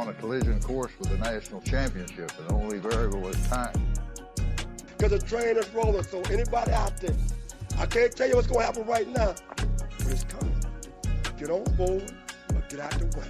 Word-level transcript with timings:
On 0.00 0.08
a 0.08 0.14
collision 0.14 0.58
course 0.62 0.90
with 0.98 1.10
the 1.10 1.18
national 1.18 1.60
championship, 1.60 2.32
and 2.38 2.48
the 2.48 2.54
only 2.54 2.78
variable 2.78 3.28
is 3.28 3.36
time. 3.48 3.74
Because 4.96 5.20
the 5.20 5.26
train 5.26 5.58
is 5.58 5.68
rolling, 5.74 6.02
so 6.04 6.22
anybody 6.30 6.72
out 6.72 6.96
there, 6.96 7.14
I 7.78 7.84
can't 7.84 8.10
tell 8.16 8.26
you 8.26 8.36
what's 8.36 8.46
going 8.46 8.60
to 8.60 8.66
happen 8.66 8.86
right 8.86 9.06
now, 9.08 9.34
but 9.56 10.06
it's 10.06 10.24
coming. 10.24 10.54
Get 11.38 11.50
on 11.50 11.64
board 11.76 12.10
or 12.54 12.62
get 12.70 12.80
out 12.80 12.92
the 12.92 13.04
way. 13.18 13.26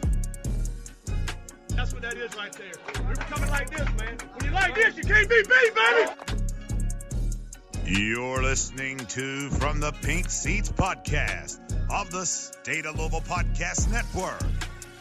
That's 1.70 1.92
what 1.92 2.02
that 2.02 2.16
is 2.16 2.36
right 2.36 2.52
there. 2.52 2.72
We're 3.04 3.14
coming 3.14 3.50
like 3.50 3.70
this, 3.70 3.88
man. 3.98 4.16
When 4.34 4.44
you 4.44 4.52
like 4.52 4.74
this, 4.76 4.96
you 4.96 5.02
can't 5.02 5.28
be 5.28 5.42
beat, 5.42 5.74
baby. 5.74 6.10
You're 7.86 8.42
listening 8.42 8.98
to 8.98 9.50
From 9.50 9.80
the 9.80 9.90
Pink 10.02 10.30
Seats 10.30 10.70
podcast 10.70 11.58
of 11.90 12.12
the 12.12 12.24
State 12.24 12.86
of 12.86 12.96
Louisville 12.96 13.22
Podcast 13.22 13.90
Network. 13.90 14.40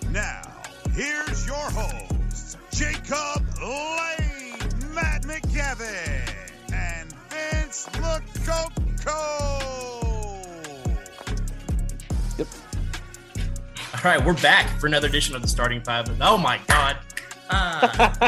Now, 0.10 0.59
here's 0.94 1.46
your 1.46 1.56
hosts, 1.56 2.58
Jacob 2.72 3.44
Lane, 3.62 4.58
Matt 4.94 5.24
McGavic, 5.24 6.34
and 6.74 7.12
Vince 7.30 7.88
Lococo. 7.94 9.16
Yep. 12.38 12.48
All 13.94 14.02
right, 14.04 14.24
we're 14.26 14.34
back 14.36 14.68
for 14.80 14.88
another 14.88 15.08
edition 15.08 15.36
of 15.36 15.42
the 15.42 15.48
starting 15.48 15.82
five. 15.82 16.10
Oh 16.22 16.38
my 16.38 16.60
god. 16.68 16.98
Ah. 17.50 18.26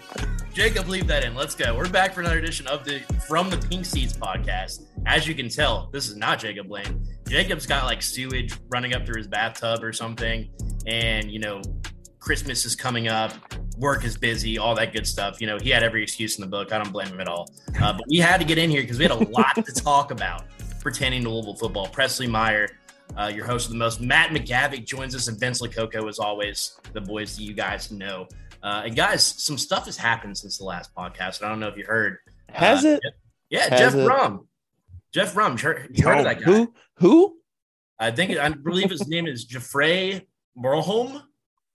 Jacob, 0.52 0.88
leave 0.88 1.06
that 1.06 1.24
in. 1.24 1.36
Let's 1.36 1.54
go. 1.54 1.76
We're 1.76 1.88
back 1.88 2.12
for 2.12 2.22
another 2.22 2.38
edition 2.38 2.66
of 2.66 2.84
the 2.84 2.98
From 3.28 3.50
the 3.50 3.56
Pink 3.56 3.84
Seats 3.84 4.12
podcast. 4.12 4.82
As 5.06 5.24
you 5.26 5.32
can 5.32 5.48
tell, 5.48 5.88
this 5.92 6.08
is 6.08 6.16
not 6.16 6.40
Jacob 6.40 6.68
Lane. 6.68 7.06
Jacob's 7.28 7.66
got 7.66 7.84
like 7.84 8.02
sewage 8.02 8.52
running 8.68 8.92
up 8.92 9.06
through 9.06 9.18
his 9.18 9.28
bathtub 9.28 9.84
or 9.84 9.92
something. 9.92 10.50
And, 10.88 11.30
you 11.30 11.38
know, 11.38 11.62
Christmas 12.18 12.64
is 12.64 12.74
coming 12.74 13.06
up, 13.06 13.32
work 13.78 14.04
is 14.04 14.16
busy, 14.16 14.58
all 14.58 14.74
that 14.74 14.92
good 14.92 15.06
stuff. 15.06 15.40
You 15.40 15.46
know, 15.46 15.56
he 15.56 15.70
had 15.70 15.84
every 15.84 16.02
excuse 16.02 16.36
in 16.36 16.42
the 16.42 16.50
book. 16.50 16.72
I 16.72 16.78
don't 16.78 16.92
blame 16.92 17.06
him 17.06 17.20
at 17.20 17.28
all. 17.28 17.48
Uh, 17.80 17.92
but 17.92 18.02
we 18.08 18.18
had 18.18 18.38
to 18.38 18.44
get 18.44 18.58
in 18.58 18.70
here 18.70 18.82
because 18.82 18.98
we 18.98 19.04
had 19.04 19.12
a 19.12 19.28
lot 19.30 19.54
to 19.54 19.72
talk 19.72 20.10
about 20.10 20.42
pertaining 20.80 21.22
to 21.22 21.30
Louisville 21.30 21.54
football. 21.54 21.86
Presley 21.86 22.26
Meyer, 22.26 22.68
uh, 23.16 23.30
your 23.32 23.46
host 23.46 23.66
of 23.66 23.72
the 23.72 23.78
most, 23.78 24.00
Matt 24.00 24.30
McGavic 24.30 24.84
joins 24.84 25.14
us, 25.14 25.28
and 25.28 25.38
Vince 25.38 25.62
Lococo, 25.62 26.08
as 26.08 26.18
always, 26.18 26.76
the 26.92 27.00
boys 27.00 27.36
that 27.36 27.42
you 27.44 27.54
guys 27.54 27.92
know. 27.92 28.26
Uh, 28.62 28.82
and 28.86 28.94
guys, 28.96 29.22
some 29.24 29.56
stuff 29.58 29.86
has 29.86 29.96
happened 29.96 30.36
since 30.36 30.58
the 30.58 30.64
last 30.64 30.94
podcast. 30.94 31.42
I 31.42 31.48
don't 31.48 31.60
know 31.60 31.68
if 31.68 31.76
you 31.76 31.84
heard. 31.84 32.18
Has 32.50 32.84
Uh, 32.84 32.98
it? 33.02 33.14
Yeah, 33.48 33.68
Has 33.70 33.78
Jeff 33.80 33.94
it? 33.94 34.06
Rum. 34.06 34.46
Jeff 35.12 35.34
Rum. 35.36 35.52
You 35.56 35.62
heard, 35.64 35.90
you 35.92 36.04
heard 36.06 36.18
of 36.18 36.24
that 36.24 36.38
guy? 36.40 36.44
Who? 36.44 36.74
Who? 36.96 37.36
I 37.98 38.10
think 38.10 38.36
I 38.38 38.48
believe 38.50 38.90
his 38.90 39.08
name 39.08 39.26
is 39.26 39.44
Jeffrey 39.44 40.26
Morholm. 40.56 41.22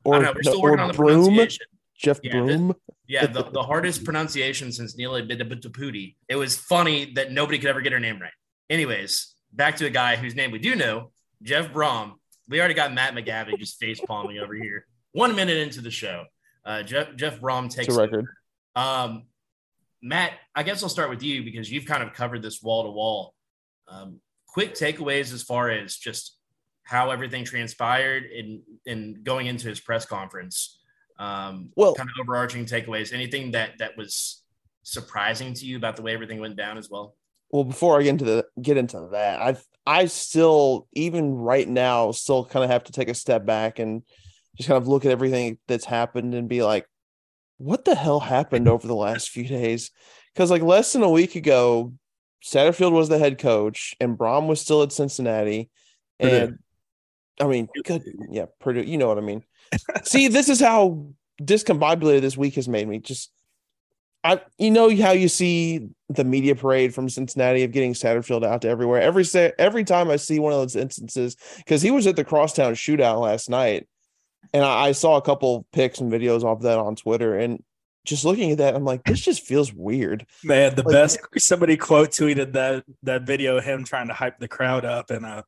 Or, 0.03 0.15
I 0.15 0.17
don't 0.19 0.23
know, 0.25 0.33
we're 0.35 0.43
still 0.43 0.61
working 0.61 0.79
on 0.79 0.87
the 0.89 0.93
Broom? 0.93 1.25
pronunciation. 1.25 1.65
Jeff 1.97 2.19
Yeah, 2.23 2.33
the- 2.33 2.37
Broom? 2.43 2.75
Yeah, 3.07 3.25
the, 3.27 3.43
the 3.53 3.63
hardest 3.63 4.03
pronunciation 4.03 4.71
since 4.71 4.95
Neeli 4.95 5.27
Bendapudi. 5.29 6.15
It 6.29 6.35
was 6.35 6.55
funny 6.57 7.13
that 7.13 7.31
nobody 7.31 7.57
could 7.59 7.69
ever 7.69 7.81
get 7.81 7.91
her 7.93 7.99
name 7.99 8.19
right. 8.21 8.31
Anyways, 8.69 9.35
back 9.53 9.75
to 9.77 9.85
a 9.85 9.89
guy 9.89 10.15
whose 10.15 10.35
name 10.35 10.51
we 10.51 10.59
do 10.59 10.75
know, 10.75 11.11
Jeff 11.43 11.71
Brohm. 11.71 12.13
We 12.47 12.59
already 12.59 12.73
got 12.75 12.93
Matt 12.93 13.13
McGavic 13.15 13.57
just 13.59 13.79
face 13.79 13.99
palming 13.99 14.37
over 14.39 14.53
here. 14.53 14.85
One 15.13 15.35
minute 15.35 15.57
into 15.57 15.81
the 15.81 15.89
show, 15.91 16.25
uh, 16.65 16.83
Jeff 16.83 17.15
Jeff 17.15 17.39
Brohm 17.39 17.67
It's 17.67 17.75
takes 17.75 17.95
a 17.95 17.99
record. 17.99 18.25
Um, 18.75 19.23
Matt, 20.01 20.33
I 20.55 20.63
guess 20.63 20.83
I'll 20.83 20.89
start 20.89 21.09
with 21.09 21.23
you 21.23 21.43
because 21.43 21.71
you've 21.71 21.85
kind 21.85 22.03
of 22.03 22.13
covered 22.13 22.41
this 22.41 22.61
wall 22.61 22.83
to 22.83 22.91
wall. 22.91 23.33
Um, 23.87 24.19
quick 24.47 24.73
takeaways 24.73 25.33
as 25.33 25.43
far 25.43 25.69
as 25.69 25.95
just 25.95 26.37
how 26.83 27.11
everything 27.11 27.43
transpired 27.43 28.25
in 28.25 28.61
in 28.85 29.21
going 29.23 29.47
into 29.47 29.67
his 29.67 29.79
press 29.79 30.05
conference. 30.05 30.79
Um, 31.17 31.71
Well- 31.75 31.95
kind 31.95 32.09
of 32.09 32.15
overarching 32.21 32.65
takeaways. 32.65 33.13
Anything 33.13 33.51
that 33.51 33.77
that 33.79 33.97
was 33.97 34.43
surprising 34.83 35.53
to 35.53 35.65
you 35.65 35.77
about 35.77 35.95
the 35.95 36.01
way 36.01 36.13
everything 36.13 36.39
went 36.39 36.55
down 36.55 36.77
as 36.77 36.89
well? 36.89 37.15
Well, 37.49 37.63
before 37.63 37.99
I 37.99 38.03
get 38.03 38.09
into 38.09 38.25
the 38.25 38.45
get 38.61 38.77
into 38.77 39.09
that, 39.11 39.41
I 39.41 39.57
I 39.85 40.05
still 40.05 40.87
even 40.93 41.35
right 41.35 41.67
now 41.67 42.11
still 42.11 42.45
kind 42.45 42.63
of 42.63 42.71
have 42.71 42.83
to 42.85 42.91
take 42.91 43.07
a 43.07 43.13
step 43.13 43.45
back 43.45 43.79
and 43.79 44.03
just 44.57 44.69
kind 44.69 44.81
of 44.81 44.87
look 44.87 45.05
at 45.05 45.11
everything 45.11 45.57
that's 45.67 45.85
happened 45.85 46.33
and 46.33 46.49
be 46.49 46.63
like, 46.63 46.87
what 47.57 47.85
the 47.85 47.95
hell 47.95 48.19
happened 48.19 48.67
over 48.67 48.87
the 48.87 48.95
last 48.95 49.29
few 49.29 49.47
days? 49.47 49.91
Because 50.33 50.51
like 50.51 50.61
less 50.61 50.93
than 50.93 51.03
a 51.03 51.09
week 51.09 51.35
ago, 51.35 51.93
Satterfield 52.43 52.91
was 52.91 53.09
the 53.09 53.17
head 53.17 53.39
coach 53.39 53.95
and 53.99 54.17
Brohm 54.17 54.47
was 54.47 54.61
still 54.61 54.83
at 54.83 54.91
Cincinnati, 54.91 55.69
Purdue. 56.19 56.35
and 56.35 56.59
I 57.39 57.47
mean, 57.47 57.67
good, 57.83 58.03
yeah, 58.29 58.45
Purdue. 58.59 58.83
You 58.83 58.97
know 58.97 59.07
what 59.07 59.17
I 59.17 59.21
mean? 59.21 59.43
See, 60.03 60.27
this 60.27 60.49
is 60.49 60.59
how 60.59 61.07
discombobulated 61.41 62.21
this 62.21 62.37
week 62.37 62.55
has 62.55 62.67
made 62.67 62.87
me. 62.87 62.99
Just 62.99 63.31
I, 64.23 64.41
you 64.57 64.71
know 64.71 64.95
how 64.95 65.11
you 65.11 65.27
see 65.27 65.89
the 66.09 66.23
media 66.23 66.55
parade 66.55 66.93
from 66.93 67.09
Cincinnati 67.09 67.63
of 67.63 67.71
getting 67.71 67.93
Satterfield 67.93 68.45
out 68.45 68.61
to 68.61 68.69
everywhere. 68.69 69.01
Every 69.01 69.23
every 69.59 69.83
time 69.83 70.09
I 70.09 70.15
see 70.15 70.39
one 70.39 70.53
of 70.53 70.59
those 70.59 70.75
instances, 70.75 71.35
because 71.57 71.81
he 71.81 71.91
was 71.91 72.07
at 72.07 72.15
the 72.15 72.23
Crosstown 72.23 72.73
Shootout 72.73 73.21
last 73.21 73.49
night, 73.49 73.87
and 74.53 74.63
I, 74.63 74.87
I 74.87 74.91
saw 74.91 75.17
a 75.17 75.21
couple 75.21 75.65
pics 75.73 75.99
and 75.99 76.11
videos 76.11 76.43
off 76.43 76.61
that 76.61 76.77
on 76.77 76.95
Twitter, 76.95 77.37
and 77.37 77.63
just 78.05 78.23
looking 78.25 78.51
at 78.51 78.59
that, 78.59 78.75
I'm 78.75 78.85
like, 78.85 79.03
this 79.03 79.19
just 79.19 79.45
feels 79.45 79.73
weird. 79.73 80.25
Man, 80.43 80.75
the 80.75 80.83
Like- 80.83 80.93
best 80.93 81.19
somebody 81.37 81.75
quote 81.77 82.11
tweeted 82.11 82.53
that 82.53 82.83
that 83.03 83.23
video 83.23 83.57
of 83.57 83.63
him 83.63 83.83
trying 83.83 84.07
to 84.09 84.13
hype 84.13 84.37
the 84.39 84.47
crowd 84.47 84.85
up 84.85 85.09
and 85.09 85.25
uh 85.25 85.41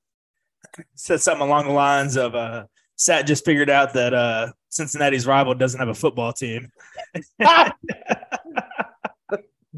said 0.96 1.22
something 1.22 1.48
along 1.48 1.66
the 1.68 1.74
lines 1.74 2.18
of 2.18 2.36
uh 2.36 2.66
Sat 2.96 3.28
just 3.28 3.46
figured 3.46 3.70
out 3.70 3.94
that 3.94 4.14
uh 4.14 4.52
Cincinnati's 4.70 5.28
rival 5.28 5.54
doesn't 5.54 5.80
have 5.80 5.90
a 5.90 5.94
football 5.94 6.34
team. 6.34 6.70
I 7.40 7.72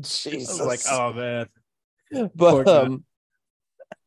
Jesus, 0.01 0.59
was 0.59 0.61
like, 0.61 0.79
oh 0.89 1.13
man. 1.13 1.47
But 2.33 2.67
um, 2.67 3.03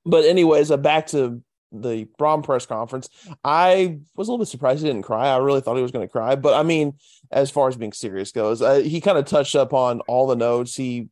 but 0.04 0.24
anyways, 0.24 0.70
uh, 0.70 0.76
back 0.76 1.08
to 1.08 1.42
the 1.72 2.06
Brohm 2.18 2.42
press 2.44 2.66
conference. 2.66 3.08
I 3.44 3.98
was 4.16 4.28
a 4.28 4.30
little 4.30 4.44
bit 4.44 4.48
surprised 4.48 4.82
he 4.82 4.88
didn't 4.88 5.02
cry. 5.04 5.28
I 5.28 5.38
really 5.38 5.60
thought 5.60 5.76
he 5.76 5.82
was 5.82 5.90
going 5.92 6.06
to 6.06 6.12
cry, 6.12 6.34
but 6.36 6.54
I 6.54 6.62
mean, 6.62 6.94
as 7.30 7.50
far 7.50 7.68
as 7.68 7.76
being 7.76 7.92
serious 7.92 8.30
goes, 8.32 8.60
uh, 8.62 8.76
he 8.80 9.00
kind 9.00 9.16
of 9.18 9.24
touched 9.24 9.56
up 9.56 9.72
on 9.72 10.00
all 10.02 10.26
the 10.26 10.36
notes. 10.36 10.74
He 10.76 11.08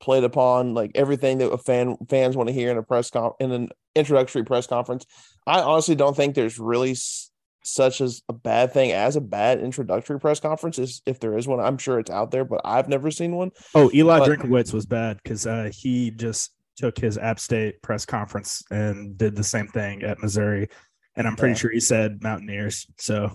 played 0.00 0.24
upon 0.24 0.74
like 0.74 0.90
everything 0.94 1.38
that 1.38 1.50
a 1.52 1.58
fan 1.58 1.96
fans 2.08 2.36
want 2.36 2.48
to 2.48 2.52
hear 2.52 2.70
in 2.70 2.78
a 2.78 2.82
press 2.82 3.10
con 3.10 3.32
in 3.38 3.52
an 3.52 3.68
introductory 3.94 4.44
press 4.44 4.66
conference. 4.66 5.04
I 5.46 5.60
honestly 5.60 5.94
don't 5.94 6.16
think 6.16 6.34
there's 6.34 6.58
really 6.58 6.92
s- 6.92 7.30
such 7.64 8.00
as 8.00 8.22
a 8.28 8.32
bad 8.32 8.72
thing 8.72 8.90
as 8.90 9.14
a 9.14 9.20
bad 9.20 9.60
introductory 9.60 10.18
press 10.18 10.40
conference. 10.40 10.78
Is 10.78 11.02
if 11.06 11.20
there 11.20 11.36
is 11.38 11.46
one, 11.46 11.60
I'm 11.60 11.78
sure 11.78 12.00
it's 12.00 12.10
out 12.10 12.30
there, 12.32 12.44
but 12.44 12.62
I've 12.64 12.88
never 12.88 13.10
seen 13.12 13.36
one. 13.36 13.50
Oh, 13.74 13.90
Eli 13.94 14.18
But- 14.18 14.28
Drinkwitz 14.40 14.72
was 14.72 14.86
bad 14.86 15.18
because 15.22 15.46
uh, 15.46 15.70
he 15.72 16.10
just 16.10 16.50
took 16.76 16.98
his 16.98 17.18
App 17.18 17.38
State 17.38 17.82
press 17.82 18.04
conference 18.06 18.62
and 18.70 19.16
did 19.18 19.36
the 19.36 19.44
same 19.44 19.68
thing 19.68 20.02
at 20.02 20.20
Missouri, 20.20 20.68
and 21.16 21.26
I'm 21.26 21.36
pretty 21.36 21.52
Yeah. 21.52 21.58
sure 21.58 21.70
he 21.70 21.80
said 21.80 22.22
Mountaineers. 22.22 22.86
So 22.98 23.30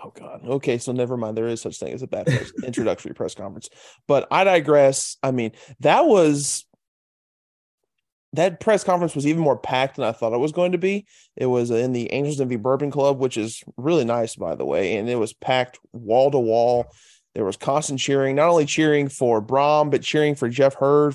Oh 0.00 0.12
God. 0.14 0.42
Okay, 0.46 0.78
so 0.78 0.92
never 0.92 1.16
mind. 1.16 1.36
There 1.36 1.48
is 1.48 1.60
such 1.60 1.78
thing 1.78 1.92
as 1.92 2.02
a 2.02 2.06
bad 2.06 2.26
press, 2.26 2.52
introductory 2.64 3.14
press 3.14 3.34
conference. 3.34 3.68
But 4.06 4.28
I 4.30 4.44
digress. 4.44 5.16
I 5.24 5.32
mean, 5.32 5.50
that 5.80 6.06
was 6.06 6.64
that 8.34 8.60
press 8.60 8.84
conference 8.84 9.14
was 9.16 9.26
even 9.26 9.42
more 9.42 9.56
packed 9.58 9.96
than 9.96 10.04
I 10.04 10.12
thought 10.12 10.34
it 10.34 10.38
was 10.38 10.52
going 10.52 10.72
to 10.72 10.78
be. 10.78 11.06
It 11.36 11.46
was 11.46 11.70
in 11.70 11.92
the 11.94 12.12
Angels 12.12 12.40
Envy 12.40 12.56
Bourbon 12.56 12.90
Club, 12.90 13.18
which 13.18 13.36
is 13.36 13.64
really 13.76 14.04
nice, 14.04 14.36
by 14.36 14.54
the 14.54 14.66
way, 14.66 14.96
and 14.96 15.08
it 15.08 15.16
was 15.16 15.32
packed 15.32 15.78
wall 15.92 16.30
to 16.30 16.38
wall. 16.38 16.86
There 17.34 17.44
was 17.44 17.56
constant 17.56 17.98
cheering, 17.98 18.36
not 18.36 18.50
only 18.50 18.66
cheering 18.66 19.08
for 19.08 19.40
Brohm, 19.42 19.90
but 19.90 20.02
cheering 20.02 20.34
for 20.34 20.48
Jeff 20.48 20.76
Heird. 20.80 21.14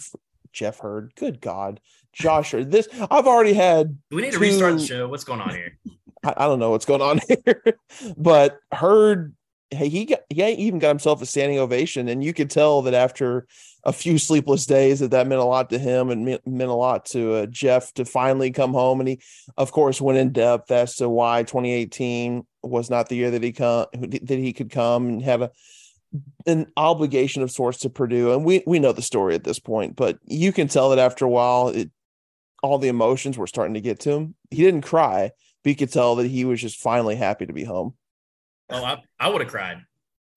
Jeff 0.54 0.80
Heird, 0.82 1.14
good 1.16 1.42
God, 1.42 1.82
Josh 2.14 2.54
Heird. 2.54 2.72
This 2.72 2.88
I've 3.12 3.28
already 3.28 3.54
had. 3.54 3.98
Do 4.10 4.16
we 4.16 4.22
need 4.22 4.32
to 4.32 4.38
two- 4.38 4.44
restart 4.44 4.78
the 4.78 4.86
show? 4.86 5.08
What's 5.08 5.24
going 5.24 5.42
on 5.42 5.50
here? 5.50 5.78
I, 6.24 6.34
I 6.38 6.46
don't 6.46 6.60
know 6.60 6.70
what's 6.70 6.86
going 6.86 7.02
on 7.02 7.20
here, 7.46 7.64
but 8.16 8.60
Heird, 8.72 9.34
hey, 9.72 9.90
he 9.90 10.06
got 10.06 10.20
he 10.30 10.44
even 10.44 10.80
got 10.80 10.90
himself 10.90 11.22
a 11.22 11.26
standing 11.26 11.60
ovation, 11.60 12.08
and 12.08 12.24
you 12.24 12.34
could 12.34 12.50
tell 12.50 12.84
that 12.84 12.94
after 12.94 13.48
a 13.86 13.92
few 13.92 14.18
sleepless 14.18 14.66
days 14.66 15.02
that 15.02 15.12
that 15.12 15.28
meant 15.28 15.42
a 15.42 15.46
lot 15.46 15.70
to 15.70 15.78
him 15.78 16.10
and 16.10 16.24
meant, 16.24 16.48
meant 16.48 16.70
a 16.70 16.74
lot 16.74 17.04
to 17.04 17.34
uh, 17.34 17.46
Jeff 17.48 17.94
to 17.96 18.06
finally 18.06 18.50
come 18.50 18.72
home. 18.72 19.02
And 19.02 19.10
he, 19.10 19.20
of 19.58 19.74
course, 19.74 20.00
went 20.00 20.18
in 20.18 20.32
depth 20.32 20.72
as 20.72 20.96
to 20.96 21.10
why 21.10 21.44
2018 21.44 22.46
was 22.62 22.90
not 22.90 23.10
the 23.10 23.16
year 23.18 23.32
that 23.32 23.44
he 23.44 23.52
come 23.52 23.88
that 23.94 24.30
he 24.30 24.54
could 24.54 24.72
come 24.72 25.08
and 25.08 25.22
have 25.24 25.42
a 25.42 25.52
an 26.46 26.72
obligation 26.78 27.42
of 27.42 27.52
sorts 27.52 27.80
to 27.80 27.90
Purdue. 27.90 28.34
And 28.34 28.46
we 28.46 28.64
we 28.66 28.80
know 28.80 28.92
the 28.92 29.02
story 29.02 29.36
at 29.36 29.44
this 29.44 29.60
point, 29.60 29.96
but 29.96 30.20
you 30.26 30.52
can 30.52 30.68
tell 30.68 30.90
that 30.90 31.00
after 31.00 31.26
a 31.26 31.30
while, 31.30 31.70
it 31.70 31.92
all 32.62 32.78
the 32.78 32.88
emotions 32.88 33.38
were 33.38 33.48
starting 33.48 33.74
to 33.74 33.82
get 33.82 34.00
to 34.02 34.12
him. 34.12 34.36
He 34.50 34.64
didn't 34.64 34.84
cry, 34.84 35.32
but 35.64 35.70
you 35.70 35.76
could 35.76 35.92
tell 35.92 36.16
that 36.16 36.28
he 36.28 36.46
was 36.46 36.62
just 36.62 36.80
finally 36.80 37.16
happy 37.16 37.46
to 37.46 37.54
be 37.54 37.64
home. 37.64 37.96
Oh, 38.70 38.84
I, 38.84 39.02
I 39.20 39.30
would 39.30 39.42
have 39.42 39.52
cried. 39.52 39.84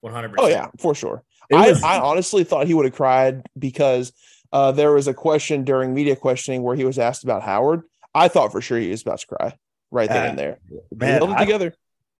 100%. 0.03 0.35
Oh 0.37 0.47
yeah, 0.47 0.67
for 0.77 0.93
sure. 0.93 1.23
I, 1.51 1.73
I 1.83 1.99
honestly 1.99 2.43
thought 2.43 2.67
he 2.67 2.73
would 2.73 2.85
have 2.85 2.93
cried 2.93 3.43
because 3.57 4.11
uh, 4.51 4.71
there 4.73 4.91
was 4.91 5.07
a 5.07 5.13
question 5.13 5.63
during 5.63 5.93
media 5.93 6.15
questioning 6.15 6.61
where 6.61 6.75
he 6.75 6.83
was 6.83 6.99
asked 6.99 7.23
about 7.23 7.43
Howard. 7.43 7.83
I 8.13 8.27
thought 8.27 8.51
for 8.51 8.61
sure 8.61 8.77
he 8.77 8.89
was 8.89 9.01
about 9.01 9.19
to 9.19 9.27
cry 9.27 9.57
right 9.91 10.09
there 10.09 10.25
Uh, 10.25 10.29
and 10.29 10.39
there. 10.39 10.59
Man, 10.93 11.17
held 11.19 11.29
it 11.31 11.37
I, 11.37 11.45
together. 11.45 11.73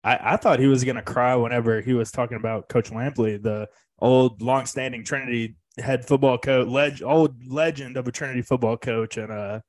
I, 0.07 0.35
I 0.35 0.37
thought 0.37 0.59
he 0.59 0.67
was 0.67 0.85
gonna 0.85 1.01
cry 1.01 1.35
whenever 1.35 1.81
he 1.81 1.93
was 1.93 2.11
talking 2.11 2.37
about 2.37 2.69
Coach 2.69 2.91
Lampley, 2.91 3.41
the 3.43 3.67
old 3.99 4.41
longstanding 4.41 5.03
Trinity 5.03 5.57
head 5.77 6.07
football 6.07 6.37
coach, 6.37 6.65
leg, 6.67 7.03
old 7.03 7.45
legend 7.45 7.97
of 7.97 8.07
a 8.07 8.11
Trinity 8.13 8.41
football 8.41 8.77
coach, 8.77 9.17
and 9.17 9.29
uh, 9.29 9.59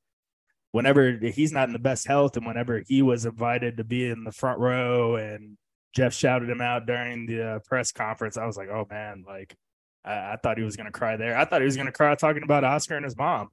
whenever 0.71 1.11
he's 1.11 1.51
not 1.51 1.69
in 1.69 1.73
the 1.73 1.81
best 1.81 2.07
health, 2.07 2.37
and 2.37 2.47
whenever 2.47 2.85
he 2.87 3.03
was 3.03 3.27
invited 3.27 3.79
to 3.79 3.85
be 3.85 4.07
in 4.07 4.23
the 4.23 4.31
front 4.31 4.61
row, 4.61 5.17
and 5.17 5.57
Jeff 5.93 6.15
shouted 6.15 6.49
him 6.49 6.61
out 6.61 6.87
during 6.87 7.27
the 7.27 7.43
uh, 7.43 7.59
press 7.67 7.91
conference, 7.91 8.37
I 8.37 8.47
was 8.47 8.57
like, 8.57 8.69
oh 8.69 8.87
man, 8.89 9.25
like 9.27 9.57
I, 10.05 10.35
I 10.35 10.37
thought 10.41 10.57
he 10.57 10.63
was 10.63 10.77
gonna 10.77 10.93
cry 10.93 11.17
there. 11.17 11.37
I 11.37 11.47
thought 11.47 11.63
he 11.63 11.67
was 11.67 11.77
gonna 11.77 11.91
cry 11.91 12.15
talking 12.15 12.45
about 12.45 12.63
Oscar 12.63 12.95
and 12.95 13.05
his 13.05 13.17
mom. 13.17 13.49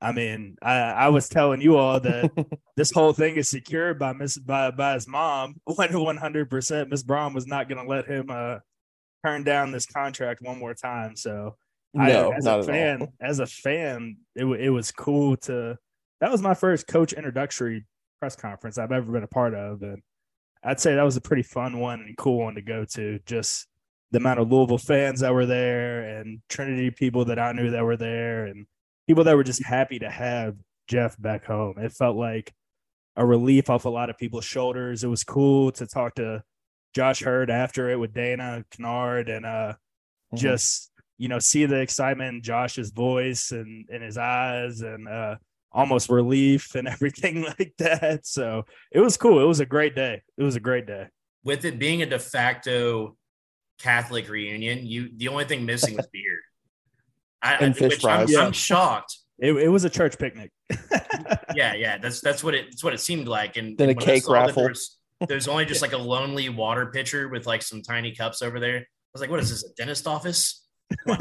I 0.00 0.12
mean, 0.12 0.56
I, 0.60 0.76
I 0.76 1.08
was 1.08 1.28
telling 1.28 1.60
you 1.60 1.76
all 1.76 2.00
that 2.00 2.30
this 2.76 2.90
whole 2.90 3.12
thing 3.12 3.36
is 3.36 3.48
secured 3.48 3.98
by 3.98 4.12
Miss 4.12 4.38
by, 4.38 4.70
by 4.70 4.94
his 4.94 5.08
mom. 5.08 5.56
One 5.64 6.16
hundred 6.16 6.50
percent, 6.50 6.90
Miss 6.90 7.02
Braun 7.02 7.34
was 7.34 7.46
not 7.46 7.68
going 7.68 7.82
to 7.82 7.88
let 7.88 8.06
him 8.06 8.26
uh, 8.30 8.58
turn 9.24 9.42
down 9.42 9.72
this 9.72 9.86
contract 9.86 10.42
one 10.42 10.58
more 10.58 10.74
time. 10.74 11.16
So, 11.16 11.56
I, 11.98 12.10
as 12.10 12.46
a 12.46 12.62
fan, 12.62 13.02
all. 13.02 13.12
as 13.20 13.38
a 13.38 13.46
fan, 13.46 14.18
it 14.34 14.44
it 14.44 14.70
was 14.70 14.92
cool 14.92 15.36
to. 15.38 15.78
That 16.20 16.30
was 16.30 16.42
my 16.42 16.54
first 16.54 16.86
coach 16.86 17.12
introductory 17.12 17.84
press 18.20 18.36
conference 18.36 18.78
I've 18.78 18.92
ever 18.92 19.10
been 19.10 19.22
a 19.22 19.28
part 19.28 19.54
of, 19.54 19.82
and 19.82 20.02
I'd 20.62 20.80
say 20.80 20.94
that 20.94 21.02
was 21.02 21.16
a 21.16 21.22
pretty 21.22 21.42
fun 21.42 21.78
one 21.78 22.00
and 22.00 22.16
cool 22.16 22.38
one 22.40 22.56
to 22.56 22.62
go 22.62 22.84
to. 22.84 23.18
Just 23.24 23.66
the 24.10 24.18
amount 24.18 24.40
of 24.40 24.52
Louisville 24.52 24.78
fans 24.78 25.20
that 25.20 25.32
were 25.32 25.46
there, 25.46 26.18
and 26.18 26.40
Trinity 26.50 26.90
people 26.90 27.24
that 27.26 27.38
I 27.38 27.52
knew 27.52 27.70
that 27.70 27.84
were 27.84 27.96
there, 27.96 28.44
and 28.44 28.66
people 29.06 29.24
that 29.24 29.36
were 29.36 29.44
just 29.44 29.64
happy 29.64 29.98
to 30.00 30.10
have 30.10 30.56
Jeff 30.88 31.20
back 31.20 31.44
home. 31.44 31.74
It 31.78 31.92
felt 31.92 32.16
like 32.16 32.52
a 33.16 33.24
relief 33.24 33.70
off 33.70 33.84
a 33.84 33.88
lot 33.88 34.10
of 34.10 34.18
people's 34.18 34.44
shoulders. 34.44 35.02
It 35.04 35.08
was 35.08 35.24
cool 35.24 35.72
to 35.72 35.86
talk 35.86 36.16
to 36.16 36.42
Josh 36.94 37.22
Heird 37.24 37.50
after 37.50 37.90
it 37.90 37.96
with 37.96 38.12
Dana 38.14 38.64
Kennard 38.70 39.28
and 39.28 39.44
uh 39.46 39.74
Mhm. 40.32 40.38
just 40.38 40.90
you 41.18 41.28
know 41.28 41.38
see 41.38 41.66
the 41.66 41.80
excitement 41.80 42.34
in 42.36 42.42
Josh's 42.42 42.90
voice 42.90 43.52
and 43.52 43.88
in 43.90 44.02
his 44.02 44.18
eyes 44.18 44.80
and 44.80 45.06
uh 45.08 45.36
almost 45.72 46.08
relief 46.08 46.74
and 46.74 46.88
everything 46.96 47.42
like 47.42 47.74
that. 47.78 48.26
So 48.26 48.64
it 48.90 49.00
was 49.00 49.16
cool. 49.16 49.40
It 49.40 49.46
was 49.46 49.60
a 49.60 49.66
great 49.66 49.94
day. 49.94 50.22
It 50.36 50.42
was 50.42 50.56
a 50.56 50.60
great 50.60 50.86
day. 50.86 51.06
With 51.44 51.64
it 51.64 51.78
being 51.78 52.02
a 52.02 52.06
de 52.06 52.18
facto 52.18 53.16
Catholic 53.78 54.28
reunion, 54.28 54.86
you 54.86 55.10
the 55.16 55.28
only 55.28 55.44
thing 55.44 55.64
missing 55.64 55.96
was 55.96 56.06
beer. 56.12 56.40
I, 57.42 57.54
And 57.54 57.76
fish 57.76 57.92
which 57.92 58.04
I'm, 58.04 58.26
fries. 58.26 58.36
I'm 58.36 58.52
shocked. 58.52 59.16
It, 59.38 59.52
it 59.52 59.68
was 59.68 59.84
a 59.84 59.90
church 59.90 60.18
picnic. 60.18 60.50
Yeah, 61.54 61.72
yeah, 61.74 61.96
that's 61.96 62.20
that's 62.20 62.44
what 62.44 62.54
it 62.54 62.66
that's 62.66 62.84
what 62.84 62.92
it 62.92 63.00
seemed 63.00 63.28
like. 63.28 63.56
And 63.56 63.78
Then 63.78 63.88
a 63.88 63.92
and 63.92 64.00
I 64.00 64.04
cake 64.04 64.28
raffle. 64.28 64.64
There's, 64.64 64.98
there's 65.26 65.48
only 65.48 65.64
just 65.72 65.80
like 65.80 65.94
a 65.94 65.98
lonely 65.98 66.50
water 66.50 66.86
pitcher 66.86 67.28
with 67.28 67.46
like 67.46 67.62
some 67.62 67.80
tiny 67.80 68.14
cups 68.14 68.42
over 68.42 68.60
there. 68.60 68.76
I 68.76 68.84
was 69.14 69.22
like, 69.22 69.30
what 69.30 69.40
is 69.40 69.48
this, 69.48 69.64
a 69.64 69.74
dentist 69.74 70.06
office? 70.06 70.66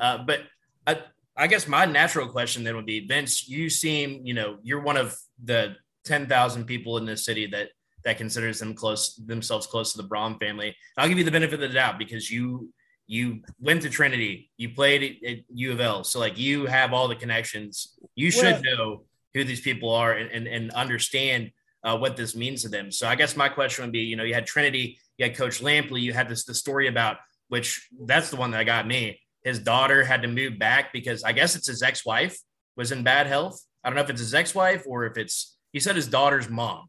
Uh, 0.00 0.18
but 0.18 0.42
I, 0.86 1.00
I 1.36 1.48
guess 1.48 1.66
my 1.66 1.84
natural 1.84 2.28
question 2.28 2.62
then 2.62 2.76
would 2.76 2.86
be, 2.86 3.04
Vince, 3.04 3.48
you 3.48 3.68
seem, 3.68 4.20
you 4.24 4.32
know, 4.32 4.58
you're 4.62 4.80
one 4.80 4.96
of 4.96 5.16
the 5.42 5.74
10,000 6.04 6.66
people 6.66 6.98
in 6.98 7.04
this 7.04 7.24
city 7.24 7.46
that 7.48 7.70
that 8.04 8.16
considers 8.16 8.60
them 8.60 8.74
close 8.74 9.16
themselves 9.16 9.66
close 9.66 9.90
to 9.90 9.98
the 10.00 10.06
Braun 10.06 10.38
family. 10.38 10.76
I'll 10.96 11.08
give 11.08 11.18
you 11.18 11.24
the 11.24 11.32
benefit 11.32 11.54
of 11.54 11.60
the 11.60 11.68
doubt 11.68 11.98
because 11.98 12.30
you 12.30 12.72
you 13.08 13.40
went 13.58 13.82
to 13.82 13.90
Trinity, 13.90 14.50
you 14.56 14.68
played 14.68 15.02
at 15.26 15.38
U 15.54 15.72
of 15.72 15.80
L, 15.80 16.04
so 16.04 16.20
like 16.20 16.38
you 16.38 16.66
have 16.66 16.92
all 16.92 17.08
the 17.08 17.16
connections. 17.16 17.98
You 18.14 18.30
should 18.30 18.62
know 18.62 19.04
who 19.34 19.44
these 19.44 19.62
people 19.62 19.90
are 20.02 20.12
and 20.12 20.30
and, 20.30 20.46
and 20.46 20.70
understand 20.72 21.50
uh, 21.82 21.96
what 21.96 22.16
this 22.16 22.36
means 22.36 22.62
to 22.62 22.68
them. 22.68 22.92
So 22.92 23.08
I 23.08 23.16
guess 23.16 23.34
my 23.34 23.48
question 23.48 23.84
would 23.84 23.92
be, 23.92 24.00
you 24.10 24.16
know, 24.16 24.24
you 24.24 24.34
had 24.34 24.46
Trinity, 24.46 24.98
you 25.16 25.24
had 25.26 25.36
Coach 25.36 25.60
Lampley, 25.62 26.02
you 26.02 26.12
had 26.12 26.28
this 26.28 26.44
the 26.44 26.54
story 26.54 26.86
about 26.86 27.16
which 27.48 27.88
that's 28.04 28.28
the 28.30 28.36
one 28.36 28.50
that 28.50 28.64
got 28.64 28.86
me. 28.86 29.18
His 29.42 29.58
daughter 29.58 30.04
had 30.04 30.20
to 30.22 30.28
move 30.28 30.58
back 30.58 30.92
because 30.92 31.24
I 31.24 31.32
guess 31.32 31.56
it's 31.56 31.68
his 31.68 31.82
ex-wife 31.82 32.36
was 32.76 32.92
in 32.92 33.04
bad 33.04 33.26
health. 33.26 33.58
I 33.82 33.88
don't 33.88 33.96
know 33.96 34.02
if 34.02 34.10
it's 34.10 34.20
his 34.20 34.34
ex-wife 34.34 34.84
or 34.86 35.06
if 35.06 35.16
it's 35.16 35.56
he 35.72 35.80
said 35.80 35.96
his 35.96 36.08
daughter's 36.08 36.50
mom, 36.50 36.88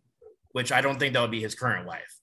which 0.51 0.71
I 0.71 0.81
don't 0.81 0.99
think 0.99 1.13
that 1.13 1.21
would 1.21 1.31
be 1.31 1.41
his 1.41 1.55
current 1.55 1.87
wife, 1.87 2.13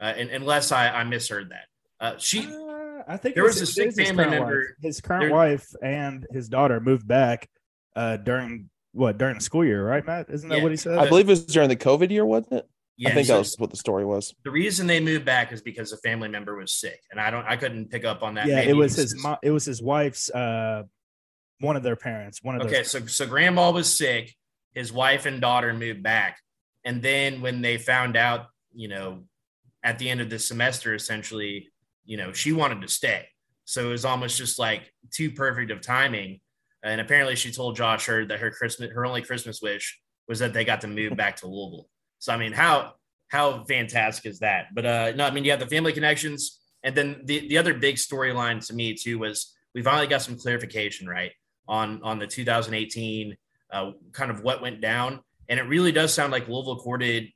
uh, 0.00 0.14
and, 0.16 0.30
unless 0.30 0.72
I, 0.72 0.88
I 0.88 1.04
misheard 1.04 1.50
that. 1.50 1.66
Uh, 2.04 2.18
she 2.18 2.46
Uh, 2.46 2.63
I 3.08 3.16
think 3.16 3.34
There 3.34 3.44
it's- 3.44 3.60
was 3.60 3.68
a 3.70 3.72
it 3.72 3.74
sick 3.74 3.86
his 3.98 4.08
family 4.08 4.24
current 4.24 4.30
member- 4.40 4.58
wife. 4.58 4.82
His 4.82 5.00
current 5.00 5.22
there- 5.24 5.32
wife 5.34 5.66
and 5.82 6.26
his 6.32 6.48
daughter 6.48 6.80
moved 6.80 7.06
back 7.06 7.48
uh, 7.96 8.16
during 8.16 8.70
what 8.92 9.18
during 9.18 9.34
the 9.34 9.40
school 9.40 9.64
year, 9.64 9.84
right, 9.86 10.04
Matt? 10.06 10.30
Isn't 10.30 10.48
that 10.48 10.58
Yeah. 10.58 10.62
what 10.62 10.70
he 10.72 10.76
said? 10.76 10.98
I 10.98 11.08
believe 11.08 11.26
it 11.28 11.30
was 11.32 11.46
during 11.46 11.68
the 11.68 11.76
COVID 11.76 12.10
year, 12.10 12.24
wasn't 12.24 12.52
it? 12.54 12.68
yeah, 12.96 13.08
I 13.08 13.12
think 13.14 13.26
so 13.26 13.32
that 13.34 13.38
was 13.40 13.56
what 13.58 13.70
the 13.70 13.76
story 13.76 14.04
was. 14.04 14.32
the 14.44 14.50
reason 14.52 14.86
they 14.86 15.00
moved 15.00 15.24
back 15.24 15.52
is 15.52 15.60
because 15.60 15.92
a 15.92 15.96
family 15.98 16.28
member 16.28 16.54
was 16.56 16.72
sick, 16.72 17.00
and 17.10 17.20
I 17.20 17.30
don't 17.30 17.44
I 17.44 17.56
couldn't 17.56 17.90
pick 17.90 18.04
up 18.04 18.22
on 18.22 18.34
that. 18.34 18.46
yeah, 18.46 18.60
it 18.60 18.74
was 18.76 18.94
his 18.96 19.20
mo- 19.20 19.38
it 19.42 19.50
was 19.50 19.64
his 19.64 19.82
wife's 19.82 20.30
uh, 20.30 20.84
one 21.58 21.76
of 21.76 21.82
their 21.82 21.96
parents. 21.96 22.42
One 22.42 22.54
of 22.56 22.62
Okay, 22.62 22.78
those. 22.78 22.90
so 22.90 23.04
so 23.06 23.26
grandma 23.26 23.70
was 23.72 23.92
sick. 23.92 24.34
His 24.74 24.92
wife 24.92 25.26
and 25.26 25.40
daughter 25.40 25.72
moved 25.74 26.02
back, 26.04 26.38
and 26.84 27.02
then 27.02 27.40
when 27.40 27.62
they 27.62 27.78
found 27.78 28.16
out, 28.16 28.46
you 28.72 28.86
know, 28.88 29.24
at 29.82 29.98
the 29.98 30.08
end 30.08 30.20
of 30.20 30.30
the 30.30 30.38
semester, 30.38 30.94
essentially, 30.94 31.68
you 32.04 32.16
know, 32.16 32.32
she 32.32 32.52
wanted 32.52 32.82
to 32.82 32.88
stay. 32.88 33.26
So 33.64 33.86
it 33.86 33.90
was 33.90 34.04
almost 34.04 34.36
just 34.36 34.58
like 34.58 34.92
too 35.10 35.30
perfect 35.30 35.70
of 35.70 35.80
timing. 35.80 36.40
And 36.82 37.00
apparently, 37.00 37.34
she 37.34 37.50
told 37.50 37.76
Josh 37.76 38.08
Heird 38.08 38.28
that 38.28 38.40
her 38.40 38.50
Christmas, 38.50 38.90
her 38.92 39.06
only 39.06 39.22
Christmas 39.22 39.62
wish 39.62 39.98
was 40.28 40.38
that 40.38 40.52
they 40.52 40.64
got 40.64 40.82
to 40.82 40.88
move 40.88 41.16
back 41.16 41.36
to 41.36 41.46
Louisville. 41.46 41.88
So 42.18 42.32
I 42.32 42.36
mean, 42.36 42.52
how 42.52 42.94
how 43.28 43.64
fantastic 43.64 44.26
is 44.26 44.40
that? 44.40 44.66
But 44.74 44.86
uh, 44.86 45.12
no, 45.16 45.26
I 45.26 45.30
mean, 45.30 45.44
you 45.44 45.50
have 45.50 45.60
the 45.60 45.66
family 45.66 45.92
connections, 45.92 46.60
and 46.82 46.94
then 46.94 47.22
the 47.24 47.48
the 47.48 47.58
other 47.58 47.74
big 47.74 47.96
storyline 47.96 48.64
to 48.66 48.74
me 48.74 48.94
too 48.94 49.18
was 49.18 49.54
we 49.74 49.82
finally 49.82 50.06
got 50.06 50.22
some 50.22 50.36
clarification 50.36 51.08
right 51.08 51.32
on 51.66 52.02
on 52.02 52.18
the 52.18 52.26
2018 52.26 53.36
uh, 53.72 53.92
kind 54.12 54.30
of 54.30 54.42
what 54.42 54.60
went 54.60 54.82
down, 54.82 55.20
and 55.48 55.58
it 55.58 55.64
really 55.64 55.92
does 55.92 56.12
sound 56.12 56.32
like 56.32 56.48
Louisville 56.48 56.76
courted 56.76 57.28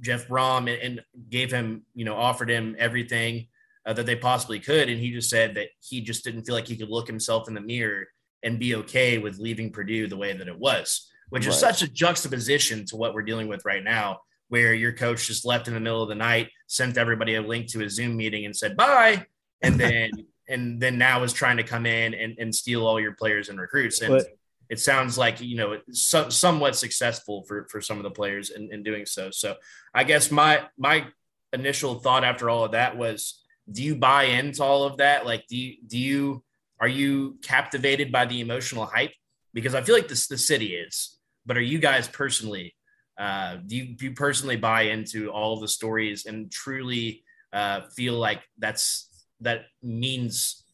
Jeff 0.00 0.26
Brohm 0.26 0.72
and, 0.72 0.82
and 0.82 1.00
gave 1.30 1.50
him, 1.50 1.82
you 1.94 2.04
know, 2.04 2.16
offered 2.16 2.50
him 2.50 2.76
everything 2.78 3.48
uh, 3.86 3.92
that 3.92 4.04
they 4.04 4.16
possibly 4.16 4.58
could, 4.58 4.88
and 4.88 5.00
he 5.00 5.12
just 5.12 5.30
said 5.30 5.54
that 5.54 5.68
he 5.80 6.00
just 6.00 6.24
didn't 6.24 6.44
feel 6.44 6.54
like 6.54 6.66
he 6.66 6.76
could 6.76 6.90
look 6.90 7.06
himself 7.06 7.46
in 7.48 7.54
the 7.54 7.60
mirror 7.60 8.06
and 8.42 8.58
be 8.58 8.74
okay 8.74 9.18
with 9.18 9.38
leaving 9.38 9.70
Purdue 9.70 10.08
the 10.08 10.16
way 10.16 10.32
that 10.32 10.48
it 10.48 10.58
was, 10.58 11.08
which 11.30 11.46
is 11.46 11.56
such 11.56 11.82
a 11.82 11.88
juxtaposition 11.88 12.84
to 12.86 12.96
what 12.96 13.14
we're 13.14 13.22
dealing 13.22 13.48
with 13.48 13.64
right 13.64 13.82
now, 13.82 14.18
where 14.48 14.74
your 14.74 14.92
coach 14.92 15.26
just 15.26 15.44
left 15.44 15.68
in 15.68 15.74
the 15.74 15.80
middle 15.80 16.02
of 16.02 16.08
the 16.08 16.14
night, 16.14 16.50
sent 16.66 16.98
everybody 16.98 17.36
a 17.36 17.42
link 17.42 17.68
to 17.68 17.84
a 17.84 17.88
Zoom 17.88 18.16
meeting, 18.16 18.44
and 18.44 18.54
said 18.54 18.76
bye, 18.76 19.24
and 19.62 19.74
then 19.80 20.10
and 20.48 20.80
then 20.80 20.98
now 20.98 21.22
is 21.22 21.32
trying 21.32 21.56
to 21.56 21.64
come 21.64 21.86
in 21.86 22.14
and, 22.14 22.36
and 22.38 22.54
steal 22.54 22.86
all 22.86 23.00
your 23.00 23.14
players 23.14 23.48
and 23.48 23.60
recruits, 23.60 24.00
and 24.00 24.12
But- 24.12 24.26
it 24.68 24.80
sounds 24.80 25.16
like 25.16 25.40
you 25.40 25.56
know 25.56 25.78
so, 25.92 26.28
somewhat 26.28 26.74
successful 26.74 27.44
for 27.46 27.68
for 27.70 27.80
some 27.80 27.98
of 27.98 28.02
the 28.02 28.10
players 28.10 28.50
in, 28.50 28.68
in 28.72 28.82
doing 28.82 29.06
so. 29.06 29.30
So 29.30 29.54
I 29.94 30.02
guess 30.02 30.32
my 30.32 30.64
my 30.76 31.06
initial 31.52 32.00
thought 32.00 32.24
after 32.24 32.50
all 32.50 32.64
of 32.64 32.72
that 32.72 32.96
was 32.96 33.44
do 33.70 33.82
you 33.82 33.96
buy 33.96 34.24
into 34.24 34.62
all 34.62 34.84
of 34.84 34.98
that? 34.98 35.26
Like, 35.26 35.46
do 35.48 35.56
you, 35.56 35.76
do 35.86 35.98
you, 35.98 36.44
are 36.80 36.88
you 36.88 37.38
captivated 37.42 38.12
by 38.12 38.26
the 38.26 38.40
emotional 38.40 38.86
hype? 38.86 39.12
Because 39.52 39.74
I 39.74 39.82
feel 39.82 39.94
like 39.94 40.08
this, 40.08 40.28
the 40.28 40.38
city 40.38 40.74
is, 40.74 41.18
but 41.44 41.56
are 41.56 41.62
you 41.62 41.78
guys 41.78 42.08
personally, 42.08 42.74
uh, 43.18 43.56
do 43.66 43.76
you, 43.76 43.96
do 43.96 44.04
you 44.06 44.12
personally 44.12 44.56
buy 44.56 44.82
into 44.82 45.30
all 45.30 45.58
the 45.58 45.68
stories 45.68 46.26
and 46.26 46.50
truly 46.52 47.24
uh, 47.52 47.82
feel 47.96 48.14
like 48.14 48.42
that's, 48.58 49.26
that 49.40 49.62
means 49.82 50.64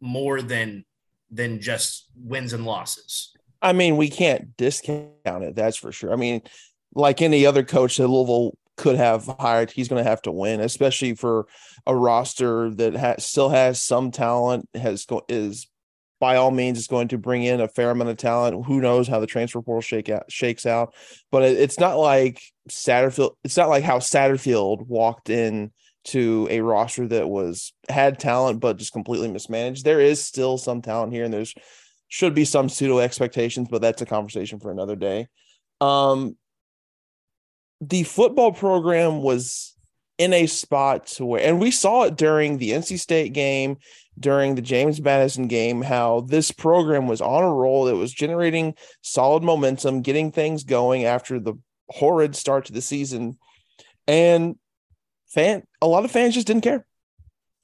more 0.00 0.42
than, 0.42 0.84
than 1.30 1.60
just 1.60 2.10
wins 2.14 2.52
and 2.52 2.66
losses? 2.66 3.32
I 3.62 3.72
mean, 3.72 3.96
we 3.96 4.10
can't 4.10 4.56
discount 4.56 5.14
it. 5.24 5.54
That's 5.54 5.76
for 5.76 5.92
sure. 5.92 6.12
I 6.12 6.16
mean, 6.16 6.42
like 6.94 7.22
any 7.22 7.46
other 7.46 7.62
coach 7.62 7.96
that 7.96 8.08
Louisville 8.08 8.56
could 8.76 8.96
have 8.96 9.26
hired, 9.38 9.70
he's 9.70 9.88
going 9.88 10.02
to 10.02 10.08
have 10.08 10.22
to 10.22 10.32
win, 10.32 10.60
especially 10.60 11.14
for 11.14 11.46
a 11.86 11.94
roster 11.94 12.70
that 12.74 12.94
has, 12.94 13.26
still 13.26 13.48
has 13.48 13.82
some 13.82 14.10
talent. 14.10 14.68
Has 14.74 15.06
is 15.28 15.68
by 16.20 16.36
all 16.36 16.52
means 16.52 16.78
is 16.78 16.86
going 16.86 17.08
to 17.08 17.18
bring 17.18 17.42
in 17.42 17.60
a 17.60 17.66
fair 17.66 17.90
amount 17.90 18.10
of 18.10 18.16
talent. 18.16 18.66
Who 18.66 18.80
knows 18.80 19.08
how 19.08 19.18
the 19.18 19.26
transfer 19.26 19.60
portal 19.60 19.80
shake 19.80 20.08
out, 20.08 20.30
shakes 20.30 20.66
out? 20.66 20.94
But 21.30 21.42
it, 21.42 21.58
it's 21.58 21.80
not 21.80 21.98
like 21.98 22.40
Satterfield. 22.68 23.32
It's 23.42 23.56
not 23.56 23.68
like 23.68 23.84
how 23.84 23.98
Satterfield 23.98 24.86
walked 24.86 25.30
in 25.30 25.72
to 26.04 26.48
a 26.50 26.60
roster 26.60 27.06
that 27.08 27.28
was 27.28 27.72
had 27.88 28.18
talent 28.18 28.60
but 28.60 28.76
just 28.76 28.92
completely 28.92 29.28
mismanaged. 29.30 29.84
There 29.84 30.00
is 30.00 30.24
still 30.24 30.58
some 30.58 30.80
talent 30.80 31.12
here, 31.12 31.24
and 31.24 31.34
there's 31.34 31.54
should 32.08 32.34
be 32.34 32.44
some 32.44 32.68
pseudo 32.68 32.98
expectations, 32.98 33.68
but 33.70 33.80
that's 33.80 34.02
a 34.02 34.06
conversation 34.06 34.60
for 34.60 34.70
another 34.70 34.96
day. 34.96 35.28
Um, 35.80 36.36
the 37.82 38.04
football 38.04 38.52
program 38.52 39.22
was 39.22 39.74
in 40.16 40.32
a 40.32 40.46
spot 40.46 41.06
to 41.08 41.26
where, 41.26 41.42
and 41.42 41.58
we 41.58 41.72
saw 41.72 42.04
it 42.04 42.16
during 42.16 42.58
the 42.58 42.70
NC 42.70 42.98
State 43.00 43.32
game, 43.32 43.76
during 44.20 44.54
the 44.54 44.62
James 44.62 45.00
Madison 45.00 45.48
game, 45.48 45.82
how 45.82 46.20
this 46.20 46.52
program 46.52 47.08
was 47.08 47.20
on 47.20 47.42
a 47.42 47.52
roll. 47.52 47.88
It 47.88 47.94
was 47.94 48.12
generating 48.12 48.74
solid 49.00 49.42
momentum, 49.42 50.02
getting 50.02 50.30
things 50.30 50.62
going 50.62 51.04
after 51.04 51.40
the 51.40 51.54
horrid 51.88 52.36
start 52.36 52.66
to 52.66 52.72
the 52.72 52.80
season. 52.80 53.36
And 54.06 54.56
fan, 55.28 55.64
a 55.80 55.88
lot 55.88 56.04
of 56.04 56.12
fans 56.12 56.34
just 56.34 56.46
didn't 56.46 56.62
care. 56.62 56.86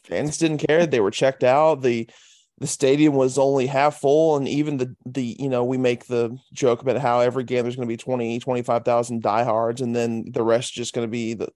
Fans 0.03 0.37
didn't 0.37 0.67
care. 0.67 0.85
They 0.85 1.01
were 1.01 1.13
checked 1.13 1.45
out. 1.45 1.83
The 1.83 2.09
the 2.59 2.67
stadium 2.67 3.15
was 3.15 3.39
only 3.39 3.67
half 3.67 4.01
full 4.01 4.37
and 4.37 4.49
even 4.49 4.77
the 4.77 4.95
the 5.07 5.37
you 5.39 5.49
know 5.49 5.65
we 5.65 5.79
make 5.79 6.07
the 6.07 6.37
joke 6.53 6.83
about 6.83 6.99
how 6.99 7.21
every 7.21 7.45
game 7.45 7.63
there's 7.63 7.77
going 7.77 7.87
to 7.87 7.93
be 7.93 7.97
20 7.97 8.39
25,000 8.41 9.23
diehards 9.23 9.81
and 9.81 9.95
then 9.95 10.25
the 10.33 10.43
rest 10.43 10.73
just 10.73 10.95
going 10.95 11.07
to 11.07 11.11
be 11.11 11.35
the 11.35 11.49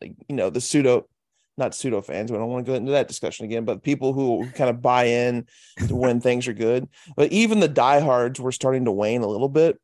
you 0.00 0.36
know 0.36 0.50
the 0.50 0.60
pseudo 0.60 1.06
not 1.58 1.74
pseudo 1.74 2.02
fans 2.02 2.30
we 2.30 2.36
don't 2.36 2.50
want 2.50 2.64
to 2.64 2.70
go 2.70 2.76
into 2.76 2.92
that 2.92 3.08
discussion 3.08 3.46
again 3.46 3.64
but 3.64 3.82
people 3.82 4.12
who 4.12 4.46
kind 4.50 4.68
of 4.68 4.82
buy 4.82 5.04
in 5.04 5.46
when 5.88 6.20
things 6.20 6.46
are 6.48 6.52
good. 6.52 6.86
But 7.16 7.32
even 7.32 7.60
the 7.60 7.68
diehards 7.68 8.38
were 8.38 8.52
starting 8.52 8.84
to 8.84 8.92
wane 8.92 9.22
a 9.22 9.26
little 9.26 9.48
bit. 9.48 9.80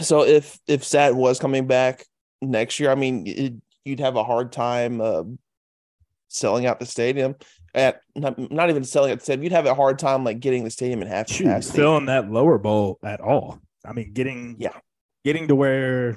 So 0.00 0.24
if 0.24 0.58
if 0.66 0.82
sat 0.82 1.14
was 1.14 1.38
coming 1.38 1.66
back 1.66 2.04
next 2.42 2.80
year 2.80 2.90
i 2.90 2.94
mean 2.94 3.26
it, 3.26 3.52
you'd 3.84 4.00
have 4.00 4.16
a 4.16 4.24
hard 4.24 4.52
time 4.52 5.00
uh, 5.00 5.24
selling 6.28 6.66
out 6.66 6.80
the 6.80 6.86
stadium 6.86 7.34
at 7.74 8.02
not, 8.16 8.38
not 8.50 8.70
even 8.70 8.84
selling 8.84 9.12
it 9.12 9.22
said 9.22 9.42
you'd 9.42 9.52
have 9.52 9.66
a 9.66 9.74
hard 9.74 9.98
time 9.98 10.24
like 10.24 10.40
getting 10.40 10.64
the 10.64 10.70
stadium 10.70 11.02
in 11.02 11.08
half 11.08 11.28
Shoot, 11.28 11.44
capacity. 11.44 11.76
filling 11.76 12.06
that 12.06 12.30
lower 12.30 12.58
bowl 12.58 12.98
at 13.04 13.20
all. 13.20 13.60
I 13.84 13.92
mean, 13.92 14.12
getting 14.12 14.56
yeah, 14.58 14.76
getting 15.24 15.48
to 15.48 15.54
where 15.54 16.12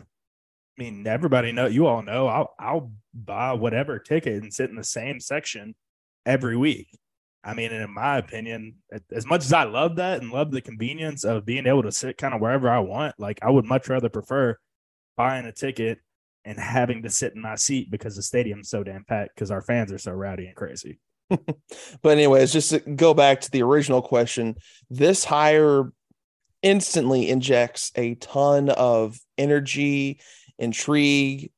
I 0.78 0.82
mean 0.82 1.06
everybody 1.06 1.52
know 1.52 1.68
you 1.68 1.86
all 1.88 2.02
know 2.02 2.28
I'll 2.28 2.54
I'll 2.60 2.92
buy 3.14 3.54
whatever 3.54 4.00
ticket 4.00 4.42
and 4.42 4.54
sit 4.54 4.70
in 4.70 4.76
the 4.76 4.84
same 4.84 5.20
section 5.20 5.76
every 6.26 6.58
week. 6.58 6.88
I 7.46 7.54
mean, 7.54 7.74
in 7.74 7.94
my 7.94 8.18
opinion, 8.18 8.76
as 9.12 9.26
much 9.26 9.44
as 9.44 9.52
I 9.52 9.66
love 9.66 9.98
that 9.98 10.22
and 10.22 10.32
love 10.32 10.52
the 10.52 10.62
convenience 10.62 11.26
of 11.26 11.46
being 11.46 11.68
able 11.68 11.84
to 11.84 11.92
sit 11.92 12.18
kind 12.18 12.34
of 12.34 12.40
wherever 12.40 12.70
I 12.70 12.80
want, 12.80 13.20
like 13.20 13.40
I 13.42 13.50
would 13.50 13.66
much 13.66 13.90
rather 13.90 14.08
prefer 14.08 14.58
buying 15.18 15.46
a 15.46 15.52
ticket 15.52 16.00
and 16.46 16.58
having 16.58 17.04
to 17.04 17.10
sit 17.10 17.36
in 17.36 17.42
my 17.42 17.56
seat 17.56 17.92
because 17.92 18.16
the 18.16 18.24
stadium's 18.24 18.70
so 18.70 18.84
damn 18.84 19.04
packed 19.04 19.36
because 19.36 19.52
our 19.52 19.62
fans 19.62 19.92
are 19.92 19.98
so 19.98 20.14
rowdy 20.14 20.48
and 20.48 20.56
crazy. 20.56 21.00
but 22.02 22.10
anyways, 22.10 22.52
just 22.54 22.70
to 22.72 22.80
go 22.80 23.14
back 23.14 23.42
to 23.42 23.52
the 23.52 23.64
original 23.64 24.02
question, 24.02 24.56
this 24.90 25.24
hire 25.24 25.92
instantly 26.62 27.30
injects 27.30 27.92
a 27.96 28.16
ton 28.16 28.70
of 28.70 29.20
energy, 29.38 30.20
intrigue 30.58 31.52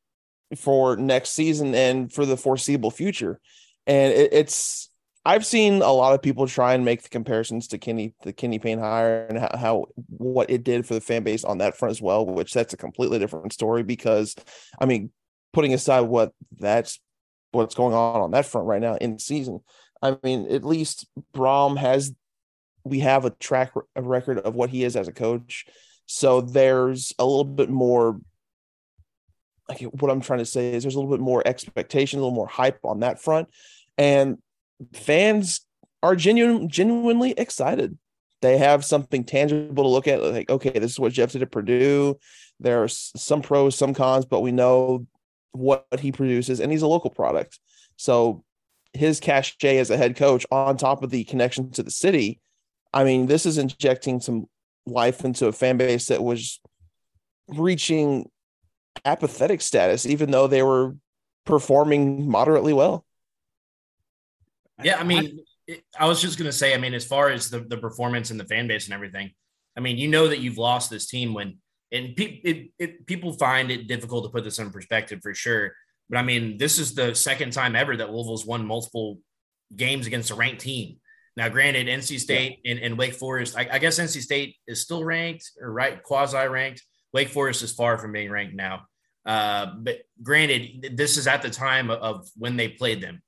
for 0.56 0.96
next 0.96 1.32
season 1.32 1.76
and 1.76 2.12
for 2.12 2.26
the 2.26 2.38
foreseeable 2.38 2.92
future. 2.92 3.40
And 3.88 4.14
it, 4.14 4.34
it's 4.34 4.90
I've 5.26 5.46
seen 5.46 5.82
a 5.82 5.92
lot 5.92 6.14
of 6.14 6.22
people 6.22 6.48
try 6.48 6.76
and 6.76 6.86
make 6.86 7.02
the 7.02 7.10
comparisons 7.10 7.68
to 7.70 7.80
Kenny, 7.80 8.14
the 8.22 8.32
Kenny 8.32 8.60
Payne 8.60 8.78
hire, 8.78 9.26
and 9.28 9.40
how, 9.40 9.58
how, 9.58 9.86
what 10.08 10.52
it 10.52 10.64
did 10.64 10.86
for 10.86 10.94
the 10.94 11.02
fan 11.02 11.24
base 11.24 11.44
on 11.44 11.58
that 11.58 11.76
front 11.76 11.92
as 11.92 12.02
well. 12.02 12.26
Which 12.26 12.54
that's 12.54 12.74
a 12.74 12.78
completely 12.78 13.18
different 13.18 13.52
story 13.52 13.82
because, 13.82 14.36
I 14.80 14.86
mean, 14.86 15.10
putting 15.52 15.74
aside 15.74 16.02
what 16.02 16.32
that's 16.60 17.00
what's 17.56 17.76
going 17.76 17.94
on 17.94 18.22
on 18.22 18.32
that 18.32 18.46
front 18.46 18.68
right 18.68 18.82
now 18.82 18.96
in 18.96 19.20
season. 19.20 19.62
I 20.02 20.18
mean, 20.24 20.52
at 20.52 20.64
least 20.64 21.08
Brohm 21.34 21.78
has 21.78 22.14
we 22.84 23.00
have 23.00 23.26
a 23.26 23.32
track 23.32 23.72
a 23.96 24.02
record 24.02 24.40
of 24.40 24.56
what 24.56 24.70
he 24.70 24.84
is 24.84 24.96
as 24.96 25.08
a 25.08 25.14
coach. 25.14 25.66
So 26.06 26.42
there's 26.42 27.14
a 27.18 27.26
little 27.26 27.44
bit 27.44 27.70
more 27.70 28.20
like 29.68 29.82
what 29.82 30.12
I'm 30.12 30.22
trying 30.22 30.40
to 30.40 30.46
say 30.46 30.74
is 30.74 30.84
there's 30.84 30.96
a 30.96 31.00
little 31.00 31.16
bit 31.16 31.24
more 31.24 31.42
expectation, 31.46 32.20
a 32.20 32.22
little 32.22 32.36
more 32.36 32.48
hype 32.48 32.80
on 32.84 33.00
that 33.00 33.22
front. 33.22 33.50
And 33.98 34.38
fans 34.94 35.62
are 36.04 36.16
genuine 36.16 36.70
genuinely 36.70 37.32
excited. 37.32 37.98
They 38.42 38.58
have 38.60 38.86
something 38.86 39.24
tangible 39.24 39.86
to 39.86 39.90
look 39.90 40.08
at, 40.08 40.22
like, 40.22 40.50
okay, 40.50 40.70
this 40.70 40.92
is 40.92 41.00
what 41.00 41.14
Jeff 41.14 41.32
did 41.32 41.42
at 41.42 41.52
Purdue. 41.52 42.20
There 42.60 42.84
are 42.84 42.88
some 42.88 43.42
pros, 43.42 43.76
some 43.76 43.94
cons, 43.96 44.26
but 44.26 44.42
we 44.42 44.52
know 44.52 45.08
what 45.56 45.86
he 46.00 46.12
produces, 46.12 46.60
and 46.60 46.72
he's 46.72 46.82
a 46.82 46.88
local 46.88 47.10
product. 47.10 47.60
So 47.98 48.44
his 48.94 49.20
cachet 49.20 49.78
as 49.78 49.90
a 49.90 49.98
head 49.98 50.16
coach, 50.16 50.46
on 50.52 50.78
top 50.78 51.04
of 51.04 51.10
the 51.10 51.24
connection 51.24 51.72
to 51.72 51.84
the 51.84 51.92
city, 51.92 52.40
I 52.94 53.04
mean, 53.04 53.28
this 53.28 53.46
is 53.46 53.58
injecting 53.58 54.22
some 54.22 54.48
life 54.86 55.26
into 55.26 55.48
a 55.48 55.52
fan 55.52 55.78
base 55.78 56.08
that 56.08 56.24
was 56.24 56.62
reaching 57.48 58.30
apathetic 59.04 59.62
status, 59.62 60.06
even 60.06 60.32
though 60.32 60.48
they 60.48 60.64
were 60.64 60.96
performing 61.46 62.30
moderately 62.30 62.74
well. 62.74 63.06
Yeah, 64.84 65.00
I 65.00 65.04
mean, 65.04 65.40
I 66.00 66.06
was 66.06 66.22
just 66.22 66.38
going 66.38 66.50
to 66.50 66.58
say, 66.58 66.74
I 66.74 66.78
mean, 66.78 66.94
as 66.94 67.06
far 67.06 67.30
as 67.30 67.50
the, 67.50 67.62
the 67.62 67.78
performance 67.78 68.32
and 68.32 68.40
the 68.40 68.46
fan 68.46 68.68
base 68.68 68.86
and 68.86 68.94
everything, 68.94 69.32
I 69.78 69.82
mean, 69.82 69.98
you 69.98 70.08
know 70.08 70.28
that 70.28 70.40
you've 70.40 70.58
lost 70.58 70.90
this 70.90 71.08
team 71.08 71.34
when 71.34 71.58
and 71.92 72.16
pe- 72.16 72.42
it, 72.44 72.72
it, 72.80 73.06
people 73.06 73.34
find 73.34 73.72
it 73.72 73.88
difficult 73.88 74.26
to 74.26 74.30
put 74.30 74.44
this 74.44 74.60
in 74.60 74.72
perspective 74.72 75.20
for 75.22 75.34
sure. 75.34 75.74
But 76.10 76.18
I 76.18 76.24
mean, 76.24 76.58
this 76.58 76.78
is 76.78 76.94
the 76.94 77.16
second 77.16 77.52
time 77.52 77.76
ever 77.76 77.96
that 77.98 78.12
Louisville's 78.12 78.46
won 78.46 78.66
multiple 78.66 79.20
games 79.76 80.08
against 80.08 80.32
a 80.32 80.36
ranked 80.36 80.62
team. 80.62 80.98
Now, 81.38 81.50
granted, 81.50 81.88
NC 81.88 82.20
State 82.20 82.60
yeah. 82.64 82.72
and, 82.72 82.82
and, 82.82 82.98
Wake 82.98 83.14
Forest, 83.14 83.58
I, 83.58 83.68
I, 83.74 83.80
guess 83.80 84.00
NC 84.00 84.22
State 84.22 84.56
is 84.68 84.82
still 84.82 85.04
ranked 85.04 85.52
or 85.60 85.72
right 85.72 86.02
quasi 86.02 86.48
ranked. 86.48 86.82
Wake 87.14 87.28
Forest 87.28 87.62
is 87.62 87.74
far 87.74 87.98
from 87.98 88.14
being 88.14 88.32
ranked 88.32 88.56
now. 88.56 88.84
Uh, 89.26 89.74
but 89.78 90.04
granted, 90.22 90.96
this 90.96 91.18
is 91.18 91.28
at 91.28 91.42
the 91.42 91.50
time 91.50 91.90
of, 91.90 92.30
when 92.38 92.56
they 92.56 92.70
played 92.70 93.02
them. 93.02 93.22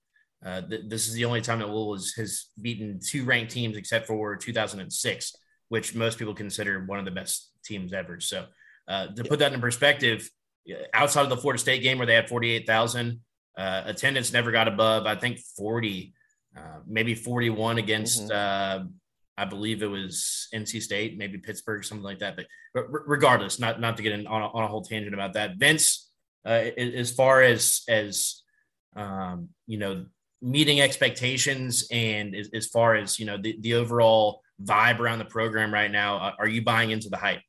Uh, 0.46 0.62
th- 0.62 0.84
this 0.88 1.08
is 1.08 1.16
the 1.16 1.26
only 1.26 1.42
time 1.42 1.60
that 1.60 1.68
Louisville 1.68 1.96
has, 1.96 2.14
has 2.14 2.46
beaten 2.62 3.00
two 3.04 3.26
ranked 3.26 3.52
teams 3.52 3.76
except 3.76 4.08
for 4.08 4.36
2006, 4.38 5.36
which 5.70 5.96
most 5.96 6.18
people 6.18 6.36
consider 6.36 6.86
one 6.86 7.00
of 7.00 7.06
the 7.06 7.12
best 7.12 7.52
teams 7.68 7.94
ever. 7.94 8.20
So 8.20 8.46
uh, 8.88 9.08
to 9.08 9.24
put 9.24 9.40
that 9.40 9.54
in 9.54 9.62
perspective, 9.62 10.30
outside 10.94 11.24
of 11.24 11.30
the 11.30 11.38
Florida 11.38 11.60
State 11.60 11.82
game 11.82 11.98
where 11.98 12.08
they 12.08 12.14
had 12.14 12.30
48,000, 12.30 13.20
uh, 13.58 13.84
attendance 13.86 14.32
never 14.32 14.52
got 14.52 14.68
above, 14.68 15.06
I 15.06 15.16
think 15.16 15.40
40, 15.58 16.14
uh, 16.56 16.80
maybe 16.86 17.16
41 17.16 17.78
against, 17.78 18.30
mm-hmm. 18.30 18.32
Uh, 18.32 18.88
I 19.40 19.46
believe 19.46 19.84
it 19.84 19.88
was 19.88 20.48
NC 20.54 20.82
State, 20.82 21.18
maybe 21.18 21.38
Pittsburgh, 21.38 21.86
something 21.86 22.04
like 22.04 22.20
that. 22.20 22.36
But, 22.36 22.48
regardless, 22.90 23.60
not, 23.60 23.80
not 23.80 23.98
to 23.98 24.04
get 24.04 24.14
in 24.14 24.26
on 24.26 24.42
a, 24.42 24.48
on 24.48 24.64
a 24.64 24.68
whole 24.68 24.82
tangent 24.82 25.14
about 25.14 25.34
that. 25.34 25.58
Vince, 25.58 26.10
uh, 26.44 26.70
as 26.78 27.12
far 27.12 27.44
as, 27.44 27.84
as, 27.88 28.42
um, 28.96 29.50
you 29.68 29.78
know, 29.78 30.06
meeting 30.42 30.82
expectations 30.82 31.88
and 31.92 32.36
as, 32.36 32.50
as 32.54 32.66
far 32.68 32.96
as, 32.96 33.20
you 33.20 33.28
know, 33.28 33.38
the, 33.38 33.58
the 33.62 33.76
overall 33.76 34.42
vibe 34.64 35.00
around 35.00 35.20
the 35.20 35.26
program 35.26 35.72
right 35.72 35.92
now, 35.92 36.34
are 36.40 36.48
you 36.48 36.64
buying 36.64 36.90
into 36.90 37.10
the 37.10 37.18
hype? 37.18 37.42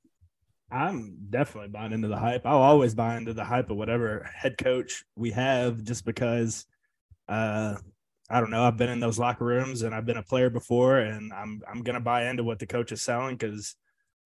I'm 0.71 1.17
definitely 1.31 1.71
buying 1.71 1.93
into 1.93 2.09
the 2.09 2.19
hype. 2.19 2.45
I'll 2.45 2.59
always 2.59 2.95
buy 2.95 3.17
into 3.17 3.33
the 3.33 3.45
hype 3.45 3.71
of 3.71 3.77
whatever 3.77 4.31
head 4.35 4.59
coach 4.59 5.05
we 5.17 5.31
have, 5.31 5.83
just 5.83 6.05
because 6.05 6.67
uh, 7.29 7.77
I 8.31 8.41
don't 8.41 8.51
know. 8.51 8.65
I've 8.65 8.77
been 8.77 8.91
in 8.91 9.01
those 9.01 9.19
locker 9.19 9.45
rooms 9.45 9.83
and 9.83 9.95
I've 9.95 10.07
been 10.07 10.19
a 10.19 10.23
player 10.23 10.51
before, 10.51 10.99
and 10.99 11.33
I'm 11.33 11.63
I'm 11.71 11.83
gonna 11.83 12.01
buy 12.01 12.29
into 12.29 12.45
what 12.45 12.59
the 12.59 12.67
coach 12.67 12.93
is 12.93 13.03
selling 13.03 13.37
because 13.37 13.77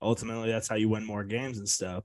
ultimately 0.01 0.51
that's 0.51 0.69
how 0.69 0.77
you 0.77 0.89
win 0.89 1.07
more 1.07 1.25
games 1.25 1.59
and 1.59 1.69
stuff. 1.69 2.05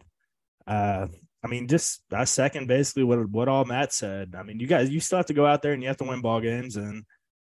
Uh, 0.67 1.07
I 1.43 1.47
mean, 1.47 1.67
just 1.67 2.03
I 2.11 2.25
second 2.25 2.67
basically 2.67 3.03
what 3.03 3.29
what 3.29 3.47
all 3.47 3.65
Matt 3.65 3.93
said. 3.93 4.35
I 4.37 4.43
mean, 4.43 4.59
you 4.59 4.67
guys, 4.67 4.89
you 4.89 4.99
still 4.99 5.17
have 5.17 5.25
to 5.27 5.33
go 5.33 5.45
out 5.45 5.61
there 5.61 5.73
and 5.73 5.81
you 5.81 5.87
have 5.87 5.97
to 5.97 6.03
win 6.03 6.21
ball 6.21 6.41
games, 6.41 6.75
and 6.75 7.05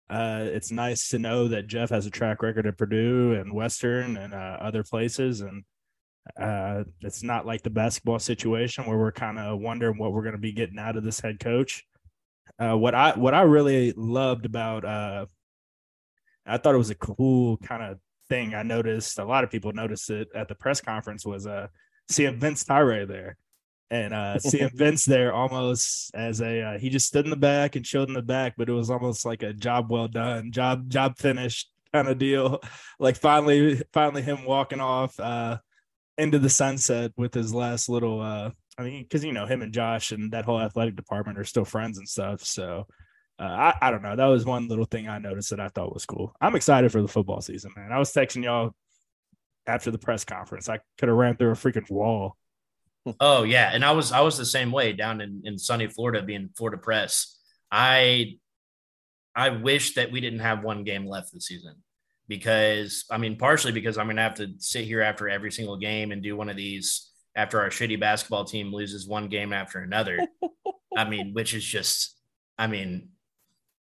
uh, 0.09 0.41
it's 0.43 0.73
nice 0.73 1.09
to 1.11 1.19
know 1.21 1.49
that 1.49 1.69
Jeff 1.69 1.91
has 1.91 2.07
a 2.07 2.11
track 2.11 2.43
record 2.43 2.67
at 2.67 2.79
Purdue 2.79 3.35
and 3.35 3.53
Western 3.53 4.17
and 4.17 4.35
uh, 4.35 4.57
other 4.61 4.83
places, 4.83 5.41
and 5.41 5.65
uh, 6.39 6.85
it's 7.01 7.23
not 7.23 7.47
like 7.47 7.63
the 7.63 7.71
basketball 7.71 8.19
situation 8.19 8.87
where 8.87 8.99
we're 8.99 9.13
kind 9.13 9.39
of 9.39 9.61
wondering 9.61 9.99
what 9.99 10.13
we're 10.13 10.23
going 10.23 10.35
to 10.35 10.39
be 10.39 10.53
getting 10.53 10.79
out 10.79 10.97
of 10.97 11.05
this 11.05 11.21
head 11.21 11.41
coach. 11.41 11.85
Uh, 12.59 12.77
what 12.77 12.95
I 12.95 13.13
what 13.13 13.35
I 13.35 13.43
really 13.43 13.93
loved 13.97 14.45
about 14.45 14.85
uh, 14.85 15.27
I 16.47 16.59
thought 16.59 16.75
it 16.75 16.79
was 16.79 16.91
a 16.91 16.97
cool 16.97 17.57
kind 17.59 17.83
of 17.83 17.99
thing. 18.29 18.55
I 18.55 18.63
noticed 18.63 19.19
a 19.19 19.25
lot 19.25 19.45
of 19.45 19.51
people 19.51 19.73
noticed 19.73 20.11
it 20.11 20.29
at 20.35 20.49
the 20.49 20.55
press 20.55 20.81
conference 20.81 21.25
was 21.25 21.47
uh 21.47 21.69
seeing 22.09 22.39
Vince 22.39 22.65
Tyra 22.65 23.07
there 23.07 23.37
and 23.91 24.13
uh 24.13 24.39
seeing 24.39 24.71
Vince 24.75 25.05
there 25.05 25.33
almost 25.33 26.11
as 26.15 26.41
a 26.41 26.63
uh, 26.63 26.79
he 26.79 26.91
just 26.91 27.07
stood 27.07 27.25
in 27.25 27.31
the 27.31 27.37
back 27.37 27.77
and 27.77 27.87
showed 27.87 28.09
in 28.09 28.15
the 28.15 28.23
back, 28.23 28.55
but 28.57 28.69
it 28.69 28.73
was 28.73 28.91
almost 28.91 29.25
like 29.25 29.43
a 29.43 29.53
job 29.53 29.91
well 29.91 30.09
done, 30.09 30.53
job 30.53 30.89
job 30.89 31.19
finished 31.19 31.71
kind 31.93 32.09
of 32.09 32.19
deal. 32.19 32.61
Like 32.99 33.17
finally, 33.17 33.81
finally 33.95 34.21
him 34.21 34.45
walking 34.45 34.81
off 34.81 35.19
uh 35.19 35.59
into 36.21 36.39
the 36.39 36.51
sunset 36.51 37.13
with 37.17 37.35
his 37.35 37.55
last 37.55 37.89
little 37.89 38.21
uh 38.21 38.51
I 38.79 38.83
mean, 38.83 39.03
because 39.03 39.25
you 39.25 39.33
know 39.33 39.47
him 39.47 39.63
and 39.63 39.75
Josh 39.75 40.13
and 40.13 40.33
that 40.33 40.45
whole 40.45 40.61
athletic 40.61 40.97
department 40.97 41.39
are 41.39 41.45
still 41.45 41.65
friends 41.65 41.99
and 41.99 42.09
stuff. 42.09 42.43
So 42.43 42.87
uh, 43.39 43.43
I, 43.43 43.75
I 43.81 43.91
don't 43.91 44.03
know. 44.03 44.17
That 44.17 44.27
was 44.27 44.47
one 44.47 44.69
little 44.69 44.87
thing 44.87 45.09
I 45.09 45.19
noticed 45.19 45.51
that 45.51 45.61
I 45.61 45.69
thought 45.69 45.93
was 45.93 46.07
cool. 46.07 46.35
I'm 46.41 46.57
excited 46.57 46.91
for 46.91 47.03
the 47.03 47.09
football 47.09 47.41
season, 47.43 47.73
man. 47.77 47.93
I 47.93 47.99
was 47.99 48.13
texting 48.13 48.45
y'all 48.45 48.75
after 49.67 49.91
the 49.91 49.99
press 49.99 50.25
conference. 50.25 50.69
I 50.69 50.79
could 50.99 51.09
have 51.09 51.17
ran 51.19 51.37
through 51.37 51.51
a 51.51 51.55
freaking 51.55 51.91
wall. 51.91 52.37
Oh 53.19 53.45
yeah, 53.45 53.71
and 53.73 53.85
I 53.85 53.93
was 53.93 54.13
I 54.13 54.21
was 54.21 54.37
the 54.37 54.45
same 54.45 54.71
way 54.73 54.93
down 54.93 55.21
in, 55.21 55.43
in 55.45 55.59
sunny 55.59 55.89
Florida, 55.89 56.23
being 56.23 56.51
Florida 56.57 56.77
press. 56.77 57.39
I 57.71 58.39
I 59.35 59.51
wish 59.51 59.95
that 59.95 60.13
we 60.13 60.21
didn't 60.21 60.41
have 60.41 60.63
one 60.63 60.85
game 60.85 61.07
left 61.07 61.33
this 61.33 61.47
season 61.47 61.77
because 62.31 63.05
I 63.11 63.19
mean, 63.19 63.37
partially 63.37 63.73
because 63.73 63.99
I'm 63.99 64.07
gonna 64.07 64.23
have 64.23 64.37
to 64.37 64.55
sit 64.59 64.85
here 64.85 65.03
after 65.03 65.29
every 65.29 65.51
single 65.51 65.77
game 65.77 66.13
and 66.13 66.23
do 66.23 66.37
one 66.37 66.49
of 66.49 66.57
these 66.57 67.11
after 67.35 67.61
our 67.61 67.71
shitty 67.71 67.99
basketball 67.99 68.45
team 68.45 68.73
loses 68.73 69.07
one 69.07 69.29
game 69.29 69.53
after 69.53 69.81
another. 69.81 70.21
I 70.97 71.09
mean, 71.09 71.35
which 71.35 71.55
is 71.55 71.65
just, 71.65 72.17
I 72.57 72.69
mean, 72.69 73.09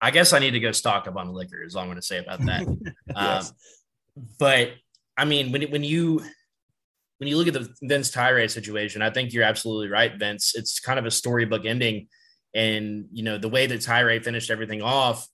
I 0.00 0.12
guess 0.12 0.33
I 0.33 0.38
need 0.38 0.53
to 0.53 0.61
go 0.61 0.71
stock 0.71 1.09
up 1.09 1.17
on 1.17 1.33
liquor. 1.33 1.65
Is 1.65 1.75
all 1.75 1.83
I'm 1.83 1.88
going 1.88 1.97
to 1.97 2.07
say 2.07 2.19
about 2.19 2.38
that. 2.47 2.67
yes. 3.09 3.50
um, 3.50 4.26
but 4.38 4.71
I 5.17 5.25
mean, 5.25 5.50
when 5.50 5.62
when 5.73 5.83
you 5.83 6.23
when 7.19 7.29
you 7.29 7.37
look 7.37 7.49
at 7.49 7.55
the 7.55 7.69
Vince 7.83 8.12
Tyra 8.12 8.49
situation, 8.49 9.03
I 9.03 9.11
think 9.11 9.33
you're 9.33 9.43
absolutely 9.43 9.88
right, 9.88 10.17
Vince. 10.17 10.55
It's 10.55 10.79
kind 10.79 11.00
of 11.00 11.05
a 11.05 11.11
storybook 11.11 11.65
ending, 11.65 12.07
and 12.55 13.07
you 13.11 13.25
know 13.25 13.38
the 13.38 13.49
way 13.49 13.67
that 13.67 13.81
Tyra 13.81 14.23
finished 14.23 14.53
everything 14.53 14.83
off, 14.83 15.26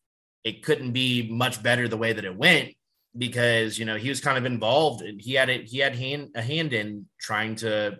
it 0.44 0.62
couldn't 0.62 0.92
be 0.92 1.28
much 1.30 1.62
better 1.62 1.88
the 1.88 1.98
way 1.98 2.14
that 2.14 2.24
it 2.24 2.34
went 2.34 2.72
because 3.16 3.78
you 3.78 3.84
know 3.84 3.96
he 3.96 4.08
was 4.08 4.20
kind 4.20 4.38
of 4.38 4.44
involved 4.44 5.02
and 5.02 5.20
he 5.20 5.34
had 5.34 5.48
it 5.48 5.64
he 5.64 5.78
had 5.78 5.94
hand 5.94 6.30
a 6.34 6.42
hand 6.42 6.72
in 6.72 7.06
trying 7.20 7.54
to 7.54 7.98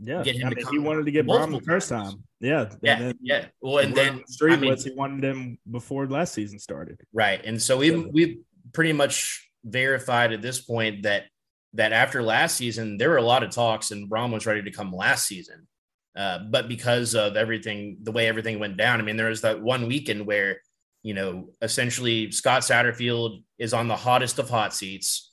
yeah 0.00 0.22
get 0.22 0.36
him 0.36 0.48
I 0.48 0.54
mean, 0.54 0.66
he 0.70 0.78
wanted 0.78 1.04
to 1.04 1.12
get 1.12 1.26
Braun 1.26 1.52
the 1.52 1.60
first 1.60 1.88
time. 1.88 2.24
Yeah 2.40 2.70
yeah 2.82 2.98
then, 2.98 3.14
yeah. 3.20 3.44
Well 3.60 3.78
and 3.78 3.94
then 3.94 4.26
street 4.26 4.54
I 4.54 4.56
mean, 4.56 4.76
he 4.76 4.92
wanted 4.92 5.24
him 5.24 5.58
before 5.70 6.06
last 6.06 6.34
season 6.34 6.58
started. 6.58 7.00
Right 7.12 7.40
and 7.44 7.60
so 7.60 7.76
we've 7.76 8.06
we've 8.08 8.38
pretty 8.72 8.92
much 8.92 9.48
verified 9.64 10.32
at 10.32 10.42
this 10.42 10.60
point 10.60 11.04
that 11.04 11.24
that 11.74 11.92
after 11.92 12.22
last 12.22 12.56
season 12.56 12.96
there 12.96 13.10
were 13.10 13.18
a 13.18 13.22
lot 13.22 13.44
of 13.44 13.50
talks 13.50 13.92
and 13.92 14.08
Braun 14.08 14.32
was 14.32 14.46
ready 14.46 14.62
to 14.62 14.70
come 14.70 14.92
last 14.92 15.26
season. 15.26 15.66
Uh, 16.16 16.40
but 16.50 16.66
because 16.66 17.14
of 17.14 17.36
everything 17.36 17.98
the 18.02 18.10
way 18.10 18.26
everything 18.26 18.58
went 18.58 18.76
down 18.76 19.00
I 19.00 19.04
mean 19.04 19.16
there 19.16 19.28
was 19.28 19.42
that 19.42 19.62
one 19.62 19.86
weekend 19.86 20.26
where 20.26 20.60
you 21.02 21.14
know, 21.14 21.50
essentially 21.62 22.30
Scott 22.30 22.62
Satterfield 22.62 23.42
is 23.58 23.72
on 23.72 23.88
the 23.88 23.96
hottest 23.96 24.38
of 24.38 24.50
hot 24.50 24.74
seats. 24.74 25.32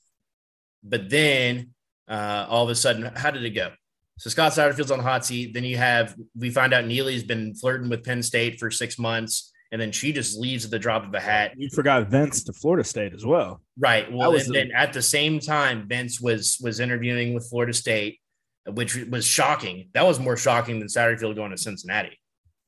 But 0.83 1.09
then 1.09 1.71
uh, 2.07 2.45
all 2.49 2.63
of 2.63 2.69
a 2.69 2.75
sudden, 2.75 3.11
how 3.15 3.31
did 3.31 3.43
it 3.43 3.51
go? 3.51 3.71
So 4.17 4.29
Scott 4.29 4.53
Satterfield's 4.53 4.91
on 4.91 4.99
the 4.99 5.03
hot 5.03 5.25
seat. 5.25 5.53
Then 5.53 5.63
you 5.63 5.77
have, 5.77 6.15
we 6.35 6.49
find 6.49 6.73
out 6.73 6.85
Neeli's 6.85 7.23
been 7.23 7.53
flirting 7.53 7.89
with 7.89 8.03
Penn 8.03 8.23
State 8.23 8.59
for 8.59 8.71
six 8.71 8.97
months. 8.97 9.51
And 9.71 9.81
then 9.81 9.91
she 9.91 10.13
just 10.13 10.39
leaves 10.39 10.63
at 10.63 10.71
the 10.71 10.79
drop 10.79 11.05
of 11.05 11.13
a 11.13 11.19
hat. 11.19 11.51
You 11.57 11.69
forgot 11.69 12.07
Vince 12.07 12.43
to 12.45 12.53
Florida 12.53 12.85
State 12.85 13.13
as 13.13 13.25
well. 13.25 13.61
Right. 13.77 14.11
Well, 14.11 14.33
and 14.33 14.45
the- 14.45 14.53
then 14.53 14.71
at 14.73 14.93
the 14.93 15.01
same 15.01 15.39
time, 15.41 15.87
Vince 15.89 16.21
was 16.21 16.57
was 16.63 16.79
interviewing 16.79 17.33
with 17.33 17.49
Florida 17.49 17.73
State, 17.73 18.21
which 18.65 18.95
was 19.07 19.25
shocking. 19.25 19.89
That 19.93 20.05
was 20.05 20.21
more 20.21 20.37
shocking 20.37 20.79
than 20.79 20.87
Satterfield 20.87 21.35
going 21.35 21.51
to 21.51 21.57
Cincinnati. 21.57 22.17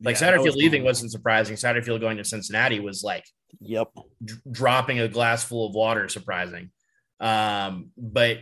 Like 0.02 0.20
yeah, 0.20 0.32
Satterfield 0.32 0.46
was 0.46 0.56
leaving 0.56 0.84
wasn't 0.84 1.12
surprising. 1.12 1.56
Satterfield 1.56 2.00
going 2.00 2.18
to 2.18 2.24
Cincinnati 2.24 2.80
was 2.80 3.04
like, 3.04 3.26
yep, 3.60 3.90
d- 4.24 4.36
dropping 4.50 5.00
a 5.00 5.08
glass 5.08 5.44
full 5.44 5.68
of 5.68 5.76
water, 5.76 6.08
surprising. 6.08 6.72
Um, 7.20 7.92
but 7.98 8.38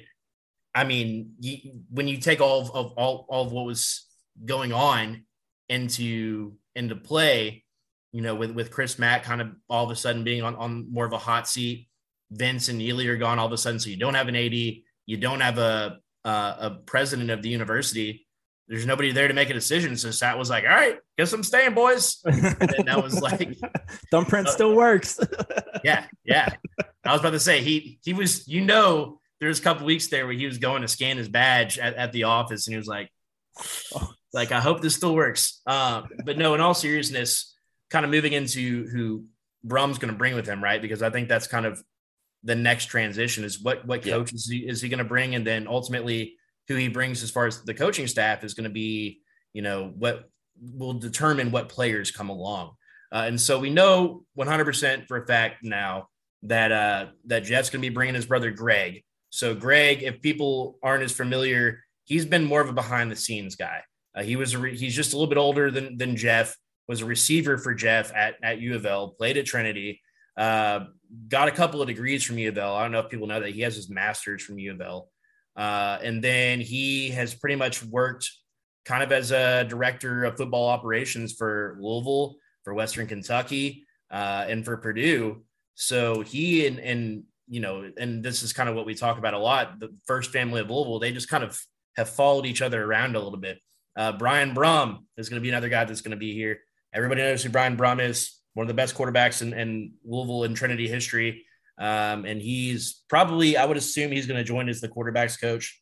I 0.76 0.84
mean, 0.84 1.34
you, 1.40 1.82
when 1.90 2.08
you 2.08 2.18
take 2.18 2.42
all 2.42 2.62
of, 2.62 2.72
of 2.76 2.92
all, 2.94 3.26
all 3.30 3.46
of 3.46 3.52
what 3.52 3.66
was 3.66 4.06
going 4.46 4.72
on 4.72 5.26
into 5.68 6.54
into 6.76 6.96
play, 6.96 7.64
you 8.12 8.22
know, 8.22 8.36
with 8.36 8.52
with 8.52 8.72
Chris 8.72 9.00
Mack 9.00 9.24
kind 9.24 9.42
of 9.42 9.52
all 9.68 9.84
of 9.84 9.92
a 9.92 9.96
sudden 9.96 10.24
being 10.24 10.44
on 10.44 10.56
on 10.56 10.92
more 10.92 11.06
of 11.06 11.14
a 11.14 11.18
hot 11.18 11.48
seat, 11.48 11.88
Vince 12.30 12.70
and 12.70 12.80
Neeli 12.80 13.08
are 13.08 13.18
gone 13.18 13.40
all 13.40 13.48
of 13.48 13.52
a 13.52 13.58
sudden, 13.58 13.80
so 13.80 13.90
you 13.90 13.98
don't 13.98 14.14
have 14.14 14.28
an 14.28 14.36
AD, 14.36 14.54
you 14.54 15.18
don't 15.18 15.40
have 15.40 15.58
a 15.58 15.98
a, 16.24 16.30
a 16.30 16.80
president 16.86 17.32
of 17.32 17.42
the 17.42 17.50
university 17.50 18.28
there's 18.68 18.86
nobody 18.86 19.12
there 19.12 19.28
to 19.28 19.34
make 19.34 19.50
a 19.50 19.54
decision. 19.54 19.98
So 19.98 20.12
Sat 20.12 20.38
was 20.38 20.50
like, 20.50 20.64
all 20.66 20.70
right, 20.70 20.98
guess 21.18 21.34
I'm 21.34 21.44
staying, 21.44 21.74
boys. 21.74 22.20
And 22.26 22.88
that 22.88 23.02
was 23.02 23.20
like 23.22 23.58
thumbprint 24.12 24.48
uh, 24.48 24.52
still 24.52 24.76
works. 24.76 25.20
yeah, 25.84 26.06
yeah. 26.24 26.50
I 27.04 27.12
was 27.12 27.22
about 27.22 27.32
to 27.32 27.40
say 27.40 27.62
he 27.62 28.00
he 28.04 28.14
was, 28.14 28.48
you 28.48 28.62
know, 28.62 29.20
there 29.40 29.50
was 29.50 29.60
a 29.60 29.64
couple 29.64 29.86
weeks 29.86 30.08
there 30.08 30.26
where 30.26 30.36
he 30.36 30.46
was 30.46 30.58
going 30.58 30.82
to 30.82 30.88
scan 30.88 31.18
his 31.18 31.30
badge 31.30 31.80
at, 31.80 31.96
at 31.96 32.12
the 32.12 32.24
office 32.24 32.68
and 32.68 32.74
he 32.74 32.78
was 32.78 32.88
like, 32.88 33.12
like, 34.34 34.52
I 34.52 34.60
hope 34.60 34.82
this 34.82 34.96
still 34.96 35.16
works. 35.16 35.62
Um, 35.66 36.10
but 36.26 36.38
no, 36.38 36.54
in 36.54 36.62
all 36.62 36.74
seriousness, 36.74 37.56
kind 37.90 38.06
of 38.06 38.12
moving 38.12 38.34
into 38.34 38.88
who 38.88 39.26
Brohm's 39.66 39.98
going 39.98 40.14
to 40.14 40.18
bring 40.18 40.36
with 40.36 40.48
him, 40.48 40.64
right? 40.64 40.82
Because 40.82 41.02
I 41.02 41.10
think 41.10 41.30
that's 41.30 41.48
kind 41.48 41.66
of 41.66 41.82
the 42.44 42.56
next 42.56 42.86
transition 42.86 43.44
is 43.44 43.62
what 43.62 43.86
what 43.86 44.04
coach 44.04 44.34
is 44.34 44.48
he, 44.48 44.60
is 44.60 44.82
he 44.82 44.90
going 44.90 45.00
to 45.00 45.04
bring, 45.04 45.36
and 45.36 45.46
then 45.46 45.68
ultimately 45.68 46.36
who 46.68 46.76
he 46.76 46.88
brings 46.88 47.24
as 47.24 47.32
far 47.32 47.48
as 47.48 47.64
the 47.64 47.74
coaching 47.74 48.08
staff 48.08 48.44
is 48.44 48.54
going 48.54 48.66
to 48.66 48.70
be, 48.70 49.22
you 49.54 49.62
know, 49.62 49.92
what 49.98 50.30
will 50.62 50.94
determine 50.94 51.52
what 51.52 51.70
players 51.70 52.12
come 52.12 52.30
along. 52.30 52.72
Uh, 53.12 53.24
and 53.28 53.40
so 53.40 53.60
we 53.60 53.70
know 53.70 54.24
100% 54.38 55.08
for 55.08 55.18
a 55.18 55.26
fact 55.26 55.64
now 55.64 56.08
that 56.44 56.72
uh, 56.72 57.08
that 57.26 57.44
Jeff's 57.44 57.70
going 57.70 57.82
to 57.82 57.90
be 57.90 57.94
bringing 57.94 58.16
his 58.16 58.26
brother 58.26 58.52
Greg. 58.52 59.04
So 59.30 59.56
Greg, 59.56 60.04
if 60.04 60.22
people 60.22 60.78
aren't 60.84 61.04
as 61.04 61.12
familiar, 61.12 61.84
he's 62.06 62.26
been 62.26 62.44
more 62.44 62.62
of 62.62 62.70
a 62.70 62.74
behind 62.74 63.12
the 63.12 63.16
scenes 63.16 63.56
guy. 63.56 63.82
Uh, 64.16 64.24
he 64.24 64.36
was 64.36 64.56
re- 64.56 64.78
he's 64.78 64.96
just 64.96 65.14
a 65.14 65.16
little 65.16 65.30
bit 65.30 65.38
older 65.38 65.72
than 65.72 65.98
than 65.98 66.16
Jeff. 66.16 66.56
Was 66.88 67.02
a 67.02 67.06
receiver 67.06 67.58
for 67.58 67.74
Jeff 67.74 68.14
at 68.16 68.36
at 68.42 68.60
U 68.60 68.76
of 68.76 68.86
L. 68.86 69.10
Played 69.10 69.38
at 69.38 69.46
Trinity. 69.46 70.02
Uh, 70.38 70.86
got 71.28 71.48
a 71.48 71.52
couple 71.52 71.82
of 71.82 71.88
degrees 71.88 72.24
from 72.24 72.38
U 72.38 72.50
of 72.50 72.58
L. 72.58 72.76
I 72.76 72.84
don't 72.84 72.92
know 72.92 73.00
if 73.00 73.10
people 73.10 73.28
know 73.28 73.40
that 73.40 73.50
he 73.50 73.62
has 73.62 73.76
his 73.76 73.90
master's 73.90 74.44
from 74.44 74.60
U 74.60 74.72
of 74.72 74.82
L. 74.82 75.10
Uh, 75.56 75.98
and 76.04 76.24
then 76.24 76.62
he 76.62 77.10
has 77.10 77.34
pretty 77.34 77.56
much 77.56 77.84
worked 77.84 78.32
kind 78.88 79.04
of 79.04 79.12
as 79.12 79.32
a 79.32 79.66
director 79.66 80.24
of 80.24 80.38
football 80.38 80.70
operations 80.70 81.34
for 81.34 81.78
Louisville, 81.82 82.38
for 82.64 82.74
Western 82.74 83.06
Kentucky, 83.06 83.86
uh, 84.10 84.46
and 84.48 84.64
for 84.64 84.78
Purdue. 84.78 85.44
So 85.76 86.22
he 86.22 86.66
and, 86.66 86.80
and, 86.80 87.24
you 87.50 87.60
know, 87.60 87.92
and 87.98 88.24
this 88.24 88.44
is 88.44 88.54
kind 88.54 88.70
of 88.70 88.76
what 88.76 88.86
we 88.86 88.96
talk 88.96 89.18
about 89.18 89.34
a 89.34 89.40
lot. 89.40 89.82
The 89.82 89.94
first 90.06 90.32
family 90.32 90.62
of 90.62 90.70
Louisville, 90.70 91.00
they 91.00 91.12
just 91.12 91.28
kind 91.28 91.44
of 91.44 91.62
have 91.98 92.10
followed 92.10 92.46
each 92.46 92.62
other 92.62 92.82
around 92.82 93.18
a 93.18 93.20
little 93.20 93.40
bit. 93.40 93.60
Uh, 93.98 94.14
Brian 94.14 94.56
Brohm 94.56 95.00
is 95.18 95.28
going 95.28 95.42
to 95.42 95.44
be 95.44 95.50
another 95.50 95.70
guy 95.70 95.84
that's 95.84 96.02
going 96.02 96.12
to 96.12 96.18
be 96.18 96.34
here. 96.34 96.60
Everybody 96.94 97.22
knows 97.22 97.44
who 97.44 97.50
Brian 97.50 97.76
Brohm 97.76 98.00
is, 98.00 98.40
one 98.54 98.64
of 98.64 98.70
the 98.70 98.74
best 98.74 98.96
quarterbacks 98.96 99.42
in, 99.42 99.54
in 99.54 99.94
Louisville 100.06 100.46
and 100.46 100.56
Trinity 100.56 100.88
history. 100.88 101.46
Um, 101.78 102.26
and 102.26 102.42
he's 102.42 103.04
probably, 103.10 103.58
I 103.58 103.66
would 103.66 103.78
assume 103.78 104.12
he's 104.12 104.28
going 104.28 104.38
to 104.38 104.44
join 104.44 104.70
as 104.70 104.80
the 104.80 104.88
quarterback's 104.88 105.38
coach. 105.38 105.82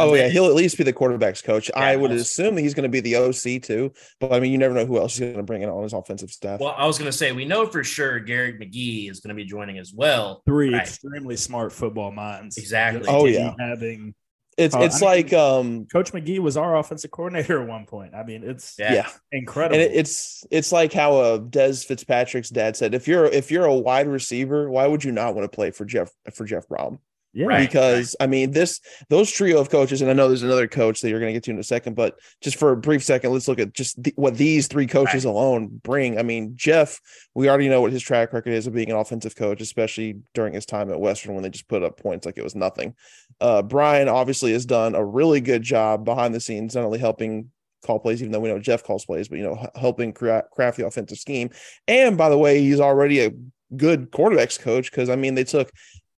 Oh 0.00 0.14
yeah, 0.14 0.28
he'll 0.28 0.46
at 0.46 0.54
least 0.54 0.78
be 0.78 0.84
the 0.84 0.92
quarterback's 0.92 1.42
coach. 1.42 1.70
Yeah, 1.74 1.80
I 1.80 1.96
would 1.96 2.10
assume 2.10 2.54
that 2.54 2.62
he's 2.62 2.74
going 2.74 2.84
to 2.84 2.88
be 2.88 3.00
the 3.00 3.16
OC 3.16 3.62
too, 3.62 3.92
but 4.18 4.32
I 4.32 4.40
mean, 4.40 4.52
you 4.52 4.58
never 4.58 4.74
know 4.74 4.86
who 4.86 4.98
else 4.98 5.16
he's 5.16 5.20
going 5.20 5.36
to 5.36 5.42
bring 5.42 5.62
in 5.62 5.68
on 5.68 5.82
his 5.82 5.92
offensive 5.92 6.30
staff. 6.30 6.60
Well, 6.60 6.74
I 6.76 6.86
was 6.86 6.98
going 6.98 7.10
to 7.10 7.16
say 7.16 7.32
we 7.32 7.44
know 7.44 7.66
for 7.66 7.84
sure 7.84 8.20
Garrick 8.20 8.60
McGee 8.60 9.10
is 9.10 9.20
going 9.20 9.28
to 9.30 9.34
be 9.34 9.44
joining 9.44 9.78
as 9.78 9.92
well. 9.92 10.42
Three 10.46 10.72
right. 10.72 10.82
extremely 10.82 11.36
smart 11.36 11.72
football 11.72 12.12
minds. 12.12 12.58
Exactly. 12.58 13.06
Oh 13.08 13.26
yeah, 13.26 13.54
having 13.58 14.14
it's 14.60 14.74
uh, 14.74 14.80
it's 14.80 15.02
I 15.02 15.16
mean, 15.16 15.24
like 15.24 15.32
um, 15.32 15.86
Coach 15.86 16.12
McGee 16.12 16.38
was 16.38 16.56
our 16.56 16.76
offensive 16.76 17.10
coordinator 17.10 17.62
at 17.62 17.68
one 17.68 17.86
point. 17.86 18.14
I 18.14 18.24
mean, 18.24 18.42
it's 18.44 18.74
yeah, 18.78 18.92
yeah. 18.92 19.10
incredible. 19.32 19.76
And 19.76 19.82
it, 19.82 19.96
it's 19.96 20.44
it's 20.50 20.70
like 20.70 20.92
how 20.92 21.16
uh, 21.16 21.38
Dez 21.38 21.84
Fitzpatrick's 21.86 22.50
dad 22.50 22.76
said, 22.76 22.94
if 22.94 23.08
you're 23.08 23.24
if 23.24 23.50
you're 23.50 23.64
a 23.64 23.74
wide 23.74 24.06
receiver, 24.06 24.70
why 24.70 24.86
would 24.86 25.02
you 25.02 25.12
not 25.12 25.34
want 25.34 25.50
to 25.50 25.54
play 25.54 25.70
for 25.70 25.84
Jeff 25.84 26.10
for 26.34 26.44
Jeff 26.44 26.68
Brohm? 26.68 26.98
Yeah. 27.32 27.60
Because 27.60 28.16
I 28.18 28.26
mean 28.26 28.50
this 28.50 28.80
those 29.08 29.30
trio 29.30 29.60
of 29.60 29.70
coaches, 29.70 30.02
and 30.02 30.10
I 30.10 30.14
know 30.14 30.26
there's 30.26 30.42
another 30.42 30.66
coach 30.66 31.00
that 31.00 31.10
you're 31.10 31.20
going 31.20 31.32
to 31.32 31.34
get 31.34 31.44
to 31.44 31.52
in 31.52 31.58
a 31.58 31.64
second, 31.64 31.94
but 31.94 32.18
just 32.40 32.56
for 32.56 32.72
a 32.72 32.76
brief 32.76 33.04
second, 33.04 33.32
let's 33.32 33.46
look 33.46 33.60
at 33.60 33.72
just 33.72 34.02
the, 34.02 34.12
what 34.16 34.36
these 34.36 34.66
three 34.66 34.86
coaches 34.86 35.24
alone 35.24 35.80
bring. 35.84 36.18
I 36.18 36.22
mean, 36.22 36.54
Jeff, 36.56 37.00
we 37.34 37.48
already 37.48 37.68
know 37.68 37.80
what 37.80 37.92
his 37.92 38.02
track 38.02 38.32
record 38.32 38.52
is 38.52 38.66
of 38.66 38.74
being 38.74 38.90
an 38.90 38.96
offensive 38.96 39.36
coach, 39.36 39.60
especially 39.60 40.18
during 40.34 40.54
his 40.54 40.66
time 40.66 40.90
at 40.90 41.00
Western 41.00 41.34
when 41.34 41.44
they 41.44 41.50
just 41.50 41.68
put 41.68 41.84
up 41.84 42.00
points 42.00 42.26
like 42.26 42.36
it 42.36 42.44
was 42.44 42.56
nothing. 42.56 42.94
Uh, 43.40 43.62
Brian 43.62 44.08
obviously 44.08 44.52
has 44.52 44.66
done 44.66 44.96
a 44.96 45.04
really 45.04 45.40
good 45.40 45.62
job 45.62 46.04
behind 46.04 46.34
the 46.34 46.40
scenes, 46.40 46.74
not 46.74 46.84
only 46.84 46.98
helping 46.98 47.50
call 47.84 48.00
plays, 48.00 48.20
even 48.20 48.32
though 48.32 48.40
we 48.40 48.48
know 48.48 48.58
Jeff 48.58 48.82
calls 48.82 49.04
plays, 49.04 49.28
but 49.28 49.38
you 49.38 49.44
know, 49.44 49.68
helping 49.74 50.12
cra- 50.12 50.44
craft 50.52 50.78
the 50.78 50.86
offensive 50.86 51.18
scheme. 51.18 51.50
And 51.86 52.18
by 52.18 52.28
the 52.28 52.38
way, 52.38 52.60
he's 52.60 52.80
already 52.80 53.20
a 53.24 53.30
good 53.76 54.10
quarterbacks 54.10 54.58
coach 54.58 54.90
because 54.90 55.08
I 55.08 55.16
mean 55.16 55.34
they 55.34 55.44
took 55.44 55.70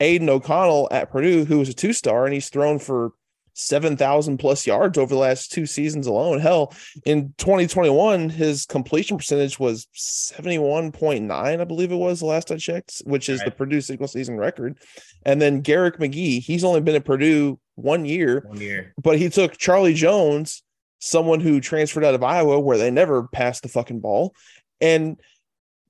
Aidan 0.02 0.28
O'Connell 0.28 0.88
at 0.90 1.10
Purdue, 1.10 1.44
who 1.44 1.58
was 1.58 1.68
a 1.68 1.74
two 1.74 1.92
star, 1.92 2.24
and 2.24 2.34
he's 2.34 2.48
thrown 2.50 2.78
for 2.78 3.12
7,000 3.54 4.38
plus 4.38 4.66
yards 4.66 4.96
over 4.98 5.14
the 5.14 5.20
last 5.20 5.52
two 5.52 5.66
seasons 5.66 6.06
alone. 6.06 6.40
Hell, 6.40 6.72
in 7.04 7.34
2021, 7.38 8.30
his 8.30 8.64
completion 8.66 9.16
percentage 9.18 9.58
was 9.58 9.86
71.9, 9.94 11.30
I 11.30 11.64
believe 11.64 11.92
it 11.92 11.96
was 11.96 12.20
the 12.20 12.26
last 12.26 12.50
I 12.50 12.56
checked, 12.56 13.02
which 13.04 13.28
is 13.28 13.42
the 13.42 13.50
Purdue 13.50 13.80
single 13.80 14.08
season 14.08 14.38
record. 14.38 14.78
And 15.24 15.40
then 15.40 15.60
Garrick 15.60 15.98
McGee, 15.98 16.42
he's 16.42 16.64
only 16.64 16.80
been 16.80 16.94
at 16.96 17.04
Purdue 17.04 17.58
one 17.74 18.04
year, 18.04 18.42
One 18.46 18.60
year. 18.60 18.94
but 19.02 19.18
he 19.18 19.28
took 19.28 19.56
Charlie 19.58 19.94
Jones, 19.94 20.62
someone 20.98 21.40
who 21.40 21.60
transferred 21.60 22.04
out 22.04 22.14
of 22.14 22.22
Iowa, 22.22 22.58
where 22.58 22.78
they 22.78 22.90
never 22.90 23.28
passed 23.28 23.62
the 23.62 23.68
fucking 23.68 24.00
ball, 24.00 24.34
and 24.80 25.20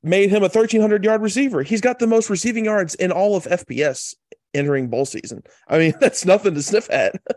made 0.03 0.31
him 0.31 0.39
a 0.39 0.49
1,300 0.49 1.05
yard 1.05 1.23
receiver. 1.23 1.63
He's 1.63 1.81
got 1.81 1.99
the 1.99 2.07
most 2.07 2.29
receiving 2.31 2.65
yards 2.65 2.95
in 2.95 3.13
all 3.13 3.37
of 3.37 3.45
FBS 3.45 4.15
entering 4.55 4.89
bowl 4.89 5.05
season. 5.05 5.43
I 5.69 5.79
mean, 5.79 5.95
that's 6.01 6.25
nothing 6.25 6.55
to 6.55 6.63
sniff 6.63 6.91
at. 6.91 7.15
like 7.27 7.37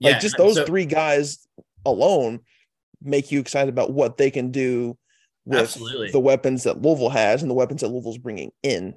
Yeah, 0.00 0.18
just 0.18 0.36
those 0.36 0.56
so- 0.56 0.66
three 0.66 0.86
guys 0.86 1.46
alone 1.84 2.40
make 3.02 3.32
you 3.32 3.40
excited 3.40 3.68
about 3.68 3.92
what 3.92 4.16
they 4.16 4.30
can 4.30 4.50
do 4.52 4.96
with 5.44 5.58
Absolutely. 5.58 6.10
the 6.12 6.20
weapons 6.20 6.62
that 6.64 6.80
Louisville 6.80 7.10
has 7.10 7.42
and 7.42 7.50
the 7.50 7.54
weapons 7.54 7.80
that 7.80 7.88
Louisville's 7.88 8.18
bringing 8.18 8.52
in. 8.62 8.94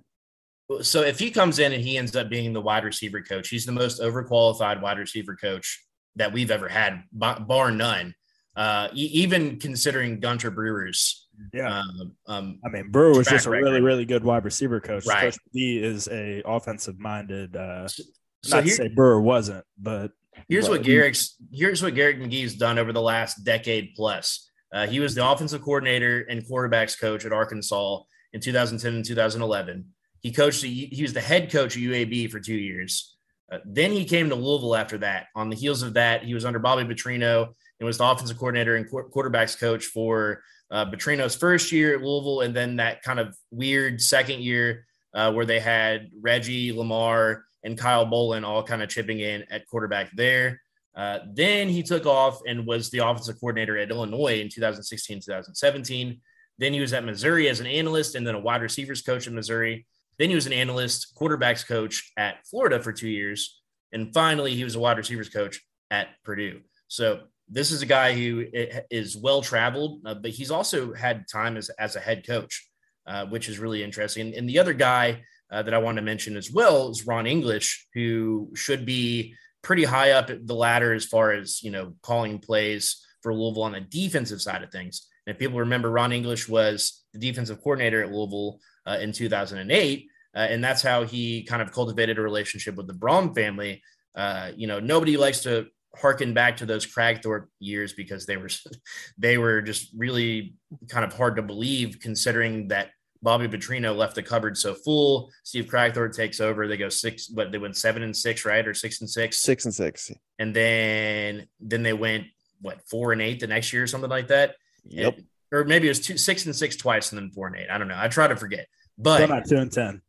So 0.81 1.01
if 1.01 1.17
he 1.17 1.31
comes 1.31 1.57
in 1.59 1.73
and 1.73 1.83
he 1.83 1.97
ends 1.97 2.15
up 2.15 2.29
being 2.29 2.53
the 2.53 2.61
wide 2.61 2.83
receiver 2.83 3.21
coach, 3.21 3.49
he's 3.49 3.65
the 3.65 3.71
most 3.71 3.99
overqualified 4.01 4.81
wide 4.81 4.99
receiver 4.99 5.35
coach 5.35 5.83
that 6.17 6.33
we've 6.33 6.51
ever 6.51 6.67
had, 6.67 7.03
bar, 7.11 7.71
none. 7.71 8.13
Uh, 8.55 8.87
even 8.93 9.59
considering 9.59 10.19
Gunter 10.19 10.49
Brewer's, 10.49 11.24
Yeah. 11.53 11.79
um, 11.79 12.15
um, 12.27 12.59
I 12.65 12.69
mean, 12.69 12.91
Brewer 12.91 13.15
was 13.17 13.27
just 13.27 13.45
a 13.45 13.49
record. 13.49 13.63
really, 13.65 13.81
really 13.81 14.05
good 14.05 14.23
wide 14.23 14.43
receiver 14.45 14.79
coach. 14.79 15.05
Right. 15.05 15.21
Coach 15.33 15.37
D 15.53 15.77
is 15.83 16.07
a 16.09 16.41
offensive 16.45 16.99
minded. 16.99 17.55
Uh, 17.55 17.87
so 17.87 18.03
not 18.49 18.63
here- 18.63 18.71
to 18.77 18.83
say 18.83 18.87
Brewer 18.89 19.21
wasn't, 19.21 19.65
but 19.77 20.11
Here's 20.49 20.67
what 20.67 20.79
But- 20.79 20.85
Garrick's 20.85 21.35
here's 21.53 21.81
what 21.81 21.95
Garrick 21.95 22.19
McGee's 22.19 22.55
done 22.55 22.77
over 22.77 22.91
the 22.91 23.01
last 23.01 23.45
decade 23.45 23.93
plus. 23.95 24.51
Uh, 24.73 24.85
he 24.85 24.99
was 24.99 25.15
the 25.15 25.25
offensive 25.25 25.61
coordinator 25.61 26.21
and 26.29 26.43
quarterbacks 26.45 26.99
coach 26.99 27.23
at 27.25 27.31
Arkansas 27.31 27.99
in 28.33 28.41
2010 28.41 28.95
and 28.95 29.05
2011. 29.05 29.85
He 30.19 30.33
coached. 30.33 30.61
He 30.63 31.01
was 31.01 31.13
the 31.13 31.21
head 31.21 31.49
coach 31.51 31.77
at 31.77 31.81
UAB 31.81 32.27
for 32.29 32.41
two 32.41 32.55
years. 32.55 33.15
Uh, 33.49 33.59
then 33.63 33.91
he 33.91 34.03
came 34.03 34.27
to 34.27 34.35
Louisville 34.35 34.75
after 34.75 34.97
that. 34.97 35.27
On 35.35 35.49
the 35.49 35.55
heels 35.55 35.83
of 35.83 35.93
that, 35.93 36.23
he 36.25 36.33
was 36.33 36.43
under 36.43 36.59
Bobby 36.59 36.83
Petrino 36.83 37.53
and 37.79 37.85
was 37.87 37.97
the 37.99 38.05
offensive 38.05 38.37
coordinator 38.37 38.75
and 38.75 38.89
qu- 38.89 39.09
quarterbacks 39.15 39.57
coach 39.57 39.85
for 39.85 40.41
uh, 40.71 40.85
Petrino's 40.85 41.35
first 41.35 41.71
year 41.71 41.95
at 41.95 42.01
Louisville, 42.01 42.41
and 42.41 42.55
then 42.55 42.77
that 42.77 43.01
kind 43.03 43.19
of 43.19 43.35
weird 43.51 44.01
second 44.01 44.41
year 44.41 44.85
uh, 45.13 45.31
where 45.31 45.45
they 45.45 45.59
had 45.59 46.09
Reggie 46.19 46.73
Lamar 46.73 47.45
and 47.63 47.77
Kyle 47.77 48.05
Bolin 48.05 48.45
all 48.45 48.63
kind 48.63 48.83
of 48.83 48.89
chipping 48.89 49.19
in 49.19 49.43
at 49.49 49.67
quarterback 49.67 50.11
there. 50.15 50.61
Uh, 50.95 51.19
then 51.33 51.67
he 51.67 51.83
took 51.83 52.05
off 52.05 52.39
and 52.47 52.65
was 52.65 52.89
the 52.89 52.99
offensive 52.99 53.39
coordinator 53.39 53.77
at 53.77 53.89
Illinois 53.89 54.39
in 54.39 54.49
2016, 54.49 55.17
2017. 55.21 56.21
Then 56.57 56.73
he 56.73 56.79
was 56.79 56.93
at 56.93 57.03
Missouri 57.03 57.49
as 57.49 57.59
an 57.59 57.67
analyst 57.67 58.15
and 58.15 58.25
then 58.25 58.35
a 58.35 58.39
wide 58.39 58.61
receivers 58.61 59.01
coach 59.01 59.27
in 59.27 59.35
Missouri. 59.35 59.85
Then 60.17 60.29
he 60.29 60.35
was 60.35 60.45
an 60.45 60.53
analyst, 60.53 61.13
quarterbacks 61.19 61.67
coach 61.67 62.11
at 62.15 62.45
Florida 62.47 62.81
for 62.81 62.93
two 62.93 63.09
years. 63.09 63.61
And 63.91 64.13
finally, 64.13 64.55
he 64.55 64.63
was 64.63 64.75
a 64.75 64.79
wide 64.79 64.97
receivers 64.97 65.29
coach 65.29 65.61
at 65.91 66.09
Purdue. 66.23 66.61
So 66.87 67.23
this 67.47 67.71
is 67.71 67.81
a 67.81 67.85
guy 67.85 68.13
who 68.13 68.45
is 68.89 69.15
well 69.15 69.41
traveled, 69.41 70.01
uh, 70.05 70.15
but 70.15 70.31
he's 70.31 70.51
also 70.51 70.93
had 70.93 71.27
time 71.31 71.57
as, 71.57 71.69
as 71.77 71.95
a 71.95 71.99
head 71.99 72.25
coach, 72.25 72.67
uh, 73.05 73.25
which 73.27 73.49
is 73.49 73.59
really 73.59 73.83
interesting. 73.83 74.33
And 74.35 74.49
the 74.49 74.59
other 74.59 74.73
guy 74.73 75.23
uh, 75.51 75.61
that 75.61 75.73
I 75.73 75.77
want 75.77 75.97
to 75.97 76.01
mention 76.01 76.37
as 76.37 76.51
well 76.51 76.89
is 76.89 77.05
Ron 77.05 77.27
English, 77.27 77.87
who 77.93 78.51
should 78.55 78.85
be 78.85 79.35
pretty 79.61 79.83
high 79.83 80.11
up 80.11 80.29
the 80.29 80.55
ladder 80.55 80.93
as 80.93 81.05
far 81.05 81.31
as 81.31 81.61
you 81.63 81.71
know 81.71 81.93
calling 82.01 82.39
plays 82.39 83.03
for 83.21 83.33
Louisville 83.33 83.63
on 83.63 83.71
the 83.73 83.81
defensive 83.81 84.41
side 84.41 84.63
of 84.63 84.71
things. 84.71 85.07
And 85.25 85.33
if 85.33 85.39
people 85.39 85.59
remember, 85.59 85.89
Ron 85.89 86.11
English 86.11 86.47
was 86.47 87.03
the 87.13 87.19
defensive 87.19 87.61
coordinator 87.61 88.03
at 88.03 88.11
Louisville 88.11 88.59
uh, 88.85 88.97
in 89.01 89.11
2008, 89.11 90.07
uh, 90.35 90.39
and 90.39 90.63
that's 90.63 90.81
how 90.81 91.03
he 91.03 91.43
kind 91.43 91.61
of 91.61 91.71
cultivated 91.71 92.17
a 92.17 92.21
relationship 92.21 92.75
with 92.75 92.87
the 92.87 92.93
Brohm 92.93 93.33
family. 93.33 93.81
Uh, 94.13 94.51
you 94.55 94.67
know, 94.67 94.79
nobody 94.79 95.17
likes 95.17 95.41
to 95.43 95.67
harken 95.99 96.33
back 96.33 96.57
to 96.57 96.65
those 96.65 96.85
Kragthorpe 96.85 97.45
years 97.59 97.93
because 97.93 98.25
they 98.25 98.37
were 98.37 98.49
they 99.17 99.37
were 99.37 99.61
just 99.61 99.91
really 99.95 100.55
kind 100.89 101.05
of 101.05 101.13
hard 101.13 101.35
to 101.37 101.41
believe 101.41 101.99
considering 102.01 102.69
that 102.69 102.89
Bobby 103.21 103.47
Petrino 103.47 103.95
left 103.95 104.13
the 104.15 104.21
cupboard 104.21 104.55
so 104.57 104.75
full. 104.75 105.31
Steve 105.43 105.65
Kragthorpe 105.65 106.15
takes 106.15 106.39
over. 106.39 106.67
They 106.67 106.77
go 106.77 106.89
six, 106.89 107.27
but 107.27 107.51
they 107.51 107.57
went 107.57 107.75
seven 107.75 108.03
and 108.03 108.15
six, 108.15 108.45
right, 108.45 108.67
or 108.67 108.73
six 108.75 109.01
and 109.01 109.09
six, 109.09 109.39
Six 109.39 109.65
and 109.65 109.73
six. 109.73 110.11
and 110.37 110.55
then 110.55 111.47
then 111.59 111.81
they 111.83 111.93
went 111.93 112.25
what 112.61 112.81
four 112.89 113.11
and 113.13 113.21
eight 113.21 113.39
the 113.39 113.47
next 113.47 113.73
year 113.73 113.83
or 113.83 113.87
something 113.87 114.09
like 114.09 114.27
that. 114.27 114.55
Yep. 114.85 115.19
or 115.51 115.63
maybe 115.63 115.87
it 115.87 115.91
was 115.91 115.99
two 116.01 116.17
six 116.17 116.45
and 116.45 116.55
six 116.55 116.75
twice 116.75 117.11
and 117.11 117.19
then 117.19 117.31
four 117.31 117.47
and 117.47 117.55
eight. 117.55 117.69
I 117.71 117.77
don't 117.79 117.87
know. 117.87 117.97
I 117.97 118.07
try 118.09 118.27
to 118.27 118.35
forget, 118.35 118.67
still 118.99 119.03
but 119.03 119.29
not 119.29 119.47
two 119.47 119.57
and 119.57 119.71
ten. 119.71 120.01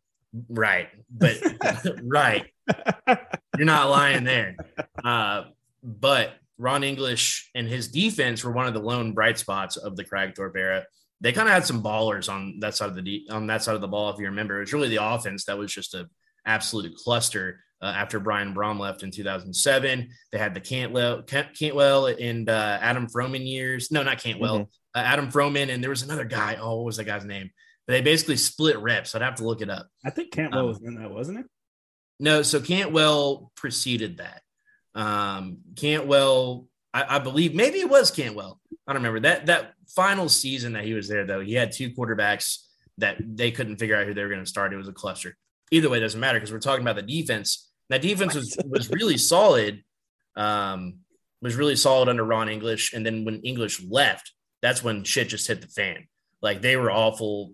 right, 0.51 0.89
but 1.11 1.37
right, 2.03 2.45
you're 3.57 3.65
not 3.67 3.89
lying 3.89 4.25
there. 4.25 4.57
Uh, 5.03 5.45
but 5.87 6.35
Ron 6.59 6.83
English 6.85 7.51
and 7.55 7.69
his 7.69 7.89
defense 7.89 8.43
were 8.43 8.51
one 8.53 8.67
of 8.67 8.75
the 8.75 8.81
lone 8.81 9.13
bright 9.13 9.39
spots 9.39 9.77
of 9.77 9.95
the 9.97 10.05
Kragthorpe 10.05 10.57
era. 10.57 10.85
They 11.21 11.33
kind 11.33 11.49
of 11.49 11.55
had 11.55 11.65
some 11.65 11.83
ballers 11.83 12.31
on 12.31 12.59
that 12.61 12.75
side 12.75 12.89
of 12.91 12.95
the 12.97 13.03
de- 13.03 13.27
on 13.31 13.47
that 13.47 13.63
side 13.63 13.75
of 13.77 13.81
the 13.81 13.89
ball. 13.89 14.11
If 14.11 14.19
you 14.19 14.27
remember, 14.27 14.57
it 14.57 14.61
was 14.61 14.73
really 14.73 14.89
the 14.89 15.03
offense 15.05 15.45
that 15.45 15.57
was 15.57 15.73
just 15.73 15.95
a 15.95 16.09
absolute 16.45 16.95
cluster. 16.97 17.61
Uh, 17.83 17.87
after 17.95 18.19
Brian 18.19 18.55
Brohm 18.55 18.79
left 18.81 19.03
in 19.03 19.11
2007, 19.11 20.09
they 20.33 20.39
had 20.39 20.55
the 20.55 20.61
Cantwell, 20.61 21.23
Cantwell 21.23 22.07
and 22.07 22.49
uh, 22.49 22.79
Adam 22.81 23.07
Froman 23.07 23.47
years. 23.47 23.91
No, 23.93 24.03
not 24.03 24.19
Cantwell, 24.19 24.71
uh, 24.95 24.99
Adam 24.99 25.31
Froman, 25.31 25.69
and 25.71 25.83
there 25.83 25.91
was 25.91 26.03
another 26.03 26.25
guy. 26.25 26.57
Oh, 26.59 26.77
what 26.77 26.87
was 26.87 26.97
that 26.97 27.05
guy's 27.05 27.27
name? 27.27 27.51
They 27.87 28.01
basically 28.01 28.39
split 28.39 28.79
reps. 28.79 29.15
I'd 29.15 29.21
have 29.21 29.35
to 29.37 29.45
look 29.45 29.61
it 29.61 29.69
up. 29.69 29.89
I 30.05 30.09
think 30.11 30.33
Cantwell 30.33 30.61
Um, 30.63 30.67
was 30.69 30.83
in 30.83 30.95
that, 30.95 31.11
wasn't 31.11 31.41
it? 31.41 31.47
No, 32.19 32.41
so 32.41 32.61
Cantwell 32.61 33.53
preceded 33.57 34.17
that. 34.19 34.41
Um, 34.97 35.59
Cantwell, 35.77 36.67
I, 36.93 37.17
I 37.17 37.19
believe 37.21 37.55
maybe 37.55 37.79
it 37.79 37.89
was 37.89 38.11
Cantwell. 38.11 38.61
I 38.87 38.93
don't 38.93 39.03
remember 39.03 39.21
that 39.21 39.47
that 39.47 39.75
final 39.95 40.29
season 40.29 40.73
that 40.73 40.85
he 40.85 40.95
was 40.95 41.09
there 41.09 41.27
though. 41.27 41.41
He 41.41 41.55
had 41.55 41.71
two 41.71 41.91
quarterbacks 41.91 42.65
that 42.99 43.17
they 43.21 43.51
couldn't 43.51 43.77
figure 43.77 43.95
out 43.95 44.07
who 44.07 44.15
they 44.15 44.23
were 44.23 44.31
going 44.31 44.43
to 44.43 44.49
start. 44.49 44.73
It 44.73 44.79
was 44.79 44.89
a 44.89 44.93
cluster. 44.93 45.37
Either 45.71 45.91
way, 45.91 45.99
it 45.99 46.01
doesn't 46.01 46.19
matter 46.19 46.39
because 46.39 46.53
we're 46.53 46.59
talking 46.59 46.83
about 46.83 46.97
the 46.97 47.03
defense. 47.03 47.71
That 47.91 48.03
defense 48.03 48.35
was 48.35 48.57
was 48.65 48.91
really 48.91 49.19
solid. 49.19 49.85
Um, 50.35 51.01
was 51.43 51.55
really 51.55 51.77
solid 51.77 52.09
under 52.09 52.25
Ron 52.25 52.49
English, 52.49 52.93
and 52.95 53.05
then 53.05 53.25
when 53.25 53.41
English 53.43 53.83
left, 53.83 54.33
that's 54.63 54.83
when 54.83 55.05
shit 55.05 55.29
just 55.29 55.47
hit 55.47 55.61
the 55.61 55.69
fan. 55.69 56.09
Like 56.41 56.63
they 56.63 56.77
were 56.77 56.91
awful 56.91 57.53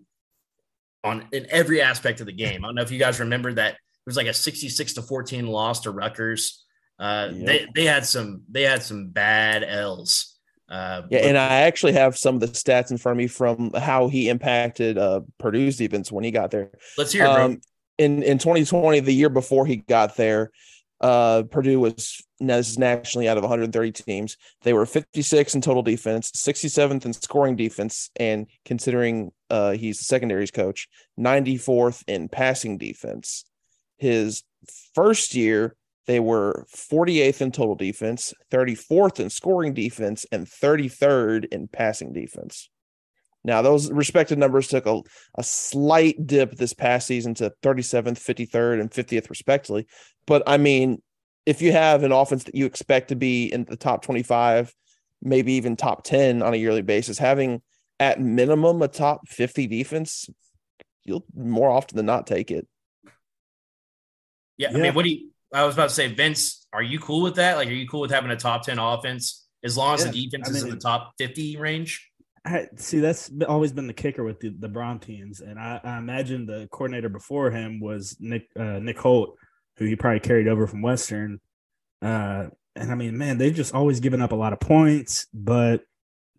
on 1.02 1.26
in 1.32 1.46
every 1.50 1.82
aspect 1.82 2.20
of 2.20 2.26
the 2.26 2.32
game. 2.32 2.64
I 2.64 2.68
don't 2.68 2.76
know 2.76 2.82
if 2.82 2.90
you 2.90 2.98
guys 2.98 3.20
remember 3.20 3.52
that 3.54 3.74
it 3.74 4.06
was 4.06 4.16
like 4.16 4.26
a 4.26 4.34
66 4.34 4.94
to 4.94 5.02
14 5.02 5.46
loss 5.46 5.80
to 5.80 5.90
Rutgers. 5.90 6.61
Uh, 7.02 7.30
Yep. 7.34 7.46
they, 7.46 7.66
they 7.74 7.84
had 7.84 8.06
some 8.06 8.42
they 8.48 8.62
had 8.62 8.82
some 8.82 9.08
bad 9.08 9.64
L's. 9.64 10.38
Uh, 10.68 11.02
Yeah, 11.10 11.20
and 11.20 11.36
I 11.36 11.62
actually 11.62 11.94
have 11.94 12.16
some 12.16 12.36
of 12.36 12.40
the 12.40 12.46
stats 12.46 12.92
in 12.92 12.96
front 12.98 13.14
of 13.14 13.18
me 13.18 13.26
from 13.26 13.72
how 13.74 14.06
he 14.08 14.28
impacted 14.28 14.96
uh, 14.96 15.22
Purdue's 15.38 15.76
defense 15.76 16.12
when 16.12 16.22
he 16.24 16.30
got 16.30 16.50
there. 16.52 16.70
let's 16.96 17.12
hear 17.12 17.24
it, 17.24 17.34
bro. 17.34 17.44
Um, 17.44 17.60
in 17.98 18.22
in 18.22 18.38
2020, 18.38 19.00
the 19.00 19.12
year 19.12 19.28
before 19.28 19.66
he 19.66 19.76
got 19.76 20.16
there, 20.16 20.52
uh, 21.00 21.42
Purdue 21.50 21.80
was 21.80 22.24
now 22.38 22.56
this 22.56 22.70
is 22.70 22.78
nationally 22.78 23.28
out 23.28 23.36
of 23.36 23.42
130 23.42 23.90
teams. 23.92 24.36
They 24.62 24.72
were 24.72 24.86
56 24.86 25.54
in 25.56 25.60
total 25.60 25.82
defense, 25.82 26.30
67th 26.30 27.04
in 27.04 27.12
scoring 27.12 27.56
defense, 27.56 28.10
and 28.16 28.46
considering 28.64 29.32
uh, 29.50 29.72
he's 29.72 29.98
the 29.98 30.04
secondaries 30.04 30.52
coach, 30.52 30.88
94th 31.18 32.04
in 32.06 32.28
passing 32.28 32.78
defense. 32.78 33.44
His 33.98 34.44
first 34.94 35.34
year, 35.34 35.74
they 36.06 36.20
were 36.20 36.66
48th 36.74 37.40
in 37.40 37.52
total 37.52 37.74
defense, 37.74 38.34
34th 38.50 39.20
in 39.20 39.30
scoring 39.30 39.74
defense, 39.74 40.26
and 40.32 40.46
33rd 40.46 41.46
in 41.46 41.68
passing 41.68 42.12
defense. 42.12 42.68
Now, 43.44 43.62
those 43.62 43.90
respected 43.90 44.38
numbers 44.38 44.68
took 44.68 44.86
a, 44.86 45.00
a 45.36 45.42
slight 45.42 46.26
dip 46.26 46.52
this 46.52 46.74
past 46.74 47.06
season 47.06 47.34
to 47.34 47.52
37th, 47.62 48.18
53rd, 48.18 48.80
and 48.80 48.90
50th, 48.90 49.30
respectively. 49.30 49.86
But 50.26 50.44
I 50.46 50.58
mean, 50.58 51.02
if 51.44 51.60
you 51.60 51.72
have 51.72 52.04
an 52.04 52.12
offense 52.12 52.44
that 52.44 52.54
you 52.54 52.66
expect 52.66 53.08
to 53.08 53.16
be 53.16 53.46
in 53.46 53.64
the 53.64 53.76
top 53.76 54.02
25, 54.02 54.72
maybe 55.22 55.54
even 55.54 55.76
top 55.76 56.04
10 56.04 56.42
on 56.42 56.54
a 56.54 56.56
yearly 56.56 56.82
basis, 56.82 57.18
having 57.18 57.62
at 57.98 58.20
minimum 58.20 58.80
a 58.82 58.88
top 58.88 59.28
50 59.28 59.66
defense, 59.66 60.28
you'll 61.04 61.24
more 61.34 61.70
often 61.70 61.96
than 61.96 62.06
not 62.06 62.26
take 62.26 62.50
it. 62.50 62.66
Yeah, 64.56 64.70
I 64.70 64.72
mean, 64.74 64.94
what 64.94 65.04
do 65.04 65.10
you? 65.10 65.31
I 65.52 65.64
was 65.64 65.74
about 65.74 65.90
to 65.90 65.94
say, 65.94 66.08
Vince, 66.08 66.66
are 66.72 66.82
you 66.82 66.98
cool 66.98 67.22
with 67.22 67.36
that? 67.36 67.56
Like, 67.56 67.68
are 67.68 67.72
you 67.72 67.86
cool 67.86 68.00
with 68.00 68.10
having 68.10 68.30
a 68.30 68.36
top 68.36 68.64
10 68.64 68.78
offense 68.78 69.46
as 69.62 69.76
long 69.76 69.94
as 69.94 70.04
Yeah, 70.04 70.10
the 70.10 70.24
defense 70.24 70.48
I 70.48 70.52
is 70.52 70.62
in 70.62 70.70
the 70.70 70.76
top 70.76 71.12
50 71.18 71.58
range? 71.58 72.08
I, 72.44 72.66
see, 72.76 72.98
that's 72.98 73.30
always 73.46 73.72
been 73.72 73.86
the 73.86 73.92
kicker 73.92 74.24
with 74.24 74.40
the, 74.40 74.48
the 74.58 74.68
Brown 74.68 74.98
teams, 74.98 75.40
and 75.40 75.58
I, 75.58 75.80
I 75.84 75.98
imagine 75.98 76.44
the 76.44 76.68
coordinator 76.72 77.08
before 77.08 77.50
him 77.50 77.78
was 77.78 78.16
Nick 78.18 78.48
uh, 78.58 78.80
Nick 78.80 78.98
Holt, 78.98 79.36
who 79.76 79.84
he 79.84 79.94
probably 79.94 80.20
carried 80.20 80.48
over 80.48 80.66
from 80.66 80.82
Western. 80.82 81.40
Uh, 82.00 82.46
and 82.74 82.90
I 82.90 82.96
mean, 82.96 83.16
man, 83.16 83.38
they've 83.38 83.54
just 83.54 83.74
always 83.74 84.00
given 84.00 84.20
up 84.20 84.32
a 84.32 84.36
lot 84.36 84.52
of 84.52 84.58
points. 84.58 85.28
But 85.32 85.84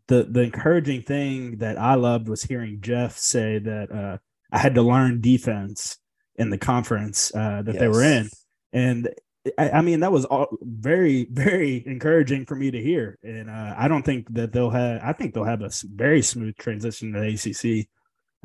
the 0.08 0.23
the 0.23 0.41
encouraging 0.41 1.04
thing 1.04 1.60
that 1.60 1.78
I 1.78 1.95
loved 1.95 2.28
was 2.28 2.43
hearing 2.43 2.82
Jeff 2.82 3.17
say 3.17 3.60
that 3.60 3.91
uh, 3.91 4.17
I 4.52 4.58
had 4.58 4.76
to 4.76 4.82
learn 4.82 5.21
defense 5.21 5.97
in 6.36 6.49
the 6.49 6.58
conference 6.58 7.34
uh, 7.34 7.62
that 7.62 7.80
they 7.80 7.88
were 7.88 8.04
in, 8.04 8.23
Yes. 8.23 8.42
And 8.74 9.10
I, 9.58 9.70
I 9.70 9.82
mean 9.82 10.02
that 10.02 10.12
was 10.12 10.26
all 10.26 10.48
very 10.62 11.26
very 11.32 11.84
encouraging 11.86 12.46
for 12.46 12.56
me 12.56 12.72
to 12.72 12.82
hear. 12.82 13.18
And 13.24 13.50
uh, 13.50 13.76
I 13.78 13.88
don't 13.88 14.04
think 14.04 14.34
that 14.34 14.52
they'll 14.52 14.70
have. 14.70 15.02
I 15.04 15.14
think 15.14 15.34
they'll 15.34 15.44
have 15.44 15.62
a 15.62 15.72
very 15.84 16.22
smooth 16.22 16.58
transition 16.58 17.14
to 17.14 17.22
ACC, 17.22 17.88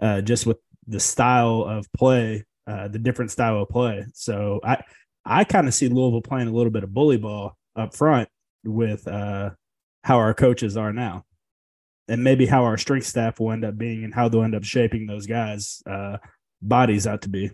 uh, 0.00 0.20
just 0.20 0.46
with 0.46 0.58
the 0.86 1.00
style 1.00 1.64
of 1.64 1.90
play, 1.92 2.44
uh, 2.66 2.88
the 2.88 2.98
different 2.98 3.30
style 3.30 3.62
of 3.62 3.68
play. 3.68 4.06
So 4.14 4.60
I 4.62 4.82
I 5.24 5.44
kind 5.44 5.68
of 5.68 5.74
see 5.74 5.88
Louisville 5.88 6.22
playing 6.22 6.48
a 6.48 6.52
little 6.52 6.72
bit 6.72 6.84
of 6.84 6.94
bully 6.94 7.18
ball 7.18 7.56
up 7.76 7.94
front 7.94 8.28
with 8.64 9.06
uh, 9.06 9.50
how 10.04 10.18
our 10.18 10.34
coaches 10.34 10.76
are 10.76 10.92
now. 10.92 11.24
And 12.10 12.24
maybe 12.24 12.46
how 12.46 12.64
our 12.64 12.78
strength 12.78 13.06
staff 13.06 13.38
will 13.38 13.52
end 13.52 13.66
up 13.66 13.76
being 13.76 14.02
and 14.02 14.14
how 14.14 14.28
they'll 14.30 14.42
end 14.42 14.54
up 14.54 14.64
shaping 14.64 15.06
those 15.06 15.26
guys' 15.26 15.82
uh, 15.86 16.16
bodies 16.62 17.06
out 17.06 17.22
to 17.22 17.28
be. 17.28 17.50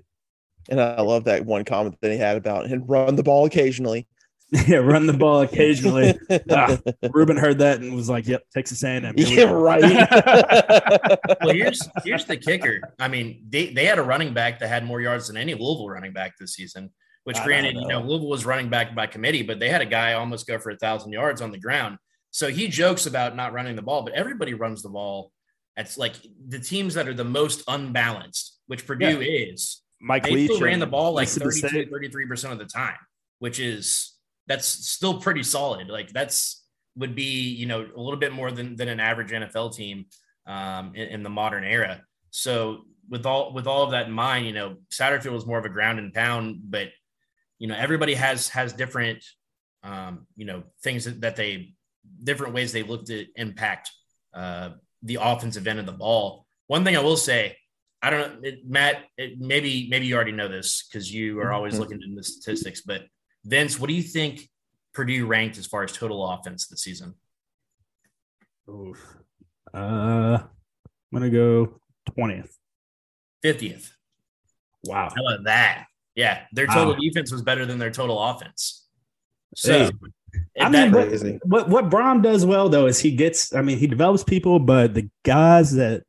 And 0.69 0.81
I 0.81 1.01
love 1.03 1.25
that 1.25 1.45
one 1.45 1.65
comment 1.65 1.97
that 2.01 2.11
he 2.11 2.19
had 2.19 2.37
about 2.37 2.67
and 2.67 2.89
run 2.89 3.17
the 3.17 3.23
ball 3.23 3.45
occasionally. 3.45 4.07
yeah, 4.69 4.77
run 4.77 5.07
the 5.07 5.13
ball 5.13 5.43
occasionally. 5.43 6.19
Ah, 6.51 6.77
Ruben 7.11 7.37
heard 7.37 7.59
that 7.59 7.81
and 7.81 7.95
was 7.95 8.09
like, 8.09 8.27
"Yep, 8.27 8.45
Texas 8.53 8.83
A&M." 8.85 9.15
Here 9.17 9.27
we 9.27 9.37
Yeah, 9.37 9.51
right. 9.51 9.83
well, 11.43 11.55
here's 11.55 11.89
here's 12.05 12.25
the 12.27 12.37
kicker. 12.37 12.93
I 12.99 13.09
mean, 13.09 13.47
they, 13.49 13.73
they 13.73 13.87
had 13.87 13.99
a 13.99 14.03
running 14.03 14.35
back 14.35 14.61
that 14.61 14.69
had 14.69 14.85
more 14.85 15.01
yards 15.01 15.29
than 15.29 15.37
any 15.37 15.55
Louisville 15.55 15.89
running 15.89 16.13
back 16.13 16.35
this 16.39 16.55
season. 16.55 16.91
Which, 17.25 17.39
I 17.39 17.45
granted, 17.45 17.75
know. 17.75 17.81
you 17.81 17.89
know, 17.89 18.01
Louisville 18.03 18.29
was 18.29 18.45
running 18.45 18.69
back 18.69 18.95
by 18.95 19.07
committee, 19.07 19.43
but 19.43 19.59
they 19.59 19.71
had 19.71 19.81
a 19.81 19.87
guy 19.87 20.13
almost 20.13 20.47
go 20.47 20.59
for 20.59 20.71
a 20.71 20.77
thousand 20.77 21.13
yards 21.13 21.41
on 21.41 21.51
the 21.51 21.59
ground. 21.59 21.99
So 22.31 22.49
he 22.49 22.69
jokes 22.69 23.07
about 23.07 23.35
not 23.35 23.53
running 23.53 23.77
the 23.77 23.83
ball, 23.83 24.03
but 24.03 24.13
everybody 24.13 24.55
runs 24.55 24.83
the 24.83 24.91
ball. 24.91 25.33
It's 25.77 25.97
like 25.97 26.15
the 26.49 26.61
teams 26.61 26.95
that 26.95 27.09
are 27.09 27.15
the 27.15 27.25
most 27.25 27.63
unbalanced, 27.67 28.59
which 28.67 28.87
Purdue 28.87 29.21
is. 29.21 29.81
Mike 30.05 30.25
they 30.25 30.33
Leach 30.33 30.51
still 30.53 30.61
ran 30.61 30.81
the 30.81 30.87
ball 30.87 31.13
like 31.13 31.27
Mississippi 31.27 31.61
32, 31.61 31.69
State. 31.69 31.91
33 31.91 32.27
percent 32.27 32.53
of 32.53 32.59
the 32.59 32.67
time, 32.67 32.99
which 33.39 33.59
is 33.59 34.13
that's 34.47 34.67
still 34.67 35.21
pretty 35.21 35.43
solid. 35.43 35.89
Like 35.89 36.11
that's 36.11 36.63
would 36.97 37.15
be 37.15 37.49
you 37.49 37.67
know 37.67 37.81
a 37.81 38.01
little 38.01 38.19
bit 38.19 38.33
more 38.33 38.51
than 38.51 38.77
than 38.77 38.89
an 38.89 39.01
average 39.01 39.31
NFL 39.31 39.75
team 39.75 40.07
um, 40.47 40.95
in, 40.95 41.09
in 41.09 41.23
the 41.23 41.31
modern 41.31 41.65
era. 41.65 42.03
So 42.31 42.85
with 43.09 43.25
all 43.25 43.55
with 43.55 43.67
all 43.67 43.83
of 43.83 43.93
that 43.93 44.07
in 44.07 44.13
mind, 44.13 44.47
you 44.47 44.53
know 44.53 44.77
Satterfield 44.93 45.33
was 45.33 45.47
more 45.47 45.59
of 45.59 45.65
a 45.65 45.71
ground 45.71 45.99
and 45.99 46.13
pound, 46.13 46.61
but 46.65 46.89
you 47.59 47.67
know 47.67 47.75
everybody 47.75 48.15
has 48.15 48.49
has 48.51 48.75
different 48.75 49.25
um, 49.83 50.27
you 50.37 50.45
know 50.45 50.65
things 50.83 51.07
that, 51.07 51.23
that 51.23 51.37
they 51.37 51.75
different 52.23 52.53
ways 52.53 52.73
they 52.73 52.83
look 52.83 53.07
to 53.07 53.27
impact 53.37 53.91
uh, 54.35 54.71
the 55.03 55.19
offensive 55.21 55.67
end 55.67 55.79
of 55.79 55.87
the 55.87 55.93
ball. 55.93 56.47
One 56.67 56.85
thing 56.85 56.97
I 56.97 57.01
will 57.01 57.17
say, 57.17 57.57
I 58.05 58.11
don't 58.11 58.43
know, 58.43 58.49
it, 58.49 58.67
Matt. 58.69 59.05
It, 59.17 59.41
maybe 59.41 59.89
maybe 59.89 60.07
you 60.07 60.15
already 60.15 60.33
know 60.33 60.47
this 60.49 60.87
because 60.87 61.13
you 61.13 61.41
are 61.41 61.53
always 61.53 61.75
Mhm. 61.75 61.79
looking 61.79 62.03
into 62.03 62.17
the 62.17 62.23
statistics. 62.23 62.83
But 62.83 63.07
Vince, 63.45 63.81
what 63.81 63.89
do 63.89 63.95
you 63.95 64.03
think 64.03 64.51
Purdue 64.93 65.27
ranked 65.27 65.57
as 65.57 65.67
far 65.67 65.83
as 65.85 65.93
total 65.93 66.29
offense 66.29 66.67
this 66.67 66.83
season? 66.83 67.15
Oof. 68.69 69.17
Uh, 69.73 70.39
I'm 70.43 70.49
gonna 71.13 71.31
go 71.31 71.81
twentieth. 72.15 72.57
Fiftieth. 73.43 73.93
Wow. 74.85 75.09
How 75.15 75.27
about 75.27 75.45
that? 75.45 75.87
Yeah, 76.15 76.45
their 76.53 76.67
total 76.67 76.93
Wow. 76.93 76.99
defense 77.01 77.33
was 77.33 77.43
better 77.43 77.67
than 77.67 77.79
their 77.79 77.91
total 77.91 78.23
offense. 78.23 78.87
So 79.57 79.91
I 80.61 80.69
mean, 80.69 80.93
but 80.93 81.09
Crazy. 81.09 81.39
what 81.45 81.69
what 81.69 81.91
Braun 81.91 82.21
does 82.23 82.45
well 82.45 82.69
though 82.69 82.87
is 82.87 82.99
he 82.99 83.13
gets. 83.15 83.55
I 83.55 83.63
mean, 83.63 83.79
he 83.79 83.87
develops 83.87 84.25
people, 84.25 84.59
but 84.59 84.95
the 84.95 85.09
guys 85.25 85.73
that 85.73 86.05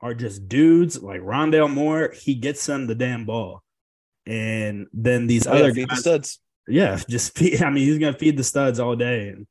are 0.00 0.14
just 0.14 0.48
dudes 0.48 1.02
like 1.02 1.20
Rondale 1.22 1.72
Moore, 1.72 2.12
he 2.14 2.34
gets 2.34 2.64
them 2.66 2.86
the 2.86 2.94
damn 2.94 3.24
ball, 3.24 3.62
and 4.26 4.86
then 4.92 5.26
these 5.26 5.46
Oh, 5.46 5.54
yeah, 5.54 5.60
other 5.60 5.74
feed 5.74 5.82
the 5.84 5.86
guys, 5.88 6.00
studs. 6.00 6.40
yeah, 6.68 7.00
just 7.08 7.36
feed. 7.36 7.62
I 7.62 7.70
mean, 7.70 7.86
he's 7.86 7.98
gonna 7.98 8.16
feed 8.16 8.36
the 8.36 8.44
studs 8.44 8.78
all 8.80 8.96
day, 8.96 9.28
and 9.28 9.46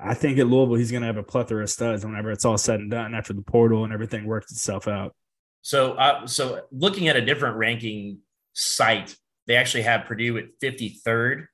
I 0.00 0.14
think 0.14 0.38
at 0.38 0.46
Louisville 0.46 0.76
he's 0.76 0.92
gonna 0.92 1.06
have 1.06 1.16
a 1.16 1.22
plethora 1.22 1.62
of 1.62 1.70
studs 1.70 2.04
whenever 2.04 2.30
it's 2.30 2.44
all 2.44 2.58
said 2.58 2.80
and 2.80 2.90
done 2.90 3.14
after 3.14 3.32
the 3.32 3.42
portal 3.42 3.84
and 3.84 3.92
everything 3.92 4.24
works 4.26 4.50
itself 4.52 4.88
out. 4.88 5.14
So, 5.62 5.94
uh, 5.94 6.26
so 6.26 6.62
looking 6.70 7.08
at 7.08 7.16
a 7.16 7.24
different 7.24 7.56
ranking 7.56 8.18
site, 8.52 9.16
they 9.46 9.56
actually 9.56 9.82
have 9.82 10.04
Purdue 10.06 10.38
at 10.38 10.44
53rd. 10.62 11.46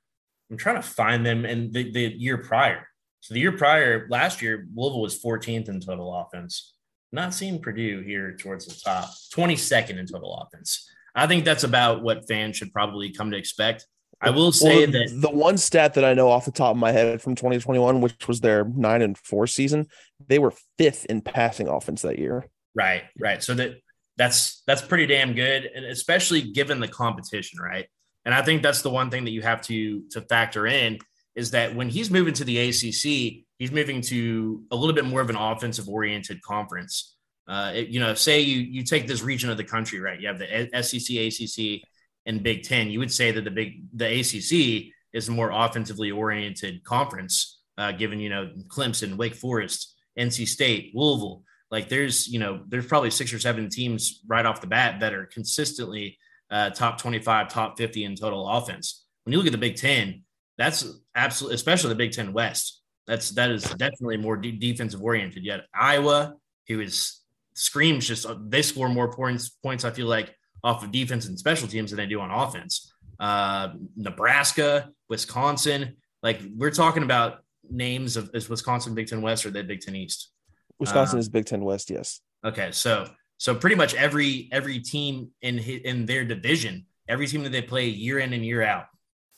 I'm 0.51 0.57
trying 0.57 0.75
to 0.75 0.81
find 0.83 1.25
them 1.25 1.45
in 1.45 1.71
the, 1.71 1.91
the 1.91 2.13
year 2.15 2.37
prior. 2.37 2.87
So 3.21 3.33
the 3.33 3.39
year 3.39 3.53
prior, 3.53 4.05
last 4.09 4.41
year, 4.41 4.67
Louisville 4.75 5.01
was 5.01 5.19
14th 5.19 5.67
in 5.67 5.79
total 5.79 6.13
offense. 6.13 6.75
Not 7.13 7.33
seeing 7.33 7.61
Purdue 7.61 8.01
here 8.01 8.35
towards 8.35 8.65
the 8.65 8.73
top, 8.83 9.09
22nd 9.35 9.99
in 9.99 10.07
total 10.07 10.35
offense. 10.35 10.89
I 11.15 11.27
think 11.27 11.45
that's 11.45 11.63
about 11.63 12.01
what 12.01 12.27
fans 12.27 12.57
should 12.57 12.73
probably 12.73 13.11
come 13.11 13.31
to 13.31 13.37
expect. 13.37 13.85
I 14.19 14.31
will 14.31 14.51
say 14.51 14.85
Well, 14.85 14.91
that 14.91 15.21
the 15.21 15.29
one 15.29 15.57
stat 15.57 15.93
that 15.93 16.03
I 16.03 16.13
know 16.13 16.29
off 16.29 16.45
the 16.45 16.51
top 16.51 16.71
of 16.71 16.77
my 16.77 16.91
head 16.91 17.21
from 17.21 17.35
2021, 17.35 18.01
which 18.01 18.27
was 18.27 18.41
their 18.41 18.63
nine 18.63 19.01
and 19.01 19.17
four 19.17 19.47
season, 19.47 19.87
they 20.27 20.39
were 20.39 20.53
fifth 20.77 21.05
in 21.05 21.21
passing 21.21 21.67
offense 21.67 22.01
that 22.01 22.17
year. 22.17 22.47
Right, 22.73 23.03
right. 23.19 23.43
So 23.43 23.53
that 23.55 23.75
that's 24.17 24.63
that's 24.65 24.81
pretty 24.81 25.05
damn 25.05 25.33
good, 25.33 25.69
and 25.75 25.85
especially 25.85 26.41
given 26.41 26.79
the 26.79 26.87
competition, 26.87 27.59
right? 27.59 27.87
And 28.25 28.33
I 28.33 28.41
think 28.41 28.63
that's 28.63 28.81
the 28.81 28.89
one 28.89 29.09
thing 29.11 29.25
that 29.25 29.31
you 29.31 29.41
have 29.41 29.61
to 29.63 30.03
to 30.11 30.21
factor 30.21 30.65
in 30.65 30.99
is 31.35 31.51
that 31.51 31.75
when 31.75 31.89
he's 31.89 32.09
moving 32.09 32.33
to 32.35 32.43
the 32.43 32.57
ACC, 32.69 33.42
he's 33.59 33.71
moving 33.71 34.01
to 34.01 34.63
a 34.71 34.75
little 34.75 34.95
bit 34.95 35.05
more 35.05 35.21
of 35.21 35.29
an 35.29 35.35
offensive 35.35 35.87
oriented 35.87 36.41
conference. 36.41 37.15
Uh, 37.47 37.71
it- 37.75 37.89
you 37.89 37.99
know, 37.99 38.13
say 38.13 38.39
you 38.41 38.59
you 38.59 38.83
take 38.83 39.07
this 39.07 39.21
region 39.21 39.49
of 39.49 39.57
the 39.57 39.63
country, 39.63 39.99
right? 39.99 40.19
You 40.19 40.27
have 40.27 40.39
the 40.39 40.69
SEC, 40.83 41.17
ACC, 41.17 41.83
and 42.25 42.41
Big 42.43 42.63
Ten. 42.63 42.89
You 42.89 42.99
would 42.99 43.11
say 43.11 43.31
that 43.31 43.43
the 43.43 43.51
big 43.51 43.83
the 43.93 44.05
ACC 44.05 44.91
is 45.13 45.27
a 45.27 45.31
more 45.31 45.51
offensively 45.51 46.11
oriented 46.11 46.83
conference, 46.83 47.59
uh, 47.77 47.91
given 47.91 48.19
you 48.19 48.29
know 48.29 48.51
Clemson, 48.67 49.17
Wake 49.17 49.35
Forest, 49.35 49.93
NC 50.17 50.47
State, 50.47 50.95
Louisville. 50.95 51.43
Like 51.69 51.89
there's 51.89 52.27
you 52.27 52.39
know 52.39 52.63
there's 52.67 52.85
probably 52.87 53.11
six 53.11 53.33
or 53.33 53.39
seven 53.39 53.69
teams 53.69 54.21
right 54.27 54.45
off 54.45 54.61
the 54.61 54.67
bat 54.67 54.99
that 55.01 55.13
are 55.13 55.25
consistently 55.25 56.17
uh, 56.51 56.69
top 56.69 56.99
25, 56.99 57.49
top 57.49 57.77
50 57.79 58.03
in 58.05 58.15
total 58.15 58.47
offense. 58.47 59.05
When 59.23 59.31
you 59.31 59.37
look 59.39 59.47
at 59.47 59.51
the 59.53 59.57
Big 59.57 59.75
Ten, 59.75 60.23
that's 60.57 60.85
absolutely, 61.15 61.55
especially 61.55 61.89
the 61.89 61.95
Big 61.95 62.11
Ten 62.11 62.31
West. 62.31 62.82
That's 63.07 63.31
that 63.31 63.51
is 63.51 63.63
definitely 63.63 64.17
more 64.17 64.37
de- 64.37 64.51
defensive 64.51 65.01
oriented. 65.01 65.43
Yet 65.43 65.65
Iowa, 65.73 66.35
who 66.67 66.79
is 66.79 67.19
screams 67.53 68.07
just 68.07 68.25
they 68.49 68.61
score 68.61 68.89
more 68.89 69.11
points 69.11 69.49
points. 69.49 69.85
I 69.85 69.91
feel 69.91 70.07
like 70.07 70.35
off 70.63 70.83
of 70.83 70.91
defense 70.91 71.27
and 71.27 71.37
special 71.37 71.67
teams 71.67 71.91
than 71.91 71.97
they 71.97 72.05
do 72.05 72.21
on 72.21 72.31
offense. 72.31 72.93
Uh, 73.19 73.69
Nebraska, 73.95 74.89
Wisconsin, 75.09 75.97
like 76.21 76.41
we're 76.55 76.71
talking 76.71 77.03
about 77.03 77.43
names 77.69 78.17
of 78.17 78.29
is 78.33 78.49
Wisconsin 78.49 78.95
Big 78.95 79.07
Ten 79.07 79.21
West 79.21 79.45
or 79.45 79.51
the 79.51 79.63
Big 79.63 79.81
Ten 79.81 79.95
East. 79.95 80.31
Wisconsin 80.79 81.17
Uh, 81.17 81.19
is 81.19 81.29
Big 81.29 81.45
Ten 81.45 81.63
West, 81.63 81.89
yes. 81.89 82.21
Okay, 82.45 82.71
so 82.71 83.09
so 83.37 83.53
pretty 83.53 83.75
much 83.75 83.93
every 83.93 84.49
every 84.51 84.79
team 84.79 85.29
in 85.41 85.59
in 85.59 86.05
their 86.05 86.23
division, 86.23 86.85
every 87.07 87.27
team 87.27 87.43
that 87.43 87.51
they 87.51 87.61
play 87.61 87.87
year 87.87 88.19
in 88.19 88.33
and 88.33 88.45
year 88.45 88.63
out 88.63 88.85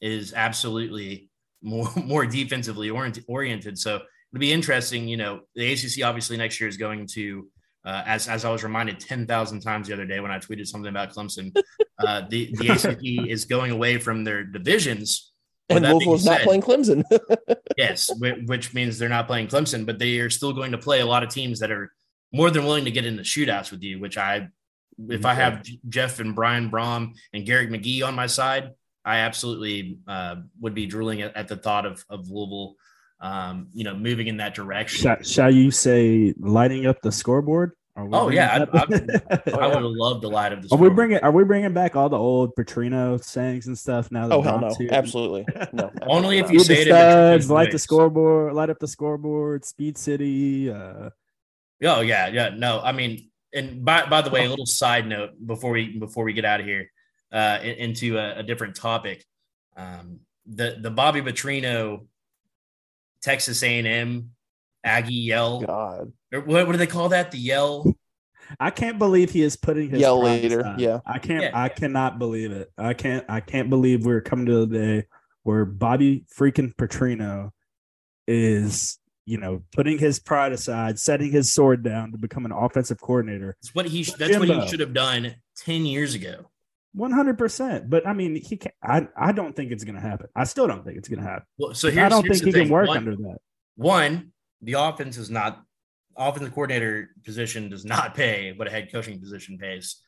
is 0.02 0.34
absolutely 0.34 1.30
more 1.66 1.92
more 2.06 2.26
defensively 2.26 2.90
oriented. 2.90 3.78
So 3.78 3.96
it'll 3.96 4.40
be 4.40 4.54
interesting. 4.54 5.08
You 5.08 5.18
know, 5.18 5.42
the 5.56 5.74
ACC 5.74 6.06
obviously 6.06 6.38
next 6.38 6.60
year 6.60 6.70
is 6.70 6.78
going 6.78 7.08
to, 7.08 7.50
uh, 7.84 8.04
as 8.06 8.28
as 8.30 8.46
I 8.46 8.52
was 8.52 8.64
reminded 8.64 9.00
ten 9.00 9.28
thousand 9.28 9.62
times 9.62 9.88
the 9.88 9.94
other 9.94 10.06
day 10.06 10.20
when 10.20 10.32
I 10.32 10.40
tweeted 10.40 10.68
something 10.68 10.90
about 10.90 11.14
Clemson, 11.14 11.56
uh, 12.00 12.22
the 12.30 12.56
the 12.58 12.70
ACC 13.24 13.30
is 13.30 13.46
going 13.46 13.72
away 13.72 13.98
from 13.98 14.24
their 14.24 14.44
divisions. 14.44 15.32
With 15.68 15.78
And 15.78 15.86
that 15.86 15.94
Louisville 15.94 16.14
is 16.14 16.26
not 16.26 16.42
playing 16.42 16.62
Clemson. 16.62 17.04
yes, 17.78 18.12
which 18.20 18.76
means 18.76 19.00
they're 19.00 19.10
not 19.10 19.26
playing 19.26 19.48
Clemson, 19.48 19.84
but 19.84 19.98
they 19.98 20.20
are 20.20 20.30
still 20.30 20.54
going 20.54 20.72
to 20.74 20.78
play 20.78 21.02
a 21.02 21.06
lot 21.08 21.24
of 21.24 21.30
teams 21.30 21.60
that 21.60 21.72
are 21.72 21.92
more 22.32 22.52
than 22.52 22.66
willing 22.66 22.86
to 22.86 22.92
get 22.92 23.04
into 23.04 23.24
shootouts 23.24 23.72
with 23.72 23.82
you. 23.82 24.00
Which 24.00 24.16
I, 24.16 24.50
if 25.10 25.26
I 25.26 25.34
have 25.34 25.66
Jeff 25.90 26.20
and 26.20 26.36
Brian 26.36 26.70
Brohm 26.70 27.16
and 27.34 27.48
Garrick 27.48 27.72
McGee 27.72 28.06
on 28.06 28.14
my 28.14 28.28
side, 28.28 28.74
I 29.06 29.18
absolutely 29.18 30.00
uh, 30.08 30.38
would 30.60 30.74
be 30.74 30.88
drooling 30.88 31.22
at, 31.22 31.36
at, 31.38 31.48
the 31.48 31.56
thought 31.56 31.86
of 31.86 32.04
of 32.10 32.30
Louisville, 32.30 32.76
um, 33.22 33.68
you 33.74 33.84
know, 33.84 33.96
moving 33.96 34.28
in 34.28 34.38
that 34.38 34.56
direction. 34.56 35.04
Shall, 35.04 35.22
shall 35.22 35.54
you 35.54 35.70
say 35.72 36.34
lighting 36.40 36.88
up 36.88 37.02
the 37.02 37.12
scoreboard? 37.12 37.74
Oh 37.98 38.30
yeah, 38.30 38.66
I, 38.74 38.78
I, 38.78 38.82
I, 39.58 39.68
would 39.68 39.76
have 39.76 39.84
loved 39.84 40.24
to 40.24 40.28
light 40.28 40.52
up 40.52 40.62
the. 40.62 40.68
Are 40.72 40.78
we 40.78 40.90
bringing? 40.90 41.20
Are 41.20 41.32
we 41.32 41.46
bringing 41.46 41.72
back 41.74 41.96
all 41.96 42.10
the 42.10 42.18
old 42.18 42.54
Petrino 42.56 43.24
sayings 43.24 43.68
and 43.68 43.78
stuff 43.78 44.12
now? 44.12 44.28
oh 44.32 44.42
hell 44.42 44.60
no! 44.60 44.76
Absolutely 44.92 45.46
no. 45.74 45.92
Only 46.02 46.40
if 46.40 46.52
you 46.52 46.60
say 46.60 46.82
it. 46.82 46.88
Studs, 46.88 47.50
light 47.50 47.72
the 47.72 47.80
scoreboard, 47.80 48.54
light 48.54 48.70
up 48.70 48.80
the 48.80 48.88
scoreboard. 48.88 49.64
Speed 49.64 49.98
City. 49.98 50.70
Uh... 50.70 51.10
Oh 51.84 52.02
yeah, 52.02 52.28
yeah. 52.28 52.50
No, 52.50 52.82
I 52.82 52.92
mean, 52.92 53.30
and 53.54 53.86
by 53.86 54.06
by 54.08 54.22
the 54.22 54.30
way, 54.30 54.46
a 54.46 54.50
little 54.50 54.66
side 54.66 55.08
note 55.08 55.30
before 55.46 55.72
we 55.72 55.98
before 55.98 56.26
we 56.26 56.34
get 56.34 56.44
out 56.44 56.60
of 56.60 56.66
here, 56.66 56.92
uh, 57.36 57.60
into 57.62 58.18
a, 58.18 58.40
a 58.40 58.44
different 58.44 58.76
topic. 58.76 59.26
Um, 59.76 60.22
the 60.46 60.78
the 60.80 60.90
Bobby 60.90 61.22
Petrino, 61.22 62.08
Texas 63.22 63.62
A 63.62 63.78
and 63.78 63.88
M 63.88 64.32
Aggie 64.84 65.14
yell. 65.14 65.62
God, 65.62 66.14
or 66.34 66.40
what, 66.40 66.66
what 66.66 66.72
do 66.72 66.78
they 66.78 66.88
call 66.88 67.10
that? 67.10 67.32
The 67.32 67.38
yell. 67.38 67.94
I 68.60 68.70
can't 68.70 69.00
believe 69.00 69.32
he 69.32 69.42
is 69.42 69.58
putting 69.58 69.90
his 69.90 70.00
yell 70.00 70.24
leader. 70.24 70.62
Aside. 70.62 70.80
Yeah, 70.80 71.00
I 71.06 71.20
can't. 71.20 71.44
Yeah. 71.44 71.52
I 71.54 71.68
cannot 71.68 72.20
believe 72.20 72.52
it. 72.52 72.72
I 72.78 72.94
can't. 72.94 73.26
I 73.28 73.42
can't 73.42 73.70
believe 73.70 74.06
we're 74.06 74.22
coming 74.22 74.46
to 74.46 74.66
the 74.66 74.78
day 74.78 75.08
where 75.44 75.66
Bobby 75.66 76.24
freaking 76.34 76.74
Petrino 76.76 77.52
is, 78.28 78.98
you 79.26 79.40
know, 79.40 79.64
putting 79.74 79.98
his 79.98 80.20
pride 80.20 80.54
aside, 80.54 81.00
setting 81.00 81.32
his 81.32 81.52
sword 81.52 81.84
down 81.84 82.12
to 82.14 82.18
become 82.18 82.46
an 82.46 82.52
offensive 82.52 83.02
coordinator. 83.02 83.58
That's 83.62 83.76
what 83.76 83.88
he. 83.88 84.04
That's 84.04 84.32
Jimbo. 84.32 84.48
what 84.48 84.64
he 84.64 84.70
should 84.70 84.80
have 84.80 84.94
done 84.94 85.36
ten 85.58 85.86
years 85.86 86.14
ago. 86.14 86.46
One 86.96 87.12
hundred 87.12 87.38
percent. 87.38 87.90
But 87.90 88.08
I 88.08 88.14
mean, 88.14 88.36
he 88.36 88.56
can 88.56 88.72
I. 88.82 89.08
I 89.18 89.34
don't 89.34 89.54
think 89.54 89.72
it's 89.72 89.84
going 89.84 89.96
to 89.96 90.02
happen. 90.02 90.28
I 90.34 90.46
still 90.46 90.66
don't 90.66 90.86
think 90.86 90.98
it's 90.98 91.10
going 91.10 91.20
to 91.20 91.28
happen. 91.28 91.46
Well, 91.58 91.74
so 91.74 91.90
here's, 91.90 92.06
I 92.06 92.10
don't 92.10 92.24
here's 92.24 92.40
think 92.40 92.46
he 92.46 92.52
thing. 92.54 92.68
can 92.68 92.74
work 92.74 92.88
one, 92.88 92.98
under 92.98 93.16
that. 93.18 93.38
One, 93.76 94.32
the 94.62 94.74
offense 94.74 95.18
is 95.18 95.30
not 95.30 95.62
offensive 96.18 96.54
coordinator 96.54 97.10
position 97.26 97.68
does 97.68 97.84
not 97.84 98.16
pay 98.16 98.54
what 98.56 98.68
a 98.68 98.72
head 98.72 98.90
coaching 98.92 99.20
position 99.20 99.58
pays. 99.58 100.02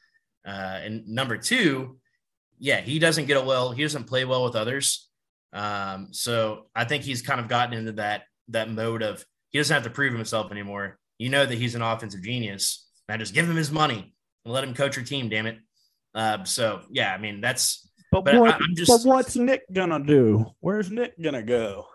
Uh, 0.48 0.80
and 0.82 1.08
number 1.10 1.38
two, 1.38 2.00
yeah, 2.58 2.80
he 2.80 3.00
doesn't 3.00 3.26
get 3.26 3.36
a 3.36 3.42
well. 3.42 3.72
He 3.72 3.84
doesn't 3.84 4.06
play 4.06 4.24
well 4.24 4.46
with 4.46 4.56
others. 4.56 5.10
Um, 5.52 6.08
so 6.12 6.68
I 6.74 6.86
think 6.86 7.04
he's 7.04 7.22
kind 7.22 7.42
of 7.42 7.50
gotten 7.50 7.78
into 7.78 7.92
that 7.94 8.24
that 8.48 8.70
mode 8.70 9.04
of 9.04 9.26
he 9.50 9.60
doesn't 9.60 9.74
have 9.74 9.84
to 9.84 9.90
prove 9.90 10.14
himself 10.14 10.52
anymore. 10.52 10.98
You 11.18 11.28
know 11.28 11.46
that 11.46 11.58
he's 11.58 11.76
an 11.76 11.82
offensive 11.82 12.24
genius. 12.24 12.88
Now 13.10 13.18
just 13.18 13.34
give 13.34 13.50
him 13.50 13.58
his 13.58 13.72
money 13.72 14.14
and 14.46 14.54
let 14.54 14.64
him 14.64 14.74
coach 14.74 14.96
your 14.96 15.04
team. 15.04 15.28
Damn 15.28 15.48
it. 15.48 15.58
Uh, 16.14 16.44
so 16.44 16.82
yeah, 16.90 17.14
I 17.14 17.18
mean 17.18 17.42
that's. 17.42 17.90
But, 18.12 18.24
but 18.24 18.36
what? 18.36 18.56
I, 18.56 18.60
just, 18.76 19.04
but 19.04 19.10
what's 19.10 19.36
Nick 19.36 19.64
gonna 19.72 20.04
do? 20.04 20.46
Where's 20.60 20.90
Nick 20.90 21.22
gonna 21.22 21.44
go? 21.44 21.88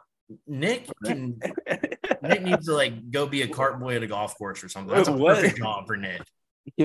Nick 0.47 0.89
can 1.05 1.39
Nick 2.23 2.43
needs 2.43 2.67
to 2.67 2.75
like 2.75 3.11
go 3.11 3.27
be 3.27 3.43
a 3.43 3.49
cart 3.49 3.81
boy 3.81 3.97
at 3.97 4.03
a 4.03 4.07
golf 4.07 4.37
course 4.37 4.63
or 4.63 4.69
something. 4.69 4.95
That's 4.95 5.09
a 5.09 5.13
what? 5.13 5.37
perfect 5.37 5.59
job 5.59 5.87
for 5.87 5.97
Nick. 5.97 6.23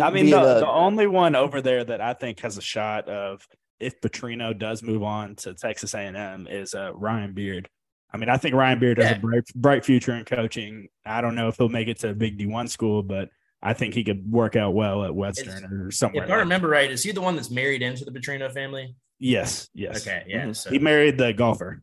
I 0.02 0.10
mean, 0.10 0.30
the, 0.30 0.60
the 0.60 0.68
only 0.68 1.08
one 1.08 1.36
over 1.36 1.62
there 1.62 1.84
that 1.84 2.02
I 2.02 2.14
think 2.14 2.40
has 2.40 2.58
a 2.58 2.62
shot 2.62 3.08
of 3.08 3.48
if 3.80 4.02
Petrino 4.02 4.58
does 4.58 4.82
move 4.82 5.04
on 5.04 5.36
to 5.38 5.54
Texas 5.54 5.94
A&M 5.94 6.48
is 6.50 6.74
uh, 6.74 6.92
Ryan 6.94 7.34
Beard. 7.34 7.70
I 8.12 8.18
mean, 8.18 8.30
I 8.30 8.38
think 8.38 8.56
Ryan 8.56 8.80
Beard 8.80 8.98
has 8.98 9.12
yeah. 9.12 9.18
a 9.18 9.20
bright, 9.20 9.44
bright 9.56 9.86
future 9.86 10.14
in 10.16 10.26
coaching. 10.26 10.88
I 11.06 11.22
don't 11.22 11.36
know 11.36 11.50
if 11.50 11.58
he'll 11.58 11.70
make 11.70 11.88
it 11.88 12.00
to 12.00 12.10
a 12.10 12.14
big 12.14 12.40
D1 12.40 12.70
school, 12.70 13.04
but 13.04 13.30
I 13.62 13.74
think 13.74 13.94
he 13.94 14.04
could 14.04 14.32
work 14.32 14.56
out 14.56 14.74
well 14.74 15.04
at 15.04 15.16
Western 15.16 15.64
it's, 15.64 15.72
or 15.72 15.92
somewhere. 15.92 16.26
If 16.26 16.32
I 16.32 16.36
remember 16.36 16.68
right, 16.68 16.92
is 16.92 17.04
he 17.04 17.12
the 17.12 17.22
one 17.22 17.36
that's 17.36 17.50
married 17.50 17.82
into 17.82 18.06
the 18.06 18.12
Petrino 18.12 18.52
family? 18.54 18.96
Yes. 19.20 19.68
Yes. 19.74 20.06
Okay. 20.06 20.24
Yeah. 20.28 20.44
Mm-hmm. 20.44 20.54
So. 20.54 20.70
He 20.70 20.80
married 20.80 21.18
the 21.18 21.34
golfer. 21.34 21.82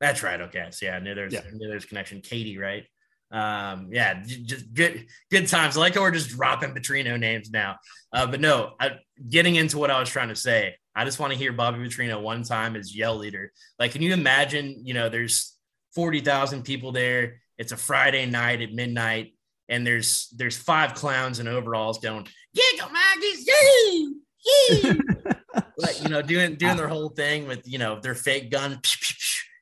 That's 0.00 0.22
right. 0.22 0.40
Okay. 0.40 0.68
So 0.70 0.86
yeah, 0.86 0.96
I 0.96 1.00
knew 1.00 1.14
there's 1.14 1.32
yeah. 1.32 1.42
I 1.46 1.50
knew 1.52 1.68
there's 1.68 1.84
connection. 1.84 2.20
Katie, 2.22 2.58
right? 2.58 2.84
Um, 3.30 3.88
yeah, 3.90 4.22
just 4.24 4.74
good 4.74 5.06
good 5.30 5.48
times. 5.48 5.76
I 5.76 5.80
like 5.80 5.94
how 5.94 6.02
we're 6.02 6.10
just 6.10 6.30
dropping 6.30 6.74
Petrino 6.74 7.18
names 7.18 7.50
now. 7.50 7.76
Uh, 8.12 8.26
but 8.26 8.40
no, 8.40 8.74
I, 8.78 8.98
getting 9.28 9.56
into 9.56 9.78
what 9.78 9.90
I 9.90 9.98
was 10.00 10.10
trying 10.10 10.28
to 10.28 10.36
say, 10.36 10.74
I 10.94 11.04
just 11.04 11.18
want 11.18 11.32
to 11.32 11.38
hear 11.38 11.52
Bobby 11.52 11.78
Petrino 11.78 12.20
one 12.20 12.42
time 12.42 12.76
as 12.76 12.94
yell 12.94 13.16
leader. 13.16 13.52
Like, 13.78 13.92
can 13.92 14.02
you 14.02 14.12
imagine? 14.12 14.82
You 14.84 14.94
know, 14.94 15.08
there's 15.08 15.56
forty 15.94 16.20
thousand 16.20 16.64
people 16.64 16.92
there. 16.92 17.40
It's 17.56 17.72
a 17.72 17.76
Friday 17.76 18.26
night 18.26 18.60
at 18.60 18.72
midnight, 18.72 19.34
and 19.72 19.86
there's 19.86 20.28
there's 20.36 20.56
five 20.56 20.94
clowns 20.94 21.40
in 21.40 21.48
overalls 21.48 21.98
going, 21.98 22.28
giggle 22.54 22.90
Maggies, 22.90 23.48
yeah, 23.48 24.82
yeah," 24.82 25.62
like 25.78 26.02
you 26.02 26.10
know, 26.10 26.20
doing 26.20 26.56
doing 26.56 26.76
their 26.76 26.88
whole 26.88 27.08
thing 27.08 27.48
with 27.48 27.66
you 27.66 27.78
know 27.78 27.98
their 27.98 28.14
fake 28.14 28.50
gun. 28.50 28.78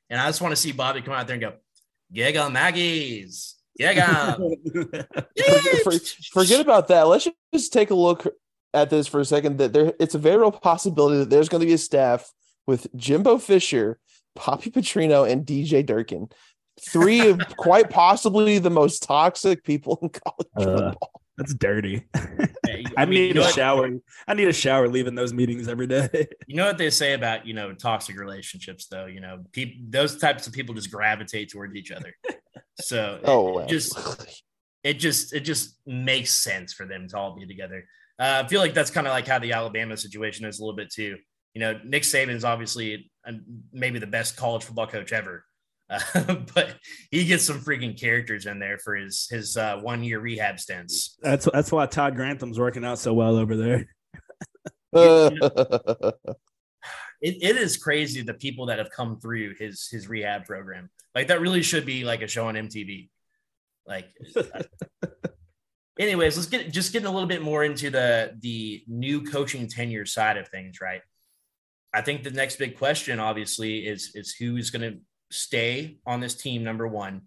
And 0.09 0.19
I 0.19 0.27
just 0.27 0.41
want 0.41 0.51
to 0.51 0.61
see 0.61 0.73
Bobby 0.73 1.01
come 1.01 1.13
out 1.13 1.25
there 1.27 1.35
and 1.35 1.41
go, 1.41 1.53
giggle 2.13 2.49
Maggies. 2.49 3.55
Giga. 3.79 4.37
Forget 6.33 6.59
about 6.59 6.89
that. 6.89 7.07
Let's 7.07 7.29
just 7.53 7.71
take 7.71 7.89
a 7.89 7.95
look 7.95 8.27
at 8.73 8.89
this 8.89 9.07
for 9.07 9.21
a 9.21 9.25
second. 9.25 9.59
That 9.59 9.71
there 9.71 9.93
it's 9.97 10.13
a 10.13 10.19
very 10.19 10.37
real 10.37 10.51
possibility 10.51 11.19
that 11.19 11.29
there's 11.29 11.47
going 11.47 11.61
to 11.61 11.67
be 11.67 11.73
a 11.73 11.77
staff 11.77 12.29
with 12.67 12.93
Jimbo 12.97 13.37
Fisher, 13.37 13.97
Bobby 14.35 14.69
Petrino, 14.71 15.29
and 15.29 15.45
DJ 15.45 15.85
Durkin. 15.85 16.27
Three 16.79 17.27
of 17.27 17.39
quite 17.57 17.89
possibly 17.89 18.59
the 18.59 18.69
most 18.69 19.03
toxic 19.03 19.63
people 19.63 19.99
in 20.01 20.09
college 20.09 20.47
uh, 20.55 20.91
football. 20.91 21.21
That's 21.37 21.53
dirty. 21.53 22.03
Hey, 22.65 22.85
I, 22.97 23.01
I 23.01 23.05
mean, 23.05 23.33
need 23.33 23.37
a 23.37 23.51
shower. 23.51 23.89
I 24.27 24.33
need 24.33 24.47
a 24.47 24.53
shower 24.53 24.87
leaving 24.87 25.15
those 25.15 25.33
meetings 25.33 25.67
every 25.67 25.87
day. 25.87 26.27
You 26.47 26.57
know 26.57 26.65
what 26.65 26.77
they 26.77 26.89
say 26.89 27.13
about 27.13 27.47
you 27.47 27.53
know 27.53 27.73
toxic 27.73 28.19
relationships, 28.19 28.87
though. 28.87 29.05
You 29.05 29.21
know, 29.21 29.43
people 29.53 29.81
those 29.89 30.17
types 30.17 30.47
of 30.47 30.53
people 30.53 30.75
just 30.75 30.91
gravitate 30.91 31.49
towards 31.49 31.75
each 31.75 31.91
other. 31.91 32.13
So 32.79 33.19
oh, 33.23 33.59
it, 33.59 33.69
just 33.69 33.97
it 34.83 34.95
just 34.95 35.33
it 35.33 35.41
just 35.41 35.77
makes 35.85 36.31
sense 36.31 36.73
for 36.73 36.85
them 36.85 37.07
to 37.07 37.17
all 37.17 37.35
be 37.35 37.45
together. 37.45 37.85
Uh, 38.19 38.43
I 38.43 38.47
feel 38.47 38.59
like 38.59 38.73
that's 38.73 38.91
kind 38.91 39.07
of 39.07 39.13
like 39.13 39.27
how 39.27 39.39
the 39.39 39.53
Alabama 39.53 39.95
situation 39.95 40.45
is 40.45 40.59
a 40.59 40.61
little 40.61 40.75
bit 40.75 40.91
too. 40.91 41.17
You 41.53 41.61
know, 41.61 41.79
Nick 41.83 42.03
Saban 42.03 42.29
is 42.29 42.43
obviously 42.43 43.09
maybe 43.71 43.97
the 43.97 44.07
best 44.07 44.37
college 44.37 44.63
football 44.63 44.87
coach 44.87 45.11
ever. 45.13 45.45
Uh, 45.91 46.35
but 46.55 46.75
he 47.11 47.25
gets 47.25 47.43
some 47.45 47.59
freaking 47.59 47.99
characters 47.99 48.45
in 48.45 48.59
there 48.59 48.77
for 48.77 48.95
his 48.95 49.27
his 49.29 49.57
uh, 49.57 49.77
one 49.81 50.03
year 50.03 50.19
rehab 50.19 50.59
stints. 50.59 51.17
That's 51.21 51.47
that's 51.53 51.71
why 51.71 51.85
Todd 51.85 52.15
Grantham's 52.15 52.57
working 52.57 52.85
out 52.85 52.99
so 52.99 53.13
well 53.13 53.35
over 53.35 53.57
there. 53.57 53.87
it, 54.93 55.35
it 57.21 57.55
is 57.57 57.77
crazy 57.77 58.21
the 58.21 58.33
people 58.33 58.67
that 58.67 58.79
have 58.79 58.89
come 58.89 59.19
through 59.19 59.55
his 59.55 59.87
his 59.89 60.07
rehab 60.07 60.45
program. 60.45 60.89
Like 61.13 61.27
that 61.27 61.41
really 61.41 61.61
should 61.61 61.85
be 61.85 62.05
like 62.05 62.21
a 62.21 62.27
show 62.27 62.47
on 62.47 62.55
MTV. 62.55 63.09
Like, 63.85 64.07
anyways, 65.99 66.37
let's 66.37 66.49
get 66.49 66.71
just 66.71 66.93
getting 66.93 67.07
a 67.07 67.11
little 67.11 67.27
bit 67.27 67.41
more 67.41 67.63
into 67.63 67.89
the 67.89 68.37
the 68.39 68.83
new 68.87 69.23
coaching 69.23 69.67
tenure 69.67 70.05
side 70.05 70.37
of 70.37 70.47
things, 70.47 70.79
right? 70.79 71.01
I 71.93 72.01
think 72.01 72.23
the 72.23 72.31
next 72.31 72.55
big 72.55 72.77
question, 72.77 73.19
obviously, 73.19 73.79
is 73.79 74.11
is 74.15 74.33
who's 74.33 74.69
going 74.69 74.93
to 74.93 74.99
stay 75.31 75.97
on 76.05 76.19
this 76.19 76.35
team, 76.35 76.63
number 76.63 76.87
one, 76.87 77.23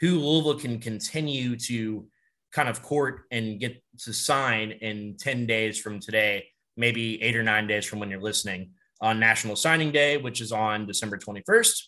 who 0.00 0.18
Louisville 0.18 0.58
can 0.58 0.78
continue 0.78 1.56
to 1.56 2.06
kind 2.52 2.68
of 2.68 2.82
court 2.82 3.22
and 3.30 3.58
get 3.58 3.82
to 3.98 4.12
sign 4.12 4.70
in 4.70 5.16
10 5.18 5.46
days 5.46 5.78
from 5.78 5.98
today, 5.98 6.46
maybe 6.76 7.20
eight 7.22 7.36
or 7.36 7.42
nine 7.42 7.66
days 7.66 7.84
from 7.84 7.98
when 7.98 8.10
you're 8.10 8.20
listening 8.20 8.70
on 9.00 9.18
National 9.18 9.56
Signing 9.56 9.90
Day, 9.90 10.16
which 10.16 10.40
is 10.40 10.52
on 10.52 10.86
December 10.86 11.18
21st. 11.18 11.82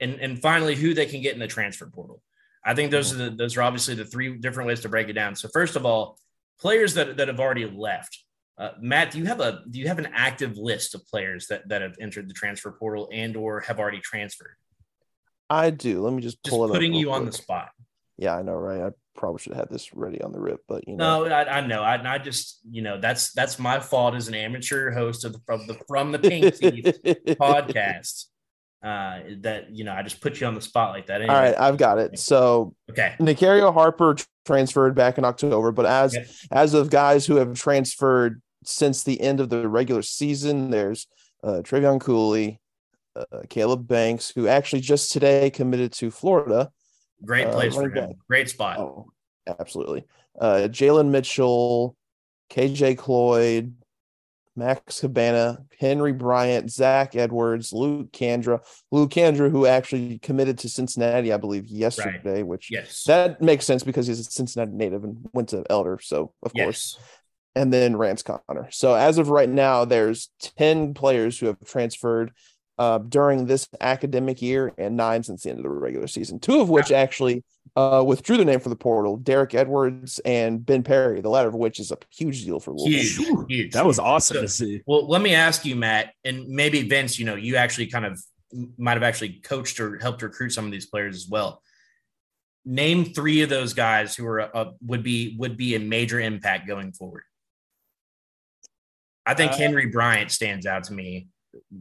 And, 0.00 0.14
and 0.20 0.40
finally, 0.40 0.74
who 0.74 0.94
they 0.94 1.06
can 1.06 1.22
get 1.22 1.34
in 1.34 1.40
the 1.40 1.46
transfer 1.46 1.86
portal. 1.86 2.22
I 2.64 2.74
think 2.74 2.90
those 2.90 3.12
are 3.12 3.16
the, 3.16 3.30
those 3.30 3.56
are 3.56 3.62
obviously 3.62 3.94
the 3.94 4.04
three 4.04 4.36
different 4.38 4.66
ways 4.66 4.80
to 4.80 4.88
break 4.88 5.08
it 5.08 5.12
down. 5.12 5.36
So 5.36 5.48
first 5.48 5.76
of 5.76 5.86
all, 5.86 6.18
players 6.60 6.94
that, 6.94 7.16
that 7.16 7.28
have 7.28 7.40
already 7.40 7.64
left. 7.64 8.18
Uh, 8.58 8.70
Matt, 8.80 9.12
do 9.12 9.18
you 9.18 9.26
have 9.26 9.40
a 9.40 9.62
do 9.70 9.78
you 9.78 9.86
have 9.86 9.98
an 9.98 10.08
active 10.14 10.56
list 10.56 10.94
of 10.94 11.06
players 11.06 11.46
that, 11.48 11.68
that 11.68 11.82
have 11.82 11.94
entered 12.00 12.28
the 12.28 12.34
transfer 12.34 12.72
portal 12.72 13.08
and 13.12 13.36
or 13.36 13.60
have 13.60 13.78
already 13.78 14.00
transferred? 14.00 14.56
I 15.48 15.70
do. 15.70 16.00
Let 16.02 16.12
me 16.12 16.22
just 16.22 16.42
pull 16.42 16.64
it 16.64 16.66
up. 16.66 16.70
just 16.70 16.76
it 16.76 16.78
putting 16.78 16.94
you 16.94 17.06
quick. 17.06 17.16
on 17.16 17.26
the 17.26 17.32
spot. 17.32 17.70
Yeah, 18.18 18.36
I 18.36 18.42
know, 18.42 18.54
right? 18.54 18.80
I 18.80 18.90
probably 19.14 19.40
should 19.40 19.52
have 19.52 19.60
had 19.60 19.70
this 19.70 19.94
ready 19.94 20.20
on 20.22 20.32
the 20.32 20.40
rip, 20.40 20.60
but 20.68 20.88
you 20.88 20.96
know. 20.96 21.24
No, 21.24 21.34
I, 21.34 21.58
I 21.58 21.66
know. 21.66 21.82
I, 21.82 22.14
I 22.14 22.18
just, 22.18 22.60
you 22.68 22.82
know, 22.82 22.98
that's 23.00 23.32
that's 23.32 23.58
my 23.58 23.78
fault 23.78 24.14
as 24.14 24.28
an 24.28 24.34
amateur 24.34 24.90
host 24.90 25.24
of 25.24 25.32
the 25.32 25.40
from 25.46 25.66
the 25.66 25.78
from 25.86 26.12
the 26.12 26.18
Pink 26.18 26.54
Teeth 26.54 26.98
podcast. 27.04 28.26
Uh, 28.82 29.20
that 29.40 29.74
you 29.74 29.84
know, 29.84 29.92
I 29.92 30.02
just 30.02 30.20
put 30.20 30.40
you 30.40 30.46
on 30.46 30.54
the 30.54 30.60
spot 30.60 30.92
like 30.92 31.06
that. 31.06 31.20
Anyway. 31.20 31.34
All 31.34 31.40
right, 31.40 31.58
I've 31.58 31.76
got 31.76 31.98
it. 31.98 32.18
So, 32.18 32.74
okay, 32.90 33.14
Nicario 33.18 33.72
Harper 33.72 34.16
transferred 34.44 34.94
back 34.94 35.18
in 35.18 35.24
October, 35.24 35.72
but 35.72 35.86
as 35.86 36.16
okay. 36.16 36.26
as 36.52 36.72
of 36.72 36.88
guys 36.88 37.26
who 37.26 37.36
have 37.36 37.54
transferred 37.54 38.40
since 38.64 39.02
the 39.02 39.20
end 39.20 39.40
of 39.40 39.48
the 39.48 39.68
regular 39.68 40.02
season, 40.02 40.70
there's 40.70 41.06
uh, 41.42 41.62
Trevion 41.64 42.00
Cooley, 42.00 42.60
uh, 43.16 43.42
Caleb 43.48 43.86
Banks, 43.86 44.30
who 44.30 44.48
actually 44.48 44.80
just 44.80 45.12
today 45.12 45.50
committed 45.50 45.92
to 45.94 46.10
Florida. 46.10 46.70
Great 47.24 47.46
uh, 47.46 47.52
place 47.52 47.74
for 47.74 47.88
him. 47.88 48.14
Great 48.28 48.48
spot. 48.50 48.78
Oh, 48.78 49.10
absolutely. 49.46 50.04
Uh, 50.38 50.68
Jalen 50.70 51.08
Mitchell, 51.08 51.96
KJ 52.50 52.98
Cloyd, 52.98 53.74
Max 54.56 55.00
Cabana, 55.00 55.58
Henry 55.78 56.12
Bryant, 56.12 56.70
Zach 56.70 57.14
Edwards, 57.14 57.72
Luke 57.72 58.10
Kandra, 58.12 58.60
Luke 58.90 59.10
Kandra, 59.10 59.50
who 59.50 59.66
actually 59.66 60.18
committed 60.18 60.58
to 60.58 60.68
Cincinnati, 60.68 61.32
I 61.32 61.36
believe, 61.36 61.66
yesterday, 61.66 62.38
right. 62.38 62.46
which 62.46 62.70
yes, 62.70 63.04
that 63.04 63.42
makes 63.42 63.66
sense 63.66 63.82
because 63.82 64.06
he's 64.06 64.20
a 64.20 64.24
Cincinnati 64.24 64.72
native 64.72 65.04
and 65.04 65.28
went 65.32 65.50
to 65.50 65.64
Elder. 65.68 65.98
So 66.02 66.32
of 66.42 66.52
yes. 66.54 66.64
course. 66.64 66.98
And 67.54 67.72
then 67.72 67.96
Rance 67.96 68.22
Connor. 68.22 68.68
So 68.70 68.94
as 68.94 69.16
of 69.16 69.30
right 69.30 69.48
now, 69.48 69.86
there's 69.86 70.30
10 70.58 70.92
players 70.92 71.38
who 71.38 71.46
have 71.46 71.56
transferred 71.64 72.32
uh, 72.78 72.98
during 72.98 73.46
this 73.46 73.68
academic 73.80 74.42
year 74.42 74.72
and 74.78 74.96
nine 74.96 75.22
since 75.22 75.42
the 75.42 75.50
end 75.50 75.58
of 75.58 75.62
the 75.64 75.70
regular 75.70 76.06
season, 76.06 76.38
two 76.38 76.60
of 76.60 76.68
which 76.68 76.92
actually 76.92 77.42
uh, 77.74 78.02
withdrew 78.06 78.36
their 78.36 78.46
name 78.46 78.60
from 78.60 78.70
the 78.70 78.76
portal, 78.76 79.16
Derek 79.16 79.54
Edwards 79.54 80.18
and 80.24 80.64
Ben 80.64 80.82
Perry, 80.82 81.20
the 81.20 81.28
latter 81.28 81.48
of 81.48 81.54
which 81.54 81.80
is 81.80 81.90
a 81.90 81.98
huge 82.10 82.44
deal 82.44 82.60
for 82.60 82.72
Louisville. 82.72 83.24
Huge, 83.24 83.44
huge. 83.48 83.72
That 83.72 83.86
was 83.86 83.98
awesome 83.98 84.36
so, 84.36 84.42
to 84.42 84.48
see. 84.48 84.82
Well, 84.86 85.08
let 85.08 85.22
me 85.22 85.34
ask 85.34 85.64
you, 85.64 85.76
Matt, 85.76 86.12
and 86.24 86.48
maybe 86.48 86.86
Vince, 86.88 87.18
you 87.18 87.24
know, 87.24 87.34
you 87.34 87.56
actually 87.56 87.86
kind 87.86 88.04
of 88.04 88.20
might 88.78 88.94
have 88.94 89.02
actually 89.02 89.40
coached 89.42 89.80
or 89.80 89.98
helped 89.98 90.22
recruit 90.22 90.50
some 90.50 90.64
of 90.64 90.70
these 90.70 90.86
players 90.86 91.16
as 91.16 91.28
well. 91.28 91.62
Name 92.64 93.04
three 93.04 93.42
of 93.42 93.48
those 93.48 93.74
guys 93.74 94.14
who 94.14 94.26
are 94.26 94.56
uh, 94.56 94.72
would 94.82 95.02
be 95.02 95.36
would 95.38 95.56
be 95.56 95.76
a 95.76 95.80
major 95.80 96.20
impact 96.20 96.66
going 96.66 96.92
forward. 96.92 97.22
I 99.24 99.34
think 99.34 99.52
uh, 99.52 99.56
Henry 99.56 99.86
Bryant 99.86 100.30
stands 100.30 100.66
out 100.66 100.84
to 100.84 100.92
me 100.92 101.28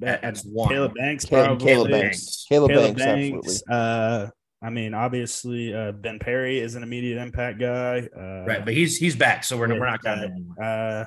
as 0.02 0.44
one. 0.44 0.70
Caleb 0.70 0.94
Banks, 0.96 1.26
probably. 1.26 1.66
Caleb 1.66 1.92
Banks. 1.92 2.46
Caleb, 2.48 2.72
Caleb 2.72 2.98
Banks, 2.98 3.04
Banks 3.04 3.64
absolutely. 3.70 4.28
Uh, 4.28 4.30
I 4.62 4.70
mean, 4.70 4.94
obviously, 4.94 5.74
uh, 5.76 5.92
Ben 5.92 6.18
Perry 6.18 6.60
is 6.60 6.76
an 6.76 6.84
immediate 6.84 7.22
impact 7.22 7.60
guy. 7.60 8.08
Uh, 8.18 8.46
right, 8.46 8.66
but 8.66 8.74
he's 8.74 8.98
he's 8.98 9.16
back, 9.16 9.44
so 9.44 9.58
we're, 9.58 9.72
yeah, 9.72 9.80
we're 9.80 9.90
not 9.90 10.04
counting 10.04 10.50
uh, 10.60 11.06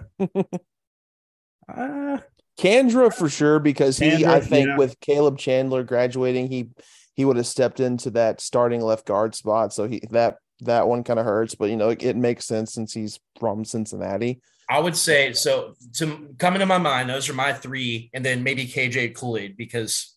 uh, 1.68 2.18
Kandra 2.58 3.12
for 3.12 3.28
sure 3.28 3.58
because 3.58 3.98
he, 3.98 4.10
Kandra, 4.10 4.26
I 4.26 4.40
think, 4.40 4.68
yeah. 4.68 4.76
with 4.76 5.00
Caleb 5.00 5.38
Chandler 5.38 5.82
graduating, 5.82 6.48
he 6.48 6.70
he 7.14 7.24
would 7.24 7.36
have 7.36 7.46
stepped 7.46 7.80
into 7.80 8.10
that 8.10 8.40
starting 8.40 8.80
left 8.80 9.06
guard 9.06 9.34
spot. 9.34 9.72
So 9.72 9.88
he 9.88 10.02
that 10.10 10.36
that 10.60 10.86
one 10.86 11.02
kind 11.02 11.18
of 11.18 11.24
hurts, 11.24 11.56
but 11.56 11.70
you 11.70 11.76
know 11.76 11.88
it, 11.88 12.02
it 12.02 12.16
makes 12.16 12.46
sense 12.46 12.72
since 12.72 12.92
he's 12.92 13.18
from 13.40 13.64
Cincinnati. 13.64 14.40
I 14.68 14.78
would 14.78 14.96
say 14.96 15.32
so. 15.32 15.74
To 15.94 16.34
coming 16.38 16.60
to 16.60 16.66
my 16.66 16.78
mind, 16.78 17.08
those 17.08 17.28
are 17.28 17.34
my 17.34 17.52
three, 17.52 18.10
and 18.12 18.24
then 18.24 18.42
maybe 18.42 18.66
KJ 18.66 19.14
Cloyd 19.14 19.54
because 19.56 20.14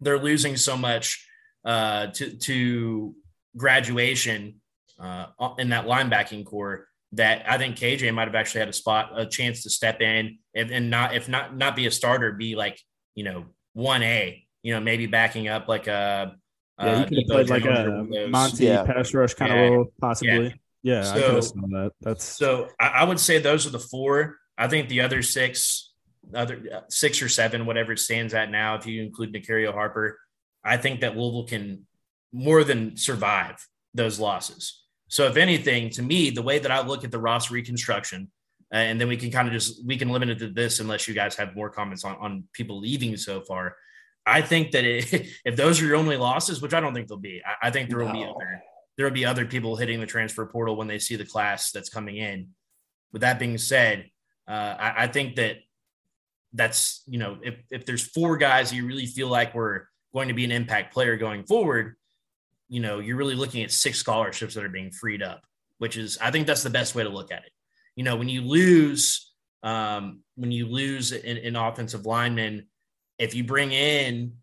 they're 0.00 0.18
losing 0.18 0.56
so 0.56 0.76
much 0.76 1.26
uh, 1.64 2.08
to 2.08 2.36
to 2.36 3.14
graduation 3.56 4.60
uh, 4.98 5.26
in 5.58 5.68
that 5.70 5.86
linebacking 5.86 6.44
core 6.44 6.88
that 7.12 7.44
I 7.48 7.58
think 7.58 7.76
KJ 7.76 8.12
might 8.12 8.26
have 8.26 8.34
actually 8.34 8.60
had 8.60 8.68
a 8.68 8.72
spot, 8.72 9.12
a 9.14 9.24
chance 9.24 9.62
to 9.62 9.70
step 9.70 10.00
in 10.00 10.38
and, 10.54 10.70
and 10.72 10.90
not 10.90 11.14
if 11.14 11.28
not 11.28 11.56
not 11.56 11.76
be 11.76 11.86
a 11.86 11.90
starter, 11.90 12.32
be 12.32 12.56
like 12.56 12.80
you 13.14 13.22
know 13.22 13.44
one 13.72 14.02
A, 14.02 14.44
you 14.62 14.74
know 14.74 14.80
maybe 14.80 15.06
backing 15.06 15.48
up 15.48 15.68
like 15.68 15.86
a. 15.86 16.36
Yeah, 16.76 16.98
he 16.98 17.04
could 17.04 17.18
have 17.18 17.26
played 17.28 17.50
like 17.50 17.64
a 17.66 18.28
Monty 18.28 18.64
yeah. 18.64 18.82
pass 18.82 19.14
rush 19.14 19.34
kind 19.34 19.52
yeah. 19.52 19.60
of 19.60 19.72
role, 19.72 19.86
possibly. 20.00 20.46
Yeah. 20.46 20.54
Yeah, 20.84 21.02
so, 21.02 21.10
I 21.10 21.14
could 21.14 21.34
have 21.34 21.42
that. 21.70 21.92
That's 22.02 22.24
so. 22.24 22.68
I, 22.78 22.88
I, 22.88 23.04
would 23.04 23.18
say 23.18 23.38
those 23.38 23.66
are 23.66 23.70
the 23.70 23.78
four. 23.78 24.36
I 24.58 24.68
think 24.68 24.90
the 24.90 25.00
other 25.00 25.22
six, 25.22 25.92
other 26.34 26.62
uh, 26.72 26.80
six 26.90 27.22
or 27.22 27.30
seven, 27.30 27.64
whatever 27.64 27.92
it 27.92 27.98
stands 27.98 28.34
at 28.34 28.50
now, 28.50 28.74
if 28.74 28.86
you 28.86 29.02
include 29.02 29.32
Nicario 29.32 29.72
Harper, 29.72 30.20
I 30.62 30.76
think 30.76 31.00
that 31.00 31.16
Louisville 31.16 31.46
can 31.46 31.86
more 32.32 32.64
than 32.64 32.98
survive 32.98 33.66
those 33.94 34.20
losses. 34.20 34.82
So, 35.08 35.26
if 35.26 35.38
anything, 35.38 35.88
to 35.90 36.02
me, 36.02 36.28
the 36.28 36.42
way 36.42 36.58
that 36.58 36.70
I 36.70 36.86
look 36.86 37.02
at 37.02 37.10
the 37.10 37.18
Ross 37.18 37.50
reconstruction, 37.50 38.30
uh, 38.70 38.76
and 38.76 39.00
then 39.00 39.08
we 39.08 39.16
can 39.16 39.30
kind 39.30 39.48
of 39.48 39.54
just 39.54 39.86
we 39.86 39.96
can 39.96 40.10
limit 40.10 40.28
it 40.28 40.38
to 40.40 40.50
this 40.50 40.80
unless 40.80 41.08
you 41.08 41.14
guys 41.14 41.34
have 41.36 41.56
more 41.56 41.70
comments 41.70 42.04
on, 42.04 42.16
on 42.16 42.44
people 42.52 42.78
leaving 42.78 43.16
so 43.16 43.40
far. 43.40 43.74
I 44.26 44.42
think 44.42 44.72
that 44.72 44.84
it, 44.84 45.28
if 45.46 45.56
those 45.56 45.80
are 45.80 45.86
your 45.86 45.96
only 45.96 46.18
losses, 46.18 46.60
which 46.60 46.74
I 46.74 46.80
don't 46.80 46.92
think 46.92 47.08
they'll 47.08 47.16
be, 47.16 47.40
I, 47.42 47.68
I 47.68 47.70
think 47.70 47.88
there 47.88 48.00
will 48.00 48.08
no. 48.08 48.12
be 48.12 48.24
other 48.24 48.62
there 48.96 49.06
will 49.06 49.12
be 49.12 49.24
other 49.24 49.44
people 49.44 49.76
hitting 49.76 50.00
the 50.00 50.06
transfer 50.06 50.46
portal 50.46 50.76
when 50.76 50.86
they 50.86 50.98
see 50.98 51.16
the 51.16 51.24
class 51.24 51.72
that's 51.72 51.88
coming 51.88 52.16
in. 52.16 52.48
With 53.12 53.22
that 53.22 53.38
being 53.38 53.58
said, 53.58 54.10
uh, 54.48 54.76
I, 54.78 55.04
I, 55.04 55.06
think 55.06 55.36
that 55.36 55.56
that's 56.52 57.02
you 57.06 57.18
know 57.18 57.38
if 57.42 57.54
if 57.70 57.86
there's 57.86 58.06
four 58.06 58.36
guys 58.36 58.72
you 58.72 58.86
really 58.86 59.06
feel 59.06 59.28
like 59.28 59.54
we're 59.54 59.82
going 60.12 60.28
to 60.28 60.34
be 60.34 60.44
an 60.44 60.52
impact 60.52 60.92
player 60.92 61.16
going 61.16 61.44
forward, 61.44 61.96
you 62.68 62.80
know 62.80 62.98
you're 62.98 63.16
really 63.16 63.34
looking 63.34 63.62
at 63.62 63.70
six 63.70 63.98
scholarships 63.98 64.54
that 64.54 64.64
are 64.64 64.68
being 64.68 64.90
freed 64.90 65.22
up, 65.22 65.44
which 65.78 65.96
is 65.96 66.18
I 66.20 66.30
think 66.30 66.46
that's 66.46 66.62
the 66.62 66.70
best 66.70 66.94
way 66.94 67.04
to 67.04 67.08
look 67.08 67.32
at 67.32 67.44
it. 67.44 67.52
You 67.96 68.04
know 68.04 68.16
when 68.16 68.28
you 68.28 68.42
lose 68.42 69.32
um, 69.62 70.20
when 70.34 70.52
you 70.52 70.66
lose 70.66 71.12
an, 71.12 71.56
offensive 71.56 72.04
lineman, 72.04 72.66
if 73.18 73.34
you 73.34 73.44
bring 73.44 73.72
in 73.72 74.34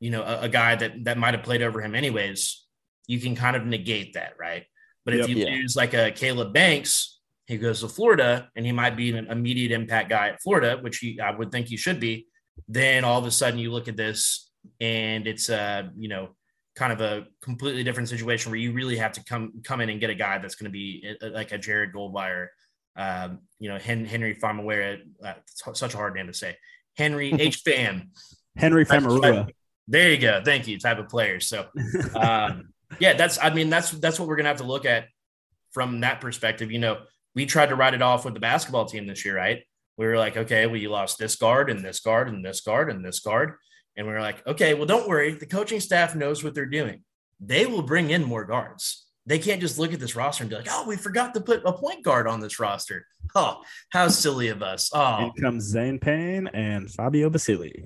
you 0.00 0.10
know 0.10 0.22
a, 0.22 0.42
a 0.42 0.48
guy 0.48 0.76
that 0.76 1.04
that 1.04 1.18
might 1.18 1.34
have 1.34 1.42
played 1.42 1.62
over 1.62 1.80
him 1.80 1.94
anyways 1.94 2.67
you 3.08 3.18
can 3.18 3.34
kind 3.34 3.56
of 3.56 3.66
negate 3.66 4.14
that, 4.14 4.34
right? 4.38 4.64
But 5.04 5.14
if 5.14 5.20
yep, 5.20 5.28
you 5.30 5.36
yeah. 5.36 5.50
lose 5.56 5.74
like 5.74 5.94
a 5.94 6.12
Caleb 6.12 6.52
Banks, 6.52 7.18
he 7.46 7.56
goes 7.56 7.80
to 7.80 7.88
Florida 7.88 8.50
and 8.54 8.64
he 8.64 8.72
might 8.72 8.96
be 8.96 9.10
an 9.16 9.26
immediate 9.26 9.72
impact 9.72 10.10
guy 10.10 10.28
at 10.28 10.42
Florida, 10.42 10.78
which 10.80 10.98
he, 10.98 11.18
I 11.18 11.30
would 11.30 11.50
think 11.50 11.66
he 11.66 11.78
should 11.78 11.98
be. 11.98 12.26
Then 12.68 13.04
all 13.04 13.18
of 13.18 13.24
a 13.24 13.30
sudden 13.30 13.58
you 13.58 13.72
look 13.72 13.88
at 13.88 13.96
this 13.96 14.50
and 14.80 15.26
it's 15.26 15.48
a, 15.48 15.90
you 15.96 16.08
know, 16.08 16.36
kind 16.76 16.92
of 16.92 17.00
a 17.00 17.26
completely 17.42 17.82
different 17.82 18.08
situation 18.08 18.52
where 18.52 18.60
you 18.60 18.72
really 18.72 18.96
have 18.96 19.12
to 19.12 19.24
come 19.24 19.54
come 19.64 19.80
in 19.80 19.88
and 19.88 19.98
get 19.98 20.10
a 20.10 20.14
guy 20.14 20.38
that's 20.38 20.54
going 20.54 20.66
to 20.66 20.70
be 20.70 21.16
uh, 21.22 21.30
like 21.30 21.50
a 21.52 21.58
Jared 21.58 21.92
Goldwire, 21.92 22.48
um, 22.94 23.40
you 23.58 23.68
know, 23.68 23.78
Henry 23.78 24.36
Famaware, 24.36 25.00
uh, 25.24 25.32
such 25.72 25.94
a 25.94 25.96
hard 25.96 26.14
name 26.14 26.26
to 26.26 26.34
say, 26.34 26.56
Henry 26.96 27.32
H. 27.38 27.62
Fam, 27.64 28.10
Henry 28.56 28.84
Famarua. 28.84 29.50
There 29.88 30.10
you 30.10 30.18
go. 30.18 30.42
Thank 30.44 30.68
you. 30.68 30.78
Type 30.78 30.98
of 30.98 31.08
player. 31.08 31.40
So, 31.40 31.66
um, 32.14 32.68
yeah, 32.98 33.14
that's 33.14 33.38
I 33.40 33.52
mean 33.52 33.70
that's 33.70 33.90
that's 33.90 34.18
what 34.18 34.28
we're 34.28 34.36
gonna 34.36 34.48
have 34.48 34.58
to 34.58 34.64
look 34.64 34.84
at 34.84 35.06
from 35.72 36.00
that 36.00 36.20
perspective. 36.20 36.70
You 36.70 36.78
know, 36.78 36.98
we 37.34 37.46
tried 37.46 37.68
to 37.68 37.76
write 37.76 37.94
it 37.94 38.02
off 38.02 38.24
with 38.24 38.34
the 38.34 38.40
basketball 38.40 38.86
team 38.86 39.06
this 39.06 39.24
year, 39.24 39.36
right? 39.36 39.62
We 39.96 40.06
were 40.06 40.18
like, 40.18 40.36
okay, 40.36 40.66
well, 40.66 40.76
you 40.76 40.90
lost 40.90 41.18
this 41.18 41.36
guard 41.36 41.70
and 41.70 41.84
this 41.84 42.00
guard 42.00 42.28
and 42.28 42.44
this 42.44 42.60
guard 42.60 42.90
and 42.90 43.04
this 43.04 43.20
guard. 43.20 43.54
And 43.96 44.06
we 44.06 44.12
were 44.12 44.20
like, 44.20 44.46
okay, 44.46 44.74
well, 44.74 44.86
don't 44.86 45.08
worry. 45.08 45.32
The 45.32 45.46
coaching 45.46 45.80
staff 45.80 46.14
knows 46.14 46.44
what 46.44 46.54
they're 46.54 46.66
doing. 46.66 47.02
They 47.40 47.66
will 47.66 47.82
bring 47.82 48.10
in 48.10 48.24
more 48.24 48.44
guards. 48.44 49.06
They 49.26 49.38
can't 49.38 49.60
just 49.60 49.78
look 49.78 49.92
at 49.92 50.00
this 50.00 50.16
roster 50.16 50.44
and 50.44 50.50
be 50.50 50.56
like, 50.56 50.68
oh, 50.70 50.86
we 50.86 50.96
forgot 50.96 51.34
to 51.34 51.40
put 51.40 51.62
a 51.66 51.72
point 51.72 52.04
guard 52.04 52.26
on 52.26 52.40
this 52.40 52.58
roster. 52.58 53.06
Oh, 53.34 53.60
how 53.90 54.08
silly 54.08 54.48
of 54.48 54.62
us. 54.62 54.90
Oh, 54.94 55.18
here 55.18 55.30
comes 55.40 55.64
Zane 55.64 55.98
Payne 55.98 56.46
and 56.46 56.90
Fabio 56.90 57.28
Basili. 57.28 57.84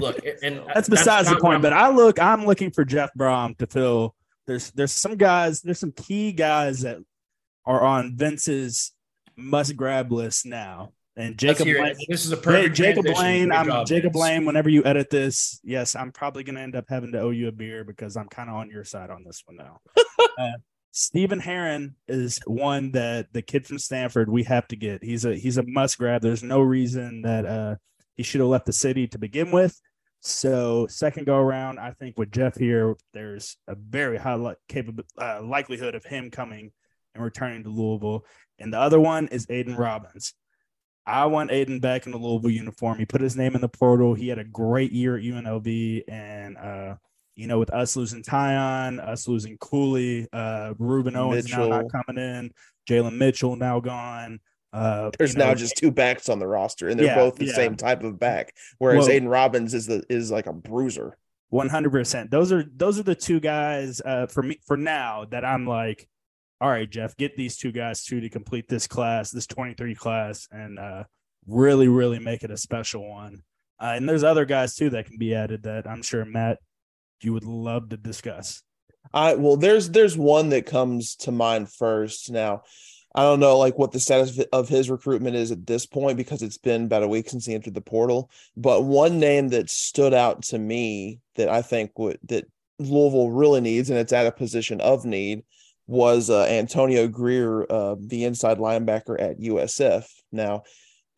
Look, 0.00 0.18
and 0.42 0.62
that's 0.74 0.88
besides 0.88 1.28
that's 1.28 1.36
the 1.36 1.40
point. 1.40 1.62
But 1.62 1.74
I 1.74 1.90
look, 1.90 2.18
I'm 2.18 2.46
looking 2.46 2.70
for 2.70 2.84
Jeff 2.84 3.10
Brohm 3.16 3.56
to 3.58 3.66
fill 3.66 4.16
there's 4.50 4.70
there's 4.72 4.92
some 4.92 5.16
guys, 5.16 5.62
there's 5.62 5.78
some 5.78 5.92
key 5.92 6.32
guys 6.32 6.80
that 6.80 6.98
are 7.64 7.82
on 7.82 8.16
Vince's 8.16 8.92
must 9.36 9.76
grab 9.76 10.10
list 10.10 10.44
now. 10.44 10.92
And 11.16 11.38
Jacob 11.38 11.66
Blaine, 11.66 11.94
this 12.08 12.24
is 12.24 12.32
a 12.32 12.36
perfect 12.36 12.74
Jacob 12.74 13.04
Blaine. 13.04 13.52
I'm 13.52 13.84
Jacob 13.86 14.12
Blaine. 14.12 14.44
Whenever 14.44 14.68
you 14.68 14.84
edit 14.84 15.08
this, 15.08 15.60
yes, 15.62 15.94
I'm 15.94 16.10
probably 16.10 16.42
going 16.42 16.56
to 16.56 16.62
end 16.62 16.74
up 16.74 16.86
having 16.88 17.12
to 17.12 17.20
owe 17.20 17.30
you 17.30 17.46
a 17.46 17.52
beer 17.52 17.84
because 17.84 18.16
I'm 18.16 18.28
kind 18.28 18.48
of 18.48 18.56
on 18.56 18.70
your 18.70 18.84
side 18.84 19.10
on 19.10 19.22
this 19.24 19.42
one 19.44 19.56
now. 19.56 19.78
uh, 20.38 20.52
Stephen 20.90 21.38
Herron 21.38 21.94
is 22.08 22.40
one 22.46 22.90
that 22.92 23.32
the 23.32 23.42
kid 23.42 23.66
from 23.66 23.78
Stanford 23.78 24.28
we 24.28 24.42
have 24.44 24.66
to 24.68 24.76
get. 24.76 25.04
He's 25.04 25.24
a 25.24 25.36
he's 25.36 25.58
a 25.58 25.64
must 25.64 25.96
grab. 25.98 26.22
There's 26.22 26.42
no 26.42 26.60
reason 26.60 27.22
that 27.22 27.46
uh, 27.46 27.76
he 28.16 28.24
should 28.24 28.40
have 28.40 28.50
left 28.50 28.66
the 28.66 28.72
city 28.72 29.06
to 29.08 29.18
begin 29.18 29.52
with. 29.52 29.80
So 30.20 30.86
second 30.86 31.24
go 31.24 31.36
around, 31.36 31.78
I 31.78 31.92
think 31.92 32.18
with 32.18 32.30
Jeff 32.30 32.56
here, 32.56 32.96
there's 33.14 33.56
a 33.66 33.74
very 33.74 34.18
high 34.18 34.34
li- 34.34 34.54
capable 34.68 35.04
uh, 35.18 35.40
likelihood 35.42 35.94
of 35.94 36.04
him 36.04 36.30
coming 36.30 36.72
and 37.14 37.24
returning 37.24 37.64
to 37.64 37.70
Louisville. 37.70 38.26
And 38.58 38.72
the 38.72 38.78
other 38.78 39.00
one 39.00 39.28
is 39.28 39.46
Aidan 39.48 39.76
Robbins. 39.76 40.34
I 41.06 41.24
want 41.26 41.50
Aidan 41.50 41.80
back 41.80 42.04
in 42.04 42.12
the 42.12 42.18
Louisville 42.18 42.50
uniform. 42.50 42.98
He 42.98 43.06
put 43.06 43.22
his 43.22 43.36
name 43.36 43.54
in 43.54 43.62
the 43.62 43.68
portal. 43.68 44.14
He 44.14 44.28
had 44.28 44.38
a 44.38 44.44
great 44.44 44.92
year 44.92 45.16
at 45.16 45.24
UNLV, 45.24 46.04
and 46.06 46.56
uh, 46.58 46.96
you 47.34 47.46
know, 47.46 47.58
with 47.58 47.70
us 47.70 47.96
losing 47.96 48.22
Tiyon, 48.22 49.00
us 49.00 49.26
losing 49.26 49.56
Cooley, 49.58 50.28
uh, 50.32 50.74
Rueben 50.78 51.16
Owens 51.16 51.44
Mitchell. 51.44 51.68
now 51.70 51.80
not 51.80 51.90
coming 51.90 52.22
in, 52.22 52.52
Jalen 52.88 53.16
Mitchell 53.16 53.56
now 53.56 53.80
gone. 53.80 54.40
Uh, 54.72 55.10
There's 55.18 55.36
know, 55.36 55.46
now 55.46 55.54
just 55.54 55.76
two 55.76 55.90
backs 55.90 56.28
on 56.28 56.38
the 56.38 56.46
roster, 56.46 56.88
and 56.88 56.98
they're 56.98 57.06
yeah, 57.06 57.16
both 57.16 57.36
the 57.36 57.46
yeah. 57.46 57.54
same 57.54 57.76
type 57.76 58.04
of 58.04 58.18
back. 58.18 58.54
Whereas 58.78 59.06
well, 59.06 59.10
Aidan 59.10 59.28
Robbins 59.28 59.74
is 59.74 59.86
the 59.86 60.04
is 60.08 60.30
like 60.30 60.46
a 60.46 60.52
bruiser. 60.52 61.16
One 61.48 61.68
hundred 61.68 61.90
percent. 61.90 62.30
Those 62.30 62.52
are 62.52 62.64
those 62.76 62.98
are 62.98 63.02
the 63.02 63.16
two 63.16 63.40
guys 63.40 64.00
uh, 64.04 64.26
for 64.26 64.42
me 64.42 64.58
for 64.64 64.76
now 64.76 65.24
that 65.30 65.44
I'm 65.44 65.66
like, 65.66 66.08
all 66.60 66.70
right, 66.70 66.88
Jeff, 66.88 67.16
get 67.16 67.36
these 67.36 67.56
two 67.56 67.72
guys 67.72 68.04
too 68.04 68.20
to 68.20 68.28
complete 68.28 68.68
this 68.68 68.86
class, 68.86 69.30
this 69.30 69.46
23 69.46 69.94
class, 69.94 70.46
and 70.52 70.78
uh, 70.78 71.04
really 71.48 71.88
really 71.88 72.18
make 72.18 72.44
it 72.44 72.50
a 72.50 72.56
special 72.56 73.08
one. 73.08 73.42
Uh, 73.80 73.94
and 73.96 74.08
there's 74.08 74.24
other 74.24 74.44
guys 74.44 74.76
too 74.76 74.90
that 74.90 75.06
can 75.06 75.18
be 75.18 75.34
added 75.34 75.64
that 75.64 75.88
I'm 75.88 76.02
sure 76.02 76.24
Matt 76.24 76.58
you 77.22 77.32
would 77.32 77.44
love 77.44 77.88
to 77.90 77.96
discuss. 77.96 78.62
I 79.12 79.34
well, 79.34 79.56
there's 79.56 79.90
there's 79.90 80.16
one 80.16 80.50
that 80.50 80.66
comes 80.66 81.16
to 81.16 81.32
mind 81.32 81.72
first. 81.72 82.30
Now, 82.30 82.62
I 83.14 83.22
don't 83.22 83.40
know 83.40 83.58
like 83.58 83.76
what 83.78 83.92
the 83.92 84.00
status 84.00 84.38
of 84.52 84.68
his 84.68 84.88
recruitment 84.88 85.34
is 85.34 85.50
at 85.50 85.66
this 85.66 85.84
point 85.84 86.16
because 86.16 86.42
it's 86.42 86.58
been 86.58 86.84
about 86.84 87.02
a 87.02 87.08
week 87.08 87.28
since 87.28 87.44
he 87.46 87.54
entered 87.54 87.74
the 87.74 87.80
portal. 87.80 88.30
But 88.56 88.84
one 88.84 89.18
name 89.18 89.48
that 89.48 89.68
stood 89.68 90.14
out 90.14 90.42
to 90.44 90.58
me 90.58 91.20
that 91.34 91.48
I 91.48 91.62
think 91.62 91.98
would 91.98 92.18
that 92.28 92.46
Louisville 92.78 93.30
really 93.30 93.60
needs, 93.60 93.90
and 93.90 93.98
it's 93.98 94.12
at 94.12 94.26
a 94.26 94.32
position 94.32 94.80
of 94.80 95.04
need, 95.04 95.42
was 95.86 96.30
uh, 96.30 96.44
Antonio 96.44 97.08
Grier, 97.08 97.66
uh, 97.70 97.96
the 97.98 98.24
inside 98.24 98.58
linebacker 98.58 99.20
at 99.20 99.40
USF. 99.40 100.06
Now, 100.30 100.62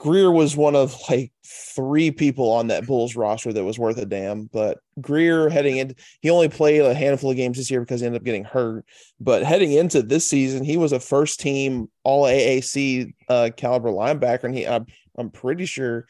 Grier 0.02 0.32
was 0.32 0.56
one 0.56 0.74
of 0.74 0.96
like 1.08 1.30
three 1.46 2.10
people 2.10 2.50
on 2.50 2.66
that 2.66 2.88
Bulls 2.88 3.14
roster 3.14 3.52
that 3.52 3.62
was 3.62 3.78
worth 3.78 3.98
a 3.98 4.04
damn. 4.04 4.46
But 4.46 4.78
Grier 5.00 5.48
heading 5.48 5.76
in, 5.76 5.94
he 6.20 6.28
only 6.28 6.48
played 6.48 6.80
a 6.80 6.92
handful 6.92 7.30
of 7.30 7.36
games 7.36 7.56
this 7.56 7.70
year 7.70 7.78
because 7.78 8.00
he 8.00 8.06
ended 8.06 8.20
up 8.20 8.24
getting 8.24 8.42
hurt. 8.42 8.84
But 9.20 9.44
heading 9.44 9.70
into 9.70 10.02
this 10.02 10.26
season, 10.26 10.64
he 10.64 10.76
was 10.76 10.90
a 10.90 10.98
first 10.98 11.38
team 11.38 11.88
All 12.02 12.24
AAC 12.24 13.14
uh, 13.28 13.50
caliber 13.56 13.90
linebacker, 13.90 14.42
and 14.42 14.56
he 14.56 14.66
I'm, 14.66 14.86
I'm 15.16 15.30
pretty 15.30 15.66
sure 15.66 16.08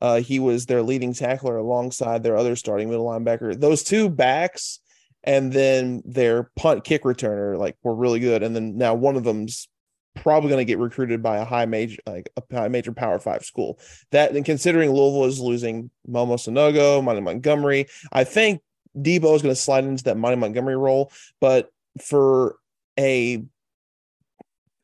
uh, 0.00 0.20
he 0.20 0.40
was 0.40 0.64
their 0.64 0.82
leading 0.82 1.12
tackler 1.12 1.58
alongside 1.58 2.22
their 2.22 2.38
other 2.38 2.56
starting 2.56 2.88
middle 2.88 3.04
linebacker. 3.04 3.60
Those 3.60 3.82
two 3.84 4.08
backs. 4.08 4.80
And 5.26 5.50
then 5.50 6.02
their 6.04 6.50
punt 6.54 6.84
kick 6.84 7.04
returner, 7.04 7.56
like, 7.56 7.78
were 7.82 7.94
really 7.94 8.20
good. 8.20 8.42
And 8.42 8.54
then 8.54 8.76
now 8.76 8.92
one 8.92 9.16
of 9.16 9.24
them's 9.24 9.68
probably 10.14 10.48
going 10.48 10.60
to 10.60 10.64
get 10.64 10.78
recruited 10.78 11.22
by 11.22 11.38
a 11.38 11.44
high 11.44 11.66
major 11.66 11.98
like 12.06 12.30
a 12.36 12.56
high 12.56 12.68
major 12.68 12.92
power 12.92 13.18
five 13.18 13.44
school 13.44 13.78
that 14.12 14.34
and 14.34 14.44
considering 14.44 14.90
louisville 14.90 15.24
is 15.24 15.40
losing 15.40 15.90
momo 16.08 16.34
sanogo 16.34 17.02
monty 17.02 17.20
montgomery 17.20 17.86
i 18.12 18.24
think 18.24 18.60
debo 18.96 19.34
is 19.34 19.42
going 19.42 19.54
to 19.54 19.60
slide 19.60 19.84
into 19.84 20.04
that 20.04 20.16
monty 20.16 20.36
montgomery 20.36 20.76
role 20.76 21.10
but 21.40 21.70
for 22.00 22.56
a 22.98 23.44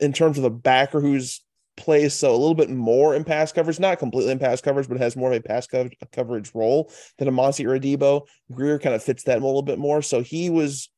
in 0.01 0.13
terms 0.13 0.37
of 0.37 0.43
the 0.43 0.51
backer 0.51 1.01
who's 1.01 1.41
plays 1.81 2.15
so 2.15 2.31
a 2.31 2.37
little 2.37 2.55
bit 2.55 2.71
more 2.71 3.15
in 3.15 3.25
pass 3.25 3.53
coverage, 3.53 3.81
not 3.81 3.99
completely 3.99 4.31
in 4.31 4.39
pass 4.39 4.61
coverage, 4.61 4.89
but 4.89 4.99
has 4.99 5.17
more 5.17 5.33
of 5.33 5.39
a 5.39 5.43
pass 5.43 5.67
co- 5.67 5.89
coverage 6.13 6.51
role 6.55 6.93
than 7.19 7.27
a 7.27 7.33
Monty 7.33 7.67
or 7.67 7.75
a 7.75 7.81
Debo. 7.81 8.27
Grier 8.53 8.79
kind 8.79 8.95
of 8.95 9.03
fits 9.03 9.25
that 9.25 9.41
a 9.41 9.47
little 9.47 9.63
bit 9.63 9.79
more. 9.79 10.03
So 10.03 10.23
he 10.23 10.51
was 10.51 10.91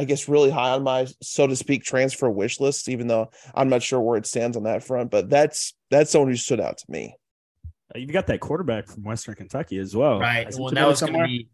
I 0.00 0.04
guess, 0.04 0.30
really 0.30 0.48
high 0.48 0.70
on 0.70 0.82
my, 0.82 1.06
so 1.20 1.46
to 1.46 1.54
speak, 1.54 1.84
transfer 1.84 2.30
wish 2.30 2.58
list, 2.58 2.88
even 2.88 3.06
though 3.06 3.30
I'm 3.54 3.68
not 3.68 3.82
sure 3.82 4.00
where 4.00 4.16
it 4.16 4.24
stands 4.24 4.56
on 4.56 4.62
that 4.62 4.82
front. 4.82 5.10
But 5.10 5.28
that's 5.28 5.74
that's 5.90 6.10
someone 6.10 6.30
who 6.30 6.36
stood 6.36 6.58
out 6.58 6.78
to 6.78 6.84
me. 6.88 7.14
Uh, 7.94 7.98
you've 7.98 8.10
got 8.10 8.26
that 8.28 8.40
quarterback 8.40 8.86
from 8.88 9.02
Western 9.02 9.34
Kentucky 9.34 9.76
as 9.76 9.94
well, 9.94 10.18
right? 10.18 10.48
Well, 10.58 10.70
that 10.70 10.88
was 10.88 11.02
going 11.02 11.12
to 11.12 11.26
be. 11.26 11.50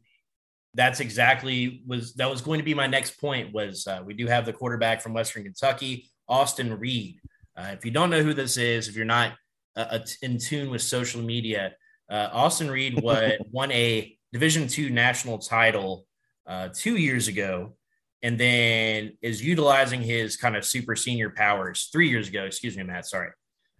That's 0.74 1.01
exactly 1.01 1.82
was 1.88 2.14
that 2.14 2.30
was 2.30 2.40
going 2.40 2.61
to 2.61 2.64
be 2.64 2.72
my 2.72 2.86
next 2.86 3.20
point. 3.20 3.53
Was 3.53 3.84
uh, 3.88 4.03
we 4.07 4.14
do 4.14 4.28
have 4.28 4.47
the 4.47 4.53
quarterback 4.53 5.01
from 5.01 5.12
Western 5.12 5.42
Kentucky, 5.42 6.09
Austin 6.28 6.78
Reed. 6.78 7.18
Uh, 7.57 7.70
if 7.72 7.84
you 7.84 7.90
don't 7.90 8.11
know 8.11 8.22
who 8.22 8.32
this 8.32 8.59
is, 8.59 8.86
if 8.86 8.94
you're 8.94 9.05
not 9.05 9.32
uh, 9.74 9.99
in 10.22 10.38
tune 10.38 10.70
with 10.70 10.82
social 10.82 11.20
media, 11.20 11.72
uh, 12.09 12.28
Austin 12.32 12.70
Reed 12.70 13.03
won 13.51 13.72
a 13.72 14.16
Division 14.32 14.68
two 14.68 14.90
national 14.90 15.38
title 15.38 16.07
uh, 16.47 16.68
two 16.72 16.97
years 16.97 17.26
ago 17.26 17.74
and 18.23 18.39
then 18.39 19.12
is 19.23 19.45
utilizing 19.45 20.03
his 20.03 20.37
kind 20.37 20.57
of 20.57 20.64
super 20.64 20.97
senior 20.97 21.31
powers 21.31 21.89
three 21.93 22.09
years 22.09 22.29
ago. 22.29 22.45
Excuse 22.45 22.77
me, 22.77 22.83
Matt. 22.83 23.07
Sorry. 23.07 23.31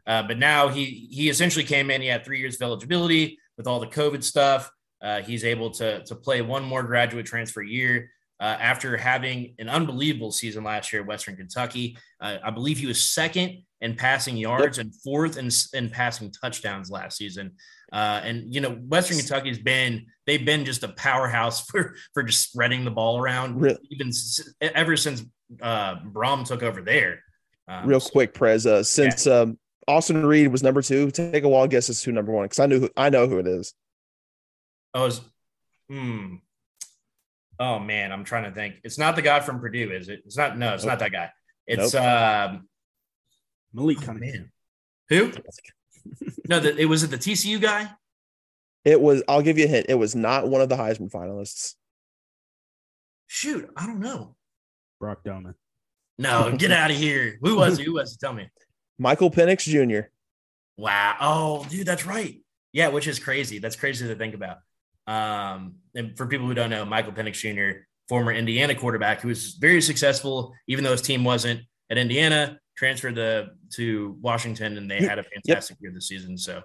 Uh, 0.07 0.23
but 0.23 0.39
now 0.39 0.69
he 0.69 1.09
he 1.11 1.29
essentially 1.29 1.65
came 1.65 1.91
in. 1.91 2.01
He 2.01 2.09
had 2.09 2.25
three 2.25 2.39
years 2.39 2.55
of 2.57 2.63
eligibility 2.63 3.39
with 3.57 3.67
all 3.67 3.81
the 3.81 3.87
COVID 3.87 4.23
stuff. 4.23 4.71
Uh, 5.03 5.21
he's 5.21 5.45
able 5.45 5.71
to 5.71 6.05
to 6.05 6.15
play 6.15 6.43
one 6.43 6.65
more 6.65 6.83
graduate 6.83 7.27
transfer 7.27 7.63
year 7.63 8.11
uh, 8.41 8.57
after 8.61 8.97
having 8.97 9.55
an 9.59 9.69
unbelievable 9.69 10.31
season 10.31 10.65
last 10.65 10.93
year 10.93 11.03
at 11.03 11.09
Western 11.09 11.37
Kentucky. 11.37 11.97
Uh, 12.21 12.37
I 12.45 12.51
believe 12.51 12.79
he 12.79 12.87
was 12.87 13.01
second 13.01 13.63
in 13.81 13.95
passing 13.95 14.37
yards 14.37 14.79
yep. 14.79 14.87
and 14.87 14.95
fourth 15.03 15.37
in, 15.39 15.49
in 15.75 15.91
passing 15.91 16.31
touchdowns 16.31 16.91
last 16.91 17.17
season. 17.17 17.53
Uh, 17.93 18.21
and 18.25 18.55
you 18.55 18.61
know, 18.61 18.71
Western 18.71 19.19
Kentucky's 19.19 19.59
been 19.59 20.07
they've 20.27 20.45
been 20.45 20.65
just 20.65 20.83
a 20.83 20.89
powerhouse 20.89 21.65
for 21.71 21.95
for 22.15 22.23
just 22.23 22.43
spreading 22.51 22.85
the 22.85 22.91
ball 22.91 23.19
around, 23.19 23.61
Real, 23.61 23.77
even 23.91 24.11
ever 24.61 24.97
since 24.97 25.23
uh, 25.61 25.97
Brohm 26.01 26.47
took 26.47 26.63
over 26.63 26.83
there. 26.83 27.23
Um, 27.69 27.87
Real 27.87 28.01
quick, 28.01 28.35
Prez, 28.35 28.67
uh, 28.67 28.83
since 28.83 29.27
yeah. 29.27 29.41
um, 29.41 29.59
Austin 29.89 30.25
Reed 30.25 30.49
was 30.49 30.63
number 30.63 30.83
two, 30.83 31.11
take 31.11 31.45
a 31.45 31.49
wild 31.49 31.71
guess 31.71 31.89
as 31.89 32.01
to 32.03 32.13
number 32.13 32.33
one 32.33 32.45
because 32.45 32.61
I 32.61 32.67
knew 32.67 32.81
who, 32.81 32.91
I 32.97 33.11
know 33.11 33.27
who 33.27 33.39
it 33.39 33.47
is. 33.47 33.75
Oh, 34.95 35.05
was, 35.05 35.21
hmm. 35.89 36.37
Oh 37.59 37.79
man, 37.79 38.13
I'm 38.13 38.25
trying 38.25 38.45
to 38.45 38.51
think. 38.51 38.77
It's 38.85 38.99
not 38.99 39.17
the 39.17 39.23
guy 39.23 39.41
from 39.41 39.61
Purdue, 39.61 39.91
is 39.93 40.09
it? 40.09 40.23
It's 40.27 40.37
not. 40.37 40.59
No, 40.59 40.75
it's 40.75 40.85
nope. 40.85 40.93
not 40.93 40.99
that 41.01 41.13
guy. 41.13 41.31
It's 41.67 41.95
nope. 41.95 42.03
um, 42.05 42.69
Malik 43.73 43.99
oh, 44.03 44.07
Cunningham. 44.07 44.53
Who? 45.09 45.33
No, 46.49 46.61
the, 46.61 46.77
it 46.77 46.87
was 46.87 47.03
it 47.03 47.11
the 47.11 47.19
TCU 47.19 47.61
guy. 47.61 47.91
It 48.85 49.01
was. 49.01 49.23
I'll 49.29 49.43
give 49.43 49.59
you 49.59 49.65
a 49.65 49.69
hint. 49.69 49.87
It 49.89 49.95
was 49.95 50.15
not 50.15 50.49
one 50.49 50.61
of 50.61 50.69
the 50.69 50.77
Heisman 50.77 51.11
finalists. 51.11 51.75
Shoot, 53.27 53.69
I 53.77 53.87
don't 53.87 54.01
know. 54.01 54.37
Brock 55.01 55.25
Domann. 55.25 55.55
No, 56.19 56.55
get 56.57 56.71
out 56.73 56.91
of 56.91 56.97
here. 56.97 57.39
Who 57.43 57.57
was 57.57 57.79
it? 57.79 57.85
Who 57.85 57.95
was 57.95 58.15
it? 58.15 58.21
Tell 58.21 58.33
me. 58.33 58.49
Michael 58.99 59.31
Penix 59.31 59.63
Jr. 59.63 60.09
Wow. 60.77 61.17
Oh, 61.21 61.67
dude, 61.69 61.87
that's 61.87 62.07
right. 62.07 62.41
Yeah, 62.73 62.89
which 62.89 63.07
is 63.07 63.19
crazy. 63.19 63.59
That's 63.59 63.77
crazy 63.77 64.07
to 64.07 64.15
think 64.15 64.35
about. 64.35 64.59
Um, 65.07 65.77
and 65.95 66.17
for 66.17 66.27
people 66.27 66.47
who 66.47 66.55
don't 66.55 66.71
know, 66.71 66.85
Michael 66.85 67.13
Penix 67.13 67.35
Jr., 67.35 67.81
former 68.09 68.33
Indiana 68.33 68.75
quarterback, 68.75 69.21
who 69.21 69.29
was 69.29 69.55
very 69.55 69.81
successful, 69.81 70.55
even 70.69 70.85
though 70.85 70.93
his 70.93 71.03
team 71.03 71.25
wasn't 71.25 71.61
at 71.91 71.99
Indiana, 71.99 72.59
transferred 72.77 73.17
to, 73.17 73.51
to 73.75 74.17
Washington, 74.21 74.77
and 74.77 74.91
they 74.91 75.03
had 75.03 75.19
a 75.19 75.25
fantastic 75.25 75.77
yep. 75.77 75.83
year 75.83 75.93
this 75.93 76.09
season. 76.09 76.37
So, 76.39 76.63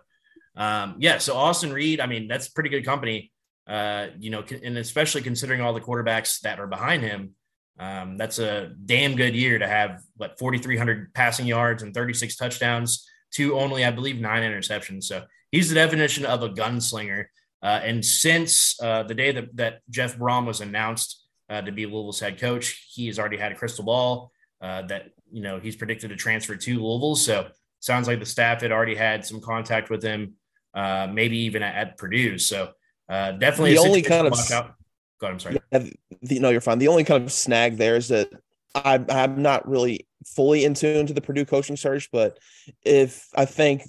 um, 0.55 0.95
yeah, 0.99 1.18
so 1.18 1.36
Austin 1.36 1.72
Reed, 1.72 1.99
I 1.99 2.05
mean, 2.05 2.28
that's 2.28 2.49
pretty 2.49 2.70
good 2.70 2.86
company, 2.86 3.32
uh, 3.68 4.07
you 4.20 4.30
know, 4.30 4.43
and 4.64 4.78
especially 4.78 5.22
considering 5.22 5.62
all 5.62 5.74
the 5.74 5.82
quarterbacks 5.82 6.41
that 6.41 6.59
are 6.59 6.68
behind 6.68 7.03
him. 7.03 7.36
Um, 7.80 8.18
that's 8.18 8.38
a 8.38 8.74
damn 8.86 9.16
good 9.16 9.34
year 9.34 9.57
to 9.57 9.68
have 9.68 10.01
what 10.18 10.38
4,300 10.38 11.14
passing 11.14 11.47
yards 11.47 11.82
and 11.82 11.93
36 11.93 12.36
touchdowns 12.36 13.09
to 13.32 13.57
only, 13.57 13.86
I 13.86 13.91
believe, 13.91 14.20
nine 14.20 14.43
interceptions. 14.43 15.05
So 15.05 15.24
he's 15.51 15.70
the 15.70 15.76
definition 15.76 16.26
of 16.26 16.43
a 16.43 16.49
gunslinger. 16.49 17.26
Uh, 17.64 17.80
and 17.84 18.03
since 18.03 18.82
uh, 18.82 19.03
the 19.03 19.16
day 19.16 19.32
that, 19.32 19.55
that 19.55 19.80
Jeff 19.89 20.18
Brohm 20.18 20.45
was 20.45 20.62
announced 20.62 21.26
uh, 21.49 21.62
to 21.62 21.72
be 21.72 21.86
Louisville's 21.86 22.20
head 22.20 22.39
coach, 22.39 22.88
he 22.93 23.07
has 23.07 23.18
already 23.18 23.38
had 23.38 23.51
a 23.51 23.55
crystal 23.55 23.86
ball 23.86 24.32
uh, 24.62 24.84
that 24.84 25.09
you 25.32 25.41
know 25.41 25.59
he's 25.59 25.75
predicted 25.75 26.09
to 26.09 26.15
transfer 26.15 26.55
to 26.55 26.79
Louisville. 26.79 27.15
So 27.15 27.47
sounds 27.79 28.07
like 28.07 28.19
the 28.19 28.25
staff 28.25 28.61
had 28.61 28.71
already 28.71 28.95
had 28.95 29.25
some 29.25 29.41
contact 29.41 29.89
with 29.89 30.03
him, 30.03 30.34
uh, 30.73 31.07
maybe 31.11 31.38
even 31.39 31.63
at, 31.63 31.75
at 31.75 31.97
Purdue. 31.97 32.38
So 32.38 32.71
uh, 33.09 33.34
definitely 33.34 33.73
the 33.73 33.79
only 33.79 34.01
kind 34.01 34.27
of 34.27 34.34
out. 34.51 34.73
Go 35.19 35.27
ahead, 35.27 35.34
I'm 35.34 35.39
sorry. 35.39 35.59
Yeah, 35.71 35.89
the, 36.21 36.39
no, 36.39 36.49
you're 36.49 36.61
fine. 36.61 36.79
The 36.79 36.88
only 36.88 37.03
kind 37.03 37.23
of 37.23 37.32
snag 37.32 37.77
there 37.77 37.95
is 37.95 38.07
that 38.07 38.29
I'm, 38.73 39.05
I'm 39.09 39.41
not 39.41 39.67
really 39.67 40.07
fully 40.25 40.65
in 40.65 40.73
tune 40.73 41.07
to 41.07 41.13
the 41.13 41.21
Purdue 41.21 41.45
coaching 41.45 41.75
search, 41.75 42.09
but 42.11 42.39
if 42.84 43.27
I 43.36 43.45
think 43.45 43.84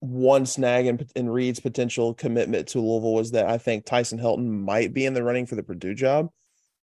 one 0.00 0.46
snag 0.46 0.86
in, 0.86 1.06
in 1.16 1.28
Reed's 1.28 1.60
potential 1.60 2.14
commitment 2.14 2.68
to 2.68 2.80
Louisville 2.80 3.14
was 3.14 3.32
that 3.32 3.48
I 3.48 3.58
think 3.58 3.84
Tyson 3.84 4.18
Helton 4.18 4.48
might 4.48 4.92
be 4.92 5.06
in 5.06 5.14
the 5.14 5.22
running 5.22 5.46
for 5.46 5.54
the 5.54 5.62
Purdue 5.62 5.94
job. 5.94 6.28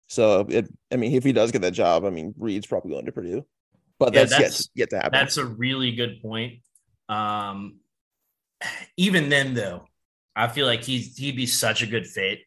So 0.07 0.41
it, 0.49 0.67
I 0.91 0.95
mean, 0.95 1.13
if 1.13 1.23
he 1.23 1.33
does 1.33 1.51
get 1.51 1.61
that 1.61 1.71
job, 1.71 2.03
I 2.03 2.09
mean, 2.09 2.33
Reed's 2.37 2.67
probably 2.67 2.91
going 2.91 3.05
to 3.05 3.11
Purdue, 3.11 3.45
but 3.99 4.13
yeah, 4.13 4.21
that's, 4.21 4.37
that's 4.37 4.69
yet, 4.73 4.81
yet 4.81 4.89
to 4.91 4.95
happen. 4.97 5.11
That's 5.11 5.37
a 5.37 5.45
really 5.45 5.91
good 5.91 6.21
point. 6.21 6.61
Um, 7.07 7.79
even 8.97 9.29
then, 9.29 9.53
though, 9.53 9.85
I 10.35 10.47
feel 10.47 10.65
like 10.65 10.83
he's 10.83 11.17
he'd 11.17 11.35
be 11.35 11.45
such 11.45 11.81
a 11.81 11.85
good 11.85 12.07
fit. 12.07 12.39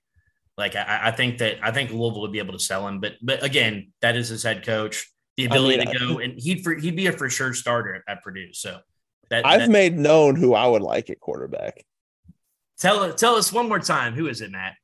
Like 0.59 0.77
I, 0.77 1.01
I 1.05 1.11
think 1.13 1.39
that 1.39 1.57
I 1.63 1.71
think 1.71 1.91
Louisville 1.91 2.21
would 2.23 2.33
be 2.33 2.39
able 2.39 2.53
to 2.53 2.59
sell 2.59 2.87
him, 2.87 3.01
but 3.01 3.15
but 3.23 3.43
again, 3.43 3.93
that 4.03 4.17
is 4.17 4.29
his 4.29 4.43
head 4.43 4.65
coach, 4.65 5.11
the 5.37 5.47
ability 5.47 5.81
I 5.81 5.85
mean, 5.85 5.95
to 5.95 5.99
go 5.99 6.19
and 6.19 6.39
he'd 6.39 6.63
for, 6.63 6.75
he'd 6.75 6.97
be 6.97 7.07
a 7.07 7.13
for 7.13 7.31
sure 7.31 7.55
starter 7.55 7.95
at, 7.95 8.03
at 8.07 8.23
Purdue. 8.23 8.53
So 8.53 8.79
that, 9.31 9.47
I've 9.47 9.61
that, 9.61 9.71
made 9.71 9.97
known 9.97 10.37
who 10.37 10.55
I 10.55 10.67
would 10.67 10.83
like 10.83 11.09
at 11.09 11.21
quarterback. 11.21 11.85
Tell 12.79 13.13
tell 13.15 13.37
us 13.37 13.53
one 13.53 13.69
more 13.69 13.79
time. 13.79 14.15
Who 14.15 14.29
is 14.29 14.43
it, 14.43 14.51
Matt? 14.51 14.75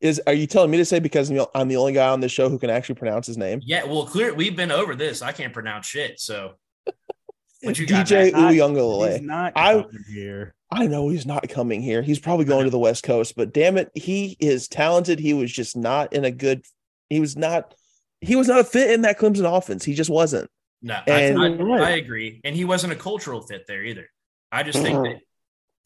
Is 0.00 0.20
are 0.26 0.32
you 0.32 0.46
telling 0.46 0.70
me 0.70 0.76
to 0.78 0.84
say 0.84 1.00
because 1.00 1.30
I'm 1.54 1.68
the 1.68 1.76
only 1.76 1.92
guy 1.92 2.08
on 2.08 2.20
this 2.20 2.32
show 2.32 2.48
who 2.48 2.58
can 2.58 2.70
actually 2.70 2.94
pronounce 2.94 3.26
his 3.26 3.36
name? 3.36 3.60
Yeah, 3.64 3.84
well, 3.84 4.06
clear. 4.06 4.32
We've 4.32 4.54
been 4.54 4.70
over 4.70 4.94
this. 4.94 5.20
I 5.20 5.32
can't 5.32 5.52
pronounce 5.52 5.86
shit. 5.86 6.20
So, 6.20 6.54
what 7.62 7.78
you 7.78 7.86
DJ 7.86 8.32
Uiagalelei. 8.32 9.20
Not 9.22 9.52
I 9.56 9.84
here. 10.08 10.54
I 10.70 10.86
know 10.86 11.08
he's 11.08 11.26
not 11.26 11.48
coming 11.48 11.82
here. 11.82 12.02
He's 12.02 12.20
probably 12.20 12.44
going 12.44 12.64
to 12.64 12.70
the 12.70 12.78
West 12.78 13.02
Coast. 13.02 13.34
But 13.36 13.52
damn 13.52 13.76
it, 13.76 13.90
he 13.94 14.36
is 14.38 14.68
talented. 14.68 15.18
He 15.18 15.34
was 15.34 15.52
just 15.52 15.76
not 15.76 16.12
in 16.12 16.24
a 16.24 16.30
good. 16.30 16.64
He 17.08 17.18
was 17.18 17.36
not. 17.36 17.74
He 18.20 18.36
was 18.36 18.48
not 18.48 18.60
a 18.60 18.64
fit 18.64 18.90
in 18.92 19.02
that 19.02 19.18
Clemson 19.18 19.50
offense. 19.50 19.84
He 19.84 19.94
just 19.94 20.10
wasn't. 20.10 20.48
No, 20.82 20.98
and, 21.06 21.38
I, 21.38 21.46
I, 21.46 21.88
I, 21.88 21.90
agree, 21.96 22.40
and 22.42 22.56
he 22.56 22.64
wasn't 22.64 22.92
a 22.92 22.96
cultural 22.96 23.42
fit 23.42 23.66
there 23.66 23.84
either. 23.84 24.08
I 24.50 24.62
just 24.62 24.78
think 24.78 24.94
uh-huh. 24.94 25.02
that. 25.02 25.20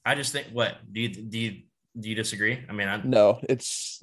I 0.04 0.14
just 0.14 0.32
think 0.32 0.48
what 0.52 0.76
do 0.92 1.00
you 1.00 1.08
do 1.08 1.38
you 1.38 1.62
do 1.98 2.08
you 2.08 2.14
disagree? 2.14 2.64
I 2.68 2.72
mean, 2.72 2.88
I, 2.88 3.00
no, 3.02 3.40
it's 3.48 4.02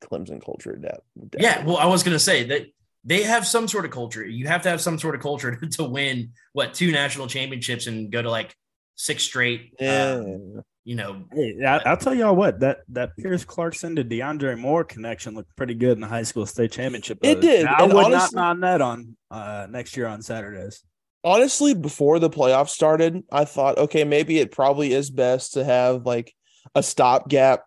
Clemson 0.00 0.44
culture. 0.44 0.78
That 0.80 1.00
yeah. 1.38 1.64
Well, 1.64 1.76
I 1.76 1.86
was 1.86 2.02
going 2.02 2.14
to 2.14 2.20
say 2.20 2.44
that 2.44 2.66
they 3.04 3.22
have 3.22 3.46
some 3.46 3.68
sort 3.68 3.84
of 3.84 3.90
culture. 3.90 4.24
You 4.24 4.46
have 4.46 4.62
to 4.62 4.70
have 4.70 4.80
some 4.80 4.98
sort 4.98 5.14
of 5.14 5.20
culture 5.20 5.56
to 5.72 5.84
win 5.84 6.32
what 6.52 6.74
two 6.74 6.92
national 6.92 7.26
championships 7.26 7.86
and 7.86 8.10
go 8.10 8.22
to 8.22 8.30
like 8.30 8.54
six 8.96 9.22
straight. 9.22 9.74
Yeah. 9.80 10.22
Um, 10.24 10.62
you 10.84 10.96
know, 10.96 11.24
hey, 11.32 11.62
I, 11.62 11.90
will 11.90 11.96
tell 11.98 12.14
y'all 12.14 12.34
what 12.34 12.60
that 12.60 12.78
that 12.88 13.16
Pierce 13.16 13.44
Clarkson 13.44 13.96
to 13.96 14.04
DeAndre 14.04 14.58
Moore 14.58 14.82
connection 14.82 15.34
looked 15.34 15.54
pretty 15.54 15.74
good 15.74 15.92
in 15.92 16.00
the 16.00 16.06
high 16.06 16.22
school 16.22 16.46
state 16.46 16.72
championship. 16.72 17.18
It 17.22 17.40
did. 17.40 17.66
I 17.66 17.82
would 17.82 18.06
honestly, 18.06 18.36
not 18.36 18.50
on 18.50 18.60
that 18.60 18.80
on 18.80 19.16
uh, 19.30 19.66
next 19.70 19.96
year 19.96 20.06
on 20.06 20.22
Saturdays. 20.22 20.82
Honestly, 21.22 21.74
before 21.74 22.18
the 22.18 22.30
playoffs 22.30 22.70
started, 22.70 23.22
I 23.30 23.44
thought, 23.44 23.76
okay, 23.76 24.04
maybe 24.04 24.38
it 24.38 24.52
probably 24.52 24.94
is 24.94 25.10
best 25.10 25.52
to 25.52 25.64
have 25.64 26.06
like 26.06 26.34
a 26.74 26.82
stopgap 26.82 27.64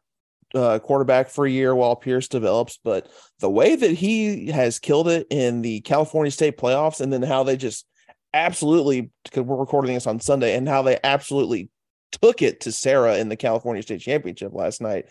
uh, 0.55 0.79
quarterback 0.79 1.29
for 1.29 1.45
a 1.45 1.51
year 1.51 1.73
while 1.73 1.95
Pierce 1.95 2.27
develops. 2.27 2.79
But 2.83 3.09
the 3.39 3.49
way 3.49 3.75
that 3.75 3.91
he 3.91 4.47
has 4.47 4.79
killed 4.79 5.07
it 5.07 5.27
in 5.29 5.61
the 5.61 5.81
California 5.81 6.31
State 6.31 6.57
playoffs, 6.57 7.01
and 7.01 7.11
then 7.11 7.23
how 7.23 7.43
they 7.43 7.57
just 7.57 7.85
absolutely, 8.33 9.11
because 9.23 9.43
we're 9.43 9.57
recording 9.57 9.93
this 9.93 10.07
on 10.07 10.19
Sunday, 10.19 10.55
and 10.55 10.67
how 10.67 10.81
they 10.81 10.99
absolutely 11.03 11.69
took 12.11 12.41
it 12.41 12.61
to 12.61 12.71
Serra 12.71 13.17
in 13.17 13.29
the 13.29 13.35
California 13.35 13.81
State 13.81 14.01
Championship 14.01 14.53
last 14.53 14.81
night. 14.81 15.05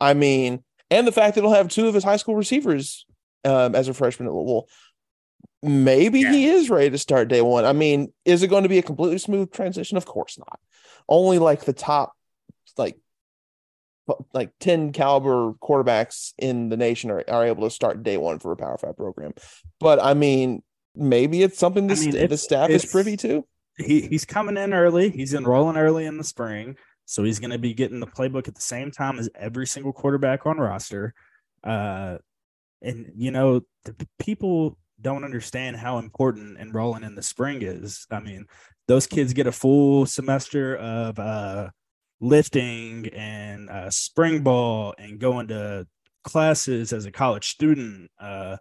I 0.00 0.14
mean, 0.14 0.62
and 0.90 1.06
the 1.06 1.12
fact 1.12 1.34
that 1.34 1.42
he'll 1.42 1.52
have 1.52 1.68
two 1.68 1.88
of 1.88 1.94
his 1.94 2.04
high 2.04 2.16
school 2.16 2.34
receivers 2.34 3.06
um, 3.44 3.74
as 3.74 3.88
a 3.88 3.94
freshman 3.94 4.28
at 4.28 4.34
Louisville. 4.34 4.68
Maybe 5.62 6.20
yeah. 6.20 6.32
he 6.32 6.46
is 6.46 6.70
ready 6.70 6.90
to 6.90 6.98
start 6.98 7.28
day 7.28 7.40
one. 7.40 7.64
I 7.64 7.72
mean, 7.72 8.12
is 8.24 8.42
it 8.42 8.48
going 8.48 8.64
to 8.64 8.68
be 8.68 8.78
a 8.78 8.82
completely 8.82 9.18
smooth 9.18 9.52
transition? 9.52 9.96
Of 9.96 10.06
course 10.06 10.36
not. 10.38 10.58
Only 11.08 11.38
like 11.38 11.64
the 11.64 11.72
top, 11.72 12.12
like 12.76 12.98
like 14.32 14.50
10 14.60 14.92
caliber 14.92 15.52
quarterbacks 15.62 16.32
in 16.38 16.68
the 16.68 16.76
nation 16.76 17.10
are, 17.10 17.24
are 17.28 17.46
able 17.46 17.64
to 17.64 17.70
start 17.70 18.02
day 18.02 18.16
one 18.16 18.38
for 18.38 18.52
a 18.52 18.56
power 18.56 18.78
five 18.78 18.96
program. 18.96 19.32
But 19.80 20.02
i 20.02 20.14
mean 20.14 20.62
maybe 20.94 21.42
it's 21.42 21.58
something 21.58 21.86
the, 21.86 21.94
I 21.94 21.98
mean, 21.98 22.28
the 22.28 22.36
staff 22.36 22.70
is 22.70 22.84
privy 22.84 23.16
to. 23.18 23.44
He, 23.78 24.02
he's 24.02 24.24
coming 24.24 24.56
in 24.56 24.74
early. 24.74 25.10
He's 25.10 25.34
enrolling 25.34 25.76
early 25.76 26.04
in 26.04 26.18
the 26.18 26.24
spring. 26.24 26.76
So 27.06 27.24
he's 27.24 27.38
going 27.38 27.50
to 27.50 27.58
be 27.58 27.74
getting 27.74 28.00
the 28.00 28.06
playbook 28.06 28.48
at 28.48 28.54
the 28.54 28.60
same 28.60 28.90
time 28.90 29.18
as 29.18 29.28
every 29.34 29.66
single 29.66 29.92
quarterback 29.92 30.46
on 30.46 30.58
roster. 30.58 31.14
Uh, 31.64 32.18
and 32.80 33.12
you 33.16 33.30
know 33.30 33.62
the 33.84 33.94
people 34.18 34.76
don't 35.00 35.24
understand 35.24 35.76
how 35.76 35.98
important 35.98 36.58
enrolling 36.58 37.04
in 37.04 37.14
the 37.14 37.22
spring 37.22 37.62
is. 37.62 38.06
I 38.10 38.20
mean 38.20 38.46
those 38.88 39.06
kids 39.06 39.32
get 39.32 39.46
a 39.46 39.52
full 39.52 40.06
semester 40.06 40.76
of 40.76 41.18
uh, 41.18 41.70
lifting 42.22 43.08
and 43.08 43.68
uh, 43.68 43.90
spring 43.90 44.42
ball 44.42 44.94
and 44.96 45.18
going 45.18 45.48
to 45.48 45.86
classes 46.24 46.92
as 46.92 47.04
a 47.04 47.10
college 47.10 47.48
student 47.48 48.08
uh, 48.20 48.56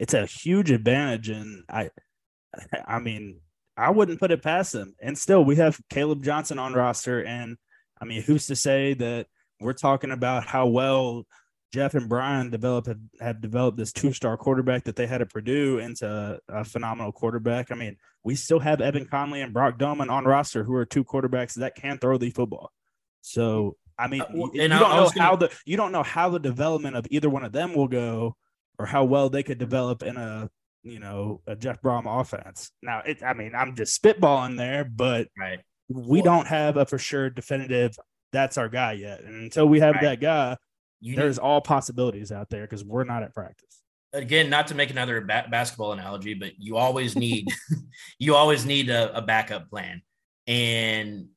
it's 0.00 0.14
a 0.14 0.26
huge 0.26 0.72
advantage. 0.72 1.28
And 1.28 1.62
i 1.68 1.90
i 2.86 2.98
mean 2.98 3.38
i 3.76 3.90
wouldn't 3.90 4.18
put 4.18 4.32
it 4.32 4.42
past 4.42 4.72
them. 4.72 4.96
And 5.00 5.16
still 5.16 5.44
we 5.44 5.56
have 5.56 5.78
caleb 5.90 6.24
johnson 6.24 6.58
on 6.58 6.72
roster. 6.72 7.22
And 7.22 7.56
i 8.00 8.04
mean 8.04 8.22
who's 8.22 8.46
to 8.46 8.56
say 8.56 8.94
that 8.94 9.26
we're 9.60 9.74
talking 9.74 10.10
about 10.10 10.46
how 10.46 10.66
well 10.66 11.26
jeff 11.72 11.94
and 11.94 12.08
brian 12.08 12.50
develop 12.50 12.86
have, 12.86 12.98
have 13.20 13.40
developed 13.40 13.76
this 13.76 13.92
two-star 13.92 14.36
quarterback 14.36 14.82
that 14.84 14.96
they 14.96 15.06
had 15.06 15.20
at 15.20 15.30
purdue 15.30 15.78
into 15.78 16.40
a 16.48 16.64
phenomenal 16.64 17.12
quarterback. 17.12 17.70
I 17.70 17.74
mean 17.74 17.96
we 18.24 18.34
still 18.34 18.58
have 18.58 18.80
evan 18.80 19.04
conley 19.04 19.42
and 19.42 19.52
brock 19.52 19.78
domann 19.78 20.10
on 20.10 20.24
roster 20.24 20.64
who 20.64 20.74
are 20.74 20.86
two 20.86 21.04
quarterbacks 21.04 21.54
that 21.54 21.76
can 21.76 21.98
throw 21.98 22.16
the 22.16 22.30
football 22.30 22.72
so 23.20 23.76
I 24.00 24.08
mean, 24.08 24.22
uh, 24.22 24.26
you, 24.32 24.50
you 24.54 24.68
don't 24.68 24.80
know 24.80 25.10
gonna... 25.14 25.22
how 25.22 25.36
the 25.36 25.50
you 25.66 25.76
don't 25.76 25.92
know 25.92 26.02
how 26.02 26.30
the 26.30 26.38
development 26.38 26.96
of 26.96 27.06
either 27.10 27.28
one 27.28 27.44
of 27.44 27.52
them 27.52 27.74
will 27.74 27.88
go, 27.88 28.34
or 28.78 28.86
how 28.86 29.04
well 29.04 29.28
they 29.28 29.42
could 29.42 29.58
develop 29.58 30.02
in 30.02 30.16
a 30.16 30.48
you 30.82 30.98
know 30.98 31.42
a 31.46 31.54
Jeff 31.54 31.82
Brohm 31.82 32.04
offense. 32.06 32.70
Now, 32.82 33.02
it, 33.04 33.22
I 33.22 33.34
mean, 33.34 33.52
I'm 33.54 33.76
just 33.76 34.00
spitballing 34.02 34.56
there, 34.56 34.84
but 34.84 35.28
right. 35.38 35.60
we 35.88 36.22
well, 36.22 36.22
don't 36.22 36.46
have 36.46 36.78
a 36.78 36.86
for 36.86 36.98
sure 36.98 37.28
definitive. 37.28 37.94
That's 38.32 38.56
our 38.56 38.68
guy 38.68 38.92
yet, 38.92 39.22
and 39.22 39.34
until 39.34 39.66
we 39.66 39.80
have 39.80 39.96
right. 39.96 40.02
that 40.02 40.20
guy, 40.20 40.56
you 41.00 41.16
there's 41.16 41.36
need... 41.36 41.42
all 41.42 41.60
possibilities 41.60 42.32
out 42.32 42.48
there 42.48 42.62
because 42.62 42.84
we're 42.84 43.04
not 43.04 43.22
at 43.22 43.34
practice. 43.34 43.82
Again, 44.14 44.48
not 44.50 44.68
to 44.68 44.74
make 44.74 44.90
another 44.90 45.20
ba- 45.20 45.46
basketball 45.50 45.92
analogy, 45.92 46.34
but 46.34 46.52
you 46.58 46.76
always 46.76 47.16
need 47.16 47.48
you 48.18 48.34
always 48.34 48.64
need 48.64 48.88
a, 48.88 49.14
a 49.16 49.20
backup 49.20 49.68
plan, 49.68 50.00
and 50.46 51.28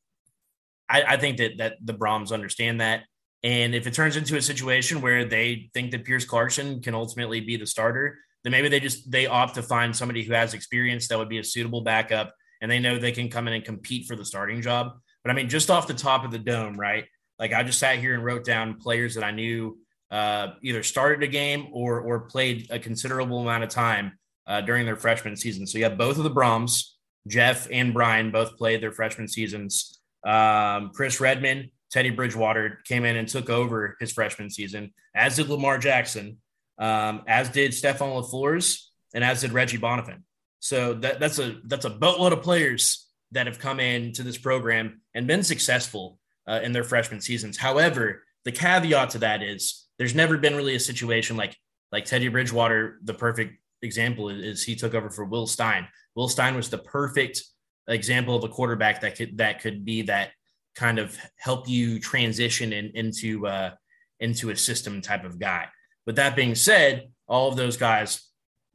I, 0.90 1.04
I 1.04 1.18
think 1.18 1.38
that 1.38 1.58
that 1.58 1.78
the 1.84 1.94
Brohms 1.94 2.32
understand 2.32 2.82
that. 2.82 3.04
And 3.44 3.76
if 3.76 3.88
it 3.88 3.94
turns 3.94 4.16
into 4.16 4.38
a 4.38 4.42
situation 4.42 5.02
where 5.02 5.26
they 5.26 5.70
think 5.74 5.92
that 5.92 6.06
Pierce 6.06 6.24
Clarkson 6.24 6.82
can 6.82 6.96
ultimately 6.96 7.42
be 7.42 7.58
the 7.58 7.68
starter, 7.68 8.18
then 8.44 8.52
maybe 8.52 8.70
they 8.70 8.80
just 8.80 9.10
they 9.12 9.26
opt 9.28 9.56
to 9.56 9.64
find 9.64 9.96
somebody 9.96 10.24
who 10.24 10.34
has 10.34 10.54
experience 10.54 11.08
that 11.08 11.18
would 11.18 11.30
be 11.30 11.40
a 11.40 11.44
suitable 11.44 11.82
backup, 11.82 12.34
and 12.62 12.72
they 12.72 12.80
know 12.80 12.98
they 12.98 13.12
can 13.12 13.30
come 13.30 13.48
in 13.48 13.54
and 13.54 13.66
compete 13.66 14.08
for 14.08 14.16
the 14.16 14.26
starting 14.26 14.62
job. 14.62 14.94
But 15.24 15.32
I 15.32 15.34
mean, 15.34 15.50
just 15.50 15.70
off 15.70 15.88
the 15.88 15.94
top 15.94 16.26
of 16.26 16.32
the 16.32 16.40
dome, 16.40 16.80
right? 16.80 17.06
Like 17.40 17.54
I 17.54 17.64
just 17.64 17.80
sat 17.80 18.00
here 18.00 18.14
and 18.14 18.24
wrote 18.24 18.46
down 18.46 18.80
players 18.80 19.16
that 19.16 19.24
I 19.24 19.32
knew 19.32 19.78
uh, 20.12 20.54
either 20.62 20.84
started 20.84 21.24
a 21.24 21.28
game 21.28 21.68
or 21.72 22.00
or 22.02 22.22
played 22.22 22.68
a 22.70 22.80
considerable 22.80 23.40
amount 23.40 23.64
of 23.64 23.70
time 23.70 24.18
uh, 24.48 24.62
during 24.62 24.86
their 24.86 24.96
freshman 24.96 25.36
season. 25.36 25.66
So 25.66 25.78
you 25.78 25.86
have 25.86 25.98
both 25.98 26.18
of 26.18 26.24
the 26.24 26.32
Brohms, 26.32 26.92
Jeff 27.28 27.68
and 27.72 27.94
Brian, 27.94 28.32
both 28.32 28.58
played 28.58 28.82
their 28.82 28.92
freshman 28.92 29.28
seasons. 29.28 30.00
Um, 30.26 30.92
Chris 30.94 31.20
Redman, 31.20 31.72
Teddy 31.92 32.10
Bridgewater 32.10 32.80
came 32.86 33.06
in 33.06 33.18
and 33.18 33.28
took 33.28 33.50
over 33.50 33.98
his 34.00 34.12
freshman 34.12 34.50
season, 34.50 34.94
as 35.16 35.36
did 35.36 35.50
Lamar 35.50 35.78
Jackson, 35.78 36.38
um, 36.80 37.22
as 37.28 37.50
did 37.50 37.74
Stefan 37.74 38.10
LeFors, 38.10 38.80
and 39.14 39.24
as 39.24 39.42
did 39.42 39.52
Reggie 39.52 39.78
Bonnafon. 39.78 40.24
So 40.60 40.94
that, 40.96 41.20
that's 41.20 41.40
a 41.40 41.58
that's 41.66 41.86
a 41.86 41.90
boatload 41.90 42.34
of 42.34 42.42
players 42.42 43.08
that 43.34 43.48
have 43.48 43.60
come 43.60 43.80
into 43.80 44.24
this 44.24 44.38
program 44.38 45.02
and 45.14 45.28
been 45.28 45.44
successful 45.44 46.20
uh, 46.48 46.62
in 46.64 46.72
their 46.72 46.84
freshman 46.84 47.22
seasons. 47.22 47.58
However, 47.58 48.24
the 48.46 48.52
caveat 48.52 49.12
to 49.12 49.20
that 49.20 49.44
is 49.44 49.88
there's 49.98 50.16
never 50.16 50.38
been 50.38 50.56
really 50.56 50.76
a 50.76 50.80
situation 50.80 51.38
like 51.38 51.56
like 51.92 52.06
Teddy 52.06 52.28
Bridgewater. 52.28 53.00
The 53.04 53.14
perfect 53.14 53.58
example 53.82 54.30
is 54.30 54.64
he 54.64 54.76
took 54.76 54.96
over 54.96 55.10
for 55.10 55.26
Will 55.26 55.48
Stein. 55.48 55.88
Will 56.16 56.30
Stein 56.30 56.56
was 56.56 56.70
the 56.70 56.78
perfect 56.78 57.44
example 57.88 58.36
of 58.36 58.44
a 58.44 58.50
quarterback 58.50 59.02
that 59.02 59.16
could 59.16 59.38
that 59.38 59.62
could 59.62 59.84
be 59.84 60.04
that 60.04 60.32
kind 60.76 61.00
of 61.00 61.18
help 61.38 61.68
you 61.68 62.00
transition 62.00 62.74
in, 62.74 62.92
into 62.96 63.48
uh, 63.48 63.72
into 64.20 64.50
a 64.50 64.56
system 64.56 65.02
type 65.02 65.26
of 65.26 65.40
guy. 65.40 65.68
But 66.06 66.16
that 66.16 66.36
being 66.36 66.56
said, 66.56 67.10
all 67.28 67.50
of 67.50 67.56
those 67.56 67.78
guys, 67.78 68.22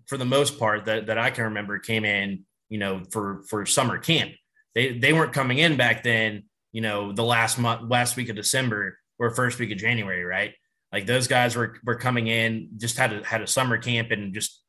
for 0.06 0.16
the 0.16 0.24
most 0.24 0.58
part, 0.58 0.86
that, 0.86 1.06
that 1.06 1.18
I 1.18 1.30
can 1.30 1.44
remember, 1.44 1.78
came 1.78 2.04
in, 2.04 2.44
you 2.68 2.78
know, 2.78 3.02
for 3.10 3.42
for 3.48 3.66
summer 3.66 3.98
camp. 3.98 4.32
They 4.74 4.98
they 4.98 5.12
weren't 5.12 5.32
coming 5.32 5.58
in 5.58 5.76
back 5.76 6.02
then, 6.02 6.44
you 6.72 6.80
know, 6.80 7.12
the 7.12 7.24
last 7.24 7.58
month, 7.58 7.90
last 7.90 8.16
week 8.16 8.28
of 8.28 8.36
December 8.36 8.98
or 9.18 9.30
first 9.30 9.58
week 9.58 9.72
of 9.72 9.78
January, 9.78 10.24
right? 10.24 10.54
Like 10.92 11.06
those 11.06 11.26
guys 11.26 11.56
were 11.56 11.76
were 11.84 11.96
coming 11.96 12.28
in, 12.28 12.70
just 12.76 12.96
had 12.96 13.12
a 13.12 13.24
had 13.24 13.42
a 13.42 13.46
summer 13.46 13.78
camp 13.78 14.10
and 14.10 14.32
just 14.32 14.62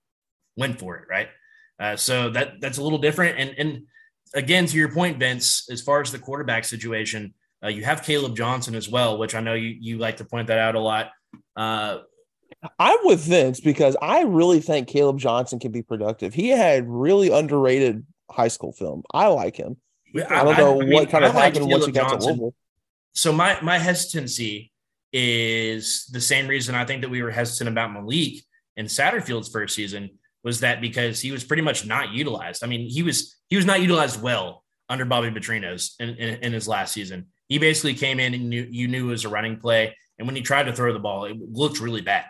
went 0.58 0.80
for 0.80 0.98
it, 0.98 1.06
right? 1.10 1.30
Uh, 1.80 1.96
so 1.96 2.30
that 2.32 2.60
that's 2.60 2.78
a 2.78 2.84
little 2.84 2.98
different, 2.98 3.40
and 3.40 3.56
and 3.58 3.84
again, 4.34 4.66
to 4.66 4.78
your 4.78 4.92
point, 4.92 5.20
Vince, 5.20 5.70
as 5.70 5.82
far 5.82 6.02
as 6.02 6.12
the 6.12 6.20
quarterback 6.20 6.66
situation, 6.66 7.34
uh, 7.64 7.68
you 7.68 7.84
have 7.84 8.04
Caleb 8.04 8.36
Johnson 8.36 8.76
as 8.76 8.90
well, 8.90 9.18
which 9.18 9.36
I 9.36 9.42
know 9.42 9.54
you, 9.54 9.76
you 9.80 9.98
like 9.98 10.18
to 10.18 10.26
point 10.26 10.48
that 10.48 10.58
out 10.58 10.76
a 10.76 10.80
lot. 10.80 11.12
Uh, 11.56 12.00
I'm 12.78 13.00
with 13.04 13.22
Vince 13.22 13.60
because 13.60 13.96
I 14.02 14.24
really 14.24 14.60
think 14.60 14.88
Caleb 14.88 15.20
Johnson 15.20 15.60
can 15.60 15.72
be 15.72 15.82
productive. 15.82 16.34
He 16.34 16.50
had 16.50 16.88
really 16.88 17.32
underrated 17.32 18.06
high 18.30 18.48
school 18.48 18.72
film. 18.72 19.04
I 19.14 19.28
like 19.28 19.56
him. 19.56 19.78
I, 20.30 20.44
don't 20.44 20.58
know 20.58 20.82
I, 20.82 20.86
mean, 20.86 20.94
what 20.94 21.10
kind 21.10 21.24
of 21.24 21.34
happened 21.34 21.66
like 21.66 21.72
once 21.72 21.86
he 21.86 21.92
got 21.92 22.12
Johnson. 22.12 22.20
to 22.20 22.26
Louisville. 22.42 22.56
So 23.14 23.32
my 23.32 23.60
my 23.62 23.78
hesitancy 23.78 24.72
is 25.12 26.06
the 26.12 26.22
same 26.22 26.48
reason 26.48 26.76
I 26.76 26.86
think 26.86 27.02
that 27.02 27.10
we 27.10 27.22
were 27.22 27.32
hesitant 27.32 27.70
about 27.70 27.92
Malik 27.94 28.44
in 28.76 28.86
Satterfield's 28.88 29.50
first 29.50 29.76
season 29.76 30.19
was 30.44 30.62
that 30.62 30.82
because 30.82 31.20
he 31.20 31.32
was 31.32 31.44
pretty 31.44 31.62
much 31.62 31.86
not 31.86 32.12
utilized. 32.12 32.64
I 32.64 32.68
mean, 32.68 32.90
he 32.90 33.04
was 33.04 33.38
he 33.50 33.56
was 33.56 33.66
not 33.66 33.82
utilized 33.82 34.22
well 34.22 34.64
under 34.88 35.06
Bobby 35.06 35.30
Petrino's 35.30 35.96
in, 36.00 36.10
in, 36.10 36.44
in 36.44 36.54
his 36.54 36.68
last 36.68 36.94
season. 36.94 37.28
He 37.48 37.58
basically 37.60 37.94
came 37.94 38.20
in 38.20 38.34
and 38.34 38.50
knew, 38.50 38.68
you 38.70 38.88
knew 38.88 39.08
it 39.08 39.12
was 39.12 39.26
a 39.26 39.30
running 39.30 39.60
play, 39.60 39.96
and 40.18 40.28
when 40.28 40.36
he 40.36 40.42
tried 40.42 40.64
to 40.64 40.74
throw 40.74 40.94
the 40.94 41.00
ball, 41.00 41.26
it 41.26 41.38
looked 41.52 41.80
really 41.80 42.02
bad. 42.02 42.26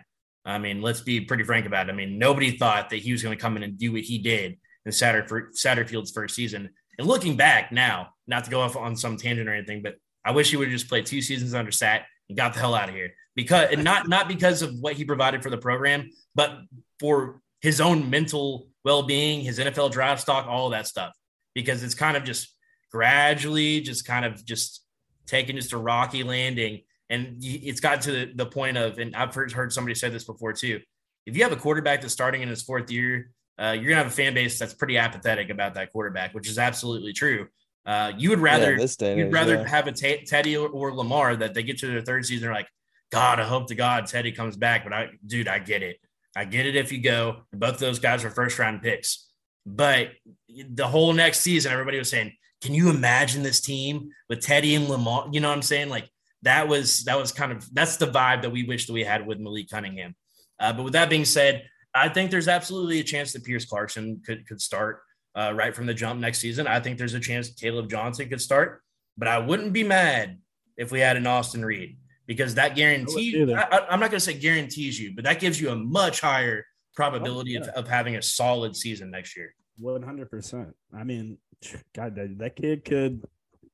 I 0.46 0.58
mean, 0.58 0.82
let's 0.82 1.02
be 1.02 1.22
pretty 1.22 1.44
frank 1.44 1.66
about 1.66 1.90
it. 1.90 1.92
I 1.92 1.96
mean, 1.96 2.18
nobody 2.18 2.58
thought 2.58 2.90
that 2.90 2.98
he 2.98 3.12
was 3.12 3.22
going 3.22 3.36
to 3.38 3.42
come 3.42 3.58
in 3.58 3.64
and 3.64 3.78
do 3.78 3.92
what 3.92 4.02
he 4.02 4.18
did 4.18 4.58
in 4.86 4.92
Satter, 4.92 5.28
Satterfield's 5.54 6.12
first 6.12 6.36
season. 6.36 6.70
And 6.98 7.08
looking 7.08 7.36
back 7.36 7.72
now, 7.72 8.10
not 8.28 8.46
to 8.46 8.52
go 8.52 8.62
off 8.62 8.76
on 8.76 8.96
some 8.96 9.18
tangent 9.18 9.48
or 9.48 9.54
anything, 9.54 9.82
but 9.82 9.96
I 10.26 10.32
wish 10.32 10.50
he 10.50 10.58
would 10.58 10.68
have 10.68 10.78
just 10.78 10.90
played 10.90 11.06
two 11.06 11.22
seasons 11.22 11.54
under 11.54 11.72
Sat 11.72 12.06
and 12.28 12.38
got 12.38 12.54
the 12.54 12.60
hell 12.60 12.76
out 12.76 12.90
of 12.90 12.96
here. 12.96 13.14
Because 13.36 13.70
and 13.72 13.84
not 13.84 14.10
not 14.10 14.28
because 14.28 14.62
of 14.62 14.74
what 14.80 14.96
he 14.96 15.06
provided 15.06 15.44
for 15.44 15.50
the 15.50 15.58
program, 15.58 16.10
but 16.36 16.60
for 17.00 17.42
his 17.62 17.82
own 17.82 18.10
mental 18.10 18.68
well-being, 18.84 19.42
his 19.42 19.60
NFL 19.60 19.92
draft 19.92 20.22
stock, 20.22 20.48
all 20.48 20.68
of 20.68 20.72
that 20.72 20.88
stuff, 20.88 21.14
because 21.54 21.84
it's 21.84 21.96
kind 21.96 22.16
of 22.16 22.24
just 22.24 22.56
gradually, 22.92 23.82
just 23.82 24.06
kind 24.06 24.26
of 24.26 24.44
just 24.46 24.84
taking 25.28 25.56
just 25.56 25.74
a 25.74 25.78
rocky 25.78 26.24
landing. 26.24 26.82
And 27.10 27.38
it's 27.42 27.80
got 27.80 28.02
to 28.02 28.12
the, 28.12 28.32
the 28.36 28.46
point 28.46 28.78
of, 28.78 29.00
and 29.00 29.16
I've 29.16 29.34
heard, 29.34 29.52
heard 29.52 29.74
somebody 29.74 29.96
say 29.96 30.10
this 30.10 30.24
before 30.24 30.54
too. 30.54 30.80
If 31.26 31.36
you 31.36 31.44
have 31.44 31.52
a 31.52 31.58
quarterback 31.58 32.02
that's 32.02 32.14
starting 32.14 32.42
in 32.42 32.50
his 32.50 32.62
fourth 32.62 32.90
year, 32.90 33.32
uh, 33.60 33.76
you're 33.78 33.90
gonna 33.90 34.04
have 34.04 34.08
a 34.08 34.16
fan 34.16 34.34
base 34.34 34.58
that's 34.58 34.74
pretty 34.74 34.98
apathetic 34.98 35.50
about 35.50 35.74
that 35.74 35.92
quarterback, 35.92 36.34
which 36.34 36.48
is 36.48 36.58
absolutely 36.58 37.14
true. 37.14 37.48
Uh, 37.86 38.14
you 38.18 38.30
would 38.30 38.40
rather 38.40 38.78
Yeah, 38.78 39.16
you'd 39.16 39.34
rather 39.34 39.56
yeah. 39.56 39.68
have 39.68 39.88
a 39.88 39.92
Teddy 39.92 40.56
or, 40.56 40.70
or 40.70 40.94
Lamar 40.94 41.36
that 41.36 41.54
they 41.54 41.64
get 41.64 41.80
to 41.80 41.88
their 41.88 42.02
third 42.02 42.26
season, 42.26 42.44
they're 42.44 42.54
like, 42.54 42.70
God, 43.12 43.40
I 43.40 43.44
hope 43.44 43.68
to 43.68 43.76
God 43.76 44.06
Teddy 44.06 44.32
comes 44.32 44.56
back. 44.56 44.84
But 44.84 44.94
I, 44.94 45.10
dude, 45.26 45.48
I 45.48 45.60
get 45.60 45.84
it. 45.84 46.00
I 46.40 46.46
get 46.46 46.66
it 46.66 46.78
if 46.78 46.94
you 46.94 47.02
go. 47.02 47.42
Both 47.52 47.80
those 47.80 48.00
guys 48.00 48.24
are 48.24 48.30
first 48.30 48.58
round 48.58 48.82
picks. 48.82 49.28
But 49.66 50.12
the 50.48 50.88
whole 50.88 51.12
next 51.12 51.42
season, 51.42 51.74
everybody 51.74 51.98
was 51.98 52.10
saying, 52.10 52.32
"Can 52.62 52.74
you 52.74 52.90
imagine 52.90 53.44
this 53.44 53.60
team 53.60 54.12
with 54.30 54.40
Teddy 54.40 54.74
and 54.76 54.88
Lamar?" 54.88 55.28
You 55.34 55.42
know 55.42 55.50
what 55.50 55.56
I'm 55.56 55.62
saying? 55.62 55.90
Like 55.90 56.10
that 56.44 56.70
was 56.70 57.04
that 57.04 57.20
was 57.20 57.34
kind 57.34 57.52
of 57.52 57.68
that's 57.74 57.98
the 57.98 58.08
vibe 58.08 58.44
that 58.44 58.52
we 58.52 58.64
wish 58.64 58.88
that 58.88 58.94
we 58.94 59.04
had 59.04 59.28
with 59.28 59.38
Malik 59.38 59.70
Cunningham. 59.70 60.16
Uh, 60.62 60.72
but 60.72 60.84
with 60.84 60.94
that 60.94 61.10
being 61.10 61.26
said, 61.26 61.66
I 61.94 62.08
think 62.08 62.32
there's 62.32 62.48
absolutely 62.48 63.02
a 63.02 63.04
chance 63.04 63.34
that 63.34 63.44
Pierce 63.44 63.66
Clarkson 63.66 64.22
could 64.26 64.48
could 64.48 64.62
start 64.62 65.02
uh, 65.36 65.52
right 65.54 65.76
from 65.76 65.88
the 65.88 65.94
jump 65.94 66.22
next 66.22 66.40
season. 66.40 66.68
I 66.68 66.80
think 66.80 66.98
there's 66.98 67.16
a 67.16 67.20
chance 67.20 67.50
Caleb 67.50 67.90
Johnson 67.90 68.30
could 68.30 68.42
start, 68.42 68.82
but 69.18 69.28
I 69.28 69.40
wouldn't 69.40 69.74
be 69.74 69.84
mad 69.84 70.40
if 70.78 70.90
we 70.90 71.02
had 71.02 71.18
an 71.18 71.28
Austin 71.28 71.66
Reed 71.66 71.98
because 72.30 72.54
that 72.56 72.76
guarantees. 72.76 73.34
either. 73.34 73.58
I, 73.58 73.64
I- 73.64 73.88
I'm 73.90 74.00
not 74.00 74.12
going 74.12 74.20
to 74.20 74.26
say 74.26 74.36
guarantees 74.36 75.00
you, 75.00 75.14
but 75.16 75.24
that 75.26 75.40
gives 75.40 75.60
you 75.60 75.72
a 75.72 75.76
much 75.76 76.22
higher 76.22 76.64
probability 76.96 77.58
Oh, 77.58 77.62
of, 77.62 77.68
of 77.70 77.88
having 77.88 78.16
a 78.18 78.22
solid 78.22 78.76
season 78.76 79.10
next 79.10 79.36
year. 79.36 79.54
One 79.80 80.04
hundred 80.04 80.30
percent. 80.30 80.76
I 80.96 81.04
mean, 81.04 81.38
God, 81.96 82.16
that, 82.16 82.38
that 82.38 82.56
kid 82.56 82.86
could. 82.86 83.24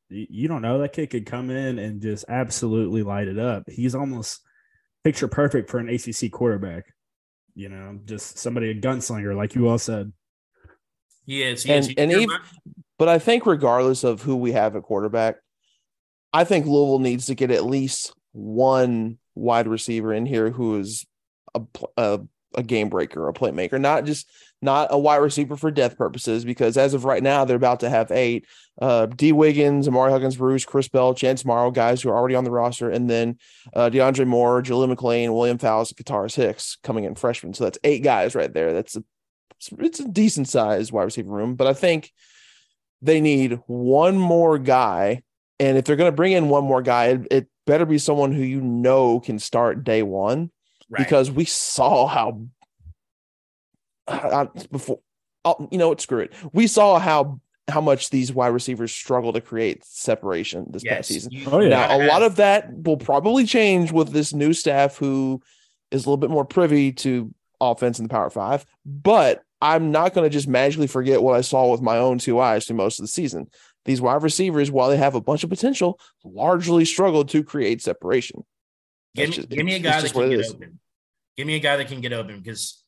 You 0.09 0.25
you 0.29 0.47
don't 0.47 0.61
know 0.61 0.79
that 0.79 0.93
kid 0.93 1.09
could 1.09 1.25
come 1.25 1.49
in 1.49 1.77
and 1.79 2.01
just 2.01 2.25
absolutely 2.29 3.03
light 3.03 3.27
it 3.27 3.37
up. 3.39 3.63
He's 3.69 3.93
almost 3.95 4.39
picture 5.03 5.27
perfect 5.27 5.69
for 5.69 5.79
an 5.79 5.89
ACC 5.89 6.31
quarterback. 6.31 6.85
You 7.55 7.69
know, 7.69 7.99
just 8.05 8.37
somebody 8.37 8.69
a 8.69 8.75
gunslinger, 8.75 9.35
like 9.35 9.55
you 9.55 9.67
all 9.67 9.77
said. 9.79 10.13
He 11.25 11.41
is. 11.43 11.63
He 11.63 11.71
is. 11.73 11.87
And 11.87 11.91
He- 11.91 11.97
and 11.97 12.11
even, 12.11 12.37
but 12.97 13.09
I 13.09 13.19
think 13.19 13.45
regardless 13.45 14.03
of 14.05 14.21
who 14.21 14.35
we 14.37 14.51
have 14.53 14.75
at 14.77 14.83
quarterback, 14.83 15.35
I 16.31 16.43
think 16.45 16.65
Louisville 16.67 16.99
needs 16.99 17.25
to 17.27 17.35
get 17.35 17.49
at 17.51 17.65
least 17.65 18.13
one 18.35 19.17
wide 19.33 19.67
receiver 19.67 20.13
in 20.13 20.25
here 20.25 20.51
who 20.51 20.77
is 20.77 21.05
a 21.53 21.61
a, 21.97 22.19
a 22.55 22.63
game 22.63 22.89
breaker, 22.89 23.27
a 23.27 23.33
playmaker, 23.33 23.79
not 23.79 24.05
just 24.05 24.29
not 24.61 24.87
a 24.91 24.97
wide 24.97 25.17
receiver 25.17 25.55
for 25.55 25.71
death 25.71 25.97
purposes. 25.97 26.45
Because 26.45 26.77
as 26.77 26.93
of 26.93 27.05
right 27.05 27.23
now, 27.23 27.45
they're 27.45 27.55
about 27.55 27.79
to 27.81 27.89
have 27.89 28.11
eight: 28.11 28.45
uh, 28.81 29.05
D. 29.05 29.31
Wiggins, 29.31 29.87
Amari 29.87 30.11
Huggins, 30.11 30.35
Bruce, 30.35 30.65
Chris 30.65 30.87
Bell, 30.87 31.13
Chance 31.13 31.45
Morrow, 31.45 31.71
guys 31.71 32.01
who 32.01 32.09
are 32.09 32.17
already 32.17 32.35
on 32.35 32.43
the 32.43 32.51
roster, 32.51 32.89
and 32.89 33.09
then 33.09 33.37
uh, 33.73 33.89
DeAndre 33.89 34.27
Moore, 34.27 34.61
Jaleel 34.61 34.89
McLean, 34.89 35.33
William 35.33 35.57
Fowles, 35.57 35.93
Kataris 35.93 36.35
Hicks 36.35 36.77
coming 36.83 37.05
in 37.05 37.15
freshmen. 37.15 37.53
So 37.53 37.63
that's 37.63 37.79
eight 37.83 38.03
guys 38.03 38.35
right 38.35 38.53
there. 38.53 38.73
That's 38.73 38.95
a 38.95 39.03
it's 39.79 39.99
a 39.99 40.07
decent 40.07 40.47
sized 40.47 40.91
wide 40.91 41.03
receiver 41.03 41.31
room, 41.31 41.55
but 41.55 41.67
I 41.67 41.73
think 41.73 42.11
they 43.01 43.21
need 43.21 43.59
one 43.67 44.17
more 44.17 44.57
guy. 44.57 45.23
And 45.59 45.77
if 45.77 45.85
they're 45.85 45.95
going 45.95 46.11
to 46.11 46.15
bring 46.15 46.33
in 46.33 46.49
one 46.49 46.65
more 46.65 46.81
guy, 46.81 47.05
it, 47.05 47.27
it 47.31 47.47
better 47.65 47.85
be 47.85 47.97
someone 47.97 48.31
who 48.31 48.43
you 48.43 48.61
know 48.61 49.19
can 49.19 49.39
start 49.39 49.83
day 49.83 50.03
one 50.03 50.51
Right. 50.89 51.03
because 51.03 51.31
we 51.31 51.45
saw 51.45 52.05
how 52.05 52.45
uh, 54.07 54.45
before, 54.71 54.99
oh, 55.43 55.67
you 55.71 55.79
know 55.79 55.89
what? 55.89 55.99
Screw 55.99 56.19
it. 56.19 56.33
We 56.53 56.67
saw 56.67 56.99
how 56.99 57.39
how 57.67 57.81
much 57.81 58.11
these 58.11 58.31
wide 58.31 58.49
receivers 58.49 58.93
struggle 58.93 59.33
to 59.33 59.41
create 59.41 59.83
separation 59.83 60.67
this 60.69 60.83
yes. 60.83 60.97
past 60.97 61.07
season. 61.07 61.31
Oh, 61.47 61.59
yeah. 61.59 61.69
Now, 61.69 61.97
a 61.97 62.05
lot 62.05 62.21
of 62.21 62.35
that 62.35 62.71
will 62.71 62.97
probably 62.97 63.47
change 63.47 63.91
with 63.91 64.11
this 64.11 64.33
new 64.33 64.53
staff 64.53 64.97
who 64.97 65.41
is 65.89 66.05
a 66.05 66.09
little 66.09 66.17
bit 66.17 66.29
more 66.29 66.45
privy 66.45 66.91
to 66.91 67.33
offense 67.59 67.97
in 67.97 68.05
the 68.05 68.09
Power 68.09 68.29
Five, 68.29 68.63
but 68.85 69.41
I'm 69.61 69.91
not 69.91 70.13
going 70.13 70.29
to 70.29 70.33
just 70.33 70.47
magically 70.47 70.85
forget 70.85 71.23
what 71.23 71.35
I 71.35 71.41
saw 71.41 71.71
with 71.71 71.81
my 71.81 71.97
own 71.97 72.19
two 72.19 72.39
eyes 72.39 72.67
through 72.67 72.77
most 72.77 72.99
of 72.99 73.03
the 73.03 73.07
season. 73.07 73.47
These 73.85 74.01
wide 74.01 74.23
receivers, 74.23 74.71
while 74.71 74.89
they 74.89 74.97
have 74.97 75.15
a 75.15 75.21
bunch 75.21 75.43
of 75.43 75.49
potential, 75.49 75.99
largely 76.23 76.85
struggle 76.85 77.23
to 77.25 77.43
create 77.43 77.81
separation. 77.81 78.43
Give 79.13 79.29
me, 79.29 79.35
just- 79.35 79.49
give 79.49 79.65
me 79.65 79.75
a 79.75 79.79
guy 79.79 80.01
that 80.01 80.11
can 80.11 80.29
get 80.29 80.45
open. 80.49 80.79
Give 81.37 81.47
me 81.47 81.55
a 81.55 81.59
guy 81.59 81.77
that 81.77 81.87
can 81.87 82.01
get 82.01 82.13
open 82.13 82.39
because 82.39 82.83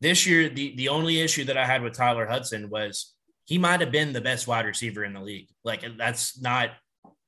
this 0.00 0.26
year 0.26 0.48
the 0.48 0.74
the 0.76 0.88
only 0.88 1.20
issue 1.20 1.44
that 1.44 1.56
I 1.56 1.66
had 1.66 1.82
with 1.82 1.94
Tyler 1.94 2.26
Hudson 2.26 2.70
was 2.70 3.14
he 3.46 3.58
might 3.58 3.80
have 3.80 3.90
been 3.90 4.12
the 4.12 4.20
best 4.20 4.46
wide 4.46 4.66
receiver 4.66 5.02
in 5.04 5.12
the 5.14 5.20
league. 5.20 5.48
Like 5.64 5.82
that's 5.98 6.40
not, 6.40 6.70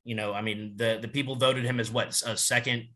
you 0.05 0.15
know, 0.15 0.33
I 0.33 0.43
mean 0.43 0.75
the 0.77 0.99
the 1.01 1.09
people 1.09 1.37
voted 1.37 1.65
him 1.65 1.81
as 1.81 1.91
what 1.91 2.09
a 2.27 2.37
second 2.37 2.89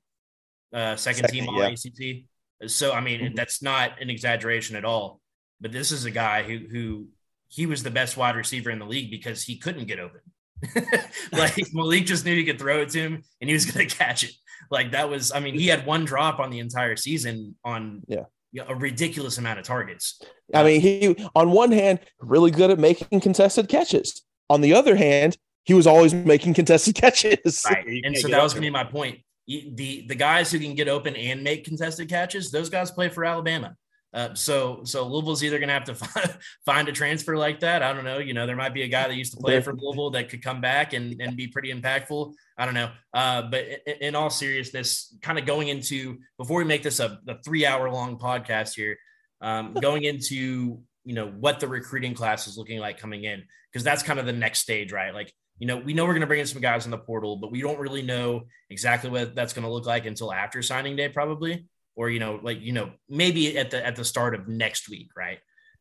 uh 0.72 0.96
second, 0.96 1.24
Second, 1.24 1.30
team 1.34 1.48
all 1.48 1.58
yeah. 1.58 1.68
ACC. 1.70 2.24
So 2.70 2.92
I 2.92 3.00
mean 3.00 3.20
Mhm. 3.20 3.34
that's 3.36 3.62
not 3.62 4.00
an 4.00 4.10
exaggeration 4.10 4.76
at 4.76 4.84
all. 4.84 5.20
But 5.60 5.72
this 5.72 5.90
is 5.92 6.04
a 6.04 6.10
guy 6.10 6.42
who 6.42 6.58
who 6.70 7.08
he 7.48 7.66
was 7.66 7.82
the 7.82 7.90
best 7.90 8.16
wide 8.16 8.36
receiver 8.36 8.70
in 8.70 8.78
the 8.78 8.86
league 8.86 9.10
because 9.10 9.42
he 9.42 9.56
couldn't 9.56 9.86
get 9.86 9.98
open. 9.98 10.20
like 11.32 11.56
Malik 11.72 12.06
just 12.06 12.24
knew 12.24 12.34
he 12.34 12.44
could 12.44 12.58
throw 12.58 12.80
it 12.82 12.90
to 12.90 12.98
him 13.00 13.22
and 13.40 13.50
he 13.50 13.54
was 13.54 13.66
going 13.66 13.88
to 13.88 13.94
catch 13.94 14.24
it. 14.24 14.32
Like 14.70 14.92
that 14.92 15.08
was, 15.08 15.32
I 15.32 15.40
mean, 15.40 15.54
he 15.54 15.66
had 15.68 15.86
one 15.86 16.04
drop 16.04 16.38
on 16.40 16.50
the 16.50 16.58
entire 16.58 16.96
season 16.96 17.54
on 17.64 18.02
Yeah. 18.08 18.24
you 18.52 18.62
know, 18.62 18.68
a 18.70 18.74
ridiculous 18.74 19.38
amount 19.38 19.58
of 19.58 19.64
targets. 19.64 20.20
I 20.54 20.64
mean, 20.64 20.80
he 20.80 21.28
on 21.34 21.50
one 21.50 21.72
hand 21.72 22.00
really 22.20 22.50
good 22.50 22.70
at 22.70 22.78
making 22.78 23.20
contested 23.20 23.68
catches. 23.68 24.22
On 24.48 24.60
the 24.60 24.74
other 24.74 24.96
hand, 24.96 25.36
he 25.64 25.74
was 25.74 25.86
always 25.86 26.14
making 26.14 26.54
contested 26.54 26.94
catches. 26.94 27.64
Right. 27.68 27.84
And 28.04 28.16
so 28.16 28.28
that 28.28 28.42
was 28.42 28.54
going 28.54 28.62
to 28.62 28.68
be 28.68 28.72
my 28.72 28.84
point. 28.84 29.18
The 29.48 30.04
the 30.08 30.14
guys 30.14 30.50
who 30.50 30.58
can 30.58 30.74
get 30.74 30.88
open 30.88 31.14
and 31.14 31.44
make 31.44 31.64
contested 31.64 32.08
catches, 32.08 32.50
those 32.50 32.68
guys 32.68 32.90
play 32.90 33.08
for 33.08 33.24
Alabama. 33.24 33.76
Uh, 34.16 34.34
so 34.34 34.80
so 34.84 35.06
Louisville's 35.06 35.44
either 35.44 35.58
going 35.58 35.68
to 35.68 35.74
have 35.74 35.84
to 35.84 35.94
find, 35.94 36.38
find 36.64 36.88
a 36.88 36.92
transfer 36.92 37.36
like 37.36 37.60
that. 37.60 37.82
I 37.82 37.92
don't 37.92 38.04
know. 38.04 38.16
You 38.16 38.32
know, 38.32 38.46
there 38.46 38.56
might 38.56 38.72
be 38.72 38.82
a 38.82 38.88
guy 38.88 39.06
that 39.06 39.14
used 39.14 39.34
to 39.34 39.38
play 39.38 39.60
for 39.60 39.74
Louisville 39.74 40.10
that 40.12 40.30
could 40.30 40.42
come 40.42 40.62
back 40.62 40.94
and, 40.94 41.20
and 41.20 41.36
be 41.36 41.48
pretty 41.48 41.70
impactful. 41.70 42.32
I 42.56 42.64
don't 42.64 42.72
know. 42.72 42.90
Uh, 43.12 43.42
but 43.42 43.66
in, 43.86 43.94
in 44.00 44.14
all 44.14 44.30
seriousness, 44.30 45.14
kind 45.20 45.38
of 45.38 45.44
going 45.44 45.68
into 45.68 46.16
before 46.38 46.56
we 46.56 46.64
make 46.64 46.82
this 46.82 46.98
a, 46.98 47.20
a 47.28 47.42
three 47.44 47.66
hour 47.66 47.90
long 47.90 48.18
podcast 48.18 48.74
here, 48.74 48.96
um, 49.42 49.74
going 49.80 50.04
into 50.04 50.80
you 51.04 51.14
know 51.14 51.28
what 51.28 51.60
the 51.60 51.68
recruiting 51.68 52.14
class 52.14 52.46
is 52.46 52.56
looking 52.56 52.80
like 52.80 52.98
coming 52.98 53.24
in 53.24 53.44
because 53.70 53.84
that's 53.84 54.02
kind 54.02 54.18
of 54.18 54.24
the 54.24 54.32
next 54.32 54.60
stage, 54.60 54.92
right? 54.92 55.12
Like 55.12 55.30
you 55.58 55.66
know, 55.66 55.76
we 55.76 55.92
know 55.92 56.04
we're 56.04 56.12
going 56.12 56.22
to 56.22 56.26
bring 56.26 56.40
in 56.40 56.46
some 56.46 56.62
guys 56.62 56.86
in 56.86 56.90
the 56.90 56.98
portal, 56.98 57.36
but 57.36 57.50
we 57.50 57.60
don't 57.60 57.78
really 57.78 58.02
know 58.02 58.44
exactly 58.70 59.10
what 59.10 59.34
that's 59.34 59.52
going 59.52 59.66
to 59.66 59.70
look 59.70 59.86
like 59.86 60.06
until 60.06 60.32
after 60.32 60.62
signing 60.62 60.96
day, 60.96 61.10
probably, 61.10 61.66
or 61.96 62.10
you 62.10 62.20
know, 62.20 62.38
like 62.42 62.60
you 62.60 62.72
know, 62.72 62.90
maybe 63.08 63.58
at 63.58 63.70
the 63.70 63.84
at 63.84 63.96
the 63.96 64.04
start 64.04 64.34
of 64.34 64.46
next 64.46 64.88
week, 64.88 65.10
right? 65.16 65.38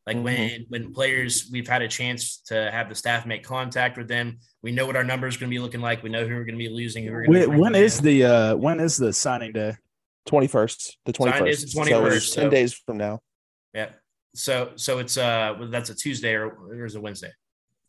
Like 0.08 0.22
when 0.22 0.66
when 0.70 0.94
players 0.94 1.50
we've 1.52 1.68
had 1.68 1.82
a 1.82 1.88
chance 1.88 2.38
to 2.46 2.70
have 2.72 2.90
the 2.90 2.96
staff 2.96 3.26
make 3.26 3.44
contact 3.44 3.98
with 3.98 4.08
them, 4.08 4.38
we 4.62 4.72
know 4.72 4.86
what 4.86 4.96
our 4.96 5.04
numbers 5.04 5.36
going 5.36 5.50
to 5.50 5.54
be 5.54 5.60
looking 5.60 5.82
like. 5.82 6.04
We 6.04 6.10
know 6.10 6.28
who 6.28 6.36
we're 6.36 6.44
going 6.46 6.60
to 6.60 6.64
be 6.64 6.70
losing. 6.70 7.06
Who 7.06 7.12
we're 7.12 7.26
going 7.26 7.42
to 7.42 7.48
When, 7.48 7.60
when 7.60 7.76
is 7.76 8.00
the 8.00 8.24
uh 8.24 8.56
when 8.56 8.80
is 8.80 8.98
the 8.98 9.12
signing 9.12 9.52
day? 9.52 9.76
Twenty 10.28 10.48
first, 10.48 10.98
the 11.06 11.12
twenty 11.12 11.32
Sign 11.32 11.48
is 11.48 11.74
first, 11.74 11.76
the 11.76 11.92
21st, 11.92 12.34
ten 12.36 12.44
so- 12.46 12.50
days 12.50 12.74
from 12.74 12.98
now. 12.98 13.20
yeah? 13.74 13.90
So 14.36 14.74
so 14.76 15.00
it's 15.00 15.18
uh 15.18 15.56
well, 15.60 15.70
that's 15.70 15.90
a 15.90 15.96
Tuesday 15.96 16.34
or, 16.34 16.50
or 16.50 16.86
is 16.86 16.96
it 16.96 17.02
Wednesday? 17.02 17.32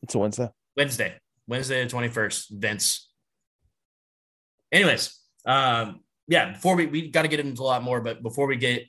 It's 0.03 0.15
a 0.15 0.19
Wednesday. 0.19 0.49
Wednesday, 0.77 1.15
Wednesday 1.47 1.85
the 1.85 1.91
21st, 1.91 2.47
Vince. 2.51 3.11
Anyways, 4.73 5.19
um, 5.47 6.01
yeah, 6.29 6.53
before 6.53 6.77
we, 6.77 6.87
we 6.87 7.09
got 7.09 7.23
to 7.23 7.29
get 7.29 7.41
into 7.41 7.63
a 7.63 7.65
lot 7.65 7.83
more, 7.83 8.01
but 8.01 8.23
before 8.23 8.47
we 8.47 8.57
get 8.57 8.87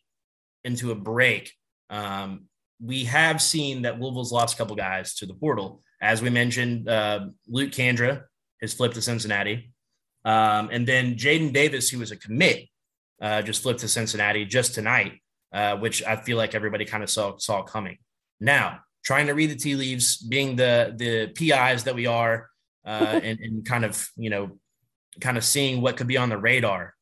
into 0.64 0.92
a 0.92 0.96
break, 0.96 1.54
um, 1.90 2.46
we 2.82 3.06
have 3.06 3.42
seen 3.42 3.84
that 3.84 4.00
Louisville's 4.00 4.32
lost 4.32 4.56
a 4.56 4.58
couple 4.58 4.76
guys 4.76 5.16
to 5.16 5.26
the 5.26 5.34
portal. 5.34 5.82
As 6.02 6.22
we 6.22 6.30
mentioned, 6.30 6.88
uh, 6.88 7.28
Luke 7.48 7.72
Kandra 7.72 8.24
has 8.62 8.74
flipped 8.74 8.96
to 8.96 9.02
Cincinnati. 9.02 9.72
Um, 10.26 10.70
and 10.72 10.88
then 10.88 11.16
Jaden 11.16 11.54
Davis, 11.54 11.90
who 11.90 12.00
was 12.00 12.12
a 12.12 12.18
commit, 12.18 12.68
uh, 13.22 13.42
just 13.42 13.64
flipped 13.64 13.80
to 13.80 13.88
Cincinnati 13.88 14.46
just 14.46 14.76
tonight, 14.76 15.22
uh, 15.52 15.78
which 15.78 16.04
I 16.04 16.18
feel 16.18 16.38
like 16.38 16.54
everybody 16.54 16.86
kind 16.86 17.04
of 17.04 17.10
saw, 17.10 17.38
saw 17.38 17.64
coming. 17.64 17.98
Now, 18.40 18.82
trying 19.04 19.28
to 19.28 19.34
read 19.34 19.50
the 19.50 19.56
tea 19.56 19.76
leaves, 19.76 20.18
being 20.18 20.58
the 20.58 20.94
the 20.96 21.28
PIs 21.28 21.86
that 21.86 21.96
we 21.96 22.06
are, 22.08 22.50
uh, 22.86 23.20
and, 23.24 23.40
and 23.40 23.66
kind 23.66 23.86
of 23.86 24.10
you 24.18 24.30
know, 24.30 24.60
kind 25.22 25.38
of 25.38 25.44
seeing 25.44 25.82
what 25.82 25.98
could 25.98 26.08
be 26.08 26.18
on 26.18 26.30
the 26.30 26.38
radar. 26.38 26.94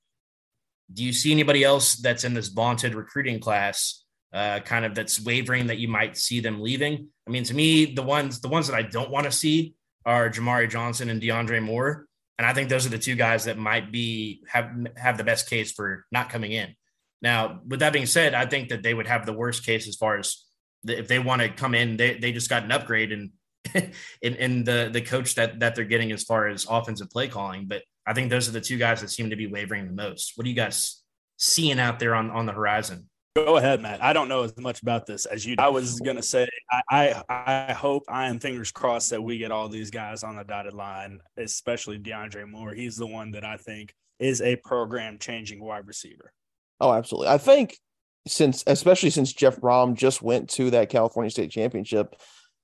Do 0.93 1.03
you 1.03 1.13
see 1.13 1.31
anybody 1.31 1.63
else 1.63 1.95
that's 1.95 2.23
in 2.23 2.33
this 2.33 2.49
vaunted 2.49 2.95
recruiting 2.95 3.39
class, 3.39 4.03
uh, 4.33 4.59
kind 4.59 4.85
of 4.85 4.93
that's 4.95 5.19
wavering 5.19 5.67
that 5.67 5.77
you 5.77 5.87
might 5.87 6.17
see 6.17 6.39
them 6.39 6.61
leaving? 6.61 7.07
I 7.27 7.31
mean, 7.31 7.43
to 7.45 7.53
me, 7.53 7.85
the 7.93 8.03
ones 8.03 8.39
the 8.39 8.47
ones 8.49 8.67
that 8.67 8.75
I 8.75 8.83
don't 8.83 9.09
want 9.09 9.25
to 9.25 9.31
see 9.31 9.75
are 10.05 10.29
Jamari 10.29 10.69
Johnson 10.69 11.09
and 11.09 11.21
DeAndre 11.21 11.63
Moore, 11.63 12.05
and 12.37 12.45
I 12.45 12.53
think 12.53 12.69
those 12.69 12.85
are 12.85 12.89
the 12.89 12.99
two 12.99 13.15
guys 13.15 13.45
that 13.45 13.57
might 13.57 13.91
be 13.91 14.43
have 14.47 14.71
have 14.97 15.17
the 15.17 15.23
best 15.23 15.49
case 15.49 15.71
for 15.71 16.05
not 16.11 16.29
coming 16.29 16.51
in. 16.51 16.75
Now, 17.21 17.61
with 17.65 17.79
that 17.79 17.93
being 17.93 18.05
said, 18.05 18.33
I 18.35 18.45
think 18.45 18.69
that 18.69 18.83
they 18.83 18.93
would 18.93 19.07
have 19.07 19.25
the 19.25 19.33
worst 19.33 19.65
case 19.65 19.87
as 19.87 19.95
far 19.95 20.17
as 20.17 20.43
the- 20.83 20.99
if 20.99 21.07
they 21.07 21.17
want 21.17 21.41
to 21.41 21.49
come 21.49 21.73
in, 21.73 21.97
they, 21.97 22.19
they 22.19 22.31
just 22.31 22.49
got 22.49 22.63
an 22.63 22.71
upgrade 22.71 23.11
and 23.11 23.31
in, 24.21 24.35
in 24.35 24.63
the 24.63 24.89
the 24.91 25.01
coach 25.01 25.35
that 25.35 25.59
that 25.59 25.73
they're 25.73 25.85
getting 25.85 26.11
as 26.11 26.23
far 26.23 26.47
as 26.47 26.67
offensive 26.69 27.09
play 27.09 27.27
calling. 27.27 27.65
But 27.67 27.81
I 28.05 28.13
think 28.13 28.29
those 28.29 28.47
are 28.47 28.51
the 28.51 28.61
two 28.61 28.77
guys 28.77 29.01
that 29.01 29.09
seem 29.09 29.29
to 29.29 29.35
be 29.35 29.47
wavering 29.47 29.87
the 29.87 29.93
most. 29.93 30.33
What 30.35 30.45
are 30.45 30.49
you 30.49 30.55
guys 30.55 31.01
seeing 31.37 31.79
out 31.79 31.99
there 31.99 32.15
on, 32.15 32.29
on 32.29 32.45
the 32.45 32.53
horizon? 32.53 33.09
Go 33.35 33.57
ahead, 33.57 33.81
Matt. 33.81 34.01
I 34.01 34.13
don't 34.13 34.29
know 34.29 34.43
as 34.43 34.55
much 34.57 34.81
about 34.81 35.05
this 35.05 35.25
as 35.25 35.45
you. 35.45 35.57
Do. 35.57 35.63
I 35.63 35.67
was 35.67 35.99
gonna 35.99 36.21
say, 36.21 36.47
I, 36.89 37.21
I 37.27 37.67
I 37.67 37.73
hope 37.73 38.03
I 38.07 38.27
am 38.27 38.39
fingers 38.39 38.71
crossed 38.71 39.09
that 39.09 39.21
we 39.21 39.37
get 39.37 39.51
all 39.51 39.67
these 39.67 39.91
guys 39.91 40.23
on 40.23 40.37
the 40.37 40.45
dotted 40.45 40.73
line, 40.73 41.19
especially 41.35 41.99
DeAndre 41.99 42.49
Moore. 42.49 42.73
He's 42.73 42.95
the 42.95 43.07
one 43.07 43.31
that 43.31 43.43
I 43.43 43.57
think 43.57 43.93
is 44.19 44.41
a 44.41 44.55
program 44.55 45.17
changing 45.19 45.61
wide 45.61 45.85
receiver. 45.85 46.31
Oh, 46.79 46.93
absolutely. 46.93 47.27
I 47.27 47.37
think 47.37 47.77
since, 48.25 48.63
especially 48.67 49.09
since 49.09 49.33
Jeff 49.33 49.57
Brohm 49.57 49.95
just 49.95 50.21
went 50.21 50.49
to 50.51 50.71
that 50.71 50.89
California 50.89 51.29
State 51.29 51.51
Championship. 51.51 52.15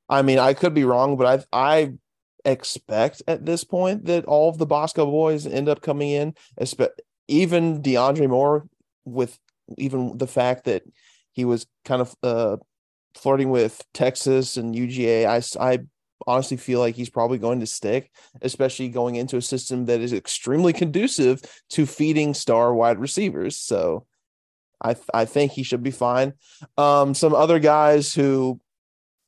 I 0.08 0.22
mean, 0.22 0.40
I 0.40 0.54
could 0.54 0.74
be 0.74 0.86
wrong, 0.86 1.18
but 1.18 1.46
I 1.54 1.72
I 1.72 1.94
expect 2.46 3.22
at 3.28 3.46
this 3.46 3.64
point 3.64 4.06
that 4.06 4.26
all 4.26 4.50
of 4.50 4.58
the 4.58 4.66
Bosco 4.66 5.06
boys 5.06 5.46
end 5.46 5.70
up 5.70 5.82
coming 5.82 6.10
in, 6.10 6.36
even 7.28 7.82
DeAndre 7.82 8.30
Moore, 8.30 8.68
with 9.06 9.40
even 9.78 10.18
the 10.18 10.28
fact 10.28 10.66
that 10.66 10.84
he 11.32 11.46
was 11.46 11.66
kind 11.86 12.02
of 12.02 12.16
uh, 12.24 12.58
flirting 13.16 13.50
with 13.50 13.82
Texas 13.94 14.58
and 14.58 14.76
UGA. 14.76 15.26
I, 15.26 15.72
I 15.74 15.80
honestly 16.28 16.58
feel 16.58 16.80
like 16.80 16.96
he's 16.96 17.10
probably 17.10 17.38
going 17.38 17.60
to 17.62 17.66
stick, 17.66 18.12
especially 18.42 18.90
going 18.90 19.16
into 19.16 19.38
a 19.38 19.42
system 19.42 19.86
that 19.86 20.02
is 20.02 20.14
extremely 20.14 20.74
conducive 20.74 21.42
to 21.70 21.86
feeding 21.86 22.34
star 22.34 22.74
wide 22.74 23.00
receivers. 23.00 23.58
So 23.58 24.06
I 24.84 24.96
I 25.14 25.26
think 25.26 25.52
he 25.52 25.64
should 25.64 25.84
be 25.84 25.92
fine. 25.92 26.34
Um, 26.78 27.14
some 27.14 27.34
other 27.34 27.60
guys 27.60 28.14
who 28.14 28.60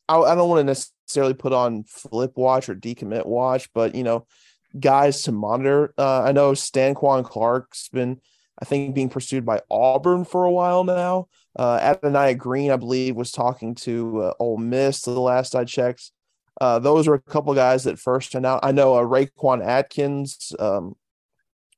I, 0.07 0.17
I 0.17 0.35
don't 0.35 0.49
want 0.49 0.59
to 0.59 0.63
necessarily 0.65 0.92
put 1.07 1.53
on 1.53 1.83
flip 1.83 2.33
watch 2.35 2.69
or 2.69 2.75
decommit 2.75 3.25
watch, 3.25 3.69
but 3.73 3.95
you 3.95 4.03
know, 4.03 4.25
guys 4.79 5.23
to 5.23 5.31
monitor. 5.31 5.93
Uh, 5.97 6.23
I 6.23 6.31
know 6.31 6.51
Stanquan 6.51 7.23
Clark's 7.23 7.89
been, 7.89 8.19
I 8.61 8.65
think, 8.65 8.95
being 8.95 9.09
pursued 9.09 9.45
by 9.45 9.61
Auburn 9.69 10.25
for 10.25 10.45
a 10.45 10.51
while 10.51 10.83
now. 10.83 11.27
Uh, 11.57 11.77
Adonai 11.81 12.33
Green, 12.33 12.71
I 12.71 12.77
believe, 12.77 13.15
was 13.15 13.31
talking 13.31 13.75
to 13.75 14.21
uh, 14.21 14.33
Ole 14.39 14.57
Miss 14.57 15.01
the 15.01 15.11
last 15.11 15.55
I 15.55 15.65
checked. 15.65 16.11
Uh, 16.59 16.79
those 16.79 17.07
are 17.07 17.13
a 17.13 17.21
couple 17.21 17.53
guys 17.53 17.83
that 17.83 17.99
first 17.99 18.35
announced. 18.35 18.65
I 18.65 18.71
know 18.71 18.95
uh, 18.95 19.01
Raquan 19.01 19.65
Atkins 19.65 20.53
um, 20.59 20.95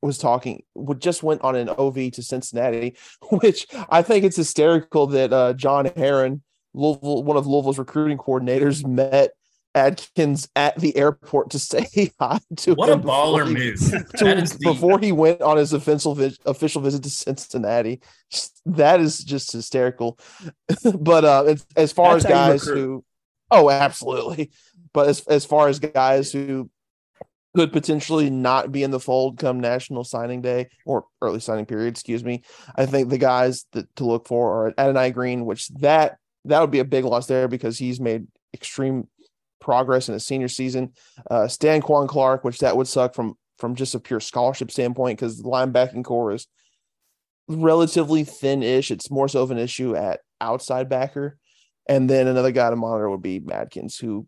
was 0.02 0.18
talking, 0.18 0.64
would 0.76 1.02
just 1.02 1.24
went 1.24 1.42
on 1.42 1.56
an 1.56 1.70
OV 1.70 2.12
to 2.14 2.24
Cincinnati, 2.24 2.98
which 3.30 3.68
I 3.90 4.02
think 4.02 4.24
it's 4.24 4.36
hysterical 4.38 5.08
that 5.08 5.34
uh, 5.34 5.54
John 5.54 5.86
Herron, 5.98 6.44
Louisville, 6.76 7.24
one 7.24 7.38
of 7.38 7.48
Louisville's 7.48 7.80
recruiting 7.80 8.18
coordinators, 8.18 8.86
met 8.86 9.32
Adkins 9.76 10.48
at 10.56 10.78
the 10.78 10.96
airport 10.96 11.52
to 11.52 11.60
say 11.60 12.12
hi 12.20 12.40
to 12.58 12.74
what 12.74 12.90
him. 12.90 13.02
a 13.02 13.04
baller 13.04 13.48
he, 13.48 13.54
move! 13.54 14.06
To, 14.16 14.58
before 14.62 15.00
he 15.00 15.12
went 15.12 15.42
on 15.42 15.58
his 15.58 15.74
official 15.74 16.18
official 16.46 16.82
visit 16.82 17.04
to 17.04 17.10
Cincinnati, 17.10 18.02
that 18.66 19.00
is 19.00 19.24
just 19.24 19.52
hysterical. 19.52 20.18
but 21.00 21.26
uh, 21.26 21.56
as 21.76 21.92
far 21.92 22.14
That's 22.14 22.26
as 22.26 22.32
guys 22.32 22.64
who, 22.64 23.04
oh, 23.52 23.70
absolutely. 23.70 24.52
But 24.94 25.10
as 25.10 25.22
as 25.28 25.46
far 25.46 25.68
as 25.68 25.80
guys 25.80 26.32
who 26.32 26.70
could 27.56 27.72
potentially 27.72 28.30
not 28.30 28.72
be 28.72 28.84
in 28.84 28.92
the 28.92 29.00
fold 29.00 29.38
come 29.38 29.60
national 29.62 30.04
signing 30.04 30.42
day 30.42 30.68
or 30.86 31.06
early 31.22 31.40
signing 31.40 31.66
period, 31.66 31.90
excuse 31.90 32.24
me. 32.24 32.44
I 32.76 32.86
think 32.86 33.10
the 33.10 33.18
guys 33.18 33.66
that 33.74 33.94
to 33.98 34.06
look 34.06 34.28
for 34.28 34.68
are 34.68 34.74
Adonai 34.78 35.12
Green, 35.12 35.46
which 35.46 35.70
that 35.70 36.18
that 36.46 36.62
would 36.62 36.72
be 36.72 36.80
a 36.80 36.86
big 36.86 37.06
loss 37.06 37.28
there 37.28 37.48
because 37.48 37.78
he's 37.78 38.00
made 38.00 38.28
extreme 38.54 39.08
progress 39.60 40.08
in 40.08 40.14
his 40.14 40.26
senior 40.26 40.48
season. 40.48 40.94
Uh, 41.30 41.44
Stanquan 41.44 42.08
Clark, 42.08 42.44
which 42.44 42.60
that 42.60 42.78
would 42.78 42.88
suck 42.88 43.14
from 43.16 43.36
from 43.58 43.76
just 43.76 43.96
a 43.96 44.00
pure 44.00 44.20
scholarship 44.20 44.70
standpoint 44.70 45.18
because 45.18 45.38
the 45.38 45.44
linebacking 45.44 46.04
core 46.04 46.34
is 46.34 46.48
relatively 47.48 48.24
thin-ish. 48.24 48.92
It's 48.92 49.10
more 49.10 49.28
so 49.30 49.44
of 49.44 49.52
an 49.52 49.58
issue 49.58 49.96
at 49.96 50.20
outside 50.42 50.90
backer. 50.90 51.38
And 51.88 52.10
then 52.10 52.28
another 52.28 52.52
guy 52.52 52.70
to 52.70 52.76
monitor 52.76 53.10
would 53.10 53.22
be 53.22 53.40
Madkins, 53.40 54.00
who 54.00 54.28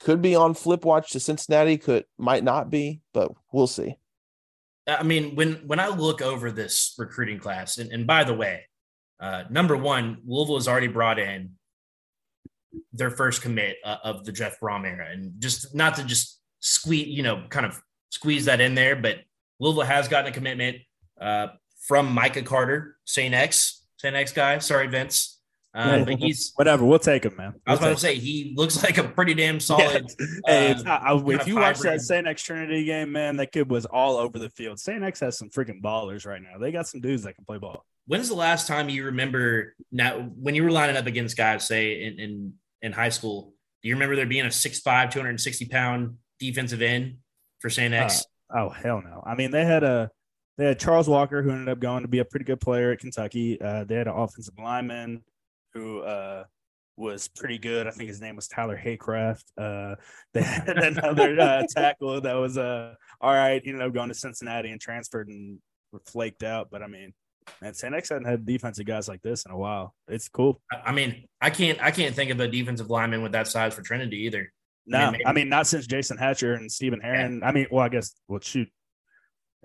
could 0.00 0.22
be 0.22 0.36
on 0.36 0.54
flip 0.54 0.84
watch 0.84 1.10
to 1.10 1.20
Cincinnati, 1.20 1.78
could 1.78 2.04
might 2.18 2.44
not 2.44 2.70
be, 2.70 3.00
but 3.12 3.32
we'll 3.52 3.66
see. 3.66 3.96
I 4.86 5.02
mean, 5.02 5.34
when 5.34 5.54
when 5.66 5.80
I 5.80 5.88
look 5.88 6.22
over 6.22 6.50
this 6.50 6.94
recruiting 6.98 7.38
class, 7.38 7.78
and, 7.78 7.92
and 7.92 8.06
by 8.06 8.24
the 8.24 8.34
way, 8.34 8.68
uh, 9.20 9.44
number 9.50 9.76
one, 9.76 10.18
Louisville 10.26 10.56
has 10.56 10.68
already 10.68 10.86
brought 10.86 11.18
in 11.18 11.57
their 12.92 13.10
first 13.10 13.42
commit 13.42 13.76
uh, 13.84 13.96
of 14.04 14.24
the 14.24 14.32
Jeff 14.32 14.60
Brohm 14.60 14.84
era, 14.84 15.08
and 15.10 15.32
just 15.40 15.74
not 15.74 15.96
to 15.96 16.04
just 16.04 16.40
squeeze, 16.60 17.08
you 17.08 17.22
know, 17.22 17.44
kind 17.48 17.66
of 17.66 17.80
squeeze 18.10 18.46
that 18.46 18.60
in 18.60 18.74
there, 18.74 18.96
but 18.96 19.18
Louisville 19.60 19.82
has 19.82 20.08
gotten 20.08 20.30
a 20.30 20.34
commitment 20.34 20.78
uh, 21.20 21.48
from 21.86 22.12
Micah 22.12 22.42
Carter, 22.42 22.96
St. 23.04 23.34
X, 23.34 23.84
St. 23.96 24.14
X 24.14 24.32
guy. 24.32 24.58
Sorry, 24.58 24.86
Vince. 24.86 25.38
Uh, 25.74 26.04
but 26.04 26.18
he's 26.18 26.52
whatever. 26.56 26.84
We'll 26.84 26.98
take 26.98 27.24
him, 27.24 27.36
man. 27.36 27.52
We'll 27.52 27.62
I 27.66 27.70
was 27.72 27.80
about 27.80 27.90
to 27.90 27.98
say 27.98 28.14
he 28.16 28.54
looks 28.56 28.82
like 28.82 28.98
a 28.98 29.04
pretty 29.04 29.34
damn 29.34 29.60
solid. 29.60 30.06
Hey, 30.46 30.72
uh, 30.72 30.82
I, 30.86 31.22
if 31.26 31.46
you 31.46 31.56
watch 31.56 31.80
that 31.80 32.00
St. 32.00 32.26
X 32.26 32.42
Trinity 32.42 32.84
game, 32.84 33.12
man, 33.12 33.36
that 33.36 33.52
kid 33.52 33.70
was 33.70 33.84
all 33.84 34.16
over 34.16 34.38
the 34.38 34.48
field. 34.50 34.80
St. 34.80 35.04
X 35.04 35.20
has 35.20 35.36
some 35.36 35.50
freaking 35.50 35.82
ballers 35.82 36.26
right 36.26 36.40
now. 36.42 36.58
They 36.58 36.72
got 36.72 36.88
some 36.88 37.00
dudes 37.00 37.24
that 37.24 37.34
can 37.34 37.44
play 37.44 37.58
ball. 37.58 37.84
When's 38.08 38.28
the 38.28 38.34
last 38.34 38.66
time 38.66 38.88
you 38.88 39.04
remember 39.04 39.74
now 39.92 40.18
when 40.18 40.54
you 40.54 40.64
were 40.64 40.70
lining 40.70 40.96
up 40.96 41.06
against 41.06 41.36
guys, 41.36 41.66
say 41.66 42.02
in 42.02 42.18
in, 42.18 42.52
in 42.82 42.92
high 42.92 43.10
school? 43.10 43.52
Do 43.82 43.88
you 43.88 43.94
remember 43.94 44.16
there 44.16 44.26
being 44.26 44.44
a 44.44 44.48
6'5", 44.48 45.10
260 45.12 45.66
pound 45.66 46.16
defensive 46.40 46.82
end 46.82 47.18
for 47.60 47.70
St. 47.70 47.94
X? 47.94 48.24
Uh, 48.52 48.64
oh 48.64 48.68
hell 48.70 49.02
no! 49.04 49.22
I 49.24 49.34
mean 49.34 49.50
they 49.50 49.64
had 49.64 49.84
a 49.84 50.10
they 50.56 50.66
had 50.66 50.80
Charles 50.80 51.08
Walker 51.08 51.42
who 51.42 51.50
ended 51.50 51.68
up 51.68 51.78
going 51.78 52.02
to 52.02 52.08
be 52.08 52.18
a 52.18 52.24
pretty 52.24 52.44
good 52.44 52.60
player 52.60 52.90
at 52.90 52.98
Kentucky. 52.98 53.60
Uh, 53.60 53.84
they 53.84 53.94
had 53.94 54.08
an 54.08 54.14
offensive 54.14 54.54
lineman 54.58 55.22
who 55.72 56.00
uh, 56.00 56.44
was 56.96 57.28
pretty 57.28 57.58
good. 57.58 57.86
I 57.86 57.90
think 57.90 58.08
his 58.08 58.20
name 58.20 58.36
was 58.36 58.48
Tyler 58.48 58.76
Haycraft. 58.76 59.44
Uh, 59.56 59.94
they 60.34 60.42
had 60.42 60.68
another 60.78 61.40
uh, 61.40 61.62
tackle 61.70 62.20
that 62.20 62.34
was 62.34 62.58
uh, 62.58 62.94
all 63.20 63.32
right. 63.32 63.62
He 63.62 63.70
ended 63.70 63.86
up 63.86 63.94
going 63.94 64.08
to 64.08 64.14
Cincinnati 64.14 64.70
and 64.70 64.80
transferred 64.80 65.28
and 65.28 65.58
flaked 66.06 66.42
out. 66.42 66.70
But 66.70 66.82
I 66.82 66.88
mean, 66.88 67.14
man, 67.60 67.74
St. 67.74 67.94
X 67.94 68.08
hadn't 68.08 68.26
had 68.26 68.46
defensive 68.46 68.86
guys 68.86 69.08
like 69.08 69.22
this 69.22 69.44
in 69.44 69.52
a 69.52 69.56
while. 69.56 69.94
It's 70.08 70.28
cool. 70.28 70.60
I 70.84 70.92
mean, 70.92 71.26
I 71.40 71.50
can't 71.50 71.80
I 71.80 71.90
can't 71.90 72.14
think 72.14 72.30
of 72.30 72.40
a 72.40 72.48
defensive 72.48 72.90
lineman 72.90 73.22
with 73.22 73.32
that 73.32 73.48
size 73.48 73.74
for 73.74 73.82
Trinity 73.82 74.18
either. 74.24 74.52
No, 74.86 74.98
I 74.98 75.10
mean, 75.10 75.20
I 75.26 75.32
mean 75.32 75.48
not 75.48 75.66
since 75.66 75.86
Jason 75.86 76.16
Hatcher 76.16 76.54
and 76.54 76.70
Stephen 76.70 77.00
Herron. 77.00 77.40
Yeah. 77.40 77.48
I 77.48 77.52
mean, 77.52 77.66
well, 77.70 77.84
I 77.84 77.88
guess 77.88 78.14
well, 78.26 78.40
shoot. 78.40 78.68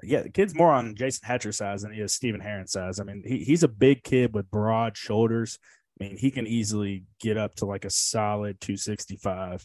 Yeah, 0.02 0.24
the 0.24 0.30
kid's 0.30 0.56
more 0.56 0.72
on 0.72 0.96
Jason 0.96 1.22
Hatcher's 1.26 1.58
size 1.58 1.84
than 1.84 1.94
he 1.94 2.02
is 2.02 2.14
Stephen 2.14 2.42
Herron's 2.42 2.72
size. 2.72 3.00
I 3.00 3.04
mean, 3.04 3.24
he, 3.26 3.40
he's 3.40 3.64
a 3.64 3.68
big 3.68 4.04
kid 4.04 4.34
with 4.34 4.50
broad 4.50 4.98
shoulders. 4.98 5.60
I 6.00 6.06
mean, 6.06 6.18
he 6.18 6.32
can 6.32 6.48
easily 6.48 7.06
get 7.22 7.38
up 7.38 7.56
to 7.56 7.66
like 7.66 7.86
a 7.86 7.90
solid 7.90 8.60
265, 8.60 9.64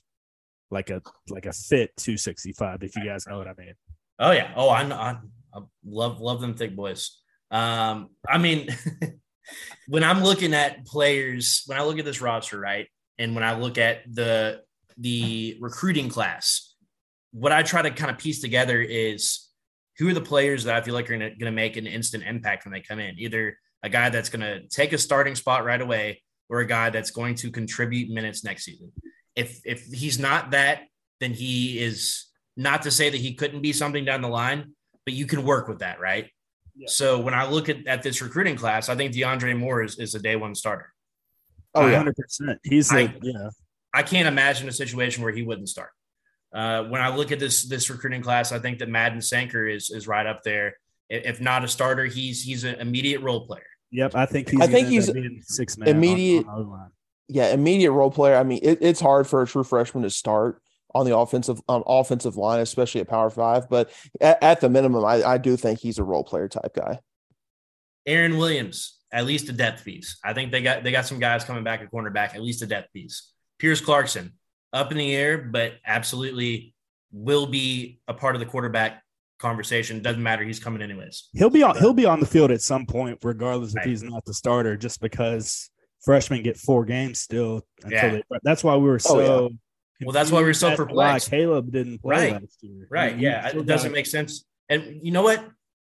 like 0.71 0.91
a 0.91 1.03
like 1.29 1.47
a 1.47 1.53
fit 1.53 1.91
265. 1.97 2.83
If 2.83 2.95
you 2.97 3.05
guys 3.05 3.27
know 3.27 3.39
what 3.39 3.49
I 3.49 3.55
mean. 3.59 3.75
Oh 4.19 4.31
yeah. 4.33 4.53
Oh, 4.55 4.69
I, 4.69 4.83
I, 4.83 5.17
I 5.55 5.61
love 5.85 6.21
love 6.21 6.41
them 6.41 6.55
thick 6.55 6.77
boys. 6.77 7.19
Um, 7.51 8.11
I 8.29 8.39
mean, 8.39 8.69
when 9.89 10.05
I'm 10.05 10.23
looking 10.23 10.55
at 10.55 10.87
players, 10.87 11.63
when 11.67 11.79
I 11.79 11.83
look 11.83 11.99
at 11.99 12.05
this 12.05 12.21
roster, 12.21 12.59
right, 12.59 12.87
and 13.19 13.35
when 13.35 13.45
I 13.45 13.59
look 13.59 13.79
at 13.79 14.03
the 14.13 14.63
the 14.97 15.57
recruiting 15.61 16.09
class, 16.09 16.75
what 17.33 17.53
I 17.53 17.63
try 17.63 17.83
to 17.83 17.91
kind 17.91 18.11
of 18.11 18.19
piece 18.19 18.41
together 18.41 18.81
is 18.81 19.49
who 19.99 20.09
are 20.09 20.15
the 20.15 20.21
players 20.21 20.65
that 20.65 20.77
I 20.77 20.81
feel 20.81 20.95
like 20.95 21.11
are 21.11 21.19
going 21.19 21.39
to 21.39 21.51
make 21.51 21.77
an 21.77 21.87
instant 21.87 22.25
impact 22.25 22.65
when 22.65 22.73
they 22.73 22.81
come 22.81 23.01
in. 23.01 23.19
Either 23.19 23.57
a 23.83 23.89
guy 23.89 24.11
that's 24.11 24.29
going 24.29 24.41
to 24.41 24.67
take 24.69 24.93
a 24.93 24.99
starting 24.99 25.35
spot 25.35 25.65
right 25.65 25.81
away 25.81 26.23
or 26.49 26.61
a 26.61 26.67
guy 26.67 26.91
that's 26.91 27.11
going 27.11 27.35
to 27.37 27.51
contribute 27.51 28.11
minutes 28.11 28.45
next 28.45 28.65
season. 28.65 28.93
If 29.37 29.61
if 29.65 29.85
he's 29.87 30.19
not 30.19 30.53
that, 30.53 30.83
then 31.21 31.33
he 31.33 31.79
is 31.79 32.27
not 32.57 32.83
to 32.83 32.91
say 32.91 33.09
that 33.09 33.21
he 33.21 33.35
couldn't 33.35 33.63
be 33.63 33.73
something 33.73 34.05
down 34.05 34.23
the 34.23 34.29
line, 34.29 34.73
but 35.05 35.15
you 35.15 35.27
can 35.27 35.45
work 35.45 35.69
with 35.69 35.81
that, 35.81 36.01
right? 36.01 36.31
Yeah. 36.79 36.87
So 36.89 37.19
when 37.19 37.35
I 37.35 37.49
look 37.49 37.69
at, 37.69 37.87
at 37.87 38.03
this 38.03 38.23
recruiting 38.23 38.57
class, 38.57 38.89
I 38.89 38.95
think 38.95 39.13
DeAndre 39.13 39.59
Moore 39.59 39.83
is, 39.83 39.99
is 39.99 40.15
a 40.15 40.21
day 40.21 40.37
one 40.37 40.55
starter. 40.55 40.93
Oh, 41.75 41.87
yeah. 41.87 42.05
100%. 42.05 42.57
He's 42.63 42.93
a, 42.93 42.97
I, 42.97 43.15
yeah. 43.23 43.51
I 43.93 44.03
can't 44.03 44.29
imagine 44.29 44.69
a 44.69 44.73
situation 44.73 45.25
where 45.25 45.33
he 45.33 45.43
wouldn't 45.43 45.69
start. 45.69 45.91
Uh, 46.55 46.85
when 46.85 47.03
I 47.03 47.15
look 47.15 47.31
at 47.31 47.39
this 47.39 47.69
this 47.69 47.91
recruiting 47.91 48.23
class, 48.23 48.53
I 48.53 48.59
think 48.59 48.79
that 48.79 48.89
Madden 48.89 49.21
Sanker 49.21 49.67
is 49.67 49.91
is 49.91 50.09
right 50.09 50.27
up 50.27 50.43
there. 50.43 50.79
If 51.11 51.43
not 51.43 51.63
a 51.63 51.69
starter, 51.69 52.07
he's 52.07 52.43
he's 52.43 52.65
an 52.65 52.77
immediate 52.77 53.21
role 53.21 53.47
player. 53.47 53.67
Yep, 53.91 54.15
I 54.15 54.25
think 54.25 54.49
he's. 54.49 54.61
I 54.61 54.67
think 54.67 54.89
he's 54.89 55.11
six 55.43 55.77
man 55.77 55.89
immediate. 55.89 56.47
On, 56.47 56.63
on 56.63 56.91
yeah, 57.29 57.53
immediate 57.53 57.93
role 57.93 58.11
player. 58.11 58.37
I 58.37 58.45
mean, 58.45 58.61
it, 58.63 58.79
it's 58.81 59.01
hard 59.01 59.27
for 59.27 59.43
a 59.43 59.47
true 59.47 59.63
freshman 59.63 60.05
to 60.05 60.11
start 60.11 60.63
on 60.95 61.05
the 61.07 61.17
offensive 61.17 61.61
on 61.69 61.83
offensive 61.87 62.37
line, 62.37 62.61
especially 62.61 63.01
at 63.01 63.09
Power 63.09 63.31
Five. 63.31 63.69
But 63.69 63.91
at, 64.21 64.43
at 64.43 64.61
the 64.61 64.69
minimum, 64.69 65.05
I, 65.05 65.23
I 65.23 65.39
do 65.39 65.57
think 65.57 65.79
he's 65.81 65.99
a 65.99 66.05
role 66.05 66.25
player 66.25 66.49
type 66.49 66.75
guy. 66.75 67.01
Aaron 68.07 68.39
Williams, 68.39 68.99
at 69.13 69.27
least 69.27 69.49
a 69.49 69.53
depth 69.53 69.85
piece. 69.85 70.19
I 70.25 70.33
think 70.33 70.51
they 70.53 70.63
got 70.63 70.83
they 70.83 70.91
got 70.93 71.07
some 71.07 71.19
guys 71.19 71.45
coming 71.45 71.65
back 71.65 71.81
at 71.83 71.91
cornerback, 71.91 72.35
at 72.35 72.43
least 72.43 72.63
a 72.63 72.67
depth 72.67 72.93
piece. 72.93 73.33
Pierce 73.59 73.81
Clarkson, 73.81 74.33
up 74.73 74.93
in 74.93 74.99
the 74.99 75.15
air, 75.15 75.39
but 75.39 75.75
absolutely 75.87 76.75
will 77.13 77.47
be 77.47 78.01
a 78.09 78.15
part 78.15 78.35
of 78.37 78.41
the 78.41 78.47
quarterback 78.47 79.03
conversation. 79.39 80.03
Doesn't 80.03 80.23
matter. 80.23 80.45
He's 80.45 80.59
coming 80.61 80.83
anyways. 80.83 81.29
He'll 81.33 81.51
be 81.51 81.63
on. 81.63 81.77
He'll 81.79 81.95
be 81.95 82.07
on 82.07 82.21
the 82.21 82.27
field 82.27 82.51
at 82.51 82.61
some 82.63 82.87
point, 82.87 83.19
regardless 83.23 83.75
Right. 83.75 83.85
if 83.85 83.91
he's 83.91 84.03
not 84.03 84.25
the 84.25 84.35
starter, 84.35 84.77
just 84.77 85.01
because 85.01 85.71
freshmen 86.05 86.43
get 86.43 86.57
four 86.57 86.85
games 86.85 87.19
still. 87.21 87.67
Until 87.83 87.93
Yeah. 87.93 88.09
they, 88.11 88.23
that's 88.43 88.63
why 88.65 88.77
we 88.77 88.89
were 88.89 89.01
Oh, 89.07 89.21
yeah. 89.43 89.49
So. 90.01 90.07
Well, 90.07 90.13
that's 90.13 90.31
why 90.31 90.39
we 90.41 90.45
were 90.47 90.55
so 90.55 90.69
confused 90.69 90.81
as 90.81 90.87
perplexed. 90.89 91.31
Caleb 91.31 91.73
didn't 91.73 91.99
play 92.01 92.17
Right. 92.17 92.33
last 92.43 92.59
year. 92.63 92.87
Right. 92.91 93.13
You- 93.15 93.19
you 93.23 93.29
Yeah. 93.29 93.49
still 93.49 93.61
It 93.63 93.67
doesn't 93.67 93.93
make 93.93 94.07
sense. 94.07 94.45
And 94.69 95.01
you 95.03 95.13
know 95.13 95.23
what? 95.23 95.45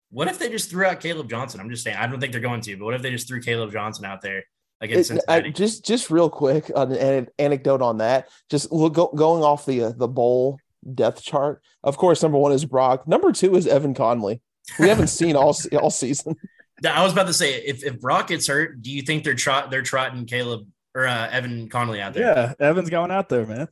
What 0.09 0.27
if 0.29 0.39
they 0.39 0.49
just 0.49 0.69
threw 0.69 0.85
out 0.85 0.99
Caleb 1.01 1.29
Johnson? 1.29 1.59
I'm 1.59 1.69
just 1.69 1.83
saying. 1.83 1.97
I 1.97 2.07
don't 2.07 2.19
think 2.19 2.31
they're 2.31 2.39
going 2.41 2.61
to, 2.61 2.77
but 2.77 2.85
what 2.85 2.93
if 2.93 3.01
they 3.01 3.11
just 3.11 3.27
threw 3.27 3.41
Caleb 3.41 3.71
Johnson 3.73 4.05
out 4.05 4.21
there 4.21 4.43
against 4.79 5.11
It- 5.11 5.15
I- 5.27 5.35
Cincinnati? 5.41 5.51
just 5.51 5.85
just 5.85 6.09
real 6.09 6.29
quick, 6.29 6.71
an, 6.75 6.93
an 6.93 7.27
anecdote 7.37 7.81
on 7.81 7.97
that. 7.97 8.29
Just 8.49 8.71
look, 8.71 8.93
go, 8.93 9.07
going 9.07 9.43
off 9.43 9.65
the 9.65 9.83
uh, 9.85 9.91
the 9.95 10.07
bowl 10.07 10.59
depth 10.93 11.23
chart. 11.23 11.61
Of 11.83 11.97
course, 11.97 12.21
number 12.23 12.37
one 12.37 12.53
is 12.53 12.63
Brock. 12.63 13.07
Number 13.07 13.31
two 13.33 13.55
is 13.55 13.67
Evan 13.67 13.93
Conley. 13.93 14.41
We 14.79 14.87
haven't 14.87 15.07
seen 15.07 15.35
all 15.35 15.55
all 15.81 15.89
season. 15.89 16.35
I 16.85 17.03
was 17.03 17.11
about 17.11 17.25
to 17.27 17.33
say, 17.33 17.55
if, 17.55 17.83
if 17.83 17.99
Brock 17.99 18.27
gets 18.27 18.45
hurt, 18.47 18.81
do 18.83 18.91
you 18.91 19.01
think 19.01 19.23
they're 19.23 19.33
trot 19.33 19.71
they're 19.71 19.81
trotting 19.81 20.25
Caleb 20.25 20.67
or 20.93 21.07
uh, 21.07 21.27
Evan 21.31 21.67
Conley 21.69 21.99
out 21.99 22.13
there? 22.13 22.53
Yeah, 22.59 22.65
Evan's 22.65 22.89
going 22.91 23.09
out 23.11 23.27
there, 23.29 23.45
man. 23.47 23.67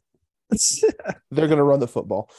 They're 1.31 1.47
going 1.47 1.57
to 1.57 1.63
run 1.63 1.79
the 1.79 1.87
football. 1.87 2.29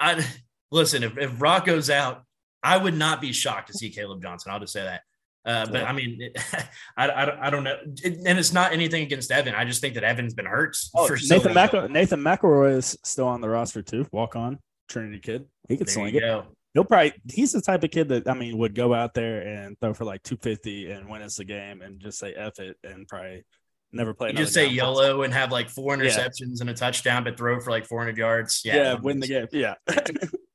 I 0.00 0.24
listen. 0.70 1.02
If, 1.02 1.16
if 1.18 1.38
Brock 1.38 1.64
goes 1.66 1.90
out, 1.90 2.22
I 2.62 2.76
would 2.76 2.94
not 2.94 3.20
be 3.20 3.32
shocked 3.32 3.68
to 3.68 3.72
see 3.74 3.90
Caleb 3.90 4.22
Johnson. 4.22 4.52
I'll 4.52 4.60
just 4.60 4.72
say 4.72 4.82
that. 4.82 5.02
Uh, 5.44 5.64
but 5.66 5.80
Yeah. 5.82 5.88
I 5.88 5.92
mean, 5.92 6.16
it, 6.20 6.36
I, 6.96 7.08
I, 7.08 7.46
I 7.46 7.50
don't 7.50 7.62
know, 7.64 7.76
It- 8.02 8.18
and 8.26 8.38
it's 8.38 8.52
not 8.52 8.72
anything 8.72 9.02
against 9.04 9.30
Evan. 9.30 9.54
I 9.54 9.64
just 9.64 9.80
think 9.80 9.94
that 9.94 10.02
Evan's 10.04 10.34
been 10.34 10.46
hurt 10.46 10.76
Oh, 10.94 11.06
for 11.06 11.16
so 11.16 11.36
Nathan 11.36 11.54
long. 11.54 11.68
McEl- 11.68 11.90
Nathan 11.90 12.20
McElroy 12.20 12.76
is 12.78 12.98
still 13.04 13.28
on 13.28 13.40
the 13.40 13.48
roster 13.48 13.82
too. 13.82 14.06
Walk 14.10 14.34
on 14.34 14.58
Trinity 14.88 15.20
kid. 15.20 15.44
He 15.68 15.76
could 15.76 15.86
There 15.86 15.94
swing 15.94 16.14
it. 16.16 16.20
go. 16.20 16.46
He'll 16.74 16.84
probably. 16.84 17.14
He's 17.32 17.52
the 17.52 17.62
type 17.62 17.84
of 17.84 17.90
kid 17.90 18.08
that 18.08 18.28
I 18.28 18.34
mean 18.34 18.58
would 18.58 18.74
go 18.74 18.92
out 18.92 19.14
there 19.14 19.40
and 19.40 19.78
throw 19.80 19.94
for 19.94 20.04
like 20.04 20.22
two 20.24 20.36
fifty 20.36 20.90
and 20.90 21.08
win 21.08 21.22
us 21.22 21.36
the 21.36 21.44
game 21.44 21.80
and 21.80 21.98
just 22.00 22.18
say 22.18 22.34
f 22.34 22.58
it 22.58 22.76
and 22.84 23.08
probably 23.08 23.44
never 23.96 24.14
play. 24.14 24.30
You 24.30 24.34
just 24.36 24.54
say 24.54 24.66
down. 24.66 24.74
yellow 24.74 25.22
and 25.22 25.32
have 25.34 25.50
like 25.50 25.68
four 25.68 25.96
Yeah. 25.96 26.10
interceptions 26.10 26.60
and 26.60 26.70
a 26.70 26.74
touchdown, 26.74 27.24
but 27.24 27.36
throw 27.36 27.58
for 27.60 27.70
like 27.70 27.86
400 27.86 28.16
yards. 28.16 28.62
Yeah, 28.64 28.76
Yeah, 28.76 28.94
win 28.94 29.20
the 29.20 29.26
game. 29.26 29.46
Yeah. 29.52 29.74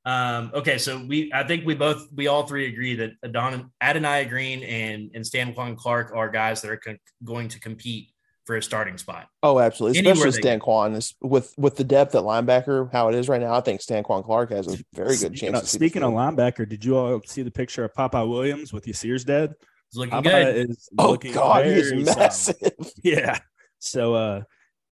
Um, 0.03 0.49
okay, 0.55 0.79
so 0.79 0.97
we 1.07 1.31
I 1.31 1.43
think 1.43 1.63
we 1.63 1.75
both 1.75 2.07
we 2.15 2.25
all 2.25 2.47
three 2.47 2.67
agree 2.67 2.95
that 2.95 3.11
Adon 3.23 3.69
Adonai 3.81 4.25
Green 4.25 4.63
and 4.63 5.11
and 5.13 5.23
Stanquan 5.23 5.77
Clark 5.77 6.11
are 6.15 6.27
guys 6.27 6.61
that 6.63 6.71
are 6.71 6.77
con- 6.77 6.97
going 7.23 7.49
to 7.49 7.59
compete 7.59 8.07
for 8.45 8.55
a 8.55 8.63
starting 8.63 8.97
spot. 8.97 9.27
Oh, 9.43 9.59
absolutely. 9.59 9.99
Anywhere 9.99 10.13
Especially 10.13 10.41
Stan 10.41 10.57
go. 10.57 10.65
Stanquan 10.65 10.95
is 10.97 11.13
with 11.21 11.53
with 11.55 11.75
the 11.75 11.83
depth 11.83 12.15
at 12.15 12.23
linebacker, 12.23 12.91
how 12.91 13.09
it 13.09 13.15
is 13.15 13.29
right 13.29 13.39
now. 13.39 13.53
I 13.53 13.61
think 13.61 13.79
Stanquan 13.79 14.25
Clark 14.25 14.49
has 14.49 14.65
a 14.73 14.79
very 14.95 15.09
good 15.09 15.17
Speaking 15.17 15.35
chance. 15.35 15.57
of, 15.57 15.61
to 15.65 15.67
see 15.69 15.77
speaking 15.77 16.01
of 16.01 16.13
linebacker, 16.13 16.67
did 16.67 16.83
you 16.83 16.97
all 16.97 17.21
see 17.27 17.43
the 17.43 17.51
picture 17.51 17.83
of 17.83 17.93
Popeye 17.93 18.27
Williams 18.27 18.73
with 18.73 18.85
Yasir's 18.87 19.23
dad? 19.23 19.53
It's 19.91 19.97
looking 19.97 20.11
Papa 20.11 20.29
good. 20.29 20.69
is 20.69 20.87
oh 20.97 21.11
looking 21.11 21.33
God, 21.33 21.65
he 21.65 21.71
is 21.73 21.89
solid. 21.89 22.05
massive. 22.17 22.55
Yeah. 23.03 23.39
So 23.79 24.13
uh 24.15 24.43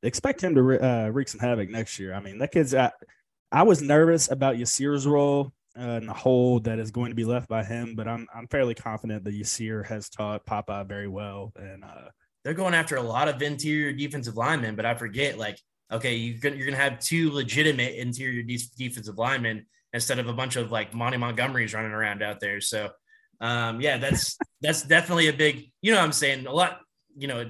expect 0.04 0.44
him 0.44 0.54
to 0.54 0.62
re- 0.62 0.78
uh, 0.80 1.08
wreak 1.08 1.28
some 1.30 1.40
havoc 1.40 1.70
next 1.70 1.98
year. 1.98 2.14
I 2.14 2.20
mean, 2.20 2.38
that 2.38 2.52
kid's 2.52 2.76
I, 2.76 2.92
I 3.52 3.64
was 3.64 3.82
nervous 3.82 4.30
about 4.30 4.58
Yasir's 4.58 5.08
role 5.08 5.52
uh, 5.76 5.82
and 5.82 6.08
the 6.08 6.14
hole 6.14 6.60
that 6.60 6.78
is 6.78 6.92
going 6.92 7.10
to 7.10 7.16
be 7.16 7.26
left 7.26 7.48
by 7.50 7.64
him, 7.64 7.96
but 7.96 8.08
I'm 8.08 8.28
I'm 8.36 8.48
fairly 8.48 8.76
confident 8.76 9.24
that 9.24 9.34
Yasir 9.34 9.84
has 9.88 10.10
taught 10.10 10.46
Papa 10.46 10.86
very 10.88 11.08
well. 11.08 11.52
And 11.56 11.84
uh 11.84 12.10
They're 12.44 12.54
going 12.54 12.76
after 12.76 12.98
a 12.98 13.02
lot 13.02 13.28
of 13.28 13.42
interior 13.42 13.94
defensive 13.94 14.38
linemen, 14.38 14.76
but 14.76 14.86
I 14.86 14.94
forget 14.94 15.40
like 15.40 15.58
okay, 15.92 16.14
you're 16.16 16.40
gonna, 16.40 16.56
you're 16.56 16.66
gonna 16.66 16.78
have 16.78 17.00
two 17.00 17.32
legitimate 17.32 17.96
interior 17.96 18.44
de- 18.44 18.70
defensive 18.78 19.18
linemen 19.18 19.66
instead 19.94 20.20
of 20.20 20.28
a 20.28 20.34
bunch 20.34 20.56
of 20.56 20.72
like 20.72 20.94
Monty 20.94 21.18
Montgomerys 21.18 21.74
running 21.74 21.92
around 21.92 22.22
out 22.22 22.40
there. 22.40 22.62
So 22.62 22.90
um, 23.44 23.82
yeah, 23.82 23.98
that's 23.98 24.38
that's 24.62 24.82
definitely 24.82 25.28
a 25.28 25.34
big. 25.34 25.72
You 25.82 25.92
know, 25.92 26.00
what 26.00 26.06
I'm 26.06 26.12
saying 26.14 26.48
a 26.48 26.52
lot. 26.52 26.80
You 27.16 27.28
know, 27.28 27.46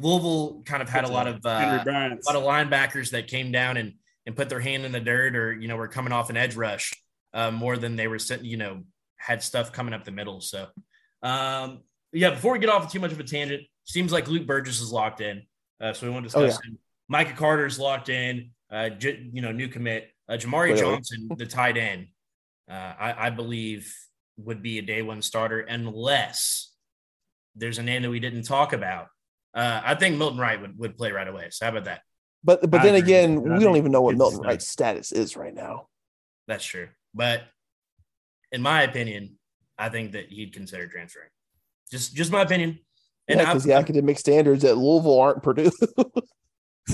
Louisville 0.00 0.62
kind 0.64 0.82
of 0.82 0.88
had 0.88 1.04
a 1.04 1.08
lot 1.08 1.26
of 1.28 1.46
uh, 1.46 1.80
a 2.28 2.32
lot 2.32 2.36
of 2.36 2.42
linebackers 2.42 3.10
that 3.10 3.26
came 3.28 3.52
down 3.52 3.76
and 3.76 3.94
and 4.26 4.36
put 4.36 4.48
their 4.48 4.60
hand 4.60 4.84
in 4.84 4.92
the 4.92 5.00
dirt 5.00 5.34
or 5.36 5.52
you 5.52 5.68
know 5.68 5.76
were 5.76 5.88
coming 5.88 6.12
off 6.12 6.28
an 6.30 6.36
edge 6.36 6.54
rush 6.56 6.92
uh, 7.34 7.50
more 7.50 7.76
than 7.78 7.96
they 7.96 8.08
were 8.08 8.18
sitting 8.18 8.44
you 8.44 8.56
know 8.58 8.82
had 9.16 9.42
stuff 9.42 9.72
coming 9.72 9.94
up 9.94 10.04
the 10.04 10.10
middle 10.10 10.40
so 10.40 10.66
um 11.22 11.80
yeah 12.12 12.30
before 12.30 12.52
we 12.52 12.58
get 12.58 12.68
off 12.68 12.92
too 12.92 13.00
much 13.00 13.10
of 13.10 13.18
a 13.18 13.24
tangent 13.24 13.62
seems 13.84 14.12
like 14.12 14.28
luke 14.28 14.46
burgess 14.46 14.80
is 14.82 14.92
locked 14.92 15.20
in 15.22 15.42
uh, 15.80 15.92
so 15.94 16.06
we 16.06 16.12
want 16.12 16.28
to 16.28 16.38
Oh, 16.38 16.42
discuss 16.44 16.62
him 16.64 16.78
micah 17.08 17.32
carter's 17.32 17.78
locked 17.78 18.10
in 18.10 18.50
uh 18.70 18.90
J- 18.90 19.28
you 19.32 19.40
know 19.40 19.50
new 19.50 19.66
commit 19.68 20.10
uh, 20.28 20.34
jamari 20.34 20.72
Clearly. 20.74 20.80
johnson 20.96 21.28
the 21.36 21.46
tight 21.46 21.76
end 21.78 22.08
uh, 22.70 22.92
I, 23.00 23.26
I 23.28 23.30
believe 23.30 23.92
would 24.38 24.62
be 24.62 24.78
a 24.78 24.82
day 24.82 25.02
one 25.02 25.20
starter 25.20 25.60
unless 25.60 26.72
there's 27.54 27.78
a 27.78 27.82
name 27.82 28.02
that 28.02 28.10
we 28.10 28.20
didn't 28.20 28.44
talk 28.44 28.72
about 28.72 29.08
uh, 29.54 29.80
I 29.84 29.94
think 29.94 30.16
Milton 30.16 30.38
Wright 30.38 30.60
would, 30.60 30.78
would 30.78 30.96
play 30.96 31.10
right 31.10 31.26
away. 31.26 31.48
So 31.50 31.64
how 31.64 31.72
about 31.72 31.86
that? 31.86 32.02
But 32.44 32.70
but 32.70 32.80
I 32.80 32.84
then 32.84 32.94
agree. 32.94 33.12
again, 33.12 33.38
I 33.38 33.40
we 33.40 33.48
think 33.50 33.62
don't 33.62 33.76
even 33.76 33.92
know 33.92 34.02
what 34.02 34.16
Milton 34.16 34.38
like- 34.38 34.46
Wright's 34.46 34.68
status 34.68 35.10
is 35.10 35.36
right 35.36 35.54
now. 35.54 35.88
That's 36.46 36.64
true. 36.64 36.88
But 37.14 37.42
in 38.52 38.62
my 38.62 38.82
opinion, 38.82 39.36
I 39.76 39.88
think 39.88 40.12
that 40.12 40.26
he'd 40.28 40.52
consider 40.52 40.86
transferring. 40.86 41.30
Just 41.90 42.14
just 42.14 42.30
my 42.30 42.42
opinion. 42.42 42.78
And 43.26 43.40
Yeah, 43.40 43.46
because 43.46 43.64
the 43.64 43.74
academic 43.74 44.18
standards 44.18 44.64
at 44.64 44.78
Louisville 44.78 45.18
aren't 45.20 45.42
Purdue. 45.42 45.70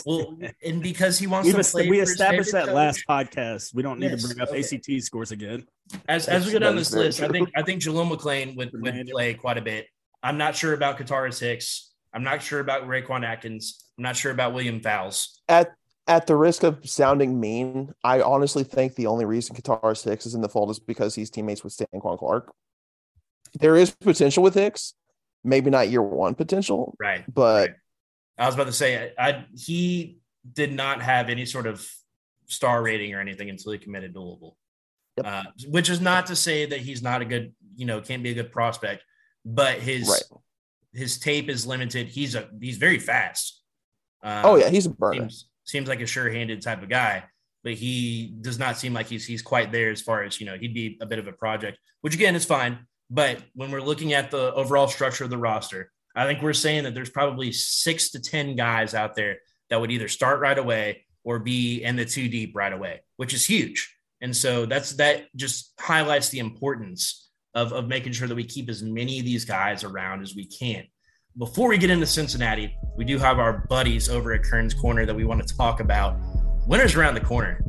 well, 0.06 0.36
and 0.64 0.82
because 0.82 1.18
he 1.18 1.26
wants 1.26 1.46
We've 1.46 1.54
to 1.54 1.60
est- 1.60 1.72
play 1.72 1.88
we 1.88 2.00
established 2.00 2.52
that 2.52 2.66
favorite 2.66 2.74
last 2.74 3.04
podcast. 3.08 3.74
We 3.74 3.82
don't 3.82 3.98
need 4.00 4.10
Yes, 4.10 4.22
to 4.22 4.28
bring 4.34 4.40
up 4.40 4.48
okay. 4.50 4.60
ACT 4.60 5.02
scores 5.02 5.30
again. 5.32 5.66
As 6.08 6.28
as 6.28 6.46
we 6.46 6.52
go 6.52 6.58
That 6.58 6.66
down 6.66 6.76
this 6.76 6.90
very 6.90 7.06
list, 7.06 7.22
I 7.22 7.28
think 7.28 7.50
I 7.56 7.62
think 7.62 7.82
Jaleel 7.82 8.10
McClain 8.10 8.56
would, 8.56 8.70
would 8.72 9.06
play 9.10 9.34
quite 9.34 9.58
a 9.58 9.62
bit. 9.62 9.86
I'm 10.22 10.38
not 10.38 10.56
sure 10.56 10.72
about 10.72 10.98
Katara 10.98 11.38
Hicks. 11.38 11.92
I'm 12.12 12.22
not 12.24 12.42
sure 12.42 12.60
about 12.60 12.84
Raquan 12.88 13.24
Atkins. 13.26 13.84
I'm 13.98 14.02
not 14.02 14.16
sure 14.16 14.32
about 14.32 14.54
William 14.54 14.80
Fowles. 14.80 15.40
at 15.48 15.72
at 16.06 16.26
the 16.26 16.36
risk 16.36 16.62
of 16.64 16.86
sounding 16.88 17.40
mean, 17.40 17.92
I 18.04 18.20
honestly 18.20 18.62
think 18.64 18.94
the 18.94 19.06
only 19.06 19.24
reason 19.24 19.56
Qatar 19.56 20.02
Hicks 20.02 20.26
is 20.26 20.34
in 20.34 20.42
the 20.42 20.48
fold 20.48 20.70
is 20.70 20.78
because 20.78 21.14
he's 21.14 21.30
teammates 21.30 21.64
with 21.64 21.74
Stanquan 21.76 22.18
Clark. 22.18 22.52
There 23.58 23.76
is 23.76 23.90
potential 23.92 24.42
with 24.42 24.54
Hicks, 24.54 24.94
maybe 25.44 25.70
not 25.70 25.88
year 25.88 26.02
one 26.02 26.34
potential, 26.34 26.94
Right. 26.98 27.24
but 27.32 27.70
Right. 27.70 27.76
I 28.38 28.46
was 28.46 28.54
about 28.54 28.66
to 28.66 28.72
say 28.72 29.12
I, 29.18 29.28
I 29.28 29.44
he 29.56 30.18
did 30.52 30.72
not 30.72 31.02
have 31.02 31.28
any 31.28 31.46
sort 31.46 31.66
of 31.66 31.88
star 32.46 32.82
rating 32.82 33.14
or 33.14 33.20
anything 33.20 33.48
until 33.48 33.72
he 33.72 33.78
committed 33.78 34.14
to 34.14 34.20
Louisville. 34.20 34.56
Yep. 35.16 35.26
Uh, 35.26 35.42
which 35.68 35.88
is 35.88 36.00
not 36.00 36.26
to 36.26 36.36
say 36.36 36.66
that 36.66 36.80
he's 36.80 37.02
not 37.02 37.22
a 37.22 37.24
good, 37.24 37.54
you 37.76 37.86
know, 37.86 38.00
can't 38.00 38.22
be 38.22 38.30
a 38.30 38.34
good 38.34 38.50
prospect, 38.50 39.04
but 39.44 39.78
his 39.78 40.08
Right. 40.08 40.40
his 40.92 41.18
tape 41.18 41.48
is 41.48 41.66
limited. 41.66 42.08
He's 42.08 42.34
a 42.34 42.48
he's 42.60 42.78
very 42.78 42.98
fast. 42.98 43.62
Uh, 44.22 44.42
oh 44.44 44.56
yeah, 44.56 44.70
he's 44.70 44.86
a 44.86 44.90
burner. 44.90 45.20
seems 45.20 45.48
seems 45.64 45.88
like 45.88 46.00
a 46.00 46.06
sure-handed 46.06 46.60
type 46.62 46.82
of 46.82 46.88
guy, 46.88 47.24
but 47.62 47.74
he 47.74 48.34
does 48.40 48.58
not 48.58 48.76
seem 48.76 48.92
like 48.92 49.06
he's 49.06 49.24
he's 49.24 49.42
quite 49.42 49.70
there 49.70 49.90
as 49.90 50.02
far 50.02 50.22
as 50.24 50.40
you 50.40 50.46
know. 50.46 50.56
He'd 50.58 50.74
be 50.74 50.98
a 51.00 51.06
bit 51.06 51.18
of 51.18 51.28
a 51.28 51.32
project, 51.32 51.78
which 52.00 52.14
again 52.14 52.34
is 52.34 52.44
fine. 52.44 52.86
But 53.10 53.38
when 53.54 53.70
we're 53.70 53.82
looking 53.82 54.14
at 54.14 54.30
the 54.30 54.52
overall 54.54 54.88
structure 54.88 55.24
of 55.24 55.30
the 55.30 55.38
roster, 55.38 55.92
I 56.14 56.26
think 56.26 56.42
we're 56.42 56.52
saying 56.52 56.84
that 56.84 56.94
there's 56.94 57.10
probably 57.10 57.52
six 57.52 58.10
to 58.10 58.20
ten 58.20 58.56
guys 58.56 58.94
out 58.94 59.16
there 59.16 59.38
that 59.70 59.80
would 59.80 59.90
either 59.90 60.08
start 60.08 60.40
right 60.40 60.58
away 60.58 61.04
or 61.24 61.38
be 61.38 61.82
in 61.82 61.96
the 61.96 62.04
two 62.04 62.28
deep 62.28 62.54
right 62.54 62.72
away, 62.72 63.00
which 63.16 63.34
is 63.34 63.44
huge. 63.44 63.96
And 64.20 64.34
so 64.34 64.66
that's 64.66 64.92
that 64.92 65.26
just 65.36 65.72
highlights 65.80 66.28
the 66.28 66.38
importance 66.38 67.30
of, 67.54 67.72
of 67.72 67.88
making 67.88 68.12
sure 68.12 68.28
that 68.28 68.34
we 68.34 68.44
keep 68.44 68.68
as 68.68 68.82
many 68.82 69.18
of 69.18 69.24
these 69.24 69.44
guys 69.44 69.84
around 69.84 70.22
as 70.22 70.34
we 70.34 70.46
can. 70.46 70.84
Before 71.36 71.68
we 71.68 71.78
get 71.78 71.90
into 71.90 72.06
Cincinnati, 72.06 72.74
we 72.96 73.04
do 73.04 73.18
have 73.18 73.38
our 73.38 73.66
buddies 73.68 74.08
over 74.08 74.32
at 74.32 74.44
Kern's 74.44 74.74
Korner 74.74 75.04
that 75.06 75.14
we 75.14 75.24
want 75.24 75.46
to 75.46 75.56
talk 75.56 75.80
about. 75.80 76.16
Winter's 76.66 76.94
around 76.94 77.14
the 77.14 77.20
corner, 77.20 77.62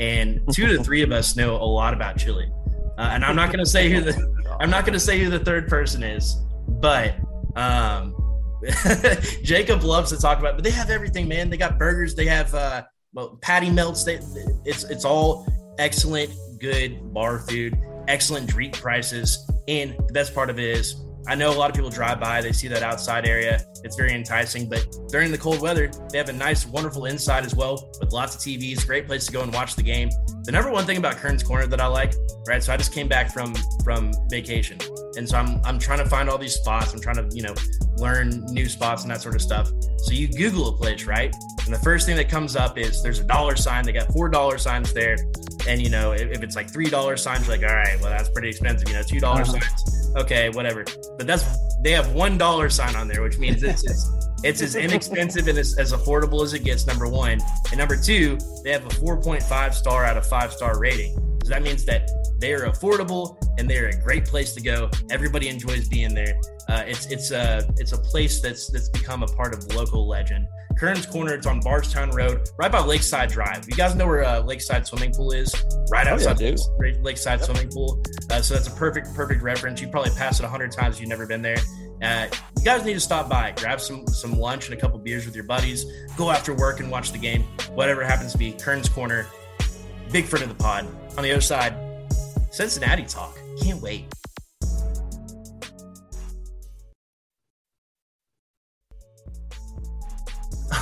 and 0.00 0.40
two 0.52 0.66
to 0.66 0.82
three 0.82 1.02
of 1.02 1.12
us 1.12 1.36
know 1.36 1.54
a 1.54 1.64
lot 1.64 1.94
about 1.94 2.16
chili. 2.16 2.50
Uh, 2.98 3.10
and 3.12 3.24
I'm 3.24 3.36
not 3.36 3.52
going 3.52 3.64
to 3.64 3.70
say 3.70 3.88
who 3.88 4.00
the 4.00 4.56
I'm 4.60 4.70
not 4.70 4.84
going 4.84 4.94
to 4.94 5.00
say 5.00 5.22
who 5.22 5.30
the 5.30 5.38
third 5.38 5.68
person 5.68 6.02
is, 6.02 6.36
but 6.68 7.16
um, 7.56 8.14
Jacob 9.42 9.82
loves 9.82 10.10
to 10.10 10.18
talk 10.18 10.38
about. 10.38 10.56
But 10.56 10.64
they 10.64 10.70
have 10.70 10.90
everything, 10.90 11.28
man. 11.28 11.50
They 11.50 11.56
got 11.56 11.78
burgers. 11.78 12.14
They 12.14 12.26
have 12.26 12.54
uh, 12.54 12.84
well, 13.12 13.38
patty 13.42 13.70
melts. 13.70 14.04
They 14.04 14.20
it's 14.64 14.84
it's 14.84 15.04
all 15.04 15.46
excellent, 15.78 16.30
good 16.60 17.12
bar 17.12 17.38
food, 17.40 17.78
excellent 18.08 18.48
drink 18.48 18.74
prices, 18.74 19.50
and 19.68 19.94
the 20.06 20.12
best 20.12 20.34
part 20.34 20.50
of 20.50 20.58
it 20.58 20.64
is. 20.64 21.00
I 21.26 21.34
know 21.34 21.50
a 21.50 21.56
lot 21.56 21.70
of 21.70 21.74
people 21.74 21.88
drive 21.88 22.20
by, 22.20 22.42
they 22.42 22.52
see 22.52 22.68
that 22.68 22.82
outside 22.82 23.26
area. 23.26 23.64
It's 23.82 23.96
very 23.96 24.12
enticing, 24.12 24.68
but 24.68 24.86
during 25.08 25.30
the 25.30 25.38
cold 25.38 25.62
weather, 25.62 25.90
they 26.10 26.18
have 26.18 26.28
a 26.28 26.34
nice, 26.34 26.66
wonderful 26.66 27.06
inside 27.06 27.46
as 27.46 27.54
well 27.54 27.90
with 27.98 28.12
lots 28.12 28.34
of 28.34 28.42
TVs. 28.42 28.86
Great 28.86 29.06
place 29.06 29.24
to 29.24 29.32
go 29.32 29.40
and 29.40 29.50
watch 29.54 29.74
the 29.74 29.82
game. 29.82 30.10
The 30.42 30.52
number 30.52 30.70
one 30.70 30.84
thing 30.84 30.98
about 30.98 31.16
Kern's 31.16 31.42
Korner 31.42 31.66
that 31.70 31.80
I 31.80 31.86
like, 31.86 32.12
right? 32.46 32.62
So 32.62 32.74
I 32.74 32.76
just 32.76 32.92
came 32.92 33.08
back 33.08 33.32
from 33.32 33.54
from 33.82 34.12
vacation. 34.28 34.76
And 35.16 35.28
so 35.28 35.36
I'm 35.38 35.60
I'm 35.64 35.78
trying 35.78 35.98
to 36.00 36.06
find 36.06 36.28
all 36.28 36.38
these 36.38 36.54
spots. 36.54 36.92
I'm 36.92 37.00
trying 37.00 37.16
to, 37.16 37.28
you 37.36 37.42
know, 37.42 37.54
learn 37.96 38.44
new 38.46 38.68
spots 38.68 39.02
and 39.02 39.10
that 39.10 39.20
sort 39.22 39.34
of 39.34 39.42
stuff. 39.42 39.70
So 39.98 40.12
you 40.12 40.28
Google 40.28 40.68
a 40.68 40.76
place, 40.76 41.04
right? 41.06 41.34
And 41.64 41.72
the 41.74 41.78
first 41.78 42.06
thing 42.06 42.16
that 42.16 42.28
comes 42.28 42.56
up 42.56 42.76
is 42.78 43.02
there's 43.02 43.20
a 43.20 43.24
dollar 43.24 43.56
sign. 43.56 43.84
They 43.84 43.92
got 43.92 44.12
four 44.12 44.28
dollar 44.28 44.58
signs 44.58 44.92
there. 44.92 45.16
And 45.66 45.80
you 45.80 45.88
know, 45.90 46.12
if, 46.12 46.22
if 46.30 46.42
it's 46.42 46.56
like 46.56 46.70
three 46.70 46.90
dollar 46.90 47.16
signs, 47.16 47.46
you're 47.46 47.56
like, 47.56 47.66
all 47.68 47.74
right, 47.74 47.98
well, 48.00 48.10
that's 48.10 48.28
pretty 48.28 48.48
expensive. 48.50 48.88
You 48.88 48.94
know, 48.94 49.02
two 49.02 49.20
dollar 49.20 49.42
Uh-huh. 49.42 49.52
signs, 49.60 50.12
okay, 50.16 50.50
whatever. 50.50 50.84
But 51.16 51.26
that's 51.26 51.44
they 51.82 51.92
have 51.92 52.12
one 52.12 52.36
dollar 52.36 52.68
sign 52.68 52.96
on 52.96 53.08
there, 53.08 53.22
which 53.22 53.38
means 53.38 53.62
it's 53.62 53.84
it's, 53.84 54.23
it's 54.42 54.60
as 54.62 54.74
inexpensive 54.76 55.48
and 55.48 55.58
as, 55.58 55.78
as 55.78 55.92
affordable 55.92 56.42
as 56.44 56.52
it 56.54 56.64
gets. 56.64 56.86
Number 56.86 57.08
one, 57.08 57.38
and 57.70 57.78
number 57.78 57.96
two, 57.96 58.38
they 58.62 58.70
have 58.72 58.84
a 58.84 58.90
4.5 58.90 59.72
star 59.74 60.04
out 60.04 60.16
of 60.16 60.26
five 60.26 60.52
star 60.52 60.78
rating. 60.78 61.14
So 61.44 61.50
that 61.50 61.62
means 61.62 61.84
that 61.84 62.10
they 62.38 62.54
are 62.54 62.66
affordable 62.66 63.36
and 63.58 63.68
they're 63.68 63.88
a 63.88 64.00
great 64.02 64.24
place 64.24 64.54
to 64.54 64.62
go. 64.62 64.90
Everybody 65.10 65.48
enjoys 65.48 65.88
being 65.88 66.14
there. 66.14 66.40
Uh, 66.68 66.82
it's 66.86 67.06
it's 67.06 67.30
a 67.30 67.68
it's 67.76 67.92
a 67.92 67.98
place 67.98 68.40
that's 68.40 68.70
that's 68.70 68.88
become 68.88 69.22
a 69.22 69.26
part 69.26 69.54
of 69.54 69.66
local 69.74 70.08
legend. 70.08 70.46
Kern's 70.78 71.06
Korner, 71.06 71.32
it's 71.32 71.46
on 71.46 71.60
Bardstown 71.60 72.10
Road, 72.10 72.48
right 72.58 72.72
by 72.72 72.80
Lakeside 72.80 73.28
Drive. 73.30 73.64
You 73.68 73.76
guys 73.76 73.94
know 73.94 74.06
where 74.06 74.24
uh, 74.24 74.40
Lakeside 74.40 74.86
Swimming 74.86 75.12
Pool 75.12 75.30
is? 75.32 75.54
Right 75.90 76.04
Oh, 76.06 76.10
yeah, 76.10 76.14
outside 76.14 76.38
dude. 76.38 76.56
the 76.58 76.98
Lakeside 77.00 77.44
Swimming 77.44 77.68
Pool. 77.68 78.02
Uh, 78.30 78.40
so 78.42 78.54
that's 78.54 78.66
a 78.66 78.72
perfect 78.72 79.14
perfect 79.14 79.42
reference. 79.42 79.80
You 79.82 79.88
probably 79.88 80.10
passed 80.12 80.40
it 80.40 80.44
a 80.46 80.48
hundred 80.48 80.72
times 80.72 80.98
you've 80.98 81.10
never 81.10 81.26
been 81.26 81.42
there. 81.42 81.58
Uh, 82.02 82.26
you 82.58 82.64
guys 82.64 82.84
need 82.84 82.94
to 82.94 83.00
stop 83.00 83.28
by, 83.28 83.52
grab 83.56 83.80
some 83.80 84.06
some 84.06 84.32
lunch 84.38 84.66
and 84.68 84.76
a 84.76 84.80
couple 84.80 84.98
beers 84.98 85.26
with 85.26 85.34
your 85.34 85.44
buddies. 85.44 85.84
Go 86.16 86.30
after 86.30 86.54
work 86.54 86.80
and 86.80 86.90
watch 86.90 87.12
the 87.12 87.18
game. 87.18 87.42
Whatever 87.74 88.04
happens 88.04 88.32
to 88.32 88.38
be, 88.38 88.52
Kern's 88.52 88.88
Korner, 88.88 89.26
big 90.10 90.26
friend 90.26 90.42
of 90.42 90.48
the 90.48 90.62
pod. 90.62 90.86
On 91.16 91.22
the 91.22 91.30
other 91.30 91.40
side, 91.40 91.74
Cincinnati 92.50 93.04
talk. 93.04 93.38
Can't 93.60 93.80
wait. 93.80 94.06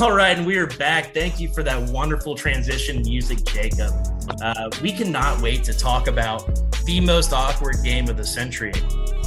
All 0.01 0.13
right, 0.13 0.37
and 0.37 0.47
we 0.47 0.57
are 0.57 0.67
back. 0.67 1.13
Thank 1.13 1.39
you 1.39 1.53
for 1.53 1.63
that 1.63 1.91
wonderful 1.91 2.35
transition 2.35 3.03
music, 3.03 3.45
Jacob. 3.45 3.93
Uh, 4.43 4.71
we 4.83 4.93
cannot 4.93 5.41
wait 5.41 5.65
to 5.65 5.77
talk 5.77 6.07
about 6.07 6.45
the 6.85 7.01
most 7.01 7.33
awkward 7.33 7.77
game 7.83 8.09
of 8.09 8.17
the 8.17 8.25
century 8.25 8.73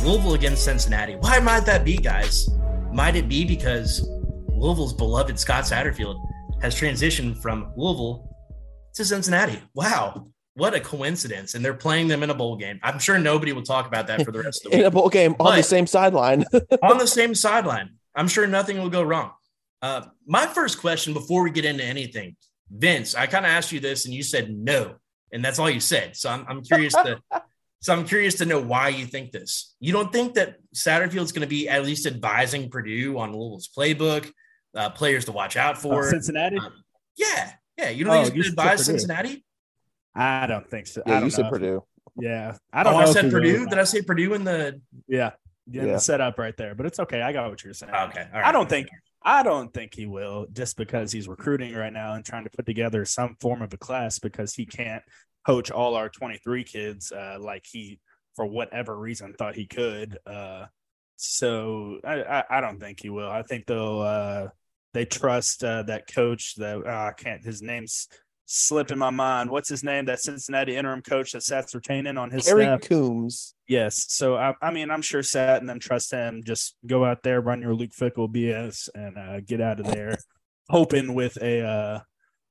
Louisville 0.04 0.34
against 0.34 0.64
Cincinnati. 0.64 1.16
Why 1.16 1.40
might 1.40 1.66
that 1.66 1.84
be, 1.84 1.98
guys? 1.98 2.50
Might 2.92 3.16
it 3.16 3.28
be 3.28 3.46
because 3.46 4.08
Louisville's 4.50 4.94
beloved 4.94 5.40
Scott 5.40 5.64
Satterfield 5.64 6.22
has 6.62 6.80
transitioned 6.80 7.42
from 7.42 7.72
Louisville 7.76 8.30
to 8.94 9.06
Cincinnati? 9.06 9.60
Wow, 9.74 10.28
what 10.56 10.74
a 10.74 10.80
coincidence. 10.80 11.54
And 11.54 11.64
they're 11.64 11.74
playing 11.74 12.08
them 12.08 12.24
in 12.24 12.30
a 12.30 12.34
bowl 12.34 12.56
game. 12.56 12.80
I'm 12.84 13.00
sure 13.00 13.20
nobody 13.20 13.52
will 13.52 13.64
talk 13.64 13.88
about 13.88 14.08
that 14.08 14.24
for 14.24 14.32
the 14.32 14.42
rest 14.44 14.66
of 14.66 14.72
the 14.72 14.78
week. 14.78 14.82
in 14.82 14.86
a 14.86 14.92
bowl 14.92 15.10
game 15.10 15.36
on 15.40 15.56
the 15.56 15.64
same 15.64 15.88
sideline. 15.88 16.46
on 16.82 16.98
the 16.98 17.08
same 17.08 17.36
sideline. 17.36 17.96
I'm 18.16 18.28
sure 18.28 18.48
nothing 18.48 18.80
will 18.80 18.90
go 18.90 19.04
wrong. 19.04 19.32
Uh, 19.82 20.06
my 20.26 20.46
first 20.46 20.80
question 20.80 21.14
before 21.14 21.44
we 21.44 21.52
get 21.52 21.66
into 21.66 21.84
anything, 21.84 22.36
Vince, 22.70 23.16
I 23.16 23.28
kind 23.28 23.46
of 23.46 23.52
asked 23.52 23.72
you 23.72 23.80
this 23.80 24.06
and 24.06 24.14
you 24.14 24.24
said 24.24 24.50
no, 24.56 24.96
and 25.32 25.44
that's 25.44 25.60
all 25.60 25.70
you 25.70 25.80
said. 25.80 26.16
So 26.16 26.30
I'm, 26.30 26.46
I'm 26.48 26.62
curious 26.64 26.94
to, 26.94 27.22
so 27.82 27.94
I'm 27.94 28.06
curious 28.06 28.36
to 28.36 28.46
know 28.46 28.60
why 28.62 28.90
you 28.90 29.06
think 29.06 29.32
this. 29.32 29.76
You 29.80 29.94
don't 29.94 30.12
think 30.12 30.34
that 30.36 30.56
Satterfield's 30.74 31.32
going 31.32 31.42
to 31.42 31.48
be 31.48 31.70
at 31.70 31.84
least 31.86 32.06
advising 32.06 32.70
Purdue 32.70 33.18
on 33.20 33.32
Louisville's 33.34 33.70
playbook, 33.76 34.32
uh, 34.76 34.90
players 34.92 35.26
to 35.26 35.32
watch 35.32 35.56
out 35.58 35.76
Oh, 35.78 35.80
for? 35.82 36.10
Cincinnati. 36.10 36.58
Um, 36.58 36.74
yeah, 37.18 37.52
yeah. 37.78 37.90
You 37.90 38.04
don't 38.06 38.18
Oh, 38.18 38.24
think 38.24 38.36
you 38.36 38.42
he's 38.44 38.52
said 38.52 38.56
going 38.56 38.68
to 38.68 38.74
advise 38.74 38.86
Purdue. 38.88 39.00
Cincinnati? 39.00 39.46
I 40.16 40.48
don't 40.48 40.70
think 40.70 40.88
so. 40.88 41.02
I 41.06 41.10
yeah, 41.10 41.16
don't 41.16 41.26
you 41.26 41.32
said. 41.32 41.50
Purdue. 41.50 41.84
Yeah, 42.18 42.56
I 42.72 42.84
don't 42.84 42.94
oh, 42.94 43.00
know. 43.00 43.04
I 43.04 43.12
said 43.12 43.26
he 43.26 43.30
will 43.30 43.38
or 43.38 43.42
Purdue. 43.42 43.60
not. 43.60 43.70
Did 43.72 43.80
I 43.80 43.84
say 43.84 44.02
Purdue 44.02 44.34
in 44.34 44.44
the? 44.46 44.82
Yeah, 45.08 45.32
yeah, 45.70 45.84
Yeah. 45.84 45.92
the 45.94 46.00
setup 46.00 46.40
right 46.40 46.56
there. 46.56 46.74
But 46.74 46.86
it's 46.86 47.00
okay. 47.02 47.22
I 47.22 47.34
got 47.34 47.50
what 47.50 47.62
you're 47.64 47.74
saying. 47.74 47.94
Okay, 47.94 48.26
all 48.34 48.40
right. 48.40 48.46
I 48.48 48.52
don't 48.54 48.70
think 48.70 48.88
I 49.28 49.42
don't 49.42 49.74
think 49.74 49.96
he 49.96 50.06
will 50.06 50.46
just 50.54 50.78
because 50.78 51.12
he's 51.12 51.28
recruiting 51.28 51.74
right 51.74 51.92
now 51.92 52.14
and 52.14 52.24
trying 52.24 52.44
to 52.44 52.52
put 52.52 52.68
together 52.68 53.04
some 53.06 53.36
form 53.42 53.64
of 53.64 53.74
a 53.74 53.78
class 53.78 54.20
because 54.20 54.54
he 54.54 54.68
can't 54.68 55.02
coach 55.48 55.72
all 55.72 55.96
our 55.96 56.10
23 56.10 56.64
kids 56.64 57.12
uh, 57.12 57.38
like 57.40 57.66
he 57.70 58.00
for 58.36 58.46
whatever 58.46 58.96
reason 58.96 59.34
thought 59.34 59.56
he 59.56 59.66
could. 59.66 60.20
Uh, 60.28 60.66
so 61.16 62.00
I, 62.04 62.22
I, 62.22 62.44
I 62.52 62.62
don't 62.62 62.80
think 62.80 63.02
he 63.02 63.10
will. 63.10 63.30
I 63.30 63.42
think 63.42 63.66
they'll 63.66 64.02
uh, 64.02 64.48
they 64.94 65.06
trust 65.06 65.64
uh, 65.64 65.82
that 65.84 66.08
coach 66.14 66.56
that 66.58 66.86
uh, 66.86 66.90
I 67.10 67.14
can't 67.18 67.44
his 67.44 67.64
name's 67.64 68.08
slipping 68.46 68.98
my 68.98 69.10
mind. 69.10 69.50
What's 69.50 69.70
his 69.70 69.84
name? 69.84 70.06
That 70.06 70.20
Cincinnati 70.20 70.76
interim 70.76 71.02
coach 71.02 71.32
that 71.32 71.42
Sats 71.42 71.74
retaining 71.74 72.18
on 72.18 72.32
his 72.32 72.46
staff. 72.46 72.82
Coombs. 72.82 73.56
Yes. 73.68 74.06
So 74.10 74.36
I, 74.36 74.54
I 74.62 74.72
mean, 74.72 74.92
I'm 74.92 75.02
sure 75.02 75.24
Sat 75.24 75.60
and 75.60 75.70
them 75.70 75.80
trust 75.80 76.12
him. 76.12 76.44
Just 76.46 76.76
go 76.86 77.04
out 77.04 77.24
there, 77.24 77.42
run 77.42 77.62
your 77.62 77.74
Luke 77.74 77.92
Fickell 77.92 78.32
BS, 78.32 78.90
and 78.94 79.18
uh, 79.18 79.40
get 79.42 79.62
out 79.62 79.80
of 79.80 79.88
there, 79.88 80.18
hoping 80.70 81.14
with 81.14 81.38
a 81.42 81.62
uh, 81.62 82.00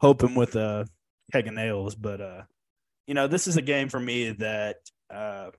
hoping 0.01 0.34
with 0.34 0.57
a 0.57 0.86
keg 1.32 1.47
of 1.47 1.55
nails. 1.55 1.95
But 1.95 2.20
uh, 2.20 2.42
you 3.07 3.14
know, 3.14 3.26
this 3.26 3.47
is 3.47 3.57
a 3.57 3.62
game 3.62 3.88
for 3.88 4.01
me 4.01 4.30
that 4.32 4.76
uh, 5.12 5.51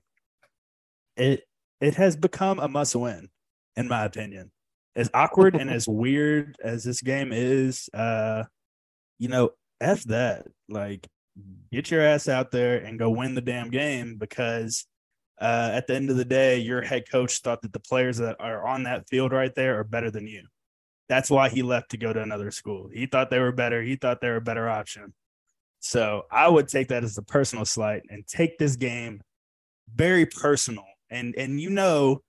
it 1.16 1.44
it 1.80 1.94
has 1.94 2.16
become 2.16 2.58
a 2.58 2.68
must 2.68 2.94
win, 2.94 3.28
in 3.76 3.88
my 3.88 4.04
opinion. 4.04 4.50
As 4.94 5.10
awkward 5.12 5.56
and 5.56 5.70
as 5.70 5.86
weird 5.88 6.56
as 6.62 6.84
this 6.84 7.02
game 7.02 7.30
is, 7.32 7.88
uh, 7.92 8.44
you 9.18 9.28
know, 9.28 9.50
f 9.80 10.04
that. 10.04 10.46
Like, 10.68 11.06
get 11.72 11.90
your 11.90 12.02
ass 12.02 12.28
out 12.28 12.50
there 12.50 12.78
and 12.78 12.98
go 12.98 13.10
win 13.10 13.34
the 13.34 13.40
damn 13.40 13.70
game 13.70 14.16
because 14.16 14.86
uh, 15.40 15.70
at 15.72 15.86
the 15.86 15.94
end 15.94 16.10
of 16.10 16.16
the 16.16 16.24
day, 16.24 16.58
your 16.58 16.82
head 16.82 17.04
coach 17.10 17.40
thought 17.40 17.62
that 17.62 17.72
the 17.72 17.80
players 17.80 18.18
that 18.18 18.36
are 18.40 18.66
on 18.66 18.84
that 18.84 19.08
field 19.08 19.32
right 19.32 19.54
there 19.54 19.78
are 19.78 19.84
better 19.84 20.10
than 20.10 20.26
you. 20.26 20.44
That's 21.08 21.30
why 21.30 21.48
he 21.48 21.62
left 21.62 21.90
to 21.90 21.98
go 21.98 22.12
to 22.12 22.22
another 22.22 22.50
school. 22.50 22.88
He 22.92 23.06
thought 23.06 23.30
they 23.30 23.38
were 23.38 23.52
better. 23.52 23.82
He 23.82 23.96
thought 23.96 24.20
they 24.20 24.28
were 24.28 24.36
a 24.36 24.40
better 24.40 24.68
option. 24.68 25.14
So 25.78 26.22
I 26.32 26.48
would 26.48 26.68
take 26.68 26.88
that 26.88 27.04
as 27.04 27.16
a 27.18 27.22
personal 27.22 27.64
slight 27.64 28.02
and 28.08 28.26
take 28.26 28.58
this 28.58 28.76
game 28.76 29.20
very 29.94 30.26
personal. 30.26 30.84
And 31.10 31.34
and 31.36 31.60
you 31.60 31.70
know, 31.70 32.22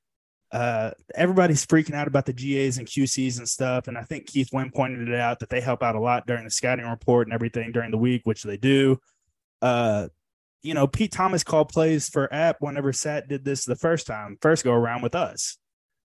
uh, 0.52 0.92
everybody's 1.14 1.66
freaking 1.66 1.94
out 1.94 2.08
about 2.08 2.26
the 2.26 2.34
GAs 2.34 2.78
and 2.78 2.88
QCs 2.88 3.38
and 3.38 3.48
stuff. 3.48 3.88
And 3.88 3.98
I 3.98 4.04
think 4.04 4.28
Keith 4.28 4.50
Wynn 4.54 4.72
pointed 4.72 5.10
it 5.10 5.20
out 5.20 5.40
that 5.40 5.50
they 5.50 5.62
help 5.62 5.84
out 5.84 5.96
a 5.96 6.00
lot 6.00 6.26
during 6.26 6.46
the 6.46 6.52
scouting 6.52 6.86
report 6.86 7.28
and 7.28 7.34
everything 7.34 7.72
during 7.72 7.92
the 7.92 7.98
week, 7.98 8.22
which 8.24 8.44
they 8.44 8.58
do. 8.58 9.00
Uh, 9.62 10.08
you 10.62 10.74
know, 10.74 10.88
Pete 10.88 11.12
Thomas 11.12 11.44
called 11.44 11.70
plays 11.70 12.10
for 12.10 12.34
app 12.34 12.58
whenever 12.60 12.94
Sat 12.94 13.28
did 13.28 13.44
this 13.46 13.66
the 13.66 13.76
first 13.76 14.08
time, 14.08 14.38
first 14.42 14.64
go 14.64 14.74
around 14.74 15.02
with 15.02 15.16
us. 15.16 15.58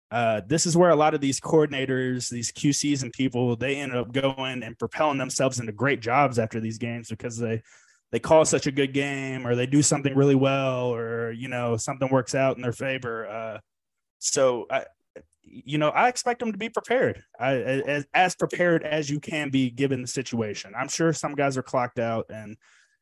Uh, 0.09 0.41
this 0.45 0.65
is 0.65 0.75
where 0.75 0.89
a 0.89 0.95
lot 0.95 1.13
of 1.13 1.21
these 1.21 1.39
coordinators, 1.39 2.29
these 2.29 2.51
QCs 2.51 3.01
and 3.01 3.13
people, 3.13 3.55
they 3.55 3.77
end 3.77 3.95
up 3.95 4.11
going 4.11 4.61
and 4.61 4.77
propelling 4.77 5.17
themselves 5.17 5.59
into 5.59 5.71
great 5.71 6.01
jobs 6.01 6.37
after 6.37 6.59
these 6.59 6.77
games 6.77 7.09
because 7.09 7.37
they 7.37 7.61
they 8.11 8.19
call 8.19 8.43
such 8.43 8.67
a 8.67 8.71
good 8.71 8.93
game 8.93 9.47
or 9.47 9.55
they 9.55 9.65
do 9.65 9.81
something 9.81 10.13
really 10.13 10.35
well 10.35 10.93
or 10.93 11.31
you 11.31 11.47
know 11.47 11.77
something 11.77 12.09
works 12.09 12.35
out 12.35 12.57
in 12.57 12.61
their 12.61 12.73
favor. 12.73 13.25
Uh, 13.25 13.59
so 14.21 14.67
I, 14.69 14.85
you 15.43 15.77
know, 15.77 15.89
I 15.89 16.07
expect 16.07 16.39
them 16.39 16.51
to 16.51 16.57
be 16.57 16.69
prepared, 16.69 17.23
I, 17.39 17.55
as 17.55 18.05
as 18.13 18.35
prepared 18.35 18.83
as 18.83 19.09
you 19.09 19.19
can 19.19 19.49
be 19.49 19.69
given 19.69 20.01
the 20.01 20.07
situation. 20.07 20.73
I'm 20.77 20.87
sure 20.87 21.11
some 21.11 21.35
guys 21.35 21.57
are 21.57 21.63
clocked 21.63 21.99
out 21.99 22.27
and 22.29 22.55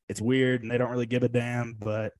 it's 0.08 0.22
weird 0.22 0.64
and 0.64 0.72
they 0.72 0.78
don't 0.78 0.90
really 0.90 1.06
give 1.06 1.24
a 1.24 1.30
damn, 1.30 1.76
but 1.78 2.14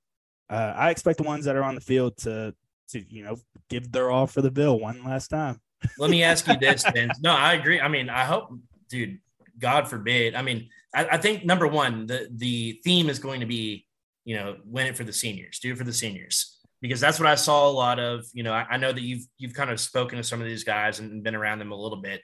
uh, 0.50 0.74
I 0.76 0.92
expect 0.92 1.18
the 1.18 1.24
ones 1.24 1.46
that 1.46 1.56
are 1.56 1.64
on 1.64 1.76
the 1.76 1.82
field 1.82 2.18
to 2.18 2.54
to 2.90 3.04
you 3.10 3.24
know 3.24 3.38
give 3.70 3.92
their 3.92 4.12
all 4.12 4.28
for 4.28 4.42
the 4.42 4.52
bill 4.52 4.80
one 4.80 5.04
last 5.04 5.30
time. 5.30 5.62
Let 5.98 6.10
me 6.10 6.24
ask 6.24 6.46
you 6.48 6.58
this, 6.58 6.84
Vince. 6.94 7.20
No, 7.22 7.32
I 7.32 7.54
agree. 7.54 7.80
I 7.80 7.88
mean, 7.88 8.10
I 8.10 8.26
hope, 8.26 8.50
dude, 8.90 9.20
God 9.58 9.88
forbid. 9.88 10.36
I 10.36 10.42
mean, 10.42 10.68
I, 10.94 11.06
I 11.06 11.18
think 11.18 11.46
number 11.46 11.68
one, 11.68 12.06
the 12.06 12.28
the 12.32 12.82
theme 12.84 13.10
is 13.10 13.20
going 13.20 13.40
to 13.40 13.46
be, 13.46 13.88
you 14.26 14.36
know, 14.36 14.58
win 14.66 14.88
it 14.88 14.98
for 14.98 15.06
the 15.06 15.14
seniors, 15.14 15.60
do 15.60 15.72
it 15.72 15.78
for 15.78 15.86
the 15.86 15.94
seniors. 15.94 16.59
Because 16.82 17.00
that's 17.00 17.20
what 17.20 17.28
I 17.28 17.36
saw 17.36 17.68
a 17.70 17.72
lot 17.72 18.00
of. 18.00 18.26
You 18.34 18.44
know, 18.44 18.54
I, 18.54 18.66
I 18.72 18.78
know 18.78 18.94
that 18.94 19.02
you've 19.02 19.24
you've 19.38 19.54
kind 19.54 19.70
of 19.70 19.80
spoken 19.80 20.18
to 20.18 20.24
some 20.24 20.40
of 20.42 20.48
these 20.48 20.64
guys 20.64 21.00
and 21.00 21.24
been 21.24 21.36
around 21.36 21.60
them 21.60 21.72
a 21.72 21.76
little 21.76 22.02
bit. 22.02 22.22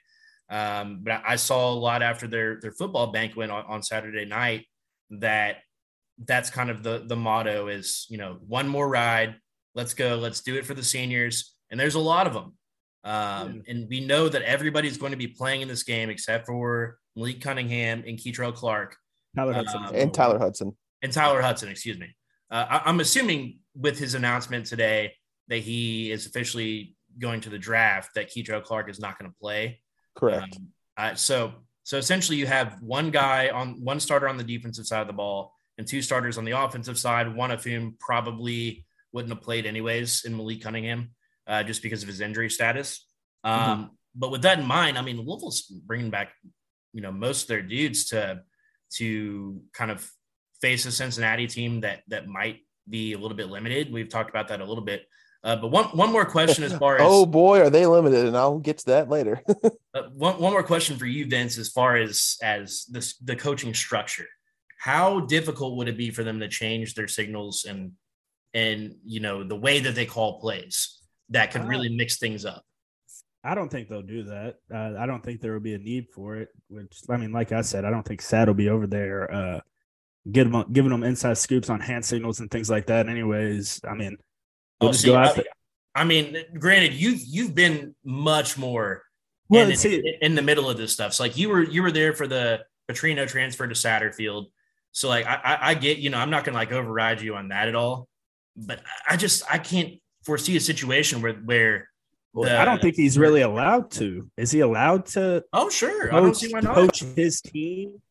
Um, 0.48 1.00
but 1.02 1.22
I 1.26 1.36
saw 1.36 1.72
a 1.72 1.74
lot 1.74 2.02
after 2.02 2.26
their 2.26 2.60
their 2.60 2.72
football 2.72 3.08
banquet 3.08 3.50
on, 3.50 3.64
on 3.66 3.82
Saturday 3.82 4.24
night 4.24 4.64
that 5.10 5.56
that's 6.24 6.48
kind 6.50 6.70
of 6.70 6.82
the 6.82 7.04
the 7.06 7.16
motto 7.16 7.68
is, 7.68 8.06
you 8.08 8.16
know, 8.16 8.38
one 8.46 8.66
more 8.68 8.88
ride, 8.88 9.36
let's 9.74 9.92
go, 9.92 10.16
let's 10.16 10.40
do 10.40 10.56
it 10.56 10.64
for 10.64 10.72
the 10.74 10.82
seniors. 10.84 11.54
And 11.70 11.78
there's 11.78 11.96
a 11.96 12.00
lot 12.00 12.26
of 12.26 12.32
them. 12.32 12.54
Um, 13.04 13.62
and 13.68 13.86
we 13.88 14.00
know 14.00 14.28
that 14.28 14.42
everybody's 14.42 14.96
going 14.96 15.12
to 15.12 15.18
be 15.18 15.28
playing 15.28 15.60
in 15.62 15.68
this 15.68 15.82
game 15.82 16.10
except 16.10 16.46
for 16.46 16.98
Malik 17.14 17.40
Cunningham 17.40 18.02
and 18.06 18.18
Kei'Trel 18.18 18.54
Clark 18.54 18.96
Tyler 19.36 19.52
Hudson 19.52 19.82
Um, 19.84 19.94
And 19.94 20.14
Tyler 20.14 20.38
Hudson. 20.38 20.76
and 21.02 21.12
Tyler 21.12 21.42
Hudson, 21.42 21.68
excuse 21.68 21.98
me. 21.98 22.08
Uh, 22.50 22.66
I, 22.68 22.82
I'm 22.86 23.00
assuming 23.00 23.58
with 23.76 23.98
his 23.98 24.14
announcement 24.14 24.66
today 24.66 25.14
that 25.48 25.58
he 25.58 26.10
is 26.10 26.26
officially 26.26 26.96
going 27.18 27.40
to 27.42 27.50
the 27.50 27.58
draft, 27.58 28.10
that 28.14 28.30
Kei'Trel 28.30 28.62
Clark 28.62 28.90
is 28.90 28.98
not 28.98 29.18
going 29.18 29.30
to 29.30 29.36
play. 29.40 29.80
Correct. 30.16 30.56
Um, 30.56 30.68
uh, 30.96 31.14
so, 31.14 31.52
so 31.84 31.98
essentially, 31.98 32.38
you 32.38 32.46
have 32.46 32.80
one 32.80 33.10
guy 33.10 33.50
on 33.50 33.84
one 33.84 34.00
starter 34.00 34.28
on 34.28 34.36
the 34.36 34.44
defensive 34.44 34.86
side 34.86 35.02
of 35.02 35.06
the 35.06 35.12
ball 35.12 35.52
and 35.78 35.86
two 35.86 36.02
starters 36.02 36.38
on 36.38 36.44
the 36.44 36.52
offensive 36.52 36.98
side, 36.98 37.34
one 37.34 37.50
of 37.50 37.62
whom 37.62 37.96
probably 38.00 38.84
wouldn't 39.12 39.32
have 39.32 39.42
played 39.42 39.66
anyways 39.66 40.24
in 40.24 40.36
Malik 40.36 40.62
Cunningham, 40.62 41.10
uh, 41.46 41.62
just 41.62 41.82
because 41.82 42.02
of 42.02 42.08
his 42.08 42.20
injury 42.20 42.50
status. 42.50 43.06
Um, 43.44 43.60
Mm-hmm. 43.60 43.84
But 44.18 44.30
with 44.30 44.42
that 44.42 44.58
in 44.58 44.66
mind, 44.66 44.96
I 44.96 45.02
mean, 45.02 45.18
Louisville's 45.18 45.62
bringing 45.62 46.10
back, 46.10 46.32
you 46.92 47.02
know, 47.02 47.12
most 47.12 47.42
of 47.42 47.48
their 47.48 47.62
dudes 47.62 48.06
to 48.06 48.40
to 48.94 49.60
kind 49.74 49.90
of 49.90 50.08
face 50.62 50.86
a 50.86 50.92
Cincinnati 50.92 51.46
team 51.46 51.82
that 51.82 52.00
that 52.08 52.26
might 52.26 52.60
be 52.88 53.12
a 53.12 53.18
little 53.18 53.36
bit 53.36 53.48
limited. 53.48 53.92
We've 53.92 54.08
talked 54.08 54.30
about 54.30 54.48
that 54.48 54.60
a 54.60 54.64
little 54.64 54.84
bit. 54.84 55.06
Uh, 55.44 55.54
but 55.54 55.68
one 55.68 55.84
one 55.86 56.10
more 56.10 56.24
question 56.24 56.64
as 56.64 56.76
far 56.76 56.96
as 57.00 57.02
oh 57.04 57.24
boy, 57.24 57.60
are 57.60 57.70
they 57.70 57.86
limited? 57.86 58.26
And 58.26 58.36
I'll 58.36 58.58
get 58.58 58.78
to 58.78 58.86
that 58.86 59.08
later. 59.08 59.42
uh, 59.94 60.02
one, 60.14 60.40
one 60.40 60.52
more 60.52 60.62
question 60.62 60.96
for 60.96 61.06
you, 61.06 61.26
Vince, 61.26 61.56
as 61.58 61.68
far 61.68 61.96
as 61.96 62.36
as 62.42 62.84
this 62.86 63.16
the 63.18 63.36
coaching 63.36 63.74
structure. 63.74 64.26
How 64.78 65.20
difficult 65.20 65.76
would 65.76 65.88
it 65.88 65.96
be 65.96 66.10
for 66.10 66.24
them 66.24 66.40
to 66.40 66.48
change 66.48 66.94
their 66.94 67.08
signals 67.08 67.64
and 67.64 67.92
and 68.54 68.96
you 69.04 69.20
know 69.20 69.44
the 69.44 69.56
way 69.56 69.78
that 69.80 69.94
they 69.94 70.06
call 70.06 70.40
plays 70.40 71.00
that 71.28 71.52
could 71.52 71.66
really 71.66 71.94
mix 71.94 72.18
things 72.18 72.44
up? 72.44 72.64
I 73.44 73.54
don't 73.54 73.68
think 73.68 73.88
they'll 73.88 74.02
do 74.02 74.24
that. 74.24 74.56
Uh, 74.74 74.98
I 74.98 75.06
don't 75.06 75.22
think 75.22 75.40
there 75.40 75.52
will 75.52 75.60
be 75.60 75.74
a 75.74 75.78
need 75.78 76.08
for 76.12 76.36
it. 76.36 76.48
Which 76.68 77.02
I 77.08 77.16
mean, 77.16 77.30
like 77.30 77.52
I 77.52 77.60
said, 77.60 77.84
I 77.84 77.90
don't 77.90 78.04
think 78.04 78.20
Sad 78.20 78.48
will 78.48 78.54
be 78.54 78.68
over 78.68 78.88
there 78.88 79.32
giving 80.30 80.52
them, 80.52 80.64
giving 80.72 80.90
them 80.90 81.02
inside 81.02 81.38
scoops 81.38 81.70
on 81.70 81.80
hand 81.80 82.04
signals 82.04 82.40
and 82.40 82.50
things 82.50 82.68
like 82.70 82.86
that. 82.86 83.08
Anyways, 83.08 83.80
I 83.88 83.94
mean, 83.94 84.16
oh, 84.20 84.24
we'll 84.80 84.88
Oh, 84.88 84.92
just 84.92 85.02
see, 85.04 85.08
go 85.08 85.16
out 85.16 85.38
I. 85.38 85.44
I 85.94 86.04
mean, 86.04 86.36
granted, 86.58 86.92
you've 86.94 87.20
you've 87.26 87.54
been 87.54 87.94
much 88.04 88.58
more 88.58 89.02
Well, 89.48 89.70
in, 89.70 89.76
see- 89.76 90.16
in 90.20 90.34
the 90.34 90.42
middle 90.42 90.68
of 90.68 90.76
this 90.76 90.92
stuff. 90.92 91.14
So 91.14 91.22
like 91.22 91.36
you 91.38 91.48
were 91.48 91.62
you 91.62 91.82
were 91.82 91.92
there 91.92 92.12
for 92.12 92.26
the 92.26 92.64
Petrino 92.90 93.26
transfer 93.26 93.66
to 93.66 93.74
Satterfield. 93.74 94.46
So 94.92 95.08
like 95.08 95.26
I, 95.26 95.34
I, 95.42 95.58
I 95.70 95.74
get, 95.74 95.98
you 95.98 96.10
know, 96.10 96.18
I'm 96.18 96.30
not 96.30 96.44
gonna 96.44 96.56
like 96.58 96.72
override 96.72 97.20
you 97.22 97.34
on 97.34 97.48
that 97.48 97.68
at 97.68 97.74
all. 97.74 98.08
But 98.56 98.80
I 99.08 99.16
just 99.16 99.42
I 99.50 99.58
can't 99.58 99.94
foresee 100.24 100.56
a 100.56 100.60
situation 100.60 101.22
where 101.22 101.32
where 101.34 101.88
Well, 102.34 102.48
the- 102.50 102.58
I 102.58 102.64
don't 102.66 102.80
think 102.82 102.96
he's 102.96 103.16
really 103.18 103.40
allowed 103.40 103.90
to. 103.92 104.30
Is 104.36 104.50
he 104.50 104.60
allowed 104.60 105.06
to? 105.06 105.44
Oh, 105.54 105.70
sure. 105.70 106.14
I 106.14 106.20
don't 106.20 106.34
see 106.36 106.52
why 106.52 106.60
not. 106.60 106.74
coach 106.74 107.00
his 107.16 107.40
team, 107.40 108.02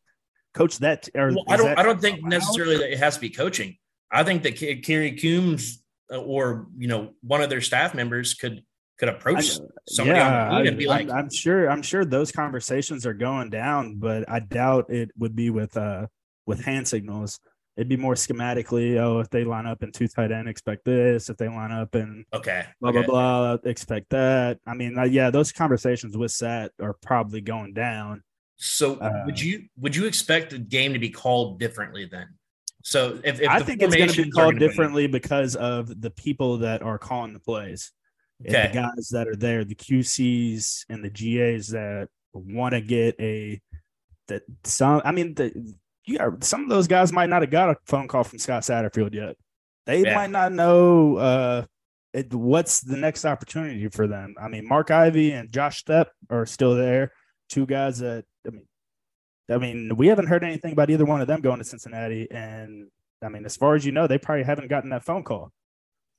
coach 0.56 0.78
that. 0.78 1.08
Or 1.14 1.28
Well, 1.28 1.44
I 1.48 1.56
don't. 1.56 1.66
that 1.66 1.78
I 1.78 1.82
don't 1.82 2.00
think 2.00 2.24
necessarily 2.24 2.78
that 2.78 2.92
it 2.92 2.98
has 2.98 3.14
to 3.16 3.20
be 3.20 3.30
coaching. 3.30 3.76
I 4.10 4.24
think 4.24 4.42
that 4.44 4.56
Kerry 4.82 5.12
Coombs 5.12 5.82
uh, 6.12 6.18
or 6.18 6.68
you 6.76 6.88
know 6.88 7.10
one 7.22 7.42
of 7.42 7.50
their 7.50 7.60
staff 7.60 7.94
members 7.94 8.34
could 8.34 8.62
could 8.98 9.08
approach 9.08 9.58
somebody 9.88 10.18
on 10.18 10.32
the 10.32 10.58
team 10.58 10.66
and 10.68 10.78
be 10.78 10.86
like, 10.86 11.10
I'm, 11.10 11.16
I'm 11.16 11.30
sure. 11.30 11.70
I'm 11.70 11.82
sure 11.82 12.04
those 12.04 12.32
conversations 12.32 13.04
are 13.04 13.14
going 13.14 13.50
down, 13.50 13.96
but 13.96 14.28
I 14.28 14.40
doubt 14.40 14.90
it 14.90 15.10
would 15.18 15.36
be 15.36 15.50
with 15.50 15.76
uh 15.76 16.06
with 16.46 16.64
hand 16.64 16.88
signals. 16.88 17.38
It'd 17.76 17.88
be 17.88 17.98
more 17.98 18.14
schematically. 18.14 18.96
Oh, 18.96 19.20
if 19.20 19.28
they 19.28 19.44
line 19.44 19.66
up 19.66 19.82
in 19.82 19.92
two 19.92 20.08
tight 20.08 20.32
end, 20.32 20.48
expect 20.48 20.86
this. 20.86 21.28
If 21.28 21.36
they 21.36 21.48
line 21.48 21.72
up 21.72 21.94
in 21.94 22.24
okay, 22.32 22.64
blah 22.80 22.90
okay. 22.90 23.04
blah 23.04 23.56
blah, 23.56 23.70
expect 23.70 24.10
that. 24.10 24.58
I 24.66 24.74
mean, 24.74 24.96
uh, 24.98 25.04
yeah, 25.04 25.30
those 25.30 25.52
conversations 25.52 26.16
with 26.16 26.30
Sat 26.30 26.72
are 26.80 26.96
probably 27.02 27.42
going 27.42 27.74
down. 27.74 28.22
So 28.56 28.96
Uh, 28.96 29.22
would 29.26 29.40
you 29.40 29.66
would 29.78 29.94
you 29.94 30.06
expect 30.06 30.50
the 30.50 30.58
game 30.58 30.92
to 30.92 30.98
be 30.98 31.10
called 31.10 31.60
differently 31.60 32.06
then? 32.06 32.28
So 32.82 33.20
if, 33.24 33.40
if 33.40 33.48
I 33.48 33.60
think 33.60 33.82
it's 33.82 33.94
going 33.96 34.08
to 34.10 34.24
be 34.24 34.30
called 34.30 34.54
gonna 34.54 34.60
be- 34.60 34.66
differently 34.66 35.06
because 35.06 35.56
of 35.56 36.00
the 36.00 36.10
people 36.10 36.58
that 36.58 36.82
are 36.82 36.98
calling 36.98 37.32
the 37.32 37.40
plays. 37.40 37.92
Okay. 38.46 38.68
the 38.68 38.74
guys 38.74 39.08
that 39.12 39.26
are 39.28 39.34
there, 39.34 39.64
the 39.64 39.74
QCs 39.74 40.84
and 40.90 41.02
the 41.02 41.08
GAs 41.08 41.68
that 41.68 42.08
want 42.34 42.74
to 42.74 42.82
get 42.82 43.16
a 43.18 43.60
that 44.28 44.42
some. 44.64 45.00
I 45.04 45.12
mean, 45.12 45.34
the 45.34 45.74
you 46.04 46.18
got, 46.18 46.44
some 46.44 46.62
of 46.62 46.68
those 46.68 46.86
guys 46.86 47.12
might 47.12 47.28
not 47.30 47.42
have 47.42 47.50
got 47.50 47.70
a 47.70 47.76
phone 47.86 48.08
call 48.08 48.24
from 48.24 48.38
Scott 48.38 48.62
Satterfield 48.62 49.14
yet. 49.14 49.36
They 49.86 50.02
Yeah. 50.02 50.14
might 50.14 50.30
not 50.30 50.52
know 50.52 51.16
uh, 51.16 51.64
it, 52.12 52.32
what's 52.34 52.80
the 52.80 52.96
next 52.96 53.24
opportunity 53.24 53.88
for 53.88 54.06
them. 54.06 54.34
I 54.40 54.48
mean, 54.48 54.68
Mark 54.68 54.90
Ivy 54.90 55.32
and 55.32 55.50
Josh 55.50 55.82
Stepp 55.84 56.06
are 56.30 56.44
still 56.46 56.74
there. 56.74 57.12
Two 57.48 57.66
guys 57.66 57.98
that 57.98 58.24
I 58.46 58.50
mean, 58.50 58.66
I 59.50 59.58
mean, 59.58 59.96
we 59.96 60.08
haven't 60.08 60.26
heard 60.26 60.42
anything 60.44 60.72
about 60.72 60.90
either 60.90 61.04
one 61.04 61.20
of 61.20 61.26
them 61.26 61.40
going 61.40 61.58
to 61.58 61.64
Cincinnati, 61.64 62.28
and 62.30 62.88
I 63.22 63.28
mean, 63.28 63.44
as 63.44 63.56
far 63.56 63.74
as 63.74 63.84
you 63.86 63.92
know, 63.92 64.06
they 64.06 64.18
probably 64.18 64.44
haven't 64.44 64.68
gotten 64.68 64.90
that 64.90 65.04
phone 65.04 65.22
call. 65.22 65.52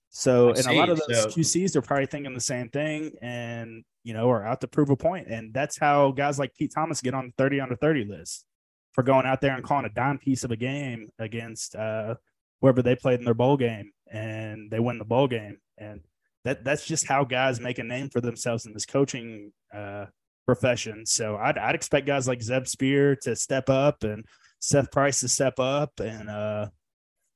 So, 0.09 0.49
I 0.49 0.59
and 0.59 0.67
a 0.67 0.73
lot 0.73 0.89
of 0.89 1.01
those 1.07 1.23
So- 1.23 1.29
QCs 1.29 1.75
are 1.75 1.81
probably 1.81 2.05
thinking 2.05 2.33
the 2.33 2.39
same 2.39 2.69
thing, 2.69 3.11
and 3.21 3.83
you 4.03 4.13
know, 4.13 4.29
are 4.29 4.45
out 4.47 4.61
to 4.61 4.67
prove 4.67 4.89
a 4.89 4.95
point, 4.95 5.27
and 5.27 5.53
that's 5.53 5.77
how 5.77 6.11
guys 6.11 6.39
like 6.39 6.55
Pete 6.55 6.71
Thomas 6.73 7.01
get 7.01 7.13
on 7.13 7.27
the 7.27 7.33
thirty 7.37 7.59
under 7.59 7.75
thirty 7.75 8.05
list 8.05 8.45
for 8.93 9.03
going 9.03 9.25
out 9.25 9.41
there 9.41 9.53
and 9.53 9.63
calling 9.63 9.85
a 9.85 9.89
dime 9.89 10.17
piece 10.17 10.43
of 10.45 10.51
a 10.51 10.55
game 10.55 11.09
against 11.19 11.75
uh, 11.75 12.15
whoever 12.61 12.81
they 12.81 12.95
played 12.95 13.19
in 13.19 13.25
their 13.25 13.33
bowl 13.33 13.57
game, 13.57 13.91
and 14.09 14.71
they 14.71 14.79
win 14.79 14.97
the 14.97 15.05
bowl 15.05 15.27
game, 15.27 15.57
and 15.77 16.01
that 16.45 16.63
that's 16.63 16.85
just 16.85 17.07
how 17.07 17.25
guys 17.25 17.59
make 17.59 17.77
a 17.77 17.83
name 17.83 18.09
for 18.09 18.21
themselves 18.21 18.65
in 18.65 18.71
this 18.73 18.85
coaching 18.85 19.51
uh, 19.73 20.05
profession. 20.47 21.05
So 21.05 21.35
I'd, 21.37 21.57
I'd 21.59 21.75
expect 21.75 22.07
guys 22.07 22.27
like 22.27 22.41
Zeb 22.41 22.65
Spear 22.67 23.15
to 23.17 23.35
step 23.35 23.69
up 23.69 24.03
and 24.03 24.25
Seth 24.59 24.89
Price 24.91 25.19
to 25.19 25.27
step 25.27 25.59
up 25.59 25.99
and, 25.99 26.27
uh, 26.29 26.67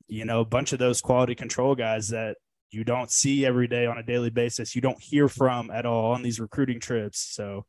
you 0.08 0.26
know, 0.26 0.40
a 0.40 0.46
bunch 0.46 0.74
of 0.74 0.80
those 0.80 1.02
quality 1.02 1.36
control 1.36 1.76
guys 1.76 2.08
that 2.10 2.38
you 2.72 2.84
don't 2.84 3.12
see 3.12 3.46
every 3.46 3.68
day 3.68 3.86
on 3.86 3.98
a 3.98 4.04
daily 4.04 4.30
basis. 4.30 4.76
You 4.76 4.82
don't 4.82 5.00
hear 5.00 5.28
from 5.28 5.70
at 5.70 5.86
all 5.86 6.14
on 6.14 6.24
these 6.24 6.40
recruiting 6.40 6.80
trips. 6.80 7.20
So 7.20 7.66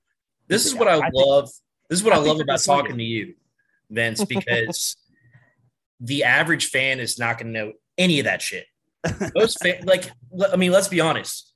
This 0.49 0.65
is 0.65 0.75
what 0.75 0.89
I, 0.89 0.97
I 0.97 1.01
think- 1.01 1.15
love. 1.15 1.51
this 1.91 1.99
is 1.99 2.05
what 2.05 2.15
I, 2.15 2.17
I 2.17 2.21
love 2.21 2.41
about 2.41 2.63
talking 2.63 2.97
to 2.97 3.05
you, 3.05 3.35
Vince, 3.91 4.25
because 4.25 4.97
the 6.01 6.25
average 6.25 6.69
fan 6.69 7.01
is 7.01 7.19
not 7.19 7.37
going 7.39 7.53
to 7.53 7.59
know 7.61 7.73
any 7.99 8.21
of 8.21 8.25
that 8.25 8.41
shit. 8.41 8.65
Most 9.35 9.61
fan, 9.63 9.85
like, 9.85 10.11
I 10.53 10.57
mean, 10.57 10.71
let's 10.73 10.89
be 10.89 11.01
honest. 11.01 11.52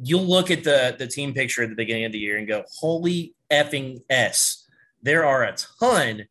You'll 0.00 0.26
look 0.26 0.50
at 0.50 0.62
the 0.64 0.94
the 0.98 1.06
team 1.06 1.32
picture 1.34 1.62
at 1.62 1.70
the 1.70 1.74
beginning 1.74 2.04
of 2.04 2.12
the 2.12 2.18
year 2.18 2.36
and 2.36 2.46
go, 2.46 2.64
"Holy 2.80 3.34
effing 3.50 4.02
s!" 4.10 4.66
There 5.02 5.24
are 5.24 5.44
a 5.44 5.54
ton 5.80 6.26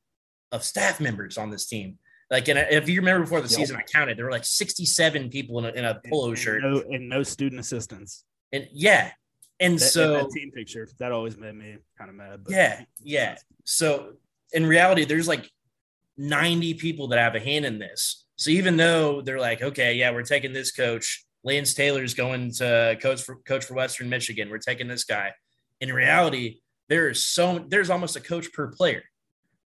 of 0.51 0.63
staff 0.63 0.99
members 0.99 1.37
on 1.37 1.49
this 1.49 1.65
team. 1.65 1.97
Like, 2.29 2.47
and 2.47 2.57
if 2.59 2.89
you 2.89 2.99
remember 2.99 3.23
before 3.23 3.41
the 3.41 3.47
Yep. 3.49 3.55
season, 3.57 3.75
I 3.75 3.81
counted 3.83 4.17
there 4.17 4.25
were 4.25 4.31
like 4.31 4.45
sixty-seven 4.45 5.29
people 5.29 5.59
in 5.59 5.65
a, 5.65 5.69
in 5.69 5.85
a 5.85 6.01
polo 6.09 6.29
and 6.29 6.37
shirt, 6.37 6.61
no, 6.63 6.81
and 6.81 7.07
no 7.09 7.23
student 7.23 7.59
assistants. 7.59 8.23
and 8.51 8.67
yeah, 8.71 9.11
and 9.59 9.75
That, 9.79 9.85
so 9.85 10.13
that 10.13 10.29
team 10.31 10.51
picture 10.51 10.87
that 10.99 11.11
always 11.11 11.37
made 11.37 11.55
me 11.55 11.77
kind 11.97 12.09
of 12.09 12.15
mad. 12.15 12.43
But 12.43 12.53
Yeah, 12.53 12.83
yeah. 13.03 13.37
So 13.63 14.13
in 14.53 14.65
reality, 14.65 15.05
there's 15.05 15.27
like 15.27 15.49
90 16.17 16.75
people 16.75 17.07
that 17.09 17.19
have 17.19 17.35
a 17.35 17.39
hand 17.39 17.65
in 17.65 17.79
this. 17.79 18.25
So 18.37 18.49
even 18.51 18.77
though 18.77 19.21
they're 19.21 19.39
like, 19.39 19.61
okay, 19.61 19.95
yeah, 19.95 20.11
we're 20.11 20.23
taking 20.23 20.53
this 20.53 20.71
coach, 20.71 21.24
Lance 21.45 21.73
Taylor's 21.73 22.13
going 22.13 22.51
to 22.53 22.97
coach 23.01 23.21
for 23.23 23.37
coach 23.47 23.63
for 23.63 23.75
Western 23.75 24.09
Michigan. 24.09 24.49
We're 24.49 24.57
taking 24.57 24.87
this 24.87 25.05
guy. 25.05 25.31
In 25.79 25.93
reality, 25.93 26.59
there 26.89 27.09
is 27.09 27.25
so 27.25 27.63
there's 27.67 27.89
almost 27.89 28.17
a 28.17 28.21
coach 28.21 28.51
per 28.51 28.67
player. 28.67 29.03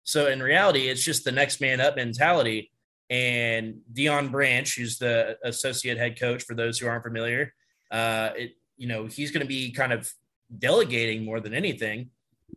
So 0.04 0.26
in 0.26 0.42
reality, 0.42 0.88
it's 0.88 1.04
just 1.04 1.24
the 1.24 1.32
next 1.32 1.60
man 1.60 1.80
up 1.80 1.96
mentality. 1.96 2.70
And 3.08 3.80
Deion 3.92 4.30
Branch, 4.30 4.74
who's 4.74 4.98
the 4.98 5.38
associate 5.42 5.96
head 5.96 6.20
coach 6.20 6.42
for 6.42 6.54
those 6.54 6.78
who 6.78 6.86
aren't 6.86 7.04
familiar, 7.04 7.54
uh, 7.90 8.30
it 8.36 8.52
you 8.76 8.88
know 8.88 9.06
he's 9.06 9.30
going 9.30 9.42
to 9.42 9.48
be 9.48 9.70
kind 9.70 9.92
of 9.94 10.12
delegating 10.58 11.24
more 11.24 11.40
than 11.40 11.54
anything 11.54 12.10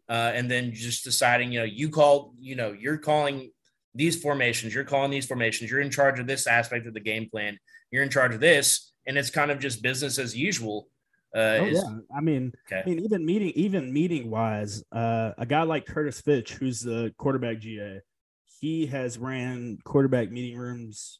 uh, 0.09 0.31
and 0.33 0.49
then 0.49 0.73
just 0.73 1.03
deciding, 1.03 1.51
you 1.51 1.59
know, 1.59 1.65
you 1.65 1.89
call, 1.89 2.33
you 2.39 2.55
know, 2.55 2.73
you're 2.77 2.97
calling 2.97 3.51
these 3.93 4.21
formations, 4.21 4.73
you're 4.73 4.83
calling 4.83 5.11
these 5.11 5.25
formations, 5.25 5.69
you're 5.69 5.81
in 5.81 5.89
charge 5.89 6.19
of 6.19 6.27
this 6.27 6.47
aspect 6.47 6.87
of 6.87 6.93
the 6.93 6.99
game 6.99 7.29
plan, 7.29 7.57
you're 7.91 8.03
in 8.03 8.09
charge 8.09 8.33
of 8.33 8.39
this, 8.39 8.90
and 9.07 9.17
it's 9.17 9.29
kind 9.29 9.51
of 9.51 9.59
just 9.59 9.81
business 9.81 10.17
as 10.19 10.35
usual. 10.37 10.87
Uh, 11.35 11.39
Oh, 11.61 11.65
is- 11.65 11.83
yeah. 11.83 11.97
I 12.15 12.21
mean, 12.21 12.53
Okay. 12.67 12.81
I 12.85 12.89
mean, 12.89 12.99
even 13.05 13.25
meeting, 13.25 13.51
even 13.55 13.93
meeting 13.93 14.29
wise, 14.29 14.83
uh, 14.91 15.31
a 15.37 15.45
guy 15.45 15.63
like 15.63 15.85
Curtis 15.85 16.19
Fitch, 16.21 16.53
who's 16.53 16.81
the 16.81 17.13
quarterback 17.17 17.59
GA, 17.59 18.01
he 18.59 18.85
has 18.87 19.17
ran 19.17 19.77
quarterback 19.83 20.29
meeting 20.29 20.57
rooms 20.57 21.19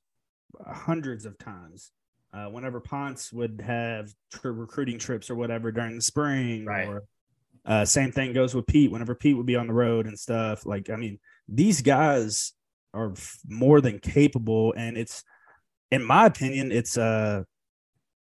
hundreds 0.68 1.26
of 1.26 1.38
times. 1.38 1.92
Uh, 2.34 2.46
whenever 2.48 2.80
Ponce 2.80 3.34
would 3.34 3.62
have 3.66 4.14
tri- 4.32 4.52
recruiting 4.52 4.98
trips 4.98 5.30
or 5.30 5.36
whatever 5.36 5.72
during 5.72 5.96
the 5.96 6.02
spring, 6.02 6.66
Right. 6.66 6.88
or 6.88 7.04
uh, 7.66 7.84
same 7.86 8.12
thing 8.12 8.34
goes 8.34 8.56
with 8.56 8.66
Pete. 8.68 8.92
Whenever 8.92 9.16
Pete 9.16 9.36
would 9.38 9.46
be 9.46 9.56
on 9.56 9.68
the 9.68 9.74
road 9.74 10.08
and 10.08 10.18
stuff, 10.18 10.66
like 10.66 10.90
I 10.90 10.96
mean, 10.96 11.20
these 11.48 11.82
guys 11.82 12.54
are 12.94 13.12
f- 13.12 13.38
more 13.48 13.82
than 13.82 14.00
capable, 14.00 14.74
and 14.78 14.98
it's, 14.98 15.24
in 15.92 16.04
my 16.04 16.26
opinion, 16.26 16.72
it's 16.72 16.98
uh 16.98 17.44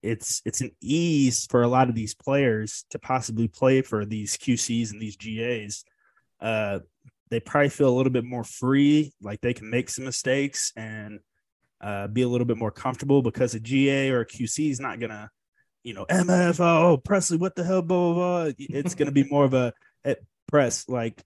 it's 0.07 0.41
it's 0.45 0.61
an 0.61 0.71
ease 0.81 1.47
for 1.51 1.63
a 1.63 1.69
lot 1.69 1.89
of 1.89 1.95
these 1.95 2.15
players 2.15 2.85
to 2.91 2.99
possibly 2.99 3.49
play 3.49 3.83
for 3.83 4.05
these 4.05 4.37
QCs 4.37 4.93
and 4.93 5.01
these 5.01 5.17
GAs. 5.17 5.85
Uh, 6.41 6.81
they 7.31 7.41
probably 7.41 7.71
feel 7.71 7.89
a 7.89 7.97
little 7.97 8.13
bit 8.13 8.25
more 8.25 8.45
free, 8.45 9.13
like 9.21 9.41
they 9.41 9.53
can 9.53 9.69
make 9.69 9.91
some 9.91 10.05
mistakes 10.05 10.73
and 10.77 11.19
uh, 11.81 12.07
be 12.07 12.23
a 12.23 12.29
little 12.29 12.47
bit 12.47 12.57
more 12.57 12.71
comfortable 12.71 13.21
because 13.21 13.55
a 13.55 13.61
GA 13.61 14.11
or 14.11 14.21
a 14.21 14.27
QC 14.27 14.71
is 14.71 14.79
not 14.79 15.01
gonna, 15.01 15.29
you 15.83 15.93
know, 15.93 16.07
MF, 16.07 16.61
oh 16.61 16.99
Presley, 16.99 17.37
what 17.37 17.57
the 17.57 17.65
hell, 17.65 17.83
blah 17.83 18.13
blah. 18.13 18.45
blah. 18.45 18.53
It's 18.59 18.95
gonna 18.95 19.11
be 19.11 19.25
more 19.25 19.45
of 19.45 19.55
a 19.55 19.73
eh, 20.05 20.15
press, 20.47 20.89
like, 20.89 21.21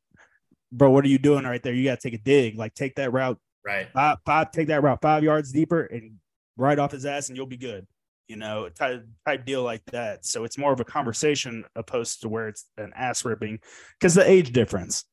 bro, 0.73 0.91
what 0.91 1.05
are 1.05 1.09
you 1.09 1.19
doing 1.19 1.45
right 1.45 1.63
there? 1.63 1.75
You 1.75 1.85
gotta 1.85 2.01
take 2.01 2.15
a 2.15 2.19
dig, 2.19 2.57
like 2.57 2.75
take 2.75 2.95
that 2.95 3.13
route 3.13 3.39
right. 3.65 3.89
five, 3.93 4.17
five, 4.25 4.53
take 4.53 4.69
that 4.69 4.83
route 4.83 5.03
five 5.03 5.23
yards 5.23 5.53
deeper 5.53 5.83
and 5.83 6.15
right 6.57 6.79
off 6.79 6.93
his 6.93 7.05
ass 7.05 7.29
and 7.29 7.37
you'll 7.37 7.47
be 7.47 7.59
good. 7.59 7.87
You 8.31 8.37
know, 8.37 8.69
type 8.69 9.05
type 9.27 9.45
deal 9.45 9.65
like 9.65 9.85
that. 9.87 10.25
So 10.25 10.45
it's 10.45 10.57
more 10.57 10.73
of 10.73 10.79
a 10.79 10.85
conversation 10.85 11.65
opposed 11.75 12.23
to 12.23 12.29
where 12.29 12.47
it's 12.47 12.65
an 12.79 12.93
ass 12.95 13.25
ripping 13.25 13.59
because 13.99 14.15
the 14.15 14.29
age 14.29 14.53
difference. 14.53 15.05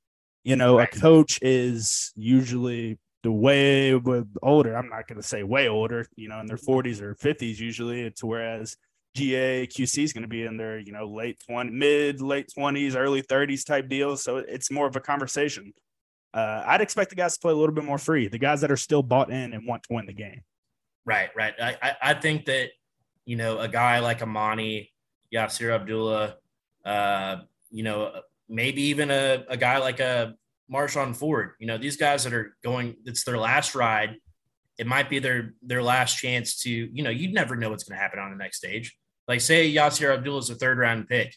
You 0.43 0.55
know, 0.55 0.77
right. 0.77 0.87
a 0.87 0.99
coach 0.99 1.39
is 1.41 2.13
usually 2.15 2.99
the 3.23 3.31
way 3.31 3.95
with 3.95 4.27
older. 4.43 4.77
I'm 4.77 4.89
not 4.89 5.07
going 5.07 5.19
to 5.19 5.27
say 5.27 5.41
way 5.41 5.67
older. 5.67 6.05
You 6.15 6.29
know, 6.29 6.39
in 6.39 6.45
their 6.45 6.57
40s 6.57 7.01
or 7.01 7.15
50s 7.15 7.57
usually. 7.57 8.01
It's 8.01 8.23
whereas 8.23 8.77
GA 9.15 9.65
QC 9.65 10.03
is 10.03 10.13
going 10.13 10.21
to 10.21 10.27
be 10.27 10.43
in 10.43 10.57
their 10.57 10.77
you 10.77 10.91
know 10.91 11.07
late 11.07 11.41
20, 11.49 11.71
mid 11.71 12.21
late 12.21 12.51
20s, 12.55 12.95
early 12.95 13.23
30s 13.23 13.65
type 13.65 13.89
deal. 13.89 14.15
So 14.15 14.37
it's 14.37 14.69
more 14.69 14.85
of 14.85 14.95
a 14.95 14.99
conversation. 15.01 15.73
Uh, 16.35 16.63
I'd 16.67 16.81
expect 16.81 17.09
the 17.09 17.15
guys 17.15 17.33
to 17.33 17.39
play 17.39 17.51
a 17.51 17.55
little 17.55 17.73
bit 17.73 17.83
more 17.83 17.97
free. 17.97 18.27
The 18.27 18.37
guys 18.37 18.61
that 18.61 18.71
are 18.71 18.77
still 18.77 19.01
bought 19.01 19.31
in 19.31 19.53
and 19.53 19.65
want 19.65 19.81
to 19.83 19.93
win 19.93 20.05
the 20.05 20.13
game. 20.13 20.41
Right, 21.03 21.29
right. 21.35 21.55
I, 21.59 21.95
I 22.01 22.13
think 22.13 22.45
that 22.45 22.69
you 23.27 23.35
know 23.35 23.59
a 23.59 23.67
guy 23.67 23.99
like 23.99 24.23
Amani, 24.23 24.91
Yasir 25.31 25.75
Abdullah, 25.75 26.37
uh, 26.85 27.37
you 27.69 27.83
know 27.83 28.21
maybe 28.49 28.83
even 28.83 29.11
a, 29.11 29.43
a 29.49 29.57
guy 29.57 29.77
like 29.77 29.99
a 29.99 30.33
Marshawn 30.71 31.15
Ford. 31.15 31.51
You 31.59 31.67
know 31.67 31.77
these 31.77 31.97
guys 31.97 32.23
that 32.23 32.33
are 32.33 32.55
going. 32.63 32.95
It's 33.05 33.25
their 33.25 33.37
last 33.37 33.75
ride. 33.75 34.15
It 34.79 34.87
might 34.87 35.09
be 35.09 35.19
their 35.19 35.53
their 35.61 35.83
last 35.83 36.17
chance 36.17 36.61
to. 36.61 36.71
You 36.71 37.03
know 37.03 37.09
you 37.09 37.33
never 37.33 37.57
know 37.57 37.69
what's 37.69 37.83
going 37.83 37.97
to 37.97 38.01
happen 38.01 38.19
on 38.19 38.31
the 38.31 38.37
next 38.37 38.57
stage. 38.57 38.97
Like 39.27 39.41
say 39.41 39.71
Yasir 39.71 40.13
Abdullah 40.13 40.39
is 40.39 40.49
a 40.49 40.55
third 40.55 40.77
round 40.77 41.09
pick, 41.09 41.35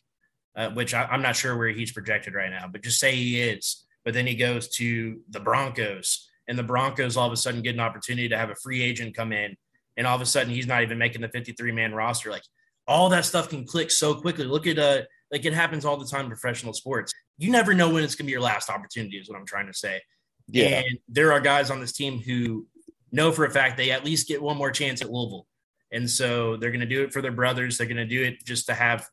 uh, 0.54 0.70
which 0.70 0.94
I, 0.94 1.04
I'm 1.04 1.22
not 1.22 1.34
sure 1.34 1.56
where 1.58 1.70
he's 1.70 1.90
projected 1.90 2.34
right 2.34 2.50
now, 2.50 2.68
but 2.70 2.84
just 2.84 3.00
say 3.00 3.16
he 3.16 3.40
is. 3.40 3.84
But 4.04 4.14
then 4.14 4.28
he 4.28 4.36
goes 4.36 4.68
to 4.76 5.20
the 5.28 5.40
Broncos 5.40 6.30
and 6.46 6.58
the 6.58 6.62
Broncos 6.62 7.16
all 7.16 7.26
of 7.26 7.32
a 7.32 7.36
sudden 7.36 7.62
get 7.62 7.74
an 7.74 7.80
opportunity 7.80 8.28
to 8.28 8.38
have 8.38 8.50
a 8.50 8.54
free 8.56 8.80
agent 8.82 9.16
come 9.16 9.32
in, 9.32 9.56
and 9.96 10.06
all 10.06 10.16
of 10.16 10.22
a 10.22 10.26
sudden 10.26 10.52
he's 10.52 10.66
not 10.66 10.82
even 10.82 10.98
making 10.98 11.20
the 11.20 11.28
53 11.28 11.72
man 11.72 11.94
roster. 11.94 12.30
Like 12.30 12.44
all 12.86 13.08
that 13.10 13.24
stuff 13.24 13.48
can 13.48 13.64
click 13.64 13.90
so 13.90 14.14
quickly. 14.14 14.44
Look 14.44 14.66
at 14.66 14.78
uh 14.78 15.02
like 15.30 15.44
it 15.44 15.52
happens 15.52 15.84
all 15.84 15.96
the 15.96 16.06
time 16.06 16.24
in 16.24 16.30
professional 16.30 16.72
sports. 16.72 17.12
You 17.38 17.50
never 17.50 17.74
know 17.74 17.90
when 17.90 18.02
it's 18.02 18.14
gonna 18.14 18.26
be 18.26 18.32
your 18.32 18.40
last 18.40 18.68
opportunity, 18.68 19.16
is 19.18 19.28
what 19.28 19.38
I'm 19.38 19.46
trying 19.46 19.66
to 19.66 19.74
say. 19.74 20.00
Yeah. 20.48 20.80
And 20.80 20.98
there 21.08 21.32
are 21.32 21.40
guys 21.40 21.70
on 21.70 21.80
this 21.80 21.92
team 21.92 22.20
who 22.20 22.66
know 23.12 23.32
for 23.32 23.44
a 23.44 23.50
fact 23.50 23.76
they 23.76 23.90
at 23.90 24.04
least 24.04 24.28
get 24.28 24.42
one 24.42 24.56
more 24.56 24.70
chance 24.70 25.02
at 25.02 25.10
Louisville. 25.10 25.46
And 25.92 26.08
so 26.08 26.56
they're 26.56 26.70
going 26.70 26.80
to 26.80 26.86
do 26.86 27.02
it 27.02 27.12
for 27.12 27.20
their 27.20 27.32
brothers. 27.32 27.76
They're 27.76 27.86
going 27.86 27.96
to 27.96 28.06
do 28.06 28.22
it 28.22 28.44
just 28.44 28.66
to 28.66 28.74
have 28.74 29.08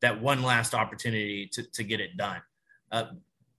that 0.00 0.20
one 0.20 0.42
last 0.42 0.74
opportunity 0.74 1.48
to, 1.52 1.62
to 1.62 1.84
get 1.84 2.00
it 2.00 2.16
done. 2.16 2.40
Uh, 2.90 3.04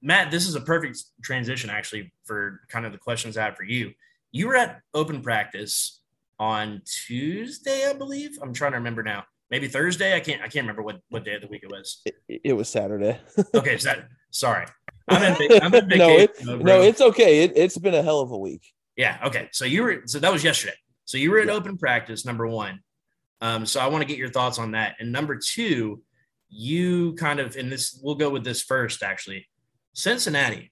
Matt, 0.02 0.32
this 0.32 0.48
is 0.48 0.56
a 0.56 0.62
perfect 0.62 1.04
transition 1.22 1.70
actually 1.70 2.12
for 2.26 2.62
kind 2.70 2.86
of 2.86 2.91
the 2.91 2.98
questions 2.98 3.38
I 3.38 3.45
have 3.45 3.56
for 3.56 3.64
you. 3.64 3.94
You 4.32 4.48
were 4.48 4.56
at 4.56 4.82
open 4.94 5.22
practice 5.22 6.02
on 6.39 6.81
Tuesday, 6.85 7.89
I 7.89 7.93
believe. 7.93 8.38
I'm 8.41 8.53
trying 8.53 8.72
to 8.72 8.77
remember 8.77 9.03
now. 9.03 9.23
Maybe 9.49 9.68
Thursday. 9.68 10.15
I 10.15 10.19
can't. 10.19 10.41
I 10.41 10.45
can't 10.45 10.64
remember 10.64 10.81
what, 10.81 10.99
what 11.10 11.23
day 11.26 11.35
of 11.35 11.41
the 11.41 11.47
week 11.47 11.64
it 11.64 11.72
was. 11.72 12.01
It, 12.05 12.41
it 12.43 12.53
was 12.53 12.69
Saturday. 12.69 13.19
okay, 13.55 13.77
Saturday. 13.77 14.07
Sorry, 14.31 14.65
I'm 15.07 15.41
in. 15.41 15.61
I'm 15.61 15.73
in 15.76 15.88
no, 15.97 16.10
it, 16.10 16.31
no, 16.43 16.81
it's 16.81 17.01
okay. 17.01 17.43
It, 17.43 17.53
it's 17.55 17.77
been 17.77 17.93
a 17.93 18.01
hell 18.01 18.22
of 18.22 18.31
a 18.31 18.38
week. 18.38 18.64
Yeah. 18.95 19.19
Okay. 19.26 19.49
So 19.51 19.65
you 19.65 19.84
were. 19.84 20.01
So 20.05 20.19
that 20.19 20.31
was 20.31 20.43
yesterday. 20.43 20.73
So 21.05 21.18
you 21.18 21.30
were 21.30 21.39
at 21.39 21.47
yeah. 21.47 21.53
open 21.53 21.77
practice. 21.77 22.26
Number 22.26 22.47
one. 22.47 22.80
Um, 23.43 23.65
so 23.65 23.81
I 23.81 23.88
want 23.88 24.01
to 24.01 24.07
get 24.07 24.18
your 24.18 24.30
thoughts 24.30 24.57
on 24.57 24.72
that. 24.72 24.95
And 25.01 25.11
number 25.11 25.38
two, 25.38 26.01
you 26.47 27.14
kind 27.15 27.41
of, 27.41 27.57
and 27.57 27.69
this, 27.69 27.99
we'll 28.01 28.15
go 28.15 28.30
with 28.30 28.45
this 28.45 28.61
first 28.61 29.03
actually. 29.03 29.49
Cincinnati, 29.91 30.72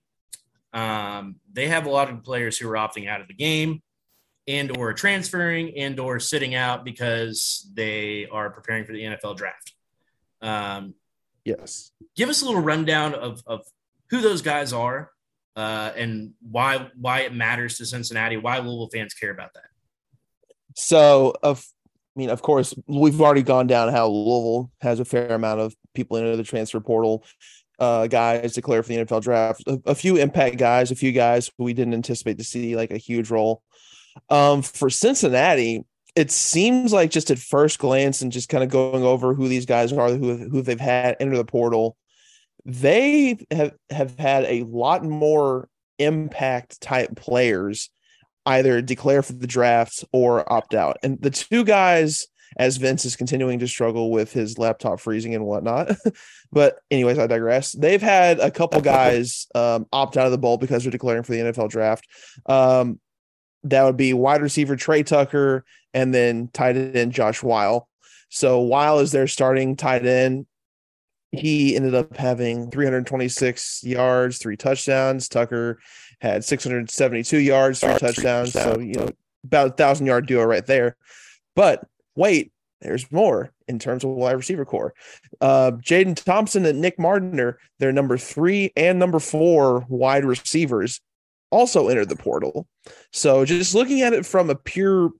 um, 0.71 1.35
they 1.51 1.67
have 1.67 1.85
a 1.85 1.89
lot 1.89 2.09
of 2.09 2.23
players 2.23 2.57
who 2.57 2.69
are 2.69 2.75
opting 2.75 3.09
out 3.09 3.19
of 3.19 3.27
the 3.27 3.33
game 3.33 3.81
and 4.47 4.75
or 4.77 4.93
transferring 4.93 5.77
and 5.77 5.99
or 5.99 6.19
sitting 6.19 6.55
out 6.55 6.83
because 6.83 7.69
they 7.73 8.27
are 8.31 8.49
preparing 8.49 8.85
for 8.85 8.93
the 8.93 9.01
NFL 9.01 9.37
draft. 9.37 9.73
Um, 10.41 10.95
yes. 11.45 11.91
Give 12.15 12.29
us 12.29 12.41
a 12.41 12.45
little 12.45 12.61
rundown 12.61 13.13
of, 13.13 13.41
of 13.45 13.61
who 14.09 14.21
those 14.21 14.41
guys 14.41 14.73
are 14.73 15.11
uh, 15.55 15.91
and 15.95 16.33
why 16.41 16.89
why 16.95 17.21
it 17.21 17.33
matters 17.33 17.77
to 17.77 17.85
Cincinnati, 17.85 18.37
why 18.37 18.57
Louisville 18.57 18.89
fans 18.91 19.13
care 19.13 19.31
about 19.31 19.53
that. 19.53 19.65
So, 20.75 21.35
of 21.43 21.65
I 22.15 22.19
mean, 22.19 22.29
of 22.29 22.41
course, 22.41 22.73
we've 22.87 23.21
already 23.21 23.43
gone 23.43 23.67
down 23.67 23.89
how 23.89 24.07
Louisville 24.07 24.71
has 24.81 24.99
a 24.99 25.05
fair 25.05 25.33
amount 25.33 25.61
of 25.61 25.75
people 25.93 26.17
into 26.17 26.35
the 26.35 26.43
transfer 26.43 26.79
portal 26.79 27.23
uh, 27.81 28.05
guys 28.05 28.53
declare 28.53 28.83
for 28.83 28.89
the 28.89 28.97
NFL 28.97 29.23
draft. 29.23 29.63
A, 29.65 29.81
a, 29.87 29.95
few 29.95 30.17
impact 30.17 30.57
guys, 30.57 30.91
a 30.91 30.95
few 30.95 31.11
guys 31.11 31.49
we 31.57 31.73
didn't 31.73 31.95
anticipate 31.95 32.37
to 32.37 32.43
see 32.43 32.75
like 32.75 32.91
a 32.91 32.97
huge 32.97 33.31
role. 33.31 33.63
Um, 34.29 34.61
for 34.61 34.89
Cincinnati, 34.89 35.85
it 36.15 36.31
seems 36.31 36.91
like 36.91 37.11
just 37.11 37.31
at 37.31 37.39
first 37.39 37.79
glance 37.79 38.21
and 38.21 38.31
just 38.31 38.49
kind 38.49 38.63
of 38.63 38.69
going 38.69 39.03
over 39.03 39.33
who 39.33 39.47
these 39.47 39.65
guys 39.65 39.93
are, 39.93 40.09
who 40.09 40.37
who 40.49 40.61
they've 40.61 40.79
had 40.79 41.15
enter 41.19 41.37
the 41.37 41.45
portal, 41.45 41.95
they 42.65 43.37
have 43.51 43.73
have 43.89 44.17
had 44.17 44.43
a 44.45 44.63
lot 44.63 45.03
more 45.03 45.69
impact 45.99 46.81
type 46.81 47.15
players 47.15 47.89
either 48.45 48.81
declare 48.81 49.21
for 49.21 49.33
the 49.33 49.47
draft 49.47 50.03
or 50.11 50.51
opt 50.51 50.73
out. 50.73 50.97
And 51.03 51.21
the 51.21 51.29
two 51.29 51.63
guys 51.63 52.27
as 52.57 52.77
Vince 52.77 53.05
is 53.05 53.15
continuing 53.15 53.59
to 53.59 53.67
struggle 53.67 54.11
with 54.11 54.33
his 54.33 54.57
laptop 54.57 54.99
freezing 54.99 55.35
and 55.35 55.45
whatnot. 55.45 55.95
but 56.51 56.79
anyways, 56.89 57.17
I 57.17 57.27
digress. 57.27 57.71
They've 57.71 58.01
had 58.01 58.39
a 58.39 58.51
couple 58.51 58.81
guys 58.81 59.47
um, 59.55 59.85
opt 59.93 60.17
out 60.17 60.25
of 60.25 60.31
the 60.31 60.37
bowl 60.37 60.57
because 60.57 60.83
they're 60.83 60.91
declaring 60.91 61.23
for 61.23 61.31
the 61.31 61.39
NFL 61.39 61.69
draft. 61.69 62.05
Um, 62.47 62.99
that 63.63 63.83
would 63.83 63.97
be 63.97 64.13
wide 64.13 64.41
receiver 64.41 64.75
Tre 64.75 65.03
Tucker 65.03 65.65
and 65.93 66.13
then 66.13 66.49
tight 66.53 66.77
end 66.77 67.11
Josh 67.11 67.43
Whyle. 67.43 67.87
So 68.29 68.59
Whyle 68.59 68.99
is 68.99 69.11
their 69.11 69.27
starting 69.27 69.75
tight 69.75 70.05
end. 70.05 70.45
He 71.31 71.75
ended 71.75 71.95
up 71.95 72.15
having 72.17 72.71
326 72.71 73.83
yards, 73.83 74.37
three 74.37 74.57
touchdowns. 74.57 75.29
Tucker 75.29 75.79
had 76.19 76.43
672 76.43 77.37
yards, 77.37 77.79
three 77.79 77.97
touchdowns. 77.97 78.53
So, 78.53 78.79
you 78.79 78.95
know, 78.95 79.09
about 79.43 79.67
a 79.67 79.73
thousand 79.73 80.05
yard 80.05 80.27
duo 80.27 80.43
right 80.43 80.65
there. 80.65 80.97
But 81.55 81.87
wait, 82.15 82.51
there's 82.81 83.09
more 83.11 83.51
in 83.67 83.79
terms 83.79 84.03
of 84.03 84.11
wide 84.11 84.33
receiver 84.33 84.65
corps. 84.65 84.93
Uh, 85.39 85.71
Jaden 85.71 86.21
Thompson 86.21 86.65
and 86.65 86.81
Nick 86.81 86.97
Mardner, 86.97 87.55
their 87.79 87.91
number 87.91 88.17
three 88.17 88.71
and 88.75 88.99
number 88.99 89.19
four 89.19 89.85
wide 89.87 90.25
receivers, 90.25 90.99
also 91.51 91.89
entered 91.89 92.09
the 92.09 92.15
portal. 92.15 92.67
So 93.11 93.45
just 93.45 93.75
looking 93.75 94.01
at 94.01 94.13
it 94.13 94.25
from 94.25 94.49
a 94.49 94.55
pure 94.55 95.11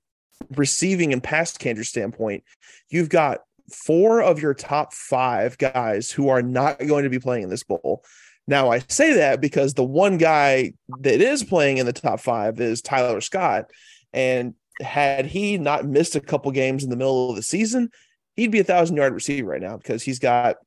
receiving 0.56 1.14
and 1.14 1.22
pass 1.22 1.58
catcher 1.58 1.84
standpoint, 1.84 2.44
you've 2.90 3.10
got 3.10 3.42
four 3.72 4.22
of 4.22 4.42
your 4.42 4.54
top 4.54 4.94
five 4.94 5.58
guys 5.58 6.12
who 6.12 6.30
are 6.30 6.42
not 6.42 6.80
going 6.80 7.04
to 7.04 7.10
be 7.10 7.20
playing 7.20 7.44
in 7.44 7.50
this 7.50 7.64
bowl. 7.64 8.04
Now 8.48 8.72
I 8.72 8.80
say 8.80 9.14
that 9.14 9.40
because 9.40 9.74
the 9.74 9.84
one 9.84 10.18
guy 10.18 10.74
that 11.00 11.22
is 11.22 11.44
playing 11.44 11.78
in 11.78 11.86
the 11.86 11.94
top 11.94 12.20
five 12.20 12.60
is 12.60 12.82
Tyler 12.82 13.22
Scott. 13.22 13.70
And 14.14 14.56
had 14.82 15.26
he 15.26 15.58
not 15.58 15.86
missed 15.86 16.16
a 16.16 16.22
couple 16.22 16.52
games 16.52 16.84
in 16.84 16.90
the 16.90 16.96
middle 16.96 17.30
of 17.30 17.36
the 17.36 17.44
season, 17.44 17.90
he'd 18.36 18.52
be 18.52 18.60
a 18.60 18.64
thousand 18.64 18.98
yard 18.98 19.14
receiver 19.14 19.50
right 19.50 19.62
now 19.62 19.78
because 19.78 20.04
he's 20.04 20.20
got 20.20 20.58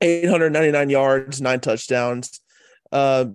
899 0.00 0.90
yards, 0.90 1.40
nine 1.40 1.60
touchdowns. 1.60 2.40
Uh, 2.92 3.26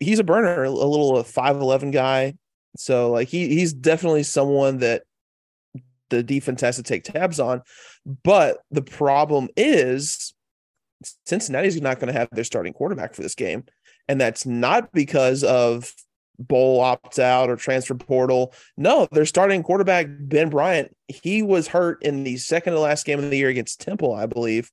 he's 0.00 0.18
a 0.18 0.24
burner, 0.24 0.64
a 0.64 0.70
little 0.70 1.12
5'11 1.22 1.92
guy. 1.92 2.34
So 2.76 3.10
like 3.10 3.28
he 3.28 3.48
he's 3.48 3.72
definitely 3.72 4.22
someone 4.22 4.78
that 4.78 5.02
the 6.08 6.22
defense 6.22 6.60
has 6.62 6.76
to 6.76 6.82
take 6.82 7.04
tabs 7.04 7.38
on. 7.38 7.62
But 8.24 8.58
the 8.70 8.82
problem 8.82 9.48
is 9.56 10.34
Cincinnati's 11.26 11.80
not 11.80 12.00
going 12.00 12.12
to 12.12 12.18
have 12.18 12.28
their 12.32 12.44
starting 12.44 12.72
quarterback 12.72 13.14
for 13.14 13.22
this 13.22 13.34
game. 13.34 13.64
And 14.08 14.20
that's 14.20 14.44
not 14.44 14.92
because 14.92 15.44
of 15.44 15.92
bowl 16.38 16.80
opt 16.80 17.18
out 17.18 17.50
or 17.50 17.56
transfer 17.56 17.94
portal. 17.94 18.54
No, 18.76 19.06
their 19.12 19.26
starting 19.26 19.62
quarterback, 19.62 20.06
Ben 20.08 20.50
Bryant, 20.50 20.96
he 21.06 21.42
was 21.42 21.68
hurt 21.68 22.02
in 22.02 22.24
the 22.24 22.36
second 22.38 22.72
to 22.72 22.80
last 22.80 23.06
game 23.06 23.18
of 23.18 23.30
the 23.30 23.36
year 23.36 23.48
against 23.48 23.80
Temple, 23.80 24.14
I 24.14 24.26
believe, 24.26 24.70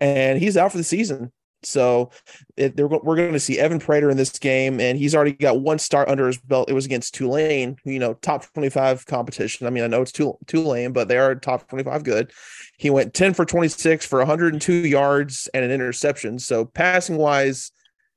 and 0.00 0.38
he's 0.38 0.56
out 0.56 0.72
for 0.72 0.78
the 0.78 0.84
season. 0.84 1.32
So 1.66 2.10
it, 2.56 2.76
we're 2.76 3.16
going 3.16 3.32
to 3.32 3.40
see 3.40 3.58
Evan 3.58 3.78
Prater 3.78 4.10
in 4.10 4.16
this 4.16 4.38
game, 4.38 4.80
and 4.80 4.98
he's 4.98 5.14
already 5.14 5.32
got 5.32 5.60
one 5.60 5.78
start 5.78 6.08
under 6.08 6.26
his 6.26 6.38
belt. 6.38 6.70
It 6.70 6.74
was 6.74 6.86
against 6.86 7.14
Tulane, 7.14 7.76
you 7.84 7.98
know, 7.98 8.14
top 8.14 8.44
25 8.52 9.06
competition. 9.06 9.66
I 9.66 9.70
mean, 9.70 9.84
I 9.84 9.88
know 9.88 10.02
it's 10.02 10.12
Tulane, 10.46 10.92
but 10.92 11.08
they 11.08 11.18
are 11.18 11.34
top 11.34 11.68
25 11.68 12.04
good. 12.04 12.32
He 12.78 12.90
went 12.90 13.14
10 13.14 13.34
for 13.34 13.44
26 13.44 14.06
for 14.06 14.18
102 14.18 14.72
yards 14.72 15.48
and 15.54 15.64
an 15.64 15.70
interception. 15.70 16.38
So 16.38 16.64
passing 16.64 17.16
wise, 17.16 17.72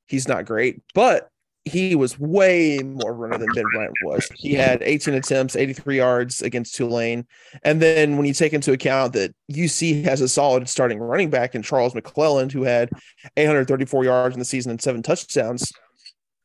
he's 0.08 0.28
not 0.28 0.46
great, 0.46 0.82
but 0.94 1.30
he 1.68 1.96
was 1.96 2.20
way 2.20 2.80
more 2.84 3.14
runner 3.14 3.38
than 3.38 3.50
Ben 3.54 3.64
Bryant 3.74 3.94
was. 4.04 4.28
He 4.36 4.54
had 4.54 4.82
18 4.82 5.14
attempts, 5.14 5.56
83 5.56 5.98
yards 5.98 6.42
against 6.42 6.76
Tulane. 6.76 7.26
And 7.64 7.82
then 7.82 8.18
when 8.18 8.26
you 8.26 8.34
take 8.34 8.54
into 8.54 8.72
account 8.72 9.14
that 9.14 9.36
UC 9.52 10.04
has 10.06 10.22
a 10.22 10.28
solid 10.28 10.68
starting 10.68 11.00
running 11.00 11.30
back 11.30 11.56
in 11.56 11.62
Charles 11.62 11.94
McClelland, 11.94 12.52
who 12.52 12.64
had 12.64 12.90
834 13.36 14.04
yards 14.04 14.36
in 14.36 14.40
the 14.40 14.46
season 14.46 14.72
and 14.72 14.82
seven 14.82 15.04
touchdowns, 15.04 15.72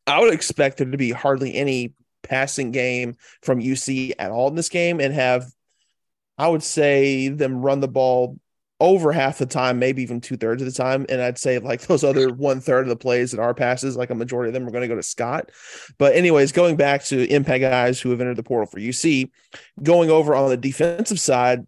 I 0.06 0.20
would 0.20 0.34
expect 0.34 0.78
there 0.78 0.90
to 0.90 0.96
be 0.96 1.10
hardly 1.10 1.54
any 1.54 1.94
passing 2.22 2.70
game 2.70 3.16
from 3.42 3.60
UC 3.60 4.12
at 4.18 4.30
all 4.30 4.48
in 4.48 4.54
this 4.54 4.68
game 4.68 5.00
and 5.00 5.12
have 5.12 5.46
I 6.38 6.48
would 6.48 6.62
say 6.62 7.28
them 7.28 7.60
run 7.60 7.80
the 7.80 7.88
ball 7.88 8.38
over 8.82 9.12
half 9.12 9.38
the 9.38 9.46
time, 9.46 9.78
maybe 9.78 10.02
even 10.02 10.20
two 10.20 10.36
thirds 10.36 10.60
of 10.60 10.66
the 10.66 10.74
time. 10.74 11.06
And 11.08 11.22
I'd 11.22 11.38
say 11.38 11.60
like 11.60 11.82
those 11.82 12.02
other 12.02 12.34
one 12.34 12.60
third 12.60 12.82
of 12.82 12.88
the 12.88 12.96
plays 12.96 13.30
that 13.30 13.40
are 13.40 13.54
passes, 13.54 13.96
like 13.96 14.10
a 14.10 14.14
majority 14.14 14.48
of 14.48 14.54
them 14.54 14.66
are 14.66 14.72
going 14.72 14.82
to 14.82 14.88
go 14.88 14.96
to 14.96 15.02
Scott. 15.04 15.50
But, 15.98 16.16
anyways, 16.16 16.50
going 16.50 16.76
back 16.76 17.04
to 17.04 17.24
impact 17.32 17.60
guys 17.60 18.00
who 18.00 18.10
have 18.10 18.20
entered 18.20 18.36
the 18.36 18.42
portal 18.42 18.66
for 18.66 18.80
UC, 18.80 19.30
going 19.80 20.10
over 20.10 20.34
on 20.34 20.50
the 20.50 20.56
defensive 20.56 21.20
side, 21.20 21.64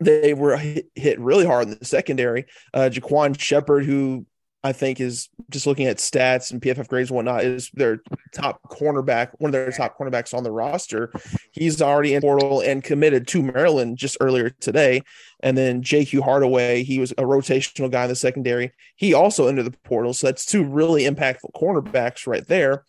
they 0.00 0.34
were 0.34 0.56
hit 0.56 1.20
really 1.20 1.46
hard 1.46 1.68
in 1.68 1.78
the 1.78 1.84
secondary. 1.84 2.46
Uh, 2.74 2.90
Jaquan 2.92 3.38
Shepard, 3.38 3.84
who 3.84 4.26
I 4.62 4.72
think 4.72 5.00
is 5.00 5.30
just 5.48 5.66
looking 5.66 5.86
at 5.86 5.96
stats 5.96 6.50
and 6.50 6.60
PFF 6.60 6.86
grades 6.88 7.10
and 7.10 7.16
whatnot, 7.16 7.44
is 7.44 7.70
their 7.72 8.00
top 8.34 8.60
cornerback, 8.68 9.30
one 9.38 9.48
of 9.48 9.52
their 9.52 9.70
top 9.70 9.96
cornerbacks 9.96 10.34
on 10.34 10.44
the 10.44 10.52
roster. 10.52 11.10
He's 11.50 11.80
already 11.80 12.14
in 12.14 12.20
portal 12.20 12.60
and 12.60 12.84
committed 12.84 13.26
to 13.28 13.42
Maryland 13.42 13.96
just 13.96 14.18
earlier 14.20 14.50
today. 14.50 15.02
And 15.42 15.56
then 15.56 15.82
JQ 15.82 16.22
Hardaway, 16.22 16.82
he 16.82 16.98
was 16.98 17.12
a 17.12 17.22
rotational 17.22 17.90
guy 17.90 18.04
in 18.04 18.10
the 18.10 18.16
secondary. 18.16 18.72
He 18.96 19.14
also 19.14 19.46
entered 19.46 19.62
the 19.62 19.78
portal. 19.84 20.12
So 20.12 20.26
that's 20.26 20.44
two 20.44 20.64
really 20.64 21.04
impactful 21.04 21.52
cornerbacks 21.56 22.26
right 22.26 22.46
there. 22.46 22.84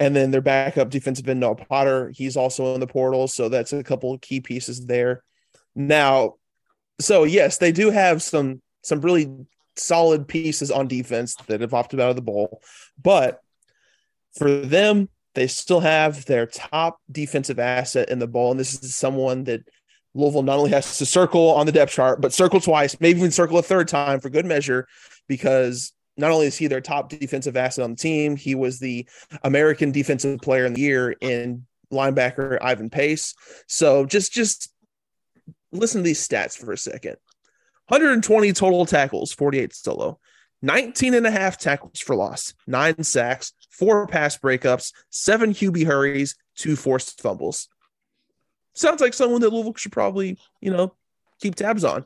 And 0.00 0.16
then 0.16 0.32
their 0.32 0.40
backup 0.40 0.90
defensive 0.90 1.28
end, 1.28 1.40
Noah 1.40 1.54
Potter, 1.54 2.10
he's 2.14 2.36
also 2.36 2.74
in 2.74 2.80
the 2.80 2.86
portal. 2.86 3.28
So 3.28 3.48
that's 3.48 3.72
a 3.72 3.84
couple 3.84 4.12
of 4.12 4.20
key 4.20 4.40
pieces 4.40 4.86
there. 4.86 5.22
Now, 5.76 6.34
so 7.00 7.24
yes, 7.24 7.58
they 7.58 7.72
do 7.72 7.90
have 7.90 8.22
some 8.22 8.60
some 8.82 9.00
really 9.00 9.30
solid 9.76 10.28
pieces 10.28 10.70
on 10.70 10.88
defense 10.88 11.34
that 11.46 11.60
have 11.60 11.74
opted 11.74 12.00
out 12.00 12.10
of 12.10 12.16
the 12.16 12.22
bowl. 12.22 12.62
But 13.02 13.40
for 14.36 14.50
them, 14.50 15.08
they 15.34 15.46
still 15.46 15.80
have 15.80 16.24
their 16.26 16.46
top 16.46 17.00
defensive 17.10 17.58
asset 17.58 18.10
in 18.10 18.18
the 18.18 18.26
bowl. 18.26 18.50
And 18.50 18.60
this 18.60 18.82
is 18.82 18.94
someone 18.94 19.44
that 19.44 19.62
Louisville 20.14 20.42
not 20.42 20.58
only 20.58 20.70
has 20.70 20.98
to 20.98 21.06
circle 21.06 21.50
on 21.50 21.66
the 21.66 21.72
depth 21.72 21.92
chart, 21.92 22.20
but 22.20 22.34
circle 22.34 22.60
twice, 22.60 23.00
maybe 23.00 23.18
even 23.18 23.30
circle 23.30 23.58
a 23.58 23.62
third 23.62 23.88
time 23.88 24.20
for 24.20 24.28
good 24.28 24.44
measure, 24.44 24.86
because 25.26 25.92
not 26.18 26.30
only 26.30 26.46
is 26.46 26.56
he 26.56 26.66
their 26.66 26.82
top 26.82 27.08
defensive 27.08 27.56
asset 27.56 27.84
on 27.84 27.92
the 27.92 27.96
team, 27.96 28.36
he 28.36 28.54
was 28.54 28.78
the 28.78 29.08
American 29.42 29.90
Defensive 29.90 30.40
Player 30.40 30.66
in 30.66 30.74
the 30.74 30.82
Year 30.82 31.12
in 31.12 31.66
linebacker 31.90 32.58
Ivan 32.60 32.90
Pace. 32.90 33.34
So 33.66 34.04
just 34.04 34.32
just 34.32 34.70
listen 35.72 36.00
to 36.02 36.04
these 36.04 36.26
stats 36.26 36.56
for 36.56 36.72
a 36.72 36.76
second. 36.76 37.16
120 37.88 38.52
total 38.52 38.86
tackles, 38.86 39.32
48 39.32 39.74
solo, 39.74 40.18
19 40.62 41.14
and 41.14 41.26
a 41.26 41.30
half 41.30 41.58
tackles 41.58 42.00
for 42.00 42.14
loss, 42.14 42.54
nine 42.66 43.02
sacks, 43.02 43.52
four 43.70 44.06
pass 44.06 44.38
breakups, 44.38 44.92
seven 45.10 45.52
QB 45.52 45.86
hurries, 45.86 46.36
two 46.54 46.76
forced 46.76 47.20
fumbles. 47.20 47.68
Sounds 48.74 49.00
like 49.00 49.12
someone 49.12 49.40
that 49.40 49.52
Louisville 49.52 49.74
should 49.74 49.92
probably, 49.92 50.38
you 50.60 50.70
know, 50.70 50.94
keep 51.42 51.56
tabs 51.56 51.84
on. 51.84 52.04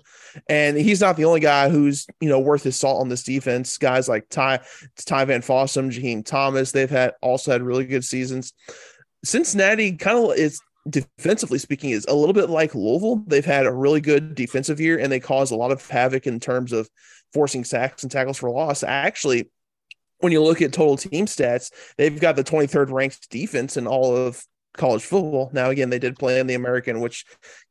And 0.49 0.77
he's 0.77 1.01
not 1.01 1.17
the 1.17 1.27
only 1.27 1.41
guy 1.41 1.69
who's, 1.69 2.07
you 2.21 2.29
know, 2.29 2.41
worth 2.41 2.65
his 2.65 2.77
salt 2.77 3.01
on 3.01 3.09
this 3.09 3.23
defense. 3.23 3.79
Guys 3.79 4.09
like 4.09 4.29
Ty, 4.29 4.61
Ty 5.05 5.27
Van 5.27 5.43
Fossen, 5.43 5.93
Jaheim 5.93 6.25
Thomas, 6.25 6.73
they've 6.73 6.91
had 6.91 7.13
also 7.23 7.53
had 7.53 7.63
really 7.63 7.87
good 7.87 8.05
seasons. 8.05 8.53
Cincinnati 9.23 9.93
kind 9.93 10.19
of 10.19 10.37
is 10.37 10.61
defensively 10.89 11.59
speaking, 11.59 11.91
is 11.91 12.07
a 12.09 12.15
little 12.15 12.33
bit 12.33 12.51
like 12.51 12.75
Louisville. 12.75 13.23
They've 13.27 13.45
had 13.45 13.67
a 13.67 13.73
really 13.73 14.01
good 14.01 14.35
defensive 14.35 14.81
year 14.81 14.99
and 14.99 15.11
they 15.11 15.21
caused 15.21 15.53
a 15.53 15.57
lot 15.57 15.73
of 15.73 15.89
havoc 15.89 16.27
in 16.27 16.41
terms 16.41 16.73
of 16.73 16.89
forcing 17.33 17.65
sacks 17.65 18.03
and 18.03 18.13
tackles 18.13 18.39
for 18.39 18.51
loss. 18.51 18.83
Actually, 18.83 19.51
when 20.19 20.33
you 20.33 20.43
look 20.43 20.63
at 20.63 20.73
total 20.73 20.97
team 20.97 21.27
stats, 21.27 21.71
they've 21.99 22.21
got 22.21 22.37
the 22.37 22.45
23rd 22.45 22.91
ranked 22.91 23.29
defense 23.31 23.77
in 23.77 23.87
all 23.87 24.17
of 24.17 24.43
college 24.77 25.03
football. 25.03 25.51
Now, 25.53 25.71
again, 25.71 25.91
they 25.91 25.99
did 25.99 26.19
play 26.19 26.39
in 26.39 26.47
the 26.47 26.55
American, 26.55 27.01
which 27.01 27.25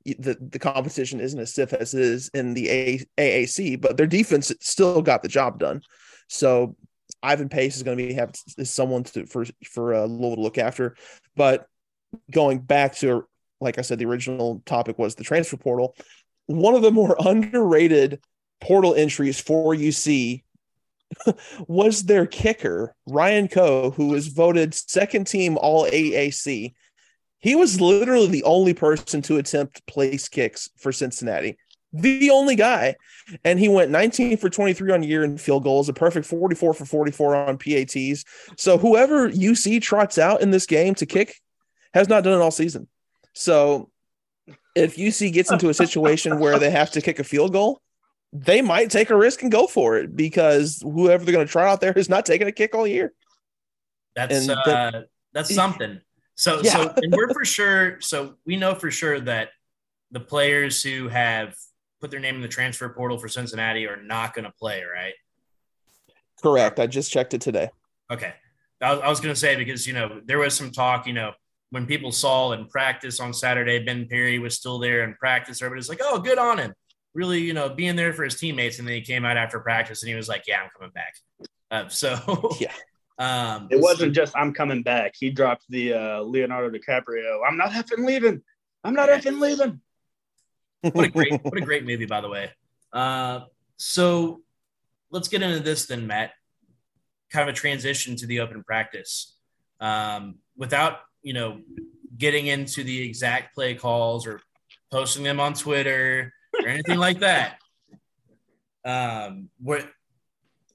the, 0.06 0.38
the 0.40 0.60
competition 0.60 1.20
isn't 1.20 1.40
as 1.40 1.52
stiff 1.52 1.74
as 1.74 1.94
it 1.94 2.02
is 2.02 2.30
in 2.34 2.54
the 2.54 2.70
A- 2.70 3.06
AAC, 3.18 3.80
but 3.82 3.98
their 3.98 4.08
defense 4.08 4.52
still 4.60 5.02
got 5.02 5.24
the 5.24 5.28
job 5.28 5.60
done. 5.60 5.82
So 6.28 6.76
Ivan 7.22 7.50
Pace 7.50 7.76
is 7.78 7.84
going 7.84 7.98
to 7.98 8.08
be 8.08 8.14
have 8.14 8.34
is 8.58 8.70
someone 8.70 9.04
to 9.06 9.26
for 9.26 9.46
for 9.64 9.94
uh, 9.94 10.06
Louisville 10.06 10.36
to 10.36 10.42
look 10.42 10.58
after, 10.58 10.96
but 11.36 11.68
going 12.32 12.60
back 12.60 12.96
to 12.98 13.26
like 13.62 13.78
I 13.78 13.82
said, 13.82 14.00
the 14.00 14.06
original 14.06 14.62
topic 14.66 14.98
was 14.98 15.16
the 15.16 15.24
transfer 15.24 15.58
portal. 15.58 15.96
One 16.46 16.76
of 16.76 16.82
the 16.82 16.92
more 16.92 17.16
underrated 17.26 18.22
portal 18.62 18.96
entries 18.96 19.40
for 19.40 19.74
UC 19.74 20.44
was 21.68 22.04
their 22.04 22.26
kicker, 22.26 22.96
Ryan 23.08 23.48
Coe, 23.48 23.92
who 23.92 24.08
was 24.08 24.28
voted 24.28 24.74
second 24.74 25.28
team 25.28 25.58
all 25.58 25.86
AAC. 25.86 26.74
He 27.40 27.56
was 27.56 27.80
literally 27.80 28.28
the 28.28 28.44
only 28.44 28.74
person 28.74 29.22
to 29.24 29.38
attempt 29.38 29.86
place 29.86 30.28
kicks 30.28 30.70
for 30.78 30.92
Cincinnati. 30.92 31.58
The 31.94 32.32
only 32.32 32.56
guy. 32.56 32.96
And 33.44 33.60
he 33.60 33.70
went 33.70 33.92
19 33.92 34.38
for 34.38 34.50
23 34.50 34.92
on 34.92 35.04
year 35.04 35.24
in 35.24 35.38
field 35.38 35.64
goals, 35.64 35.88
a 35.88 35.94
perfect 35.94 36.26
44 36.26 36.74
for 36.74 36.86
44 36.86 37.36
on 37.36 37.58
PATs. 37.58 38.26
So 38.58 38.78
whoever 38.78 39.30
UC 39.30 39.82
trots 39.82 40.18
out 40.18 40.42
in 40.42 40.52
this 40.52 40.66
game 40.66 40.96
to 40.96 41.06
kick 41.06 41.36
has 41.96 42.10
not 42.10 42.24
done 42.24 42.40
it 42.40 42.44
all 42.44 42.52
season. 42.52 42.88
So 43.34 43.90
if 44.76 44.98
UC 44.98 45.32
gets 45.34 45.50
into 45.52 45.70
a 45.70 45.74
situation 45.74 46.40
where 46.40 46.60
they 46.60 46.70
have 46.70 46.92
to 46.92 47.02
kick 47.02 47.20
a 47.20 47.24
field 47.24 47.54
goal, 47.54 47.82
they 48.34 48.62
might 48.62 48.92
take 48.92 49.10
a 49.10 49.16
risk 49.16 49.42
and 49.44 49.52
go 49.52 49.66
for 49.66 49.98
it 49.98 50.14
because 50.14 50.82
whoever 50.84 51.24
they're 51.24 51.34
going 51.34 51.48
to 51.48 51.52
try 51.52 51.70
out 51.70 51.80
there 51.80 51.94
has 51.94 52.10
not 52.10 52.26
taken 52.26 52.48
a 52.48 52.52
kick 52.52 52.76
all 52.76 52.86
year. 52.86 53.14
That's 54.14 54.50
uh, 54.50 54.56
that, 54.66 55.06
that's 55.34 55.56
something. 55.56 56.02
So 56.36 56.60
yeah. 56.64 56.74
so 56.74 56.94
and 56.98 57.14
we're 57.16 57.30
for 57.34 57.46
sure. 57.46 58.02
So 58.02 58.36
we 58.46 58.58
know 58.58 58.76
for 58.76 58.92
sure 58.92 59.22
that 59.22 59.50
the 60.12 60.20
players 60.20 60.84
who 60.84 61.08
have 61.08 61.56
put 62.02 62.12
their 62.12 62.20
name 62.20 62.36
in 62.36 62.42
the 62.42 62.48
transfer 62.50 62.90
portal 62.90 63.18
for 63.18 63.30
Cincinnati 63.30 63.88
are 63.88 64.02
not 64.02 64.34
going 64.34 64.46
to 64.46 64.52
play, 64.52 64.84
right? 64.84 65.14
Correct. 66.44 66.78
I 66.78 66.88
just 66.88 67.10
checked 67.10 67.34
it 67.34 67.42
today. 67.42 67.70
Okay. 68.12 68.34
I 68.82 68.92
I 68.92 69.10
was 69.10 69.22
going 69.22 69.34
to 69.34 69.40
say 69.40 69.56
because 69.56 69.88
you 69.88 69.94
know 69.94 70.20
there 70.26 70.40
was 70.40 70.56
some 70.56 70.72
talk, 70.72 71.08
you 71.08 71.14
know, 71.14 71.32
when 71.72 71.86
people 71.86 72.12
saw 72.12 72.52
in 72.52 72.68
practice 72.68 73.20
on 73.20 73.34
Saturday, 73.34 73.84
Ben 73.84 74.08
Perry 74.08 74.40
was 74.40 74.56
still 74.56 74.80
there 74.80 75.04
in 75.04 75.14
practice. 75.16 75.62
Everybody's 75.62 75.90
like, 75.90 76.02
"Oh, 76.02 76.20
good 76.20 76.38
on 76.38 76.58
him." 76.58 76.74
Really, 77.14 77.40
you 77.40 77.54
know, 77.54 77.70
being 77.70 77.96
there 77.96 78.14
for 78.14 78.24
his 78.24 78.36
teammates. 78.36 78.80
And 78.80 78.88
then 78.88 78.96
he 78.96 79.02
came 79.02 79.26
out 79.26 79.38
after 79.38 79.60
practice 79.60 80.04
and 80.04 80.10
he 80.10 80.16
was 80.16 80.28
like, 80.28 80.44
"Yeah, 80.48 80.62
I'm 80.62 80.70
coming 80.78 80.92
back." 80.92 81.16
Uh, 81.72 81.90
so 81.90 82.56
yeah. 82.60 82.72
Um, 83.18 83.70
it 83.72 83.80
wasn't 83.80 84.14
just 84.14 84.36
I'm 84.36 84.54
coming 84.54 84.84
back. 84.84 85.14
He 85.18 85.30
dropped 85.30 85.64
the 85.70 85.94
uh, 85.94 86.20
Leonardo 86.20 86.70
DiCaprio. 86.78 87.40
I'm 87.48 87.56
not 87.56 87.72
effing 87.72 88.06
leaving. 88.06 88.42
I'm 88.84 88.94
not 88.94 89.08
yeah. 89.08 89.20
effing 89.20 89.40
leaving. 89.40 89.80
What 90.82 91.06
a 91.06 91.10
great, 91.10 91.42
what 91.42 91.58
a 91.58 91.62
great 91.62 91.86
movie, 91.86 92.06
by 92.06 92.20
the 92.20 92.28
way. 92.28 92.52
Uh, 92.92 93.42
so 93.78 94.42
let's 95.12 95.30
get 95.30 95.42
into 95.42 95.62
this 95.62 95.86
then, 95.86 96.06
Matt. 96.08 96.32
Kind 97.32 97.50
of 97.50 97.56
a 97.56 97.58
transition 97.58 98.16
to 98.18 98.28
the 98.28 98.42
open 98.42 98.64
practice. 98.64 99.38
Um, 99.80 100.40
without 100.58 101.00
you 101.26 101.34
know, 101.34 101.60
getting 102.16 102.46
into 102.46 102.84
the 102.84 103.02
exact 103.02 103.56
play 103.56 103.74
calls 103.74 104.28
or 104.28 104.40
posting 104.92 105.24
them 105.24 105.40
on 105.40 105.56
Twitter 105.56 106.32
or 106.54 106.68
anything 106.68 107.00
like 107.00 107.20
that. 107.20 107.58
Um, 108.86 109.50
what 109.60 109.90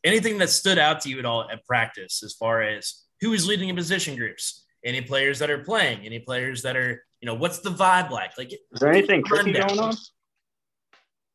anything 0.02 0.38
that 0.38 0.50
stood 0.50 0.76
out 0.76 1.02
to 1.02 1.08
you 1.08 1.20
at 1.20 1.24
all 1.24 1.48
at 1.48 1.64
practice 1.64 2.24
as 2.24 2.34
far 2.34 2.62
as 2.62 3.04
who 3.20 3.32
is 3.32 3.46
leading 3.46 3.68
in 3.68 3.76
position 3.76 4.16
groups, 4.16 4.66
any 4.84 5.00
players 5.00 5.38
that 5.38 5.50
are 5.50 5.62
playing, 5.62 6.04
any 6.04 6.18
players 6.18 6.62
that 6.62 6.76
are, 6.76 7.04
you 7.20 7.26
know, 7.26 7.34
what's 7.34 7.60
the 7.60 7.70
vibe 7.70 8.10
like? 8.10 8.36
Like, 8.36 8.52
is 8.52 8.80
there 8.80 8.90
anything 8.90 9.22
tricky 9.22 9.52
going 9.52 9.78
on? 9.78 9.94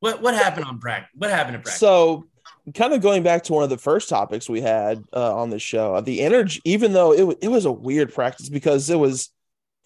What 0.02 0.22
what 0.22 0.36
happened 0.36 0.66
on 0.66 0.80
practice? 0.80 1.12
What 1.16 1.30
happened 1.30 1.56
in 1.56 1.62
practice? 1.62 1.80
So 1.80 2.26
kind 2.74 2.94
of 2.94 3.02
going 3.02 3.24
back 3.24 3.44
to 3.44 3.54
one 3.54 3.64
of 3.64 3.70
the 3.70 3.78
first 3.78 4.10
topics 4.10 4.50
we 4.50 4.62
had 4.62 5.04
uh, 5.14 5.36
on 5.36 5.50
the 5.50 5.60
show, 5.60 6.00
the 6.02 6.22
energy, 6.22 6.62
even 6.66 6.94
though 6.94 7.14
it, 7.14 7.38
it 7.42 7.48
was 7.50 7.66
a 7.66 7.72
weird 7.72 8.14
practice 8.14 8.50
because 8.50 8.90
it 8.90 8.98
was, 8.98 9.30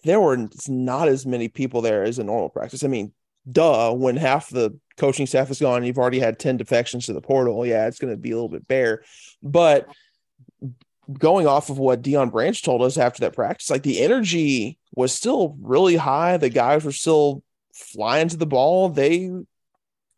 there 0.04 0.20
were 0.20 0.48
not 0.66 1.08
as 1.08 1.26
many 1.26 1.48
people 1.48 1.82
there 1.82 2.02
as 2.04 2.18
a 2.18 2.24
normal 2.24 2.48
practice. 2.48 2.82
I 2.82 2.88
mean, 2.88 3.12
duh, 3.50 3.92
when 3.92 4.16
half 4.16 4.48
the 4.48 4.78
coaching 4.96 5.26
staff 5.26 5.50
is 5.50 5.60
gone, 5.60 5.84
you've 5.84 5.98
already 5.98 6.20
had 6.20 6.38
10 6.38 6.56
defections 6.56 7.06
to 7.06 7.12
the 7.12 7.20
portal. 7.20 7.66
Yeah, 7.66 7.86
it's 7.86 7.98
going 7.98 8.12
to 8.12 8.16
be 8.16 8.30
a 8.30 8.34
little 8.34 8.48
bit 8.48 8.66
bare. 8.66 9.02
But 9.42 9.88
going 11.12 11.46
off 11.46 11.70
of 11.70 11.78
what 11.78 12.02
Deion 12.02 12.30
Branch 12.30 12.62
told 12.62 12.82
us 12.82 12.96
after 12.96 13.20
that 13.20 13.34
practice, 13.34 13.70
like 13.70 13.82
the 13.82 14.00
energy 14.00 14.78
was 14.94 15.12
still 15.12 15.56
really 15.60 15.96
high. 15.96 16.36
The 16.36 16.48
guys 16.48 16.84
were 16.84 16.92
still 16.92 17.42
flying 17.74 18.28
to 18.28 18.36
the 18.36 18.46
ball. 18.46 18.88
They 18.88 19.30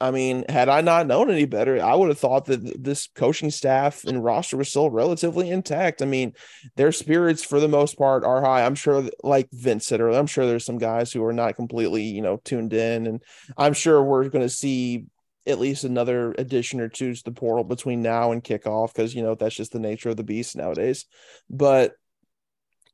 I 0.02 0.10
mean, 0.10 0.44
had 0.48 0.68
I 0.68 0.80
not 0.80 1.06
known 1.06 1.30
any 1.30 1.44
better, 1.44 1.80
I 1.80 1.94
would 1.94 2.08
have 2.08 2.18
thought 2.18 2.46
that 2.46 2.82
this 2.82 3.08
coaching 3.14 3.52
staff 3.52 4.02
and 4.02 4.24
roster 4.24 4.56
was 4.56 4.68
still 4.68 4.90
relatively 4.90 5.48
intact. 5.48 6.02
I 6.02 6.06
mean, 6.06 6.32
their 6.74 6.90
spirits 6.90 7.44
for 7.44 7.60
the 7.60 7.68
most 7.68 7.96
part 7.96 8.24
are 8.24 8.42
high. 8.42 8.66
I'm 8.66 8.74
sure, 8.74 9.08
like 9.22 9.48
Vince 9.52 9.86
said 9.86 10.00
earlier, 10.00 10.18
I'm 10.18 10.26
sure 10.26 10.44
there's 10.44 10.64
some 10.64 10.78
guys 10.78 11.12
who 11.12 11.24
are 11.24 11.32
not 11.32 11.54
completely, 11.54 12.02
you 12.02 12.20
know, 12.20 12.38
tuned 12.42 12.72
in, 12.72 13.06
and 13.06 13.22
I'm 13.56 13.74
sure 13.74 14.02
we're 14.02 14.28
going 14.28 14.44
to 14.44 14.48
see 14.48 15.04
at 15.46 15.60
least 15.60 15.84
another 15.84 16.34
addition 16.36 16.80
or 16.80 16.88
two 16.88 17.14
to 17.14 17.24
the 17.24 17.30
portal 17.30 17.62
between 17.62 18.02
now 18.02 18.32
and 18.32 18.42
kickoff 18.42 18.92
because 18.92 19.14
you 19.14 19.22
know 19.22 19.36
that's 19.36 19.54
just 19.54 19.72
the 19.72 19.78
nature 19.78 20.08
of 20.08 20.16
the 20.16 20.24
beast 20.24 20.56
nowadays. 20.56 21.06
But 21.48 21.94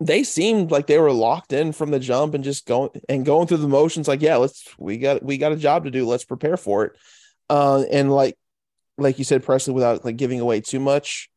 they 0.01 0.23
seemed 0.23 0.70
like 0.70 0.87
they 0.87 0.99
were 0.99 1.12
locked 1.12 1.53
in 1.53 1.73
from 1.73 1.91
the 1.91 1.99
jump 1.99 2.35
and 2.35 2.45
just 2.45 2.66
going 2.66 2.91
and 3.09 3.27
going 3.27 3.47
through 3.47 3.57
the 3.57 3.69
motions 3.69 4.07
like 4.07 4.23
yeah 4.23 4.37
let's 4.37 4.65
we 4.79 4.99
got 4.99 5.23
we 5.23 5.39
got 5.39 5.53
a 5.53 5.57
job 5.57 5.85
to 5.85 5.91
do. 5.91 6.07
Let's 6.07 6.25
prepare 6.25 6.57
for 6.57 6.85
it. 6.85 6.93
Uh 7.51 7.85
and 7.91 8.12
like 8.12 8.37
like 8.97 9.19
you 9.19 9.25
said 9.25 9.43
presley 9.45 9.75
without 9.75 10.05
like 10.05 10.16
giving 10.16 10.41
away 10.41 10.61
too 10.61 10.81
much 10.81 11.31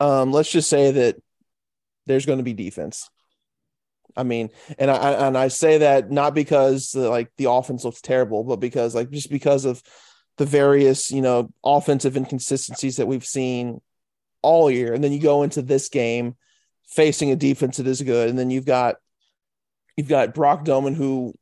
um 0.00 0.32
let's 0.32 0.50
just 0.50 0.68
say 0.68 0.90
that 0.90 1.16
there's 2.06 2.26
going 2.26 2.38
to 2.38 2.44
be 2.44 2.54
defense. 2.54 3.08
I 4.16 4.24
mean 4.24 4.50
and 4.78 4.90
i 4.90 5.12
and 5.12 5.38
i 5.38 5.46
say 5.46 5.78
that 5.78 6.10
not 6.10 6.34
because 6.34 6.94
like 6.94 7.30
the 7.36 7.50
offense 7.50 7.84
looks 7.84 8.00
terrible 8.00 8.42
but 8.42 8.58
because 8.58 8.94
like 8.94 9.10
just 9.10 9.30
because 9.30 9.64
of 9.64 9.80
the 10.38 10.46
various 10.46 11.12
you 11.12 11.20
know 11.20 11.50
offensive 11.64 12.16
inconsistencies 12.16 12.96
that 12.96 13.06
we've 13.06 13.26
seen 13.26 13.80
all 14.42 14.70
year. 14.70 14.94
And 14.94 15.02
then 15.02 15.12
you 15.12 15.20
go 15.20 15.42
into 15.42 15.62
this 15.62 15.88
game 15.88 16.36
facing 16.88 17.30
a 17.30 17.36
defense 17.36 17.76
that 17.76 17.86
is 17.86 18.02
good. 18.02 18.28
And 18.28 18.38
then 18.38 18.50
you've 18.50 18.66
got 18.66 18.96
you've 19.96 20.08
got 20.08 20.34
Brock 20.34 20.64
Domann 20.64 20.94
who 20.94 21.34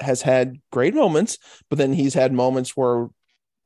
has 0.00 0.22
had 0.22 0.60
great 0.72 0.94
moments, 0.94 1.38
but 1.68 1.78
then 1.78 1.92
he's 1.92 2.14
had 2.14 2.32
moments 2.32 2.76
where, 2.76 3.08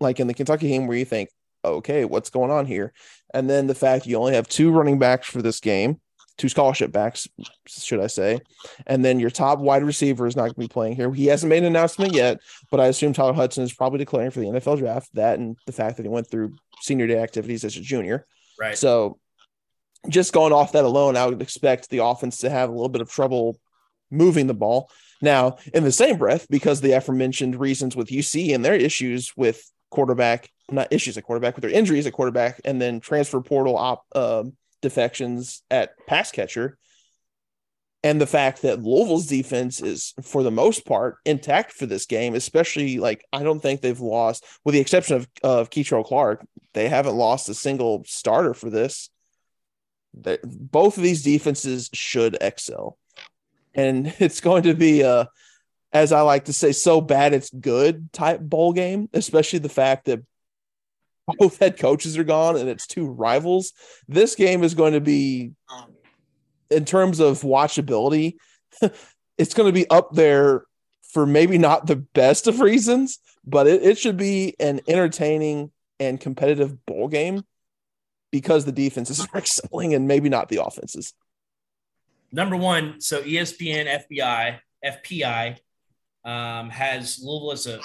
like 0.00 0.20
in 0.20 0.26
the 0.26 0.34
Kentucky 0.34 0.68
game, 0.68 0.86
where 0.86 0.96
you 0.96 1.04
think, 1.04 1.30
okay, 1.64 2.04
what's 2.04 2.30
going 2.30 2.50
on 2.50 2.66
here? 2.66 2.92
And 3.34 3.48
then 3.48 3.66
the 3.66 3.74
fact 3.74 4.06
you 4.06 4.16
only 4.16 4.34
have 4.34 4.48
two 4.48 4.70
running 4.70 4.98
backs 4.98 5.28
for 5.28 5.42
this 5.42 5.60
game, 5.60 6.00
two 6.36 6.48
scholarship 6.48 6.92
backs, 6.92 7.28
should 7.66 8.00
I 8.00 8.06
say? 8.06 8.40
And 8.86 9.04
then 9.04 9.20
your 9.20 9.30
top 9.30 9.58
wide 9.58 9.82
receiver 9.82 10.26
is 10.26 10.36
not 10.36 10.42
going 10.42 10.54
to 10.54 10.60
be 10.60 10.68
playing 10.68 10.96
here. 10.96 11.12
He 11.12 11.26
hasn't 11.26 11.50
made 11.50 11.58
an 11.58 11.64
announcement 11.64 12.14
yet, 12.14 12.40
but 12.70 12.80
I 12.80 12.86
assume 12.86 13.12
Tyler 13.12 13.32
Hudson 13.32 13.64
is 13.64 13.72
probably 13.72 13.98
declaring 13.98 14.30
for 14.30 14.40
the 14.40 14.46
NFL 14.46 14.78
draft. 14.78 15.10
That 15.14 15.38
and 15.38 15.56
the 15.66 15.72
fact 15.72 15.96
that 15.96 16.04
he 16.04 16.08
went 16.08 16.30
through 16.30 16.56
senior 16.80 17.06
day 17.06 17.18
activities 17.18 17.64
as 17.64 17.76
a 17.76 17.80
junior. 17.80 18.26
Right. 18.58 18.78
So 18.78 19.18
just 20.08 20.32
going 20.32 20.52
off 20.52 20.72
that 20.72 20.84
alone, 20.84 21.16
I 21.16 21.26
would 21.26 21.42
expect 21.42 21.90
the 21.90 22.04
offense 22.04 22.38
to 22.38 22.50
have 22.50 22.68
a 22.68 22.72
little 22.72 22.88
bit 22.88 23.02
of 23.02 23.10
trouble 23.10 23.58
moving 24.10 24.46
the 24.46 24.54
ball. 24.54 24.90
Now, 25.20 25.56
in 25.74 25.84
the 25.84 25.92
same 25.92 26.16
breath, 26.18 26.46
because 26.48 26.80
the 26.80 26.92
aforementioned 26.92 27.58
reasons 27.58 27.96
with 27.96 28.08
UC 28.08 28.54
and 28.54 28.64
their 28.64 28.74
issues 28.74 29.32
with 29.36 29.62
quarterback, 29.90 30.50
not 30.70 30.92
issues 30.92 31.16
at 31.16 31.24
quarterback, 31.24 31.56
with 31.56 31.62
their 31.62 31.70
injuries 31.70 32.06
at 32.06 32.12
quarterback, 32.12 32.60
and 32.64 32.80
then 32.80 33.00
transfer 33.00 33.40
portal 33.40 33.76
op, 33.76 34.04
uh, 34.14 34.44
defections 34.80 35.62
at 35.70 35.90
pass 36.06 36.30
catcher, 36.30 36.78
and 38.04 38.20
the 38.20 38.26
fact 38.26 38.62
that 38.62 38.80
Louisville's 38.80 39.26
defense 39.26 39.82
is, 39.82 40.14
for 40.22 40.44
the 40.44 40.52
most 40.52 40.86
part, 40.86 41.16
intact 41.24 41.72
for 41.72 41.86
this 41.86 42.06
game, 42.06 42.36
especially 42.36 42.98
like 42.98 43.24
I 43.32 43.42
don't 43.42 43.60
think 43.60 43.80
they've 43.80 43.98
lost, 43.98 44.44
with 44.64 44.74
the 44.74 44.80
exception 44.80 45.16
of 45.16 45.28
of 45.42 45.70
Kei'Trel 45.70 46.04
Clark, 46.04 46.46
they 46.74 46.88
haven't 46.88 47.16
lost 47.16 47.48
a 47.48 47.54
single 47.54 48.04
starter 48.06 48.54
for 48.54 48.70
this 48.70 49.10
both 50.14 50.96
of 50.96 51.02
these 51.02 51.22
defenses 51.22 51.90
should 51.92 52.36
excel. 52.40 52.98
And 53.74 54.06
it's 54.18 54.40
going 54.40 54.64
to 54.64 54.74
be 54.74 55.02
a, 55.02 55.28
as 55.92 56.12
I 56.12 56.20
like 56.20 56.46
to 56.46 56.52
say, 56.52 56.72
so 56.72 57.00
bad 57.00 57.32
it's 57.32 57.50
good 57.50 58.12
type 58.12 58.40
bowl 58.40 58.72
game, 58.72 59.08
especially 59.12 59.60
the 59.60 59.68
fact 59.68 60.06
that 60.06 60.20
both 61.38 61.58
head 61.58 61.78
coaches 61.78 62.16
are 62.16 62.24
gone 62.24 62.56
and 62.56 62.68
it's 62.68 62.86
two 62.86 63.06
rivals. 63.06 63.72
This 64.06 64.34
game 64.34 64.64
is 64.64 64.74
going 64.74 64.94
to 64.94 65.00
be, 65.00 65.52
in 66.70 66.84
terms 66.84 67.20
of 67.20 67.42
watchability, 67.42 68.36
it's 69.38 69.54
going 69.54 69.68
to 69.68 69.72
be 69.72 69.88
up 69.90 70.12
there 70.12 70.64
for 71.10 71.26
maybe 71.26 71.58
not 71.58 71.86
the 71.86 71.96
best 71.96 72.46
of 72.46 72.60
reasons, 72.60 73.18
but 73.44 73.66
it, 73.66 73.82
it 73.82 73.98
should 73.98 74.16
be 74.16 74.54
an 74.58 74.80
entertaining 74.88 75.70
and 76.00 76.20
competitive 76.20 76.84
bowl 76.86 77.08
game 77.08 77.44
because 78.30 78.64
the 78.64 78.72
defenses 78.72 79.20
are 79.20 79.28
excelling 79.38 79.94
and 79.94 80.06
maybe 80.06 80.28
not 80.28 80.48
the 80.48 80.62
offenses. 80.62 81.14
Number 82.30 82.56
one, 82.56 83.00
so 83.00 83.22
ESPN 83.22 84.02
FBI 84.10 84.58
FPI 84.84 85.56
um, 86.24 86.70
has 86.70 87.20
Louisville 87.22 87.52
as 87.52 87.66
a 87.66 87.80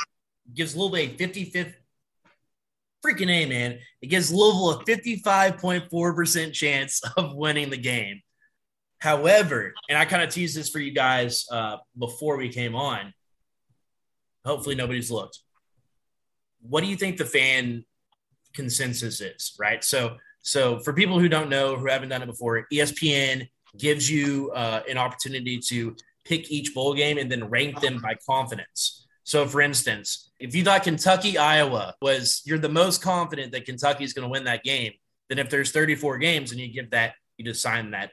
gives 0.53 0.75
Louisville 0.75 0.97
a 0.97 1.15
55th 1.15 1.73
freaking 3.03 3.29
A, 3.29 3.45
man. 3.45 3.79
It 4.01 4.07
gives 4.07 4.31
Louisville 4.31 4.71
a 4.71 4.85
55.4% 4.85 6.53
chance 6.53 7.01
of 7.17 7.35
winning 7.35 7.69
the 7.69 7.77
game. 7.77 8.21
However, 8.99 9.73
and 9.89 9.97
I 9.97 10.05
kind 10.05 10.23
of 10.23 10.29
teased 10.29 10.55
this 10.55 10.69
for 10.69 10.79
you 10.79 10.91
guys 10.91 11.45
uh, 11.51 11.77
before 11.97 12.37
we 12.37 12.49
came 12.49 12.75
on. 12.75 13.13
Hopefully, 14.45 14.75
nobody's 14.75 15.11
looked. 15.11 15.39
What 16.61 16.81
do 16.81 16.87
you 16.87 16.95
think 16.95 17.17
the 17.17 17.25
fan 17.25 17.83
consensus 18.53 19.19
is, 19.19 19.55
right? 19.59 19.83
So 19.83 20.17
so 20.43 20.79
for 20.79 20.93
people 20.93 21.19
who 21.19 21.29
don't 21.29 21.49
know, 21.49 21.77
who 21.77 21.87
haven't 21.87 22.09
done 22.09 22.21
it 22.21 22.27
before, 22.27 22.67
ESPN 22.71 23.47
gives 23.77 24.11
you 24.11 24.51
uh, 24.53 24.81
an 24.87 24.97
opportunity 24.97 25.57
to 25.57 25.95
pick 26.25 26.51
each 26.51 26.75
bowl 26.75 26.93
game 26.93 27.17
and 27.17 27.31
then 27.31 27.49
rank 27.49 27.79
them 27.79 27.99
by 28.01 28.15
confidence. 28.27 29.07
So 29.23 29.47
for 29.47 29.61
instance, 29.61 30.31
if 30.39 30.53
you 30.53 30.63
thought 30.63 30.83
Kentucky 30.83 31.37
Iowa 31.37 31.95
was 32.01 32.41
you're 32.45 32.59
the 32.59 32.69
most 32.69 33.01
confident 33.01 33.53
that 33.53 33.65
Kentucky 33.65 34.03
is 34.03 34.13
going 34.13 34.23
to 34.23 34.29
win 34.29 34.43
that 34.43 34.63
game, 34.63 34.91
then 35.29 35.39
if 35.39 35.49
there's 35.49 35.71
34 35.71 36.17
games 36.17 36.51
and 36.51 36.59
you 36.59 36.67
give 36.67 36.91
that, 36.91 37.13
you 37.37 37.45
just 37.45 37.61
sign 37.61 37.91
that 37.91 38.11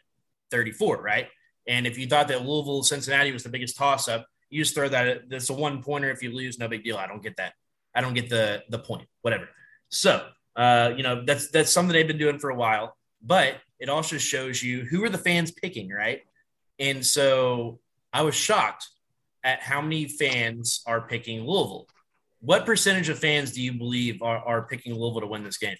34, 0.52 1.02
right? 1.02 1.26
And 1.66 1.86
if 1.86 1.98
you 1.98 2.06
thought 2.06 2.28
that 2.28 2.46
Louisville 2.46 2.84
Cincinnati 2.84 3.32
was 3.32 3.42
the 3.42 3.48
biggest 3.48 3.76
toss 3.76 4.08
up, 4.08 4.26
you 4.50 4.62
just 4.62 4.74
throw 4.74 4.88
that. 4.88 5.28
That's 5.28 5.50
a 5.50 5.52
one 5.52 5.82
pointer. 5.82 6.10
If 6.10 6.22
you 6.22 6.32
lose, 6.32 6.58
no 6.58 6.68
big 6.68 6.84
deal. 6.84 6.96
I 6.96 7.06
don't 7.06 7.22
get 7.22 7.36
that. 7.36 7.54
I 7.94 8.00
don't 8.00 8.14
get 8.14 8.28
the 8.28 8.62
the 8.68 8.78
point. 8.78 9.08
Whatever. 9.22 9.48
So 9.88 10.28
uh, 10.56 10.92
you 10.96 11.02
know, 11.02 11.24
that's 11.24 11.50
that's 11.50 11.72
something 11.72 11.92
they've 11.92 12.06
been 12.06 12.18
doing 12.18 12.38
for 12.38 12.50
a 12.50 12.54
while, 12.54 12.96
but 13.22 13.56
it 13.78 13.88
also 13.88 14.18
shows 14.18 14.62
you 14.62 14.84
who 14.84 15.04
are 15.04 15.08
the 15.08 15.18
fans 15.18 15.50
picking, 15.50 15.90
right? 15.90 16.22
And 16.78 17.04
so 17.04 17.78
I 18.12 18.22
was 18.22 18.34
shocked 18.34 18.88
at 19.44 19.60
how 19.60 19.80
many 19.80 20.06
fans 20.06 20.82
are 20.86 21.00
picking 21.00 21.46
Louisville. 21.46 21.86
What 22.40 22.66
percentage 22.66 23.08
of 23.08 23.18
fans 23.18 23.52
do 23.52 23.62
you 23.62 23.72
believe 23.72 24.22
are, 24.22 24.38
are 24.38 24.62
picking 24.62 24.94
Louisville 24.94 25.22
to 25.22 25.26
win 25.26 25.44
this 25.44 25.58
game? 25.58 25.76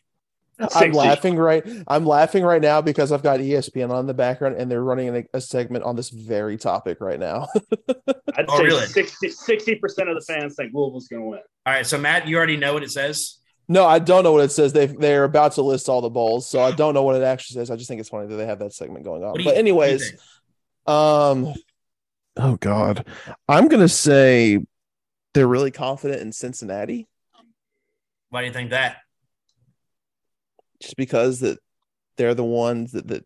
I'm 0.75 0.93
laughing 0.93 1.37
right. 1.37 1.67
I'm 1.89 2.05
laughing 2.05 2.45
right 2.45 2.61
now 2.61 2.83
because 2.83 3.13
I've 3.13 3.23
got 3.23 3.41
ESPN 3.41 3.91
on 3.91 4.07
the 4.07 4.15
background 4.15 4.57
and 4.57 4.71
they're 4.71 4.85
running 4.85 5.17
a, 5.17 5.25
a 5.33 5.41
segment 5.41 5.85
on 5.85 5.97
this 5.97 6.11
very 6.11 6.59
topic 6.59 6.99
right 7.01 7.19
now. 7.19 7.49
I'd 8.37 8.45
oh, 8.49 8.59
say 8.59 8.65
really? 8.65 8.87
60 8.87 9.75
percent 9.77 10.09
of 10.09 10.17
the 10.17 10.25
fans 10.33 10.57
think 10.57 10.73
Louisville's 10.75 11.09
going 11.09 11.23
to 11.23 11.29
win. 11.29 11.41
All 11.67 11.73
right, 11.73 11.87
so 11.87 11.99
Matt, 11.99 12.29
you 12.29 12.37
already 12.37 12.57
know 12.57 12.75
what 12.75 12.83
it 12.83 12.91
says. 12.91 13.39
No, 13.71 13.87
I 13.87 14.01
don't 14.01 14.25
know 14.25 14.33
what 14.33 14.43
it 14.43 14.51
says. 14.51 14.73
They 14.73 14.87
they're 14.87 15.23
about 15.23 15.53
to 15.53 15.63
list 15.63 15.89
all 15.89 16.01
the 16.01 16.11
bowls, 16.11 16.45
so 16.49 16.61
I 16.61 16.73
don't 16.73 16.93
know 16.93 17.05
what 17.05 17.15
it 17.15 17.23
actually 17.23 17.55
says. 17.55 17.71
I 17.71 17.77
just 17.77 17.87
think 17.87 18.01
it's 18.01 18.09
funny 18.09 18.27
that 18.27 18.35
they 18.35 18.45
have 18.45 18.59
that 18.59 18.73
segment 18.73 19.05
going 19.05 19.23
on. 19.23 19.45
But 19.45 19.57
anyways, 19.57 20.13
um, 20.89 21.55
oh 22.37 22.57
god, 22.57 23.07
I'm 23.49 23.69
gonna 23.69 23.89
say 23.89 24.59
they're 25.35 25.47
really 25.47 25.71
confident 25.71 26.21
in 26.21 26.33
Cincinnati. 26.33 27.07
Why 28.31 28.41
do 28.41 28.49
you 28.49 28.53
think 28.53 28.71
that? 28.71 28.97
Just 30.83 30.97
because 30.97 31.39
that 31.39 31.61
they're 32.17 32.35
the 32.35 32.43
ones 32.43 32.91
that 32.91 33.07
that 33.07 33.25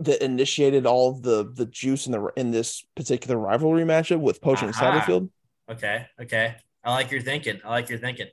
that 0.00 0.22
initiated 0.22 0.84
all 0.84 1.08
of 1.08 1.22
the 1.22 1.50
the 1.50 1.64
juice 1.64 2.04
in 2.04 2.12
the 2.12 2.30
in 2.36 2.50
this 2.50 2.84
particular 2.96 3.38
rivalry 3.38 3.84
matchup 3.84 4.20
with 4.20 4.42
Poaching 4.42 4.68
uh-huh. 4.68 5.00
Satterfield. 5.00 5.30
Okay, 5.70 6.06
okay. 6.20 6.56
I 6.84 6.92
like 6.92 7.10
your 7.10 7.22
thinking. 7.22 7.58
I 7.64 7.70
like 7.70 7.88
your 7.88 7.98
thinking. 7.98 8.26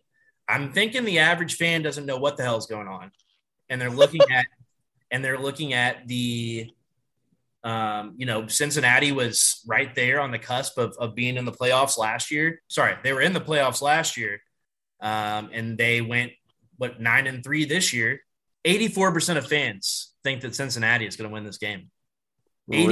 I'm 0.49 0.73
thinking 0.73 1.05
the 1.05 1.19
average 1.19 1.55
fan 1.55 1.83
doesn't 1.83 2.07
know 2.07 2.17
what 2.17 2.35
the 2.35 2.43
hell 2.43 2.57
is 2.57 2.65
going 2.65 2.87
on, 2.87 3.11
and 3.69 3.79
they're 3.79 3.91
looking 3.91 4.21
at 4.31 4.45
and 5.11 5.23
they're 5.23 5.39
looking 5.39 5.73
at 5.73 6.07
the, 6.07 6.71
um, 7.63 8.13
you 8.17 8.25
know, 8.25 8.47
Cincinnati 8.47 9.11
was 9.11 9.63
right 9.67 9.93
there 9.95 10.19
on 10.19 10.31
the 10.31 10.39
cusp 10.39 10.77
of, 10.77 10.95
of 10.99 11.15
being 11.15 11.37
in 11.37 11.45
the 11.45 11.51
playoffs 11.51 11.97
last 11.97 12.31
year. 12.31 12.61
Sorry, 12.67 12.95
they 13.03 13.13
were 13.13 13.21
in 13.21 13.33
the 13.33 13.41
playoffs 13.41 13.81
last 13.81 14.17
year, 14.17 14.41
um, 15.01 15.49
and 15.53 15.77
they 15.77 16.01
went 16.01 16.31
what 16.77 16.99
nine 16.99 17.27
and 17.27 17.43
three 17.43 17.65
this 17.65 17.93
year. 17.93 18.21
Eighty-four 18.65 19.13
percent 19.13 19.39
of 19.39 19.47
fans 19.47 20.13
think 20.23 20.41
that 20.41 20.53
Cincinnati 20.53 21.05
is 21.05 21.15
going 21.15 21.29
to 21.29 21.33
win 21.33 21.45
this 21.45 21.57
game. 21.57 21.89
Really, 22.67 22.87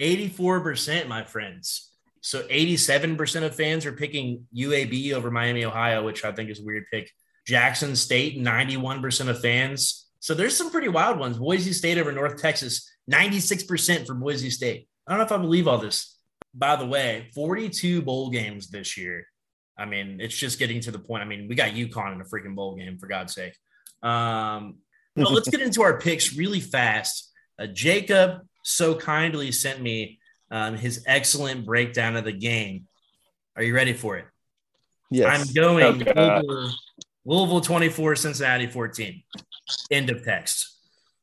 eighty-four 0.00 0.60
percent, 0.60 1.08
my 1.08 1.24
friends. 1.24 1.85
So 2.26 2.42
87% 2.48 3.44
of 3.44 3.54
fans 3.54 3.86
are 3.86 3.92
picking 3.92 4.48
UAB 4.52 5.12
over 5.12 5.30
Miami, 5.30 5.64
Ohio, 5.64 6.04
which 6.04 6.24
I 6.24 6.32
think 6.32 6.50
is 6.50 6.58
a 6.58 6.64
weird 6.64 6.86
pick. 6.92 7.08
Jackson 7.46 7.94
State, 7.94 8.36
91% 8.36 9.28
of 9.28 9.40
fans. 9.40 10.08
So 10.18 10.34
there's 10.34 10.56
some 10.56 10.72
pretty 10.72 10.88
wild 10.88 11.20
ones. 11.20 11.38
Boise 11.38 11.72
State 11.72 11.98
over 11.98 12.10
North 12.10 12.42
Texas, 12.42 12.90
96% 13.08 14.08
for 14.08 14.14
Boise 14.14 14.50
State. 14.50 14.88
I 15.06 15.12
don't 15.12 15.20
know 15.20 15.24
if 15.24 15.30
I 15.30 15.36
believe 15.36 15.68
all 15.68 15.78
this. 15.78 16.18
By 16.52 16.74
the 16.74 16.84
way, 16.84 17.30
42 17.32 18.02
bowl 18.02 18.30
games 18.30 18.70
this 18.70 18.96
year. 18.96 19.28
I 19.78 19.84
mean, 19.84 20.20
it's 20.20 20.36
just 20.36 20.58
getting 20.58 20.80
to 20.80 20.90
the 20.90 20.98
point. 20.98 21.22
I 21.22 21.26
mean, 21.26 21.46
we 21.46 21.54
got 21.54 21.74
UConn 21.74 22.12
in 22.12 22.20
a 22.20 22.24
freaking 22.24 22.56
bowl 22.56 22.74
game, 22.74 22.98
for 22.98 23.06
God's 23.06 23.36
sake. 23.36 23.54
Um, 24.02 24.78
but 25.14 25.30
let's 25.30 25.48
get 25.48 25.60
into 25.62 25.82
our 25.82 26.00
picks 26.00 26.36
really 26.36 26.58
fast. 26.58 27.30
Uh, 27.56 27.68
Jacob 27.68 28.40
so 28.64 28.96
kindly 28.96 29.52
sent 29.52 29.80
me 29.80 30.18
um, 30.50 30.76
his 30.76 31.04
excellent 31.06 31.66
breakdown 31.66 32.16
of 32.16 32.24
the 32.24 32.32
game. 32.32 32.86
Are 33.56 33.62
you 33.62 33.74
ready 33.74 33.92
for 33.92 34.16
it? 34.16 34.26
Yes. 35.10 35.40
I'm 35.40 35.54
going 35.54 35.98
Louisville, 35.98 36.72
Louisville 37.24 37.60
24, 37.60 38.16
Cincinnati 38.16 38.66
14. 38.66 39.22
End 39.90 40.10
of 40.10 40.24
text. 40.24 40.76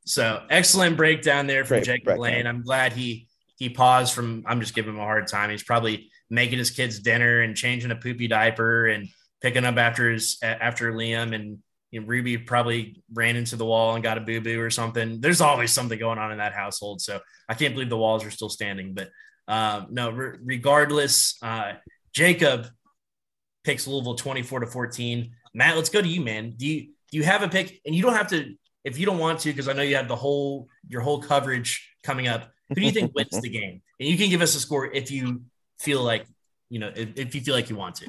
So 0.05 0.43
excellent 0.49 0.97
breakdown 0.97 1.47
there 1.47 1.63
from 1.63 1.77
Great 1.77 1.85
Jacob 1.85 2.05
breakdown. 2.05 2.21
Lane. 2.21 2.47
I'm 2.47 2.61
glad 2.61 2.93
he 2.93 3.27
he 3.57 3.69
paused 3.69 4.13
from. 4.13 4.43
I'm 4.45 4.59
just 4.59 4.75
giving 4.75 4.93
him 4.93 4.99
a 4.99 5.03
hard 5.03 5.27
time. 5.27 5.49
He's 5.49 5.63
probably 5.63 6.11
making 6.29 6.57
his 6.57 6.71
kids 6.71 6.99
dinner 6.99 7.41
and 7.41 7.55
changing 7.55 7.91
a 7.91 7.95
poopy 7.95 8.27
diaper 8.27 8.87
and 8.87 9.07
picking 9.41 9.63
up 9.63 9.77
after 9.77 10.09
his 10.11 10.39
after 10.41 10.91
Liam 10.91 11.33
and 11.33 11.59
you 11.93 12.01
know, 12.01 12.07
Ruby 12.07 12.39
probably 12.39 13.03
ran 13.13 13.35
into 13.35 13.55
the 13.55 13.65
wall 13.65 13.93
and 13.93 14.03
got 14.03 14.17
a 14.17 14.21
boo 14.21 14.41
boo 14.41 14.59
or 14.59 14.71
something. 14.71 15.21
There's 15.21 15.41
always 15.41 15.71
something 15.71 15.99
going 15.99 16.17
on 16.17 16.31
in 16.31 16.39
that 16.39 16.51
household. 16.51 17.01
So 17.01 17.19
I 17.47 17.53
can't 17.53 17.75
believe 17.75 17.89
the 17.89 17.97
walls 17.97 18.25
are 18.25 18.31
still 18.31 18.49
standing. 18.49 18.95
But 18.95 19.11
um, 19.47 19.87
no, 19.91 20.09
re- 20.09 20.39
regardless, 20.43 21.37
uh, 21.43 21.73
Jacob 22.11 22.65
picks 23.63 23.85
Louisville 23.85 24.15
24 24.15 24.61
to 24.61 24.65
14. 24.65 25.35
Matt, 25.53 25.75
let's 25.75 25.89
go 25.89 26.01
to 26.01 26.07
you, 26.07 26.21
man. 26.21 26.55
Do 26.57 26.65
you 26.65 26.81
do 27.11 27.17
you 27.19 27.23
have 27.23 27.43
a 27.43 27.47
pick? 27.47 27.79
And 27.85 27.93
you 27.93 28.01
don't 28.01 28.15
have 28.15 28.29
to 28.29 28.55
if 28.83 28.97
you 28.97 29.05
don't 29.05 29.19
want 29.19 29.39
to, 29.41 29.49
because 29.49 29.67
I 29.67 29.73
know 29.73 29.83
you 29.83 29.95
have 29.95 30.07
the 30.07 30.15
whole 30.15 30.67
your 30.89 31.01
whole 31.01 31.21
coverage 31.21 31.87
coming 32.01 32.27
up. 32.27 32.49
Who 32.69 32.75
do 32.75 32.81
you 32.81 32.91
think 32.91 33.13
wins 33.13 33.39
the 33.39 33.49
game? 33.61 33.83
And 33.99 34.09
you 34.09 34.17
can 34.17 34.29
give 34.29 34.41
us 34.41 34.55
a 34.55 34.59
score 34.59 34.91
if 34.91 35.11
you 35.11 35.43
feel 35.79 36.01
like 36.01 36.25
you 36.71 36.79
know 36.79 36.91
if, 36.95 37.09
if 37.15 37.35
you 37.35 37.41
feel 37.41 37.53
like 37.53 37.69
you 37.69 37.75
want 37.75 37.95
to. 37.97 38.07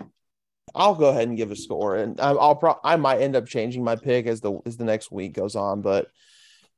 I'll 0.74 0.94
go 0.94 1.08
ahead 1.08 1.28
and 1.28 1.36
give 1.36 1.50
a 1.50 1.56
score, 1.56 1.96
and 1.96 2.20
I- 2.20 2.32
I'll 2.32 2.56
pro- 2.56 2.80
I 2.82 2.96
might 2.96 3.20
end 3.20 3.36
up 3.36 3.46
changing 3.46 3.84
my 3.84 3.96
pick 3.96 4.26
as 4.26 4.40
the 4.40 4.58
as 4.66 4.76
the 4.76 4.84
next 4.84 5.12
week 5.12 5.32
goes 5.34 5.54
on, 5.56 5.82
but 5.82 6.08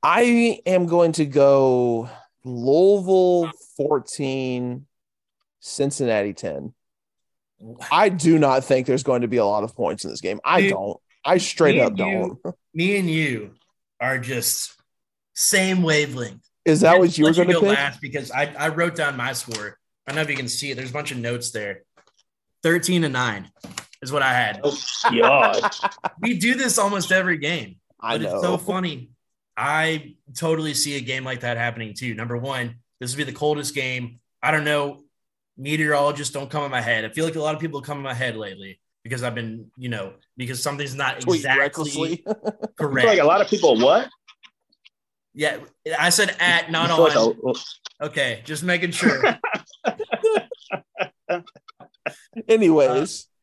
I 0.03 0.61
am 0.67 0.87
going 0.87 1.13
to 1.13 1.25
go 1.25 2.09
Louisville 2.45 3.51
fourteen, 3.77 4.87
Cincinnati 5.61 6.33
ten. 6.35 6.75
I 7.91 8.11
do 8.11 8.39
not 8.39 8.65
think 8.65 8.87
there's 8.87 9.03
going 9.03 9.23
to 9.23 9.29
be 9.29 9.39
a 9.39 9.45
lot 9.47 9.65
of 9.65 9.75
points 9.75 10.05
in 10.05 10.11
this 10.11 10.21
game. 10.21 10.41
I 10.45 10.61
Dude, 10.63 10.71
don't. 10.73 11.01
I 11.25 11.39
straight 11.39 11.81
up 11.81 11.95
don't. 11.97 12.39
you- 12.45 12.55
Me 12.75 12.99
and 12.99 13.09
you 13.11 13.55
are 13.99 14.19
just 14.19 14.75
same 15.35 15.83
wavelength. 15.83 16.43
Is 16.67 16.81
that 16.83 16.99
what 16.99 17.17
you 17.17 17.25
were 17.25 17.33
going 17.33 17.49
to 17.49 17.55
go 17.55 17.61
pick? 17.61 17.71
last 17.71 18.01
because 18.03 18.31
I, 18.31 18.53
I 18.59 18.69
wrote 18.69 18.95
down 18.97 19.17
my 19.17 19.33
score. 19.33 19.79
I 20.07 20.11
don't 20.13 20.17
know 20.17 20.23
if 20.23 20.29
you 20.31 20.37
can 20.37 20.49
see 20.49 20.71
it. 20.71 20.75
There's 20.77 20.91
a 20.91 20.93
bunch 20.93 21.13
of 21.13 21.19
notes 21.19 21.51
there. 21.53 21.83
13 22.63 23.03
to 23.03 23.09
9 23.09 23.51
is 24.03 24.13
what 24.13 24.23
I 24.23 24.33
had. 24.33 24.61
Oh, 24.63 24.77
God. 25.11 25.71
we 26.21 26.39
do 26.39 26.55
this 26.55 26.79
almost 26.79 27.13
every 27.13 27.39
game. 27.39 27.77
I 28.01 28.19
know. 28.19 28.35
it's 28.35 28.43
so 28.43 28.57
funny. 28.59 29.11
I 29.57 30.17
totally 30.35 30.75
see 30.75 30.97
a 30.97 31.01
game 31.01 31.25
like 31.25 31.41
that 31.41 31.57
happening 31.57 31.95
too. 31.95 32.15
Number 32.15 32.37
one, 32.37 32.77
this 33.01 33.11
would 33.13 33.19
be 33.19 33.31
the 33.31 33.37
coldest 33.37 33.75
game. 33.75 34.21
I 34.43 34.51
don't 34.51 34.65
know. 34.65 35.03
Meteorologists 35.57 36.33
don't 36.35 36.51
come 36.51 36.65
in 36.65 36.71
my 36.71 36.83
head. 36.83 37.05
I 37.05 37.09
feel 37.09 37.25
like 37.25 37.37
a 37.37 37.41
lot 37.41 37.55
of 37.55 37.61
people 37.61 37.81
come 37.81 37.97
in 37.97 38.05
my 38.05 38.13
head 38.13 38.37
lately 38.37 38.79
because 39.03 39.23
I've 39.23 39.35
been, 39.35 39.71
you 39.79 39.89
know, 39.89 40.13
because 40.37 40.63
something's 40.63 40.95
not 40.95 41.21
Tweet 41.23 41.37
exactly 41.41 42.23
correct. 42.77 43.07
like 43.07 43.21
a 43.21 43.25
lot 43.25 43.41
of 43.41 43.49
people 43.49 43.79
what? 43.81 44.09
yeah, 45.33 45.59
I 45.99 46.11
said 46.11 46.37
at, 46.41 46.71
not 46.71 46.91
on. 46.91 47.01
like 47.01 47.15
a- 47.17 47.33
Okay, 48.05 48.43
just 48.45 48.63
making 48.63 48.91
sure. 48.91 49.23
Anyways, 52.49 53.27
uh, 53.27 53.36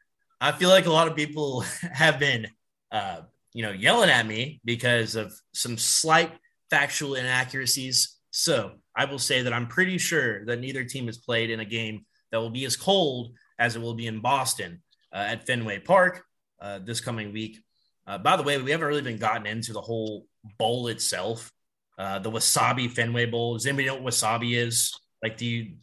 I 0.43 0.51
feel 0.51 0.67
like 0.67 0.87
a 0.87 0.91
lot 0.91 1.07
of 1.07 1.15
people 1.15 1.61
have 1.93 2.19
been, 2.19 2.47
uh, 2.91 3.21
you 3.53 3.63
know, 3.63 3.71
yelling 3.71 4.09
at 4.09 4.27
me 4.27 4.59
because 4.65 5.15
of 5.15 5.33
some 5.53 5.77
slight 5.77 6.33
factual 6.69 7.15
inaccuracies. 7.15 8.17
So 8.31 8.73
I 8.93 9.05
will 9.05 9.19
say 9.19 9.43
that 9.43 9.53
I'm 9.53 9.67
pretty 9.67 9.97
sure 9.97 10.43
that 10.45 10.59
neither 10.59 10.83
team 10.83 11.05
has 11.05 11.17
played 11.17 11.49
in 11.49 11.61
a 11.61 11.65
game 11.65 12.05
that 12.31 12.39
will 12.39 12.49
be 12.49 12.65
as 12.65 12.75
cold 12.75 13.37
as 13.57 13.77
it 13.77 13.81
will 13.81 13.93
be 13.93 14.07
in 14.07 14.19
Boston 14.19 14.83
uh, 15.13 15.25
at 15.29 15.47
Fenway 15.47 15.79
Park 15.79 16.25
uh, 16.59 16.79
this 16.79 16.99
coming 16.99 17.31
week. 17.31 17.63
Uh, 18.05 18.17
by 18.17 18.35
the 18.35 18.43
way, 18.43 18.57
we 18.61 18.71
haven't 18.71 18.87
really 18.87 19.01
been 19.01 19.17
gotten 19.17 19.47
into 19.47 19.71
the 19.71 19.79
whole 19.79 20.25
bowl 20.59 20.89
itself. 20.89 21.53
Uh, 21.97 22.19
the 22.19 22.29
Wasabi 22.29 22.91
Fenway 22.91 23.27
Bowl. 23.27 23.53
Does 23.53 23.65
anybody 23.65 23.87
know 23.87 23.95
what 23.95 24.11
Wasabi 24.11 24.57
is? 24.57 24.93
Like, 25.21 25.37
do 25.37 25.45
you 25.45 25.75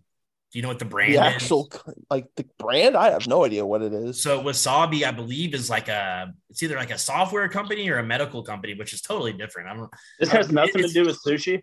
do 0.53 0.59
you 0.59 0.63
know 0.63 0.69
what 0.69 0.79
the 0.81 0.85
brand 0.85 1.15
the 1.15 1.19
is? 1.29 1.35
actual 1.35 1.71
like 2.11 2.27
the 2.37 2.45
brand, 2.59 2.97
I 2.97 3.11
have 3.11 3.27
no 3.29 3.45
idea 3.45 3.65
what 3.65 3.83
it 3.83 3.93
is. 3.93 4.21
So 4.23 4.43
Wasabi, 4.43 5.05
I 5.05 5.11
believe, 5.13 5.55
is 5.55 5.71
like 5.71 5.89
a 5.89 6.33
it's 6.49 6.63
either 6.63 6.77
like 6.77 6.91
a 6.91 6.99
software 6.99 7.49
company 7.49 7.89
or 7.89 7.99
a 7.99 8.03
medical 8.05 8.43
company, 8.43 8.75
which 8.75 8.93
is 8.93 9.01
totally 9.01 9.33
different. 9.33 9.69
I 9.69 9.75
don't 9.75 9.91
This 10.19 10.31
has 10.31 10.49
Uh, 10.49 10.53
nothing 10.53 10.83
to 10.83 10.89
do 10.89 11.05
with 11.07 11.19
sushi. 11.25 11.63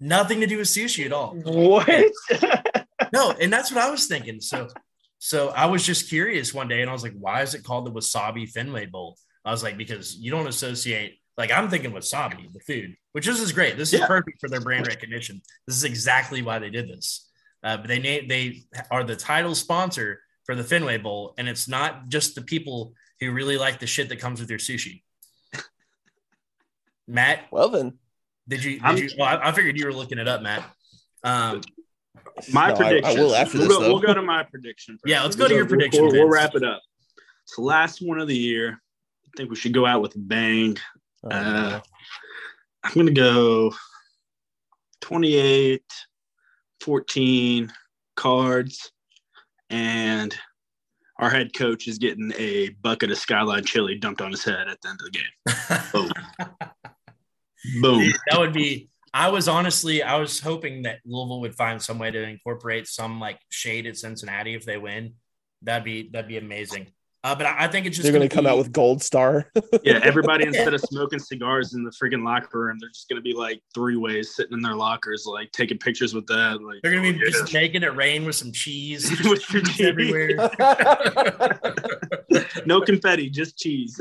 nothing 0.00 0.40
to 0.40 0.46
do 0.46 0.58
with 0.58 0.68
sushi 0.68 1.06
at 1.06 1.12
all. 1.12 1.34
What? 1.36 1.88
No, 3.12 3.30
and 3.32 3.52
that's 3.52 3.70
what 3.70 3.82
I 3.82 3.90
was 3.90 4.06
thinking. 4.06 4.40
So 4.40 4.68
so 5.18 5.48
I 5.50 5.66
was 5.66 5.84
just 5.84 6.08
curious 6.08 6.54
one 6.54 6.66
day 6.68 6.80
and 6.80 6.88
I 6.88 6.92
was 6.94 7.02
like, 7.02 7.12
why 7.18 7.42
is 7.42 7.54
it 7.54 7.62
called 7.62 7.84
the 7.86 7.92
Wasabi 7.92 8.48
Fenway 8.50 8.86
Bowl? 8.86 9.18
I 9.44 9.50
was 9.50 9.62
like, 9.62 9.76
because 9.76 10.16
you 10.16 10.30
don't 10.30 10.46
associate 10.46 11.18
like 11.36 11.50
I'm 11.50 11.68
thinking 11.68 11.92
wasabi, 11.92 12.50
the 12.52 12.60
food, 12.60 12.94
which 13.12 13.26
this 13.26 13.40
is 13.40 13.52
great. 13.52 13.76
This 13.76 13.92
is 13.92 14.00
Yeah. 14.00 14.06
perfect 14.06 14.40
for 14.40 14.48
their 14.48 14.60
brand 14.60 14.86
recognition. 14.86 15.42
This 15.66 15.76
is 15.76 15.84
exactly 15.84 16.40
why 16.42 16.58
they 16.58 16.70
did 16.70 16.88
this. 16.88 17.28
Uh, 17.62 17.76
but 17.76 17.86
they 17.88 17.98
na- 17.98 18.26
they 18.28 18.62
are 18.90 19.04
the 19.04 19.16
title 19.16 19.54
sponsor 19.54 20.20
for 20.44 20.54
the 20.54 20.64
Fenway 20.64 20.98
Bowl, 20.98 21.34
and 21.38 21.48
it's 21.48 21.68
not 21.68 22.08
just 22.08 22.34
the 22.34 22.42
people 22.42 22.94
who 23.20 23.30
really 23.32 23.56
like 23.56 23.78
the 23.78 23.86
shit 23.86 24.08
that 24.08 24.18
comes 24.18 24.40
with 24.40 24.50
your 24.50 24.58
sushi. 24.58 25.02
Matt, 27.08 27.40
Well 27.50 27.68
then, 27.68 27.98
did 28.48 28.64
you? 28.64 28.72
Did 28.74 28.82
I'm- 28.84 28.96
you? 28.96 29.10
Well, 29.18 29.28
I, 29.28 29.48
I 29.48 29.52
figured 29.52 29.78
you 29.78 29.86
were 29.86 29.92
looking 29.92 30.18
it 30.18 30.28
up, 30.28 30.42
Matt. 30.42 30.64
Um, 31.24 31.60
My 32.52 32.68
No, 32.68 32.74
I- 32.74 32.76
I 32.76 32.90
prediction. 32.90 33.20
will 33.20 33.34
after 33.36 33.58
we'll 33.58 33.68
this, 33.68 33.78
go, 33.78 33.88
we'll 33.88 34.00
go 34.00 34.14
to 34.14 34.22
my 34.22 34.42
prediction. 34.42 34.94
first. 34.96 35.10
Yeah, 35.10 35.22
let's 35.22 35.36
go 35.36 35.46
to 35.48 35.54
your 35.54 35.66
prediction, 35.66 36.02
We'll, 36.06 36.12
we'll 36.12 36.28
wrap 36.28 36.54
it 36.54 36.64
up. 36.64 36.82
It's 37.44 37.56
the 37.56 37.62
last 37.62 38.00
one 38.00 38.20
of 38.20 38.28
the 38.28 38.36
year. 38.36 38.80
I 39.26 39.30
think 39.36 39.50
we 39.50 39.56
should 39.56 39.72
go 39.74 39.86
out 39.86 40.02
with 40.02 40.14
a 40.16 40.18
bang. 40.18 40.76
oh, 41.24 41.28
Uh, 41.30 41.80
I'm 42.84 42.94
going 42.94 43.06
to 43.06 43.12
go 43.12 43.72
28, 45.00 45.82
14 46.82 47.72
cards, 48.16 48.90
and 49.70 50.36
our 51.18 51.30
head 51.30 51.54
coach 51.54 51.86
is 51.86 51.98
getting 51.98 52.32
a 52.36 52.70
bucket 52.82 53.10
of 53.10 53.18
Skyline 53.18 53.64
chili 53.64 53.96
dumped 53.96 54.20
on 54.20 54.32
his 54.32 54.44
head 54.44 54.68
at 54.68 54.80
the 54.80 54.88
end 54.88 55.00
of 55.00 55.12
the 55.12 56.10
game. 56.10 56.82
Boom. 57.82 58.00
Dude, 58.00 58.16
that 58.30 58.40
would 58.40 58.52
be. 58.52 58.88
I 59.14 59.28
was 59.28 59.46
honestly, 59.46 60.02
I 60.02 60.16
was 60.16 60.40
hoping 60.40 60.82
that 60.82 61.00
Louisville 61.04 61.40
would 61.42 61.54
find 61.54 61.80
some 61.80 61.98
way 61.98 62.10
to 62.10 62.22
incorporate 62.22 62.88
some 62.88 63.20
like 63.20 63.38
shade 63.50 63.86
at 63.86 63.98
Cincinnati 63.98 64.54
if 64.54 64.64
they 64.64 64.78
win. 64.78 65.14
That'd 65.60 65.84
be 65.84 66.10
that'd 66.10 66.28
be 66.28 66.38
amazing. 66.38 66.88
Uh, 67.24 67.36
but 67.36 67.46
I, 67.46 67.64
I 67.64 67.68
think 67.68 67.86
it's 67.86 67.96
just 67.96 68.02
they're 68.02 68.12
going 68.12 68.28
to 68.28 68.34
come 68.34 68.44
be- 68.44 68.50
out 68.50 68.58
with 68.58 68.72
Gold 68.72 69.00
Star. 69.02 69.50
Yeah, 69.84 70.00
everybody 70.02 70.44
instead 70.46 70.74
of 70.74 70.80
smoking 70.80 71.18
cigars 71.18 71.74
in 71.74 71.82
the 71.84 71.90
freaking 71.90 72.24
locker 72.24 72.60
room, 72.60 72.76
they're 72.80 72.90
just 72.90 73.08
gonna 73.08 73.20
be 73.22 73.32
like 73.32 73.60
three 73.74 73.96
ways 73.96 74.34
sitting 74.36 74.52
in 74.52 74.60
their 74.62 74.74
lockers, 74.76 75.24
like 75.26 75.50
taking 75.50 75.76
pictures 75.78 76.14
with 76.14 76.26
that. 76.26 76.62
Like 76.62 76.82
They're 76.82 76.92
gonna 76.92 77.02
be 77.12 77.18
oh, 77.18 77.22
yeah. 77.24 77.30
just 77.30 77.52
making 77.52 77.82
it 77.82 77.94
rain 77.96 78.24
with 78.24 78.36
some 78.36 78.52
cheese 78.52 79.10
With 79.24 79.50
your 79.52 79.62
Cheese 79.62 79.76
cheese. 79.76 79.86
everywhere. 79.86 80.36
no 82.66 82.80
confetti, 82.80 83.28
just 83.30 83.56
cheese. 83.58 84.00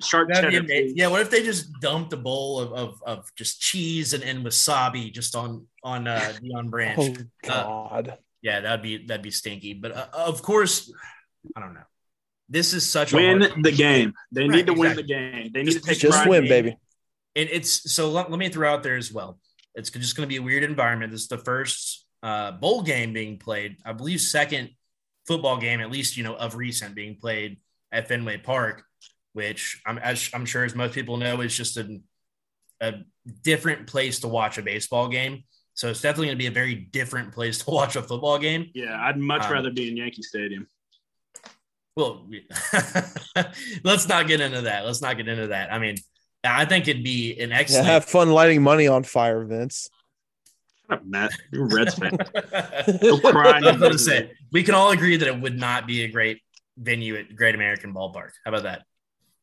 Sharp 0.00 0.28
That'd 0.28 0.52
cheddar. 0.52 0.64
amazing. 0.64 0.96
Yeah, 0.96 1.08
what 1.08 1.20
if 1.20 1.30
they 1.30 1.42
just 1.42 1.72
dumped 1.80 2.12
a 2.12 2.16
bowl 2.16 2.60
of, 2.60 2.72
of, 2.72 3.02
of 3.04 3.34
just 3.36 3.60
cheese 3.60 4.14
and, 4.14 4.22
and 4.24 4.44
wasabi 4.44 5.12
just 5.12 5.34
on 5.36 5.66
on 5.84 6.06
uh, 6.08 6.32
Deion 6.42 6.70
Branch? 6.70 6.98
oh 7.18 7.24
God! 7.48 8.18
Yeah, 8.42 8.60
that'd 8.60 8.82
be 8.82 9.06
that'd 9.06 9.22
be 9.22 9.30
stinky. 9.30 9.74
But 9.74 9.92
uh, 9.92 10.06
of 10.12 10.42
course, 10.42 10.92
I 11.56 11.60
don't 11.60 11.74
know. 11.74 11.80
This 12.48 12.72
is 12.72 12.88
such 12.88 13.12
a 13.12 13.16
Win 13.16 13.40
hard- 13.42 13.62
the 13.62 13.72
game. 13.72 14.14
They 14.32 14.42
Right, 14.42 14.50
need 14.56 14.66
to 14.66 14.72
win 14.74 14.96
the 14.96 15.02
game. 15.02 15.50
They 15.52 15.62
need 15.62 15.72
Just- 15.72 15.84
to 15.84 15.90
take 15.92 15.98
Just 16.00 16.16
pride 16.18 16.28
win, 16.28 16.42
in- 16.44 16.48
baby. 16.48 16.76
And 17.36 17.48
it's 17.52 17.92
so 17.92 18.10
let, 18.10 18.30
let 18.30 18.38
me 18.38 18.48
throw 18.48 18.72
out 18.72 18.82
there 18.82 18.96
as 18.96 19.12
well. 19.12 19.38
It's 19.74 19.90
just 19.90 20.16
going 20.16 20.26
to 20.26 20.32
be 20.32 20.36
a 20.38 20.42
weird 20.42 20.64
environment. 20.64 21.12
This 21.12 21.22
is 21.22 21.28
the 21.28 21.38
first 21.38 22.04
uh, 22.22 22.52
bowl 22.52 22.82
game 22.82 23.12
being 23.12 23.38
played, 23.38 23.76
I 23.84 23.92
believe, 23.92 24.20
second 24.20 24.70
football 25.26 25.58
game, 25.58 25.80
at 25.80 25.90
least 25.90 26.16
you 26.16 26.24
know 26.24 26.34
of 26.34 26.56
recent, 26.56 26.94
being 26.96 27.16
played 27.16 27.58
at 27.92 28.08
Fenway 28.08 28.38
Park, 28.38 28.82
which 29.34 29.80
I'm 29.86 29.98
as 29.98 30.28
I'm 30.34 30.46
sure 30.46 30.64
as 30.64 30.74
most 30.74 30.94
people 30.94 31.16
know 31.16 31.42
is 31.42 31.56
just 31.56 31.76
a, 31.76 32.00
a 32.80 32.94
different 33.44 33.86
place 33.86 34.20
to 34.20 34.28
watch 34.28 34.58
a 34.58 34.62
baseball 34.62 35.06
game. 35.08 35.44
So 35.74 35.90
it's 35.90 36.00
definitely 36.00 36.28
going 36.28 36.38
to 36.38 36.42
be 36.42 36.46
a 36.48 36.50
very 36.50 36.74
different 36.74 37.32
place 37.32 37.58
to 37.64 37.70
watch 37.78 37.94
a 37.94 38.02
football 38.02 38.38
game. 38.38 38.70
Yeah, 38.74 38.98
I'd 39.00 39.16
much 39.18 39.44
Um, 39.44 39.52
rather 39.52 39.70
be 39.70 39.88
in 39.88 39.96
Yankee 39.96 40.22
Stadium. 40.22 40.66
Well, 41.98 42.24
we- 42.28 42.46
let's 43.82 44.06
not 44.08 44.28
get 44.28 44.40
into 44.40 44.60
that. 44.62 44.86
Let's 44.86 45.02
not 45.02 45.16
get 45.16 45.26
into 45.26 45.48
that. 45.48 45.72
I 45.72 45.80
mean, 45.80 45.96
I 46.44 46.64
think 46.64 46.86
it'd 46.86 47.02
be 47.02 47.36
an 47.40 47.50
Yeah, 47.50 47.58
excellent. 47.58 47.86
have 47.86 48.04
fun 48.04 48.30
lighting 48.30 48.62
money 48.62 48.86
on 48.86 49.02
fire, 49.02 49.42
Vince. 49.44 49.88
Shut 50.88 51.00
up, 51.00 51.04
Matt. 51.04 51.32
You're 51.52 51.66
a 51.66 51.74
Reds 51.74 51.96
fan. 51.96 52.16
I 52.36 52.98
Go 53.02 53.18
cry 53.18 53.58
in 53.58 53.64
was 53.64 53.76
going 53.78 53.92
to 53.92 53.98
say 53.98 54.30
we 54.52 54.62
can 54.62 54.76
all 54.76 54.92
agree 54.92 55.16
that 55.16 55.26
it 55.26 55.40
would 55.40 55.58
not 55.58 55.88
be 55.88 56.04
a 56.04 56.08
great 56.08 56.40
venue 56.76 57.16
at 57.16 57.34
Great 57.34 57.56
American 57.56 57.92
Ballpark. 57.92 58.30
How 58.44 58.50
about 58.52 58.62
that? 58.62 58.82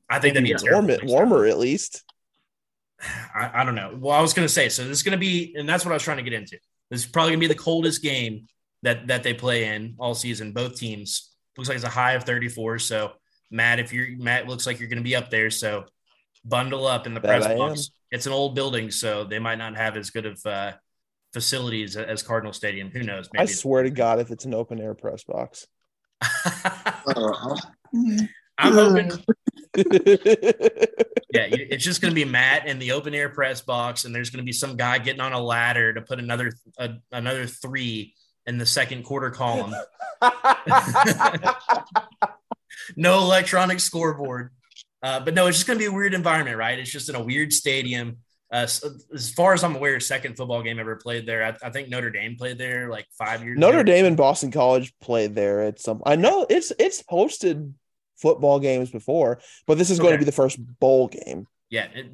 I 0.09 0.19
think 0.19 0.35
that'd 0.35 0.47
be 0.47 0.55
Warm 0.71 0.89
it, 0.89 1.03
warmer 1.03 1.45
at 1.47 1.59
least. 1.59 2.03
I, 3.35 3.51
I 3.53 3.65
don't 3.65 3.75
know. 3.75 3.97
Well, 3.99 4.17
I 4.17 4.21
was 4.21 4.33
going 4.33 4.47
to 4.47 4.53
say 4.53 4.69
so. 4.69 4.83
This 4.83 4.99
is 4.99 5.03
going 5.03 5.11
to 5.11 5.17
be, 5.17 5.53
and 5.57 5.67
that's 5.67 5.83
what 5.83 5.91
I 5.91 5.95
was 5.95 6.03
trying 6.03 6.17
to 6.17 6.23
get 6.23 6.31
into. 6.31 6.57
This 6.89 7.01
is 7.01 7.05
probably 7.05 7.31
going 7.31 7.41
to 7.41 7.47
be 7.49 7.53
the 7.53 7.59
coldest 7.59 8.01
game 8.01 8.47
that 8.83 9.07
that 9.07 9.23
they 9.23 9.33
play 9.33 9.75
in 9.75 9.95
all 9.99 10.15
season. 10.15 10.53
Both 10.53 10.77
teams 10.77 11.34
looks 11.57 11.69
like 11.69 11.75
it's 11.75 11.85
a 11.85 11.89
high 11.89 12.13
of 12.13 12.23
34. 12.23 12.79
So 12.79 13.13
Matt, 13.51 13.79
if 13.79 13.93
you're 13.93 14.17
Matt, 14.17 14.47
looks 14.47 14.65
like 14.65 14.79
you're 14.79 14.89
going 14.89 14.97
to 14.97 15.03
be 15.03 15.15
up 15.15 15.29
there. 15.29 15.49
So 15.49 15.85
bundle 16.43 16.85
up 16.85 17.07
in 17.07 17.13
the 17.13 17.19
That 17.19 17.27
press 17.27 17.45
I 17.45 17.55
box. 17.55 17.89
it's 18.11 18.25
an 18.25 18.33
old 18.33 18.55
building, 18.55 18.91
so 18.91 19.23
they 19.23 19.39
might 19.39 19.57
not 19.57 19.75
have 19.75 19.97
as 19.97 20.09
good 20.09 20.25
of 20.25 20.45
uh, 20.45 20.73
facilities 21.33 21.97
as 21.97 22.23
Cardinal 22.23 22.53
Stadium. 22.53 22.89
Who 22.91 23.03
knows? 23.03 23.29
I 23.37 23.45
swear 23.45 23.83
to 23.83 23.89
God, 23.89 24.19
if 24.19 24.31
it's 24.31 24.45
an 24.45 24.53
open 24.53 24.79
air 24.79 24.93
press 24.93 25.23
box. 25.23 25.67
I'm 28.57 28.73
hoping. 28.73 29.11
yeah, 29.75 31.47
it's 31.51 31.83
just 31.83 32.01
going 32.01 32.11
to 32.11 32.15
be 32.15 32.23
Matt 32.23 32.67
in 32.67 32.79
the 32.79 32.93
open 32.93 33.13
air 33.13 33.29
press 33.29 33.61
box, 33.61 34.05
and 34.05 34.15
there's 34.15 34.29
going 34.29 34.43
to 34.43 34.45
be 34.45 34.53
some 34.53 34.77
guy 34.77 34.97
getting 34.97 35.19
on 35.19 35.33
a 35.33 35.39
ladder 35.39 35.93
to 35.93 36.01
put 36.01 36.19
another 36.19 36.53
a, 36.77 36.91
another 37.11 37.45
three 37.45 38.13
in 38.47 38.57
the 38.57 38.65
second 38.65 39.03
quarter 39.03 39.29
column. 39.29 39.73
no 42.95 43.19
electronic 43.19 43.79
scoreboard, 43.79 44.51
uh, 45.01 45.19
but 45.19 45.33
no, 45.33 45.47
it's 45.47 45.57
just 45.57 45.67
going 45.67 45.79
to 45.79 45.83
be 45.83 45.87
a 45.87 45.91
weird 45.91 46.13
environment, 46.13 46.57
right? 46.57 46.79
It's 46.79 46.91
just 46.91 47.09
in 47.09 47.15
a 47.15 47.23
weird 47.23 47.53
stadium. 47.53 48.17
Uh, 48.51 48.67
as 49.13 49.31
far 49.35 49.53
as 49.53 49.63
I'm 49.63 49.75
aware, 49.75 49.99
second 49.99 50.37
football 50.37 50.61
game 50.61 50.79
ever 50.79 50.95
played 50.95 51.25
there. 51.25 51.43
I, 51.43 51.67
I, 51.67 51.71
think 51.71 51.89
Notre 51.89 52.11
Dame 52.11 52.35
played 52.37 52.57
there 52.57 52.89
like 52.89 53.07
five 53.17 53.43
years. 53.43 53.57
Notre 53.57 53.79
ago. 53.79 53.91
Dame 53.91 54.05
and 54.05 54.15
Boston 54.15 54.51
College 54.51 54.93
played 55.01 55.35
there 55.35 55.61
at 55.61 55.79
some. 55.79 56.01
I 56.05 56.15
know 56.15 56.45
it's 56.49 56.71
it's 56.77 57.01
hosted 57.03 57.73
football 58.15 58.59
games 58.59 58.91
before, 58.91 59.39
but 59.67 59.77
this 59.77 59.89
is 59.89 59.99
okay. 59.99 60.07
going 60.07 60.13
to 60.13 60.19
be 60.19 60.25
the 60.25 60.31
first 60.31 60.59
bowl 60.79 61.07
game. 61.07 61.47
Yeah, 61.69 61.87
it, 61.93 62.11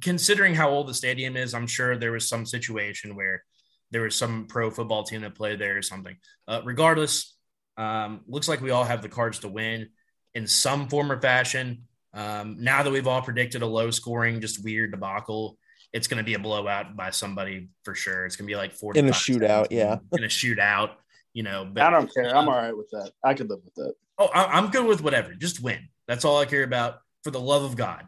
considering 0.00 0.54
how 0.54 0.70
old 0.70 0.88
the 0.88 0.94
stadium 0.94 1.36
is, 1.36 1.52
I'm 1.52 1.66
sure 1.66 1.96
there 1.96 2.12
was 2.12 2.28
some 2.28 2.46
situation 2.46 3.16
where 3.16 3.44
there 3.92 4.02
was 4.02 4.16
some 4.16 4.46
pro 4.46 4.70
football 4.70 5.04
team 5.04 5.20
that 5.20 5.34
played 5.34 5.60
there 5.60 5.76
or 5.76 5.82
something. 5.82 6.16
Uh, 6.48 6.62
regardless, 6.64 7.36
um, 7.76 8.22
looks 8.26 8.48
like 8.48 8.60
we 8.60 8.70
all 8.70 8.84
have 8.84 9.02
the 9.02 9.08
cards 9.08 9.40
to 9.40 9.48
win 9.48 9.90
in 10.34 10.46
some 10.46 10.88
form 10.88 11.12
or 11.12 11.20
fashion. 11.20 11.84
Um, 12.14 12.56
now 12.58 12.82
that 12.82 12.90
we've 12.90 13.06
all 13.06 13.22
predicted 13.22 13.62
a 13.62 13.66
low 13.66 13.90
scoring, 13.90 14.40
just 14.40 14.64
weird 14.64 14.90
debacle, 14.90 15.58
it's 15.92 16.08
going 16.08 16.18
to 16.18 16.24
be 16.24 16.34
a 16.34 16.38
blowout 16.38 16.96
by 16.96 17.10
somebody 17.10 17.68
for 17.84 17.94
sure. 17.94 18.24
It's 18.24 18.34
going 18.34 18.46
to 18.48 18.50
be 18.50 18.56
like 18.56 18.72
40 18.72 18.98
in 18.98 19.08
a 19.08 19.12
shootout. 19.12 19.68
Yeah. 19.70 19.98
In 20.12 20.24
a 20.24 20.28
shootout, 20.28 20.92
you 21.34 21.42
know, 21.42 21.68
but, 21.70 21.82
I 21.82 21.90
don't 21.90 22.12
care. 22.12 22.34
I'm 22.34 22.48
all 22.48 22.56
right 22.56 22.76
with 22.76 22.90
that. 22.90 23.12
I 23.22 23.34
could 23.34 23.50
live 23.50 23.60
with 23.64 23.74
that. 23.74 23.94
Oh, 24.18 24.30
I'm 24.34 24.70
good 24.70 24.86
with 24.86 25.02
whatever. 25.02 25.34
Just 25.34 25.62
win. 25.62 25.88
That's 26.08 26.24
all 26.24 26.38
I 26.38 26.46
care 26.46 26.64
about. 26.64 27.00
For 27.24 27.30
the 27.30 27.40
love 27.40 27.62
of 27.62 27.76
God, 27.76 28.04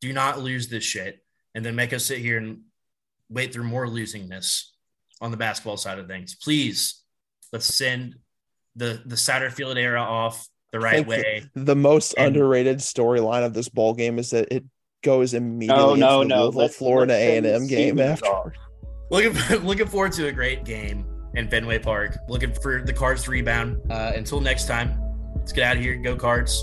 do 0.00 0.12
not 0.12 0.38
lose 0.38 0.68
this 0.68 0.84
shit 0.84 1.22
and 1.54 1.64
then 1.64 1.74
make 1.74 1.92
us 1.92 2.04
sit 2.04 2.18
here 2.18 2.38
and 2.38 2.60
wait 3.28 3.52
through 3.52 3.64
more 3.64 3.86
losingness 3.86 4.70
on 5.20 5.30
the 5.30 5.36
basketball 5.36 5.76
side 5.76 5.98
of 5.98 6.06
things. 6.06 6.34
Please, 6.34 7.02
let's 7.52 7.66
send 7.66 8.16
the 8.76 9.02
the 9.04 9.16
Satterfield 9.16 9.76
era 9.76 10.00
off 10.00 10.46
the 10.72 10.80
right 10.80 11.06
way. 11.06 11.44
The 11.54 11.76
most 11.76 12.14
and, 12.16 12.28
underrated 12.28 12.78
storyline 12.78 13.44
of 13.44 13.54
this 13.54 13.68
ball 13.68 13.94
game 13.94 14.18
is 14.18 14.30
that 14.30 14.52
it 14.52 14.64
goes 15.02 15.34
immediately 15.34 16.00
no, 16.00 16.22
no, 16.22 16.22
no. 16.22 16.42
Louisville, 16.44 16.68
Florida 16.68 17.14
A 17.14 17.38
and 17.38 17.46
M 17.46 17.66
game 17.66 17.98
after. 17.98 18.52
Looking 19.10 19.32
looking 19.64 19.86
forward 19.86 20.12
to 20.12 20.28
a 20.28 20.32
great 20.32 20.64
game 20.64 21.06
in 21.34 21.48
Fenway 21.48 21.78
Park. 21.80 22.18
Looking 22.28 22.52
for 22.52 22.82
the 22.82 22.92
Cards 22.92 23.24
to 23.24 23.30
rebound. 23.30 23.78
Uh, 23.90 24.12
until 24.14 24.40
next 24.40 24.66
time, 24.66 25.00
let's 25.36 25.52
get 25.52 25.64
out 25.64 25.76
of 25.76 25.82
here. 25.82 25.96
Go 25.96 26.16
Cards. 26.16 26.62